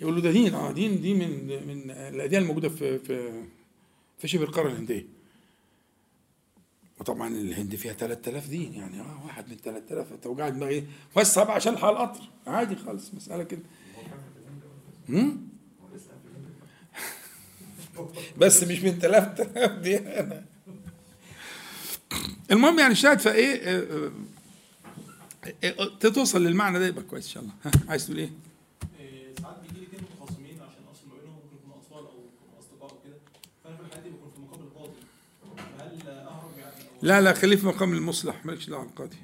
يقول 0.00 0.14
له 0.14 0.20
ده 0.20 0.30
دين 0.30 0.54
آه 0.54 0.72
دين 0.72 1.00
دي 1.00 1.14
من 1.14 1.46
من 1.68 1.90
الأديان 1.90 2.42
الموجودة 2.42 2.68
في 2.68 2.98
في 2.98 3.44
في 4.18 4.28
شبه 4.28 4.44
القارة 4.44 4.68
الهندية. 4.68 5.06
وطبعا 7.00 7.28
الهند 7.28 7.74
فيها 7.74 7.92
3000 7.92 8.48
دين 8.48 8.74
يعني 8.74 9.00
آه 9.00 9.20
واحد 9.24 9.48
من 9.50 9.56
3000 9.56 10.12
توجع 10.22 10.48
دماغي 10.48 10.74
إيه؟ 10.74 10.84
وسع 11.16 11.44
بقى 11.44 11.54
عشان 11.54 11.72
الحق 11.72 11.88
القطر 11.88 12.20
عادي 12.46 12.76
خالص 12.76 13.14
مسألة 13.14 13.42
كده. 13.42 13.62
هم؟ 15.08 15.48
بس 18.40 18.62
مش 18.62 18.80
من 18.82 18.98
3000 18.98 19.70
دي. 19.72 19.98
أنا 19.98 20.44
المهم 22.50 22.78
يعني 22.78 22.92
الشاهد 22.92 23.18
فإيه؟ 23.20 23.54
آه، 23.62 24.10
آه، 25.64 25.74
آه، 25.80 26.08
توصل 26.08 26.42
للمعنى 26.44 26.78
ده 26.78 26.86
يبقى 26.86 27.02
كويس 27.04 27.24
إن 27.26 27.30
شاء 27.32 27.42
الله. 27.42 27.54
ها 27.64 27.70
عايز 27.88 28.06
تقول 28.06 28.18
إيه، 28.18 28.30
ساعات 29.42 29.56
بيجي 29.62 29.80
لي 29.80 29.86
اتنين 29.86 30.02
متخاصمين 30.12 30.54
عشان 30.54 30.84
اصل 30.92 31.06
ما 31.08 31.14
بينهم 31.20 31.34
ممكن 31.34 31.56
يكونوا 31.56 31.76
اطفال 31.76 31.98
أو 31.98 32.20
يكونوا 32.28 32.58
اصدقاء 32.60 32.94
وكده 32.94 33.16
فانا 33.64 33.76
في 33.76 33.82
الحالة 33.82 34.02
دي 34.02 34.08
بكون 34.10 34.30
في 34.34 34.40
مقابل 34.40 34.62
القاضي 34.64 35.00
فهل 35.78 36.08
اهرب 36.08 36.58
يعني 36.58 36.74
أو- 36.74 36.85
لا 37.02 37.20
لا 37.20 37.32
خليه 37.32 37.56
في 37.56 37.66
مقام 37.66 37.92
المصلح 37.92 38.46
مالكش 38.46 38.70
دعوة 38.70 38.84
بالقاضي 38.84 39.16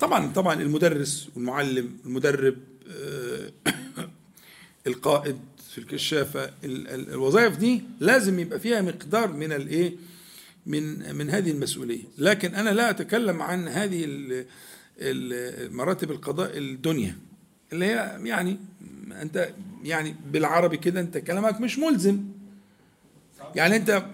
طبعا 0.00 0.32
طبعا 0.32 0.62
المدرس 0.62 1.28
والمعلم 1.36 1.98
المدرب 2.06 2.56
آه، 2.90 3.52
القائد 4.86 5.38
في 5.70 5.78
الكشافة 5.78 6.44
ال- 6.64 6.88
ال- 6.88 7.10
الوظائف 7.10 7.56
دي 7.56 7.82
لازم 8.00 8.38
يبقى 8.38 8.60
فيها 8.60 8.80
مقدار 8.82 9.32
من 9.32 9.52
الايه 9.52 9.96
من 10.66 11.14
من 11.16 11.30
هذه 11.30 11.50
المسؤولية. 11.50 12.02
لكن 12.18 12.54
أنا 12.54 12.70
لا 12.70 12.90
أتكلم 12.90 13.42
عن 13.42 13.68
هذه 13.68 14.06
مراتب 15.70 16.10
القضاء 16.10 16.58
الدنيا 16.58 17.16
اللي 17.72 17.84
هي 17.84 18.18
يعني 18.24 18.56
أنت 19.22 19.52
يعني 19.84 20.14
بالعربي 20.26 20.76
كده 20.76 21.00
انت 21.00 21.18
كلامك 21.18 21.60
مش 21.60 21.78
ملزم. 21.78 22.24
يعني 23.54 23.76
انت 23.76 23.88
يعني 23.88 24.12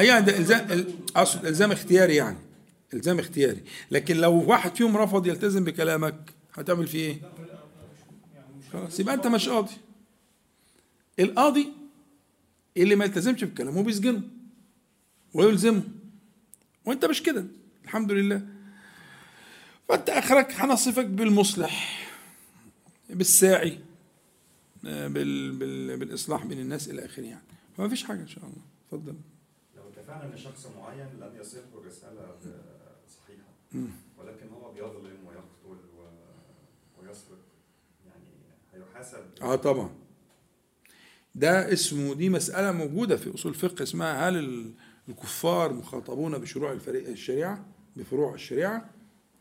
اي 0.00 0.22
ده 0.22 0.36
إلزام 0.38 0.72
ال- 0.72 0.94
أقصد 1.16 1.46
إلزام 1.46 1.72
اختياري 1.72 2.14
يعني. 2.16 2.38
إلزام 2.94 3.18
اختياري. 3.18 3.60
لكن 3.90 4.16
لو 4.16 4.32
واحد 4.50 4.76
فيهم 4.76 4.96
رفض 4.96 5.26
يلتزم 5.26 5.64
بكلامك 5.64 6.16
هتعمل 6.54 6.86
فيه 6.86 6.98
إيه؟ 6.98 7.16
يعني 8.34 8.46
مش 8.60 8.64
خلاص 8.72 9.00
يبقى 9.00 9.14
انت 9.14 9.26
مش 9.26 9.48
قاضي. 9.48 9.72
القاضي 11.20 11.72
اللي 12.76 12.96
ما 12.96 13.04
يلتزمش 13.04 13.44
بكلامه 13.44 13.82
بيسجنه 13.82 14.22
ويلزمه. 15.34 15.82
وانت 16.84 17.04
مش 17.04 17.22
كده. 17.22 17.44
الحمد 17.84 18.12
لله. 18.12 18.42
فانت 19.88 20.10
اخرك 20.10 20.52
هنصفك 20.52 21.04
بالمصلح. 21.06 22.05
بالساعي 23.10 23.80
آه، 24.86 25.08
بال 25.08 25.56
بال 25.56 25.96
بالإصلاح 25.96 26.46
بين 26.46 26.60
الناس 26.60 26.88
إلى 26.88 27.04
آخره 27.04 27.24
يعني. 27.24 27.42
فما 27.76 27.88
فيش 27.88 28.04
حاجة 28.04 28.20
إن 28.20 28.28
شاء 28.28 28.44
الله. 28.44 28.62
اتفضل. 28.86 29.16
لو 29.76 29.82
اتفقنا 29.88 30.24
إن 30.32 30.36
شخص 30.38 30.66
معين 30.76 31.06
لم 31.20 31.36
يصله 31.40 31.62
الرساله 31.74 32.36
صحيحة. 33.08 33.88
ولكن 34.18 34.48
هو 34.48 34.72
بيظلم 34.72 35.16
ويقتل 35.26 35.80
ويسرق 37.02 37.38
يعني 38.06 38.24
هيحاسب. 38.84 39.18
آه 39.42 39.56
طبعا. 39.56 39.90
ده 41.34 41.72
اسمه 41.72 42.14
دي 42.14 42.28
مسألة 42.28 42.72
موجودة 42.72 43.16
في 43.16 43.34
أصول 43.34 43.52
الفقه 43.52 43.82
اسمها 43.82 44.28
هل 44.28 44.36
ال- 44.36 44.72
الكفار 45.08 45.72
مخاطبون 45.72 46.38
بشروع 46.38 46.72
الفريق 46.72 47.08
الشريعة 47.08 47.66
بفروع 47.96 48.34
الشريعة؟ 48.34 48.90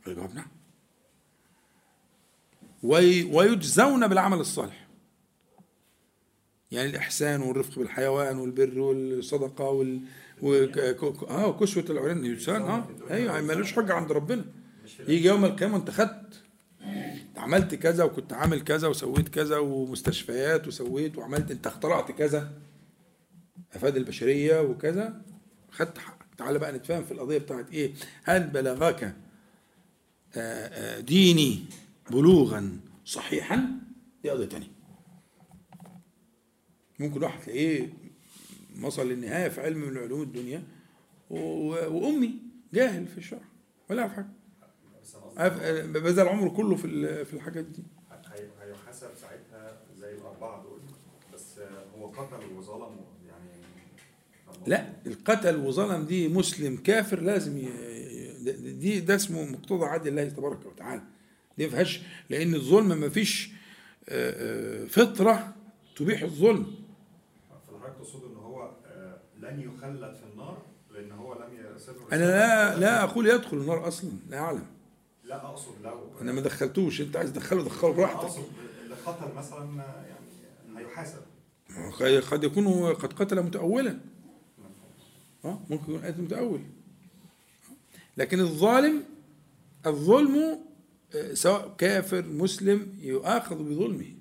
الجواب 0.08 0.36
نعم. 0.36 0.48
ويجزون 2.86 4.07
بالعمل 4.07 4.40
الصالح. 4.40 4.88
يعني 6.72 6.90
الإحسان 6.90 7.41
والرفق 7.41 7.80
بالحيوان 7.80 8.38
والبر 8.38 8.80
والصدقة 8.80 9.70
وال 9.70 9.99
آه 11.30 11.48
وكسوة 11.48 11.86
العريان 11.90 12.26
يجزون 12.26 12.62
آه 12.62 12.88
أيوه 13.12 13.41
ملوش 13.41 13.74
حجة 13.74 13.94
عند 13.94 14.12
ربنا. 14.12 14.45
يجي 15.07 15.28
يوم 15.28 15.45
القيامة 15.45 15.78
أنت 15.78 15.90
خدت 15.90 16.44
عملت 17.38 17.76
كذا 17.76 18.03
وكنت 18.03 18.34
عامل 18.34 18.62
كذا 18.62 18.88
وسويت 18.88 19.30
كذا 19.30 19.57
ومستشفيات 19.57 20.68
وسويت 20.68 21.18
وعملت 21.18 21.52
أنت 21.52 21.68
اخترعت 21.68 22.12
كذا 22.12 22.52
أفاد 23.76 23.95
البشرية 23.98 24.62
وكذا 24.62 25.22
خدت 25.72 25.98
حقك. 25.98 26.26
تعال 26.38 26.60
بقى 26.60 26.72
نتفاهم 26.72 27.03
في 27.03 27.12
القضية 27.12 27.38
بتاعت 27.38 27.72
إيه؟ 27.74 27.94
هل 28.24 28.44
بلغك 28.48 29.03
آه، 29.03 29.10
آه، 30.38 30.99
ديني 30.99 31.60
بلوغا 32.11 32.80
صحيحا 33.06 33.69
دي 34.23 34.30
قضية 34.30 34.45
تانية. 34.45 34.68
ممكن 36.99 37.23
واحد 37.23 37.41
تلاقيه 37.41 37.94
وصل 38.84 39.10
للنهاية 39.10 39.49
في 39.49 39.61
علم 39.61 39.77
من 39.77 39.98
علوم 39.98 40.22
الدنيا 40.22 40.64
و- 41.30 41.88
وأمي 41.98 42.34
جاهل 42.73 43.07
في 43.07 43.18
الشرع 43.18 43.41
ولا 43.90 44.02
يعرف 44.02 44.18
أنا 44.19 44.27
قصدي 45.02 45.40
عارف- 45.40 45.88
بذل 45.88 46.27
عمره 46.27 46.49
كله 46.49 46.76
في 46.76 47.26
في 47.26 47.34
الحاجات 47.34 47.65
دي. 47.65 47.84
هي- 48.11 48.49
هيحاسب 48.61 49.07
ساعتها 49.22 49.77
زي 49.98 50.14
الأربعة 50.14 50.64
دول 50.64 50.80
بس 51.34 51.60
هو 51.98 52.07
قتل 52.07 52.53
وظلم 52.57 52.99
يعني. 53.27 53.49
لا 54.68 54.94
القتل 55.07 55.56
وظلم 55.57 56.06
دي 56.06 56.27
مسلم 56.27 56.77
كافر 56.77 57.19
لازم. 57.22 57.57
ي- 57.57 58.73
دي 58.73 58.99
ده 58.99 59.15
اسمه 59.15 59.45
مقتضى 59.52 59.86
عدل 59.86 60.07
الله 60.07 60.30
تبارك 60.30 60.65
وتعالى. 60.65 61.02
دي 61.57 61.69
فيهاش 61.69 62.02
لأن 62.30 62.56
الظلم 62.56 62.88
ما 62.99 63.10
فيش 63.10 63.49
آه، 64.10 64.84
آه، 64.84 64.88
فطرة 64.88 65.53
تبيح 65.95 66.22
الظلم. 66.22 66.76
فالحضرتك 67.68 67.98
تقصد 67.99 68.23
إن 68.23 68.36
هو 68.36 68.72
آه، 68.86 69.18
لن 69.40 69.61
يخلد 69.61 70.15
في 70.15 70.23
النار 70.34 70.61
لأن 70.94 71.11
هو 71.11 71.34
لم 71.34 71.76
يسر 71.76 71.94
أنا 72.11 72.23
لا 72.23 72.80
لا 72.80 73.03
أقول 73.03 73.27
يدخل 73.27 73.57
النار 73.57 73.88
أصلا 73.88 74.11
لا 74.30 74.38
أعلم. 74.40 74.65
لا 75.23 75.36
أقصد 75.45 75.73
لو. 75.84 76.10
أنا 76.22 76.32
ما 76.32 76.41
دخلتوش 76.41 77.02
أنت 77.02 77.15
عايز 77.18 77.32
تدخله 77.34 77.64
دخله 77.64 77.94
براحتك. 77.94 78.23
أقصد 78.23 78.44
اللي 78.84 78.95
قتل 79.06 79.34
مثلا 79.36 79.76
يعني 79.76 80.80
هيحاسب. 80.80 81.22
قد 82.32 82.44
يكون 82.44 82.94
قد 82.94 83.14
قتل 83.14 83.41
متأولا. 83.41 83.99
آه 85.45 85.60
ممكن 85.69 85.84
يكون 85.94 86.06
قتل 86.06 86.22
متأول. 86.22 86.61
لكن 88.18 88.40
الظالم 88.40 89.03
الظلم 89.86 90.60
سواء 91.34 91.76
كافر 91.78 92.26
مسلم 92.26 92.98
يؤاخذ 93.02 93.56
بظلمه. 93.56 94.14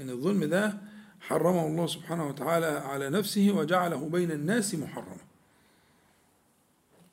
إن 0.00 0.10
الظلم 0.10 0.44
ده 0.44 0.78
حرمه 1.20 1.66
الله 1.66 1.86
سبحانه 1.86 2.28
وتعالى 2.28 2.66
على 2.66 3.10
نفسه 3.10 3.50
وجعله 3.50 4.08
بين 4.08 4.30
الناس 4.30 4.74
محرما. 4.74 5.24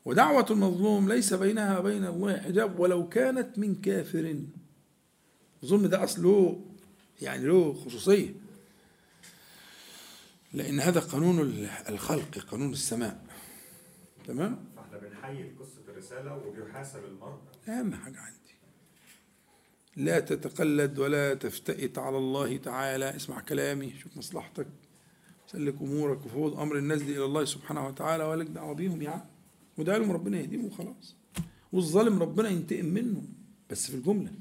ودعوة 0.06 0.46
المظلوم 0.52 1.10
ليس 1.10 1.34
بينها 1.34 1.80
وبين 1.80 2.06
الله 2.06 2.38
حجاب 2.38 2.80
ولو 2.80 3.10
كانت 3.10 3.60
من 3.60 3.82
كافر. 3.82 4.36
الظلم 5.64 5.88
ده 5.88 6.04
أصله 6.04 6.62
يعني 7.22 7.46
له 7.46 7.74
خصوصية. 7.74 8.34
لأن 10.54 10.80
هذا 10.80 11.00
قانون 11.00 11.40
الخلق 11.90 12.38
قانون 12.38 12.74
السماء. 12.74 13.26
تمام؟ 14.28 14.66
فاحنا 14.76 14.98
بنحيي 14.98 15.52
قصة 15.60 15.82
الرسالة 15.88 16.36
وبيحاسب 16.36 17.06
المرء. 17.06 17.40
أهم 17.68 17.94
حاجة 17.94 18.18
عندي 18.18 18.41
لا 20.02 20.20
تتقلد 20.20 21.00
ولا 21.00 21.34
تفتئت 21.34 21.98
على 21.98 22.18
الله 22.18 22.58
تعالى. 22.58 23.16
اسمع 23.16 23.40
كلامي 23.42 23.94
شوف 24.00 24.18
مصلحتك. 24.18 24.68
سلك 25.48 25.76
أمورك 25.82 26.26
وفوض 26.26 26.60
أمر 26.60 26.78
الناس 26.78 27.02
دي 27.02 27.12
إلى 27.18 27.26
الله 27.26 27.46
سبحانه 27.46 27.88
وتعالى 27.88 28.24
ولك 28.24 28.48
دعوة 28.48 28.74
بيهم 28.74 29.02
يعني 29.02 29.24
وده 29.78 29.98
لهم 29.98 30.12
ربنا 30.12 30.40
يهديهم 30.40 30.66
وخلاص. 30.66 31.16
والظالم 31.72 32.20
ربنا 32.20 32.50
ينتقم 32.50 32.86
منه 32.86 33.22
بس 33.70 33.88
في 33.90 33.96
الجملة. 33.98 34.32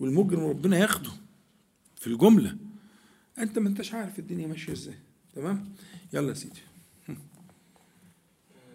والمجرم 0.00 0.44
ربنا 0.44 0.78
ياخده 0.78 1.10
في 1.96 2.06
الجملة. 2.06 2.56
أنت 3.38 3.58
ما 3.58 3.68
أنتش 3.68 3.94
عارف 3.94 4.18
الدنيا 4.18 4.46
ماشية 4.46 4.72
إزاي. 4.72 4.94
تمام؟ 5.34 5.74
يلا 6.12 6.28
يا 6.28 6.34
سيدي. 6.34 6.60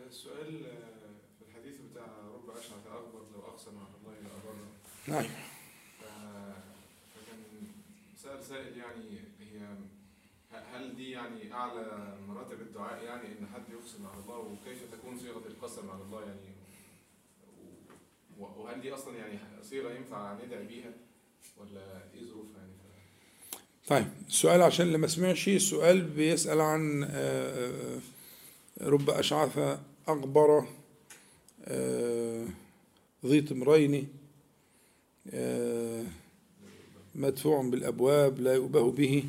السؤال 0.09 0.65
آه، 0.65 0.79
في 1.39 1.45
الحديث 1.49 1.75
بتاع 1.91 2.05
رب 2.35 2.49
أشعث 2.49 2.87
أكبر 2.87 3.21
لو 3.35 3.39
أقسم 3.41 3.71
على 3.77 3.87
الله 4.01 4.13
لأبره 4.23 4.67
نعم 5.07 5.23
ف- 5.99 6.03
فكان 7.13 7.39
سأل 8.47 8.55
سائل 8.55 8.77
يعني 8.77 9.19
هي 9.39 9.67
هل 10.73 10.95
دي 10.95 11.11
يعني 11.11 11.53
أعلى 11.53 12.17
مراتب 12.27 12.61
الدعاء؟ 12.61 13.03
يعني 13.03 13.27
إن 13.27 13.47
حد 13.53 13.61
يقسم 13.69 14.07
على 14.07 14.23
الله 14.23 14.37
وكيف 14.37 14.91
تكون 14.91 15.19
صيغة 15.19 15.47
القسم 15.47 15.89
على 15.89 16.01
الله؟ 16.01 16.21
يعني 16.21 16.39
وهل 18.39 18.81
دي 18.81 18.93
أصلا 18.93 19.17
يعني 19.17 19.39
صيغة 19.63 19.91
ينفع 19.91 20.37
ندعي 20.45 20.65
بيها؟ 20.65 20.91
ولا 21.57 22.03
إيه 22.13 22.25
ظروفها 22.25 22.57
يعني؟ 22.57 22.73
طيب 23.87 24.07
السؤال 24.27 24.61
عشان 24.61 24.85
اللي 24.85 24.97
ما 24.97 25.07
سمعش 25.07 25.47
السؤال 25.47 26.01
بيسأل 26.01 26.61
عن 26.61 27.03
آه، 27.03 27.99
آه، 28.81 28.89
رب 28.89 29.09
أشعث 29.09 29.79
أغبر 30.09 30.67
آه، 31.65 32.45
ذي 33.25 33.41
تمرين 33.41 34.07
مدفوع 37.17 37.61
بالأبواب 37.61 38.39
لا 38.39 38.53
يؤبه 38.53 38.91
به. 38.91 39.23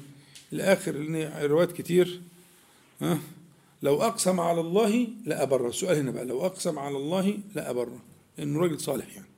الآخر 0.52 0.94
روايات 1.43 1.73
كتير. 1.73 2.20
ها؟ 3.01 3.19
لو 3.82 4.02
أقسم 4.02 4.40
على 4.40 4.60
الله 4.60 5.09
لأبره 5.24 5.69
السؤال 5.69 5.97
هنا 5.97 6.10
بقى 6.10 6.24
لو 6.24 6.47
أقسم 6.47 6.78
على 6.78 6.97
الله 6.97 7.39
لأبره 7.55 7.98
لأنه 8.39 8.60
راجل 8.60 8.81
صالح 8.81 9.15
يعني. 9.15 9.28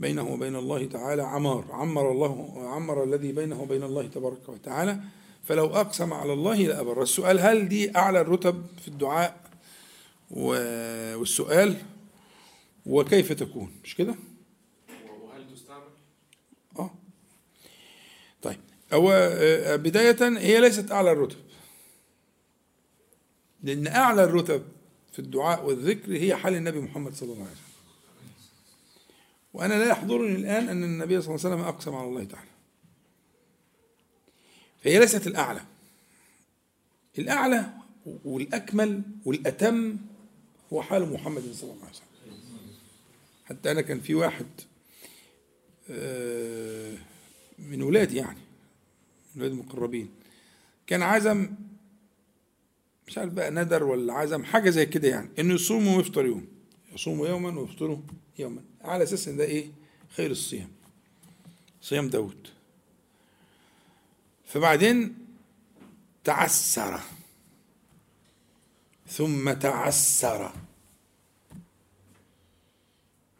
بينه 0.00 0.32
وبين 0.32 0.56
الله 0.56 0.84
تعالى 0.86 1.22
عمار. 1.22 1.64
عمر 1.70 2.12
الله 2.12 2.52
عمر 2.68 3.04
الذي 3.04 3.32
بينه 3.32 3.62
وبين 3.62 3.82
الله 3.82 4.06
تبارك 4.06 4.48
وتعالى. 4.48 5.00
فلو 5.44 5.66
أقسم 5.66 6.12
على 6.12 6.32
الله 6.32 6.56
لأبر 6.56 7.02
السؤال 7.02 7.40
هل 7.40 7.68
دي 7.68 7.96
أعلى 7.96 8.20
الرتب 8.20 8.66
في 8.82 8.88
الدعاء؟ 8.88 9.40
والسؤال 10.30 11.76
وكيف 12.86 13.32
تكون؟ 13.32 13.70
مش 13.84 13.94
كده 13.94 14.14
و- 14.90 15.26
وهل 15.26 15.54
تستعمل؟ 15.54 15.82
آه 16.78 16.90
طيب 18.42 18.58
هو 18.92 19.12
آه، 19.12 19.76
بداية 19.76 20.38
هي 20.38 20.60
ليست 20.60 20.92
أعلى 20.92 21.12
الرتب. 21.12 21.38
لأن 23.62 23.86
أعلى 23.86 24.24
الرتب 24.24 24.64
في 25.12 25.18
الدعاء 25.18 25.64
والذكر 25.64 26.12
هي 26.12 26.36
حال 26.36 26.54
النبي 26.54 26.80
محمد 26.80 27.14
صلى 27.14 27.32
الله 27.32 27.42
عليه 27.42 27.52
وسلم. 27.52 27.66
وأنا 29.54 29.74
لا 29.74 29.88
يحضرني 29.88 30.34
الآن 30.34 30.68
أن 30.68 30.84
النبي 30.84 31.22
صلى 31.22 31.34
الله 31.34 31.46
عليه 31.46 31.56
وسلم 31.56 31.68
أقسم 31.68 31.94
على 31.94 32.08
الله 32.08 32.24
تعالى. 32.24 32.50
فهي 34.84 34.98
ليست 34.98 35.26
الأعلى. 35.26 35.60
الأعلى 37.18 37.70
والأكمل 38.24 39.02
والأتم 39.24 39.96
هو 40.72 40.82
حال 40.82 41.12
محمد 41.12 41.42
صلى 41.42 41.70
الله 41.70 41.82
عليه 41.82 41.92
وسلم. 41.92 42.06
حتى 43.44 43.70
أنا 43.70 43.80
كان 43.80 44.00
في 44.00 44.14
واحد 44.14 44.46
آه، 45.90 46.94
من 47.58 47.82
ولادي 47.82 48.16
يعني. 48.16 48.45
من 49.36 49.42
ولاد 49.42 49.52
المقربين. 49.52 50.10
كان 50.86 51.02
عزم 51.02 51.48
مش 53.06 53.18
عارف 53.18 53.32
بقى 53.32 53.50
ندر 53.50 53.84
ولا 53.84 54.12
عزم 54.12 54.44
حاجة 54.44 54.70
زي 54.70 54.86
كده 54.86 55.08
يعني 55.08 55.28
إنه 55.38 55.54
يصوموا 55.54 55.96
ويفطر 55.96 56.26
يوم. 56.26 56.46
يصوموا 56.94 57.28
يوما 57.28 57.60
ويفطروا 57.60 57.98
يوما 58.38 58.62
على 58.80 59.02
أساس 59.02 59.28
إن 59.28 59.36
ده 59.36 59.44
إيه؟ 59.44 59.70
خير 60.16 60.30
الصيام. 60.30 60.68
صيام 61.82 62.08
داود 62.08 62.48
فبعدين 64.46 65.26
تعسر. 66.24 67.00
ثم 69.08 69.52
تعسر. 69.52 70.52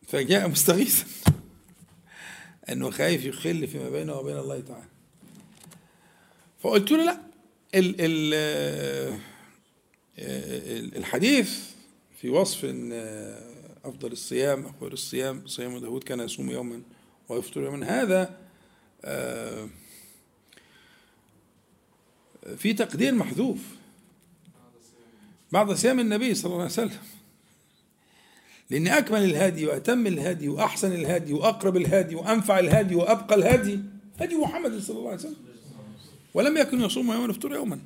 فجاء 0.07 0.49
مستغيثا. 0.49 1.07
إنه 2.71 2.91
خايف 2.91 3.25
يخل 3.25 3.69
فيما 3.69 3.91
بينه 3.91 4.15
وبين 4.15 4.37
الله 4.37 4.61
تعالى. 4.61 4.96
فقلت 6.67 6.91
له 6.91 7.05
لا 7.05 7.21
ال 7.75 7.95
ال 8.01 8.35
ال- 10.19 10.97
الحديث 10.97 11.61
في 12.21 12.29
وصف 12.31 12.65
إن 12.65 12.93
أفضل 13.85 14.13
الصيام 14.13 14.73
خير 14.81 14.93
الصيام 14.93 15.47
صيام 15.47 15.79
داود 15.79 16.05
كان 16.05 16.21
يصوم 16.21 16.51
يوما 16.51 16.83
ويفطر 17.29 17.63
يوما. 17.63 17.87
هذا 18.03 18.37
آه، 19.05 19.69
في 22.57 22.73
تقدير 22.73 23.15
محذوف. 23.15 23.59
بعد 25.53 25.73
صيام 25.73 26.01
النبي 26.01 26.35
صلى 26.35 26.47
الله 26.47 26.63
عليه 26.63 26.73
وسلم. 26.73 26.99
لأن 28.71 28.87
أكمل 28.89 29.25
الهادي 29.25 29.67
وأتم 29.67 30.07
الهادي 30.07 30.49
وأحسن 30.49 30.93
الهادي 30.93 31.33
وأقرب 31.33 31.77
الهادي 31.77 32.15
وأنفع 32.15 32.59
الهادي 32.59 32.95
وأبقى 32.95 33.35
الهادي 33.35 33.81
هدي 34.21 34.35
محمد 34.37 34.79
صلى 34.79 34.99
الله 34.99 35.11
عليه 35.11 35.21
وسلم. 35.21 35.37
ولم 36.37 36.57
يكن 36.57 36.81
يصوم 36.81 37.13
يوما 37.13 37.27
ويفطر 37.27 37.53
يوما. 37.55 37.79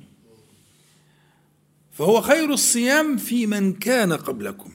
فهو 1.91 2.21
خير 2.21 2.53
الصيام 2.53 3.17
في 3.17 3.47
من 3.47 3.73
كان 3.73 4.13
قبلكم. 4.13 4.71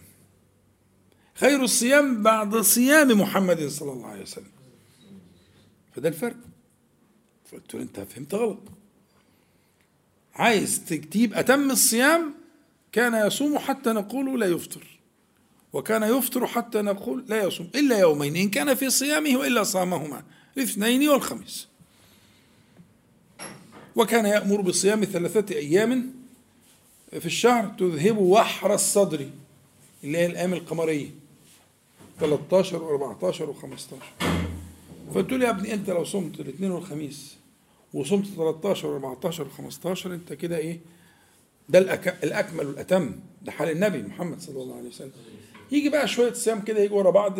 خير 1.34 1.64
الصيام 1.64 2.22
بعد 2.22 2.56
صيام 2.56 3.20
محمد 3.20 3.66
صلى 3.66 3.92
الله 3.92 4.06
عليه 4.06 4.22
وسلم. 4.22 4.50
فده 5.92 6.08
الفرق. 6.08 6.36
فقلت 7.44 7.74
له 7.74 7.82
أنت 7.82 8.00
فهمت 8.00 8.34
غلط. 8.34 8.62
عايز 10.34 10.84
تجيب 10.84 11.34
أتم 11.34 11.70
الصيام 11.70 12.34
كان 12.92 13.26
يصوم 13.26 13.58
حتى 13.58 13.90
نقول 13.90 14.40
لا 14.40 14.46
يفطر. 14.46 14.86
وكان 15.72 16.02
يفطر 16.02 16.46
حتى 16.46 16.82
نقول 16.82 17.24
لا 17.28 17.44
يصوم 17.44 17.70
إلا 17.74 17.98
يومين 17.98 18.36
إن 18.36 18.50
كان 18.50 18.74
في 18.74 18.90
صيامه 18.90 19.36
وإلا 19.36 19.62
صامهما 19.62 20.22
الاثنين 20.56 21.08
والخميس. 21.08 21.68
وكان 23.96 24.26
يأمر 24.26 24.60
بصيام 24.60 25.04
ثلاثة 25.04 25.54
أيام 25.56 26.12
في 27.20 27.26
الشهر 27.26 27.68
تذهب 27.78 28.18
وحر 28.18 28.74
الصدر 28.74 29.26
اللي 30.04 30.18
هي 30.18 30.26
الأيام 30.26 30.52
القمرية. 30.52 31.08
13 32.20 32.78
و14 32.78 33.34
و15 33.34 33.94
فقلت 35.14 35.32
له 35.32 35.44
يا 35.44 35.50
ابني 35.50 35.74
أنت 35.74 35.90
لو 35.90 36.04
صمت 36.04 36.40
الاثنين 36.40 36.70
والخميس 36.70 37.36
وصمت 37.94 38.26
13 38.26 39.00
و14 39.00 39.34
و15 39.34 40.06
أنت 40.06 40.32
كده 40.32 40.56
إيه؟ 40.56 40.80
ده 41.68 41.78
الأك... 41.78 42.24
الأكمل 42.24 42.66
والأتم. 42.66 43.12
ده 43.42 43.52
حال 43.52 43.70
النبي 43.70 44.02
محمد 44.02 44.40
صلى 44.40 44.62
الله 44.62 44.76
عليه 44.76 44.88
وسلم. 44.88 45.12
يجي 45.72 45.88
بقى 45.88 46.08
شوية 46.08 46.32
صيام 46.32 46.60
كده 46.60 46.80
يجي 46.80 46.94
ورا 46.94 47.10
بعض 47.10 47.34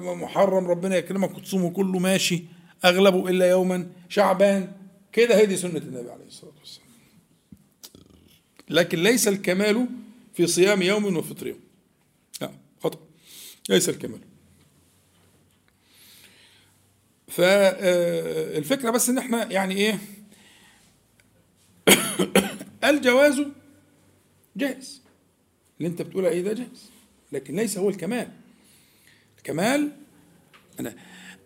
محرم 0.00 0.66
ربنا 0.66 0.96
يكرمك 0.96 1.36
وتصومه 1.36 1.70
كله 1.70 1.98
ماشي 1.98 2.42
أغلبه 2.84 3.28
إلا 3.28 3.50
يوما 3.50 3.86
شعبان. 4.08 4.72
كده 5.12 5.36
هي 5.36 5.46
دي 5.46 5.56
سنة 5.56 5.78
النبي 5.78 6.10
عليه 6.10 6.26
الصلاة 6.26 6.52
والسلام. 6.60 6.88
لكن 8.68 9.02
ليس 9.02 9.28
الكمال 9.28 9.86
في 10.34 10.46
صيام 10.46 10.82
يوم 10.82 11.16
وفطر 11.16 11.46
يوم. 11.46 11.60
لا 12.40 12.50
خطأ. 12.82 12.98
ليس 13.68 13.88
الكمال. 13.88 14.20
فالفكرة 17.28 18.90
بس 18.90 19.08
إن 19.08 19.18
إحنا 19.18 19.52
يعني 19.52 19.74
إيه؟ 19.76 19.98
الجواز 22.90 23.42
جائز. 24.56 25.02
اللي 25.78 25.88
أنت 25.88 26.02
بتقولها 26.02 26.30
إيه 26.30 26.42
ده 26.42 26.52
جائز. 26.52 26.90
لكن 27.32 27.56
ليس 27.56 27.78
هو 27.78 27.88
الكمال. 27.88 28.30
الكمال 29.38 29.92
أنا 30.80 30.94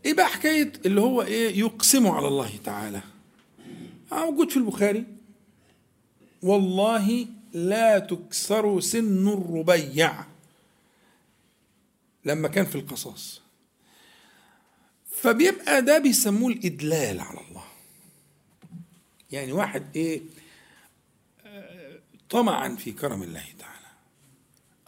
إيه 0.04 0.14
بقى 0.14 0.28
حكاية 0.28 0.72
اللي 0.86 1.00
هو 1.00 1.22
إيه؟ 1.22 1.58
يقسم 1.58 2.06
على 2.06 2.28
الله 2.28 2.50
تعالى. 2.64 2.98
آه 2.98 3.13
موجود 4.12 4.50
في 4.50 4.56
البخاري. 4.56 5.04
والله 6.42 7.26
لا 7.52 7.98
تكسر 7.98 8.80
سن 8.80 9.28
الربيع. 9.28 10.24
لما 12.24 12.48
كان 12.48 12.66
في 12.66 12.74
القصاص. 12.74 13.40
فبيبقى 15.10 15.82
ده 15.82 15.98
بيسموه 15.98 16.52
الإدلال 16.52 17.20
على 17.20 17.40
الله. 17.48 17.64
يعني 19.32 19.52
واحد 19.52 19.96
إيه 19.96 20.20
آه، 21.46 21.98
طمعا 22.30 22.76
في 22.76 22.92
كرم 22.92 23.22
الله 23.22 23.44
تعالى. 23.58 23.86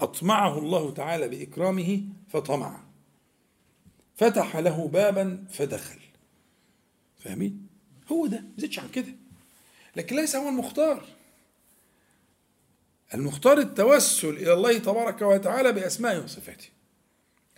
أطمعه 0.00 0.58
الله 0.58 0.90
تعالى 0.94 1.28
بإكرامه 1.28 2.02
فطمع. 2.28 2.80
فتح 4.16 4.56
له 4.56 4.88
بابا 4.88 5.44
فدخل. 5.50 5.98
فاهمين؟ 7.18 7.65
هو 8.12 8.26
ده 8.26 8.36
ما 8.40 8.52
زيدش 8.58 8.78
عن 8.78 8.88
كده. 8.88 9.14
لكن 9.96 10.16
ليس 10.16 10.36
هو 10.36 10.48
المختار. 10.48 11.04
المختار 13.14 13.58
التوسل 13.58 14.28
إلى 14.28 14.52
الله 14.52 14.78
تبارك 14.78 15.22
وتعالى 15.22 15.72
باسمائه 15.72 16.18
وصفاته. 16.18 16.68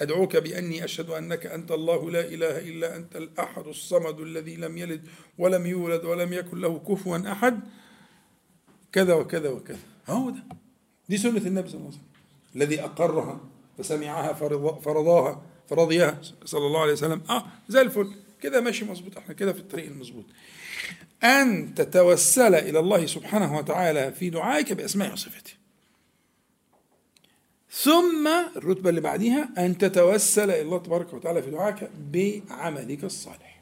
أدعوك 0.00 0.36
بأني 0.36 0.84
أشهد 0.84 1.10
أنك 1.10 1.46
أنت 1.46 1.70
الله 1.70 2.10
لا 2.10 2.20
إله 2.20 2.58
إلا 2.58 2.96
أنت 2.96 3.16
الأحد 3.16 3.66
الصمد 3.66 4.20
الذي 4.20 4.56
لم 4.56 4.78
يلد 4.78 5.08
ولم 5.38 5.66
يولد 5.66 6.04
ولم 6.04 6.32
يكن 6.32 6.60
له 6.60 6.78
كفوا 6.78 7.32
أحد. 7.32 7.60
كذا 8.92 9.14
وكذا 9.14 9.48
وكذا. 9.48 9.78
هو 10.08 10.30
ده. 10.30 10.42
دي 11.08 11.18
سنة 11.18 11.46
النبي 11.46 11.68
صلى 11.68 11.78
الله 11.78 11.86
عليه 11.90 11.98
وسلم. 11.98 12.08
الذي 12.56 12.80
أقرها 12.84 13.40
فسمعها 13.78 14.32
فرض- 14.32 14.80
فرضاها 14.80 15.42
فرضيها 15.68 16.20
صلى 16.44 16.66
الله 16.66 16.80
عليه 16.80 16.92
وسلم. 16.92 17.22
آه 17.30 17.44
زي 17.68 17.80
الفل. 17.80 18.10
كده 18.42 18.60
ماشي 18.60 18.84
مظبوط 18.84 19.16
إحنا 19.16 19.34
كده 19.34 19.52
في 19.52 19.58
الطريق 19.58 19.86
المظبوط. 19.86 20.24
أن 21.24 21.74
تتوسل 21.74 22.54
إلى 22.54 22.78
الله 22.78 23.06
سبحانه 23.06 23.58
وتعالى 23.58 24.12
في 24.12 24.30
دعائك 24.30 24.72
بأسمائه 24.72 25.12
وصفاته. 25.12 25.52
ثم 27.70 28.28
الرتبة 28.56 28.90
اللي 28.90 29.00
بعديها 29.00 29.48
أن 29.58 29.78
تتوسل 29.78 30.50
إلى 30.50 30.60
الله 30.60 30.78
تبارك 30.78 31.14
وتعالى 31.14 31.42
في 31.42 31.50
دعائك 31.50 31.90
بعملك 32.12 33.04
الصالح 33.04 33.60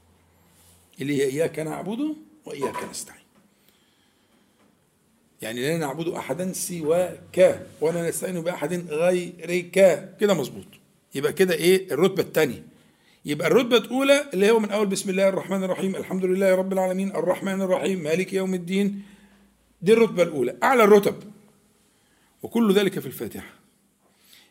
اللي 1.00 1.16
هي 1.16 1.24
إياك 1.24 1.58
نعبد 1.58 2.16
وإياك 2.44 2.84
نستعين. 2.90 3.26
يعني 5.42 5.60
لا 5.68 5.76
نعبد 5.76 6.08
أحدا 6.08 6.52
سواك 6.52 7.60
ولا 7.80 8.08
نستعين 8.08 8.40
بأحد 8.40 8.72
غيرك. 8.90 9.70
كده 10.20 10.34
مظبوط. 10.34 10.66
يبقى 11.14 11.32
كده 11.32 11.54
إيه؟ 11.54 11.92
الرتبة 11.92 12.22
الثانية 12.22 12.62
يبقى 13.26 13.48
الرتبة 13.48 13.76
الأولى 13.76 14.30
اللي 14.34 14.50
هو 14.50 14.58
من 14.58 14.70
أول 14.70 14.86
بسم 14.86 15.10
الله 15.10 15.28
الرحمن 15.28 15.64
الرحيم 15.64 15.96
الحمد 15.96 16.24
لله 16.24 16.54
رب 16.54 16.72
العالمين 16.72 17.08
الرحمن 17.08 17.62
الرحيم 17.62 17.98
مالك 18.02 18.32
يوم 18.32 18.54
الدين. 18.54 19.02
دي 19.82 19.92
الرتبة 19.92 20.22
الأولى. 20.22 20.56
أعلى 20.62 20.84
الرتب. 20.84 21.14
وكل 22.42 22.74
ذلك 22.74 22.98
في 22.98 23.06
الفاتحة. 23.06 23.54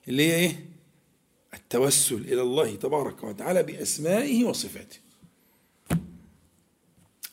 اللي 0.08 0.32
هي 0.32 0.36
إيه؟ 0.36 0.66
التوسل 1.54 2.16
إلى 2.16 2.42
الله 2.42 2.76
تبارك 2.76 3.24
وتعالى 3.24 3.64
بأسمائه 3.64 4.44
وصفاته. 4.44 4.98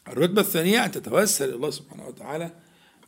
الرتبة 0.09 0.41
الثانية 0.41 0.85
أن 0.85 0.91
تتوسل 0.91 1.49
إلى 1.49 1.55
الله 1.55 1.71
سبحانه 1.71 2.07
وتعالى 2.07 2.51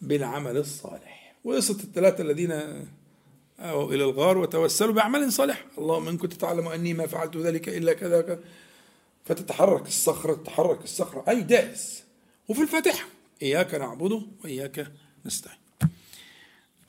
بالعمل 0.02 0.56
الصالح. 0.56 1.34
وقصة 1.44 1.74
الثلاثة 1.84 2.22
الذين 2.22 2.84
أو 3.58 3.92
إلى 3.92 4.04
الغار 4.04 4.38
وتوسلوا 4.38 4.92
بأعمال 4.92 5.32
صالح. 5.32 5.66
اللهم 5.78 6.08
إن 6.08 6.18
كنت 6.18 6.32
تعلم 6.32 6.68
أني 6.68 6.94
ما 6.94 7.06
فعلت 7.06 7.36
ذلك 7.36 7.68
إلا 7.68 7.92
كذا 7.92 8.22
كذا 8.22 8.40
فتتحرك 9.24 9.86
الصخرة 9.86 10.34
تتحرك 10.34 10.84
الصخرة. 10.84 11.24
أي 11.28 11.42
دائس 11.42 12.02
وفي 12.48 12.62
الفاتحة. 12.62 13.08
إياك 13.42 13.74
نعبد 13.74 14.22
وإياك 14.44 14.92
نستعين. 15.26 15.58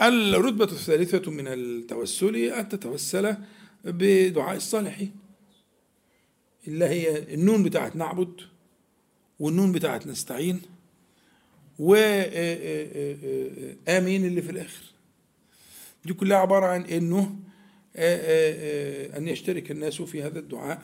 الرتبة 0.02 0.66
الثالثة 0.66 1.32
من 1.32 1.48
التوسل 1.48 2.36
أن 2.36 2.70
تتوسل 2.70 3.36
بدعاء 3.84 4.56
الصالحين 4.56 5.16
اللي 6.68 6.86
هي 6.86 7.34
النون 7.34 7.64
بتاعت 7.64 7.96
نعبد 7.96 8.42
والنون 9.40 9.72
بتاعت 9.72 10.08
نستعين 10.08 10.62
وآمين 11.80 12.26
اللي 14.26 14.42
في 14.42 14.52
الآخر. 14.52 14.84
دي 16.06 16.14
كلها 16.14 16.38
عبارة 16.38 16.66
عن 16.66 16.82
إنه 16.82 17.36
آآ 17.96 18.20
آآ 18.22 19.18
أن 19.18 19.28
يشترك 19.28 19.72
الناس 19.72 20.02
في 20.02 20.24
هذا 20.24 20.40
الدعاء. 20.40 20.82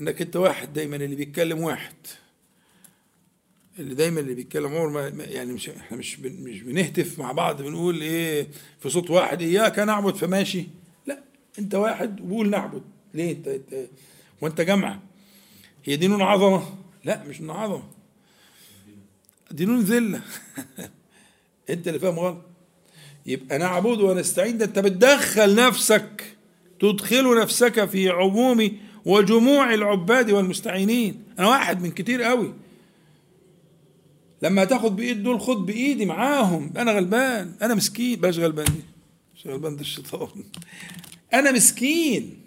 إنك 0.00 0.22
أنت 0.22 0.36
واحد 0.36 0.72
دايما 0.72 0.96
اللي 0.96 1.16
بيتكلم 1.16 1.60
واحد. 1.60 1.94
اللي 3.78 3.94
دايما 3.94 4.20
اللي 4.20 4.34
بيتكلم 4.34 4.66
عمر 4.66 4.88
ما 5.12 5.24
يعني 5.24 5.52
مش 5.52 5.68
إحنا 5.68 5.98
مش 5.98 6.20
مش 6.20 6.62
بنهتف 6.62 7.18
مع 7.18 7.32
بعض 7.32 7.62
بنقول 7.62 8.00
إيه 8.00 8.46
في 8.80 8.90
صوت 8.90 9.10
واحد 9.10 9.42
إياك 9.42 9.78
نعبد 9.78 10.14
فماشي. 10.14 10.66
لا 11.06 11.22
أنت 11.58 11.74
واحد 11.74 12.20
وقول 12.20 12.50
نعبد. 12.50 12.82
ليه؟ 13.14 13.32
أنت, 13.32 13.48
أنت 13.48 13.88
وأنت 14.40 14.60
جامعه 14.60 15.02
هي 15.84 15.96
دي 15.96 16.06
نون 16.06 16.22
عظمة. 16.22 16.74
لا 17.04 17.24
مش 17.24 17.40
نون 17.40 17.56
عظمة. 17.56 17.88
دي 19.50 19.64
نون 19.64 19.80
ذلة. 19.80 20.20
أنت 21.70 21.88
اللي 21.88 21.98
فاهم 21.98 22.18
غلط. 22.18 22.55
يبقى 23.26 23.58
نعبد 23.58 24.00
ونستعين. 24.00 24.58
ده 24.58 24.64
انت 24.64 24.78
بتدخل 24.78 25.54
نفسك 25.54 26.36
تدخل 26.80 27.40
نفسك 27.40 27.84
في 27.84 28.08
عموم 28.08 28.78
وجموع 29.04 29.74
العباد 29.74 30.30
والمستعينين. 30.30 31.22
أنا 31.38 31.48
واحد 31.48 31.82
من 31.82 31.90
كتير 31.90 32.22
قوي. 32.22 32.54
لما 34.42 34.64
تاخد 34.64 34.96
بإيد 34.96 35.22
دول 35.22 35.40
خد 35.40 35.66
بإيدي 35.66 36.06
معاهم. 36.06 36.72
أنا 36.76 36.92
غلبان. 36.92 37.54
أنا 37.62 37.74
مسكين. 37.74 38.20
بلاش 38.20 38.38
غلبان 38.38 38.64
دي. 38.64 38.82
مش 39.34 39.46
غلبان 39.46 39.76
ده 39.76 39.80
الشيطان. 39.80 40.44
أنا 41.34 41.52
مسكين. 41.52 42.38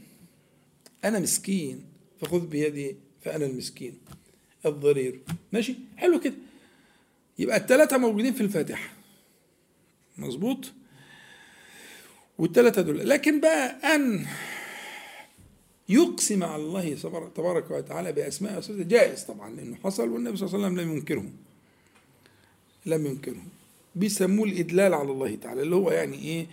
أنا 1.06 1.20
مسكين. 1.20 1.82
فخذ 2.22 2.48
بيدي 2.48 2.96
فأنا 3.22 3.46
المسكين. 3.46 3.94
الضرير. 4.66 5.20
ماشي؟ 5.54 5.76
حلو 5.98 6.20
كده. 6.20 6.36
يبقى 7.40 7.58
الثلاثه 7.58 7.98
موجودين 7.98 8.34
في 8.34 8.42
الفاتحة. 8.42 8.99
مظبوط؟ 10.20 10.72
والثلاثة 12.38 12.82
دول. 12.82 13.10
لكن 13.10 13.42
بقى 13.42 13.96
أن 13.96 14.26
يقسم 15.90 16.44
على 16.44 16.64
الله 16.64 16.94
تبارك 17.36 17.72
وتعالى 17.72 18.12
بأسماء 18.12 18.58
وصفاته 18.58 18.84
جائز 18.84 19.24
طبعا 19.24 19.50
لأنه 19.56 19.76
حصل 19.84 20.10
والنبي 20.10 20.38
صلى 20.38 20.48
الله 20.48 20.58
عليه 20.58 20.68
وسلم 20.76 20.80
لم 20.90 20.96
ينكره 20.98 21.26
لم 22.86 23.06
ينكره 23.06 23.42
بيسموه 23.96 24.48
الإدلال 24.48 24.94
على 24.94 25.12
الله 25.12 25.36
تعالى 25.36 25.62
اللي 25.62 25.76
هو 25.76 25.92
يعني 25.92 26.18
إيه؟ 26.18 26.48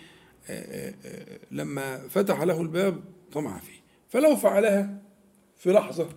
آآ 0.48 0.94
آآ 1.04 1.38
لما 1.50 2.08
فتح 2.08 2.40
له 2.42 2.60
الباب 2.60 3.00
طمع 3.32 3.58
فيه. 3.58 3.80
فلو 4.08 4.36
فعلها 4.36 5.02
في 5.58 5.72
لحظة 5.72 6.08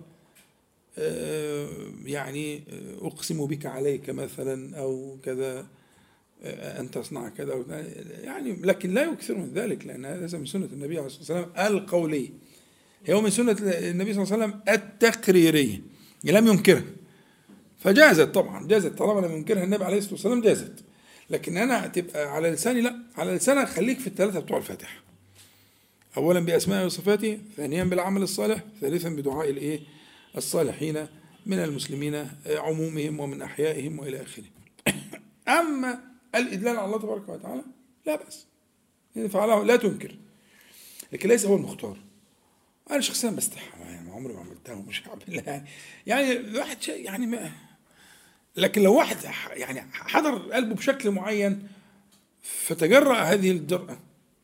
يعني 2.06 2.64
أقسم 3.02 3.46
بك 3.46 3.66
عليك 3.66 4.10
مثلا 4.10 4.78
أو 4.80 5.18
كذا 5.24 5.68
أن 6.44 6.92
تصنع 6.92 7.30
كذا 7.30 7.66
يعني 8.24 8.56
لكن 8.62 8.94
لا 8.94 9.04
يكثر 9.04 9.38
من 9.38 9.52
ذلك 9.54 9.88
لأن 9.88 10.06
هذا 10.06 10.38
من 10.38 10.46
سنة 10.46 10.66
النبي 10.74 10.98
عليه 10.98 11.08
الصلاة 11.08 11.42
والسلام 11.42 11.68
القولية 11.74 12.30
هو 13.10 13.22
من 13.22 13.30
سنة 13.30 13.58
النبي 13.62 14.14
صلى 14.14 14.24
الله 14.24 14.34
عليه 14.34 14.46
وسلم 14.46 14.60
التقريرية 14.70 15.82
لم 16.24 16.48
ينكرها 16.48 16.84
فجازت 17.80 18.28
طبعا 18.28 18.68
جازت 18.68 18.98
طالما 18.98 19.28
لم 19.28 19.34
ينكرها 19.34 19.64
النبي 19.64 19.84
عليه 19.84 19.98
الصلاة 19.98 20.14
والسلام 20.14 20.42
جازت. 20.42 20.74
لكن 21.30 21.58
أنا 21.58 21.88
تبقى 21.88 22.36
على 22.36 22.52
لساني 22.52 22.82
لا 22.82 22.96
على 23.18 23.32
لسانك 23.32 23.68
خليك 23.68 24.00
في 24.00 24.08
الثلاثة 24.08 24.40
بتوع 24.40 24.58
الفاتحة. 24.58 25.04
أولا 26.18 26.40
بأسماء 26.40 26.86
وصفاته 26.86 27.40
ثانيا 27.58 27.84
بالعمل 27.84 28.22
الصالح 28.22 28.64
ثالثا 28.82 29.10
بدعاء 29.10 29.50
الإيه؟ 29.50 29.80
الصالحين 30.38 31.08
من 31.46 31.60
المسلمين 31.60 32.28
عمومهم 32.48 33.20
ومن 33.20 33.42
أحيائهم 33.42 34.00
وإلى 34.00 34.22
آخره. 34.22 34.46
أما 35.60 36.09
الإدلال 36.36 36.78
على 36.78 36.86
الله 36.86 37.00
تبارك 37.00 37.30
وتعالى؟ 37.30 37.64
لا 38.06 38.16
بأس. 38.16 38.46
إن 39.18 39.28
فعله 39.28 39.64
لا 39.64 39.76
تنكر. 39.76 40.16
لكن 41.14 41.30
ليس 41.30 41.46
هو 41.46 41.56
المختار. 41.56 41.98
أنا 42.92 43.02
شخصيا 43.02 43.30
بستحى. 43.30 43.80
يعني 43.80 44.12
عمري 44.12 44.34
ما 44.34 44.40
عملتها 44.40 44.76
ومش 44.76 45.04
هعملها 45.08 45.44
يعني 45.46 45.68
يعني 46.08 46.32
الواحد 46.32 46.78
يعني 46.88 47.28
ما 47.28 47.52
لكن 48.56 48.82
لو 48.82 48.98
واحد 48.98 49.18
يعني 49.52 49.82
حضر 49.92 50.38
قلبه 50.38 50.76
بشكل 50.76 51.12
معين 51.12 51.68
فتجرأ 52.42 53.16
هذه 53.16 53.52
الجرأة 53.52 54.00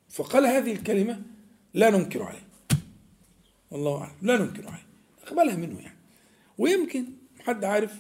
فقال 0.10 0.46
هذه 0.46 0.74
الكلمة 0.74 1.22
لا 1.74 1.90
ننكر 1.90 2.24
عليه. 2.24 2.48
والله 3.72 4.02
أعلم. 4.02 4.14
لا 4.22 4.38
ننكر 4.38 4.68
عليه. 4.68 4.86
أقبلها 5.24 5.56
منه 5.56 5.80
يعني. 5.80 5.98
ويمكن 6.58 7.06
حد 7.40 7.66
عارف 7.66 7.92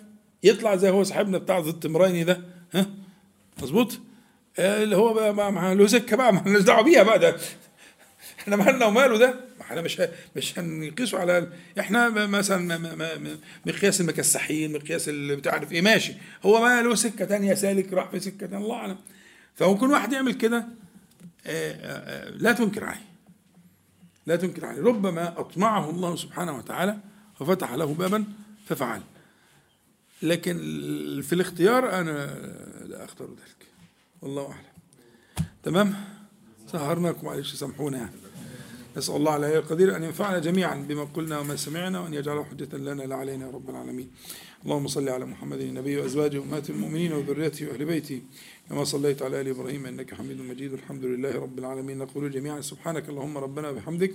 يطلع 0.44 0.76
زي 0.76 0.90
هو 0.90 1.03
صاحبنا 1.03 1.38
بتاع 1.38 1.60
ذو 1.60 1.70
التمريني 1.70 2.24
ده 2.24 2.41
ها؟ 2.74 3.05
مظبوط؟ 3.61 3.99
اللي 4.60 4.95
هو 4.98 5.14
بقى 5.14 5.52
مع 5.52 5.73
له 5.73 5.88
سكه 5.88 6.15
بقى 6.18 6.34
ما 6.34 6.60
دعوة 6.60 6.82
بيها 6.82 7.03
بقى 7.03 7.19
ده. 7.19 7.38
إحنا 8.40 8.56
مالنا 8.56 8.86
وماله 8.86 9.18
ده؟ 9.18 9.36
إحنا 9.61 9.82
مش 9.82 10.02
مش 10.36 10.60
هنقيسه 10.60 11.19
على 11.19 11.49
إحنا 11.80 12.10
مثلا 12.10 12.77
مقياس 13.65 14.02
المكسحين 14.02 14.73
مقياس 14.73 15.10
اللي 15.10 15.36
بتعرف 15.36 15.72
إيه 15.72 15.82
ماشي. 15.82 16.14
هو 16.45 16.61
ما 16.61 16.82
له 16.82 16.95
سكة 16.95 17.26
تانية 17.26 17.53
سالك 17.53 17.94
راح 17.94 18.10
في 18.10 18.19
سكة 18.19 18.48
تانية 18.48 18.65
الله 18.65 18.76
أعلم. 18.76 18.98
فممكن 19.56 19.90
واحد 19.90 20.14
يعمل 20.14 20.34
كده 20.34 20.65
لا 22.36 22.52
تنكر 22.57 22.84
عليه. 22.84 23.06
لا 24.26 24.36
تنكر 24.36 24.65
عليه. 24.65 24.82
ربما 24.82 25.40
أطمعه 25.40 25.90
الله 25.90 26.15
سبحانه 26.15 26.57
وتعالى 26.57 26.98
وفتح 27.40 27.73
له 27.73 27.86
بابا 27.94 28.23
ففعل. 28.65 29.02
لكن 30.22 30.58
في 31.24 31.34
الاختيار 31.34 32.00
أنا 32.00 32.26
لا 32.86 33.04
أختار 33.04 33.28
ذلك. 33.28 33.68
والله 34.22 34.52
أعلم. 34.52 34.76
تمام؟ 35.64 35.94
سهرناكم 36.72 37.26
معلش 37.26 37.54
سامحونا 37.56 37.98
يعني. 37.98 38.12
نسأل 38.98 39.16
الله 39.16 39.32
على 39.32 39.58
القدير 39.58 39.96
أن 39.96 40.04
ينفعنا 40.04 40.40
جميعا 40.40 40.76
بما 40.76 41.04
قلنا 41.04 41.40
وما 41.40 41.56
سمعنا 41.56 42.00
وأن 42.00 42.14
يجعله 42.14 42.44
حجة 42.44 42.78
لنا 42.78 43.04
لا 43.04 43.16
علينا 43.16 43.46
يا 43.46 43.52
رب 43.52 43.70
العالمين. 43.70 44.12
اللهم 44.66 44.88
صل 44.88 45.10
على 45.10 45.26
محمد 45.26 45.60
النبي 45.60 45.98
وأزواجه 45.98 46.40
وأمهات 46.40 46.70
المؤمنين 46.70 47.14
وذريته 47.14 47.68
وأهل 47.68 47.86
بيته. 47.86 48.22
كما 48.70 48.84
صليت 48.84 49.22
على 49.22 49.42
آل 49.42 49.48
إبراهيم 49.48 49.86
إنك 49.86 50.14
حميد 50.14 50.42
مجيد. 50.42 50.74
الحمد 50.74 51.06
لله 51.06 51.36
رب 51.40 51.60
العالمين. 51.60 51.98
نقول 51.98 52.32
جميعا 52.32 52.62
سبحانك 52.62 53.10
اللهم 53.10 53.38
ربنا 53.38 53.70
وبحمدك. 53.70 54.14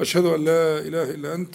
أشهد 0.00 0.24
أن 0.24 0.44
لا 0.44 0.78
إله 0.78 1.10
إلا 1.10 1.34
أنت. 1.34 1.54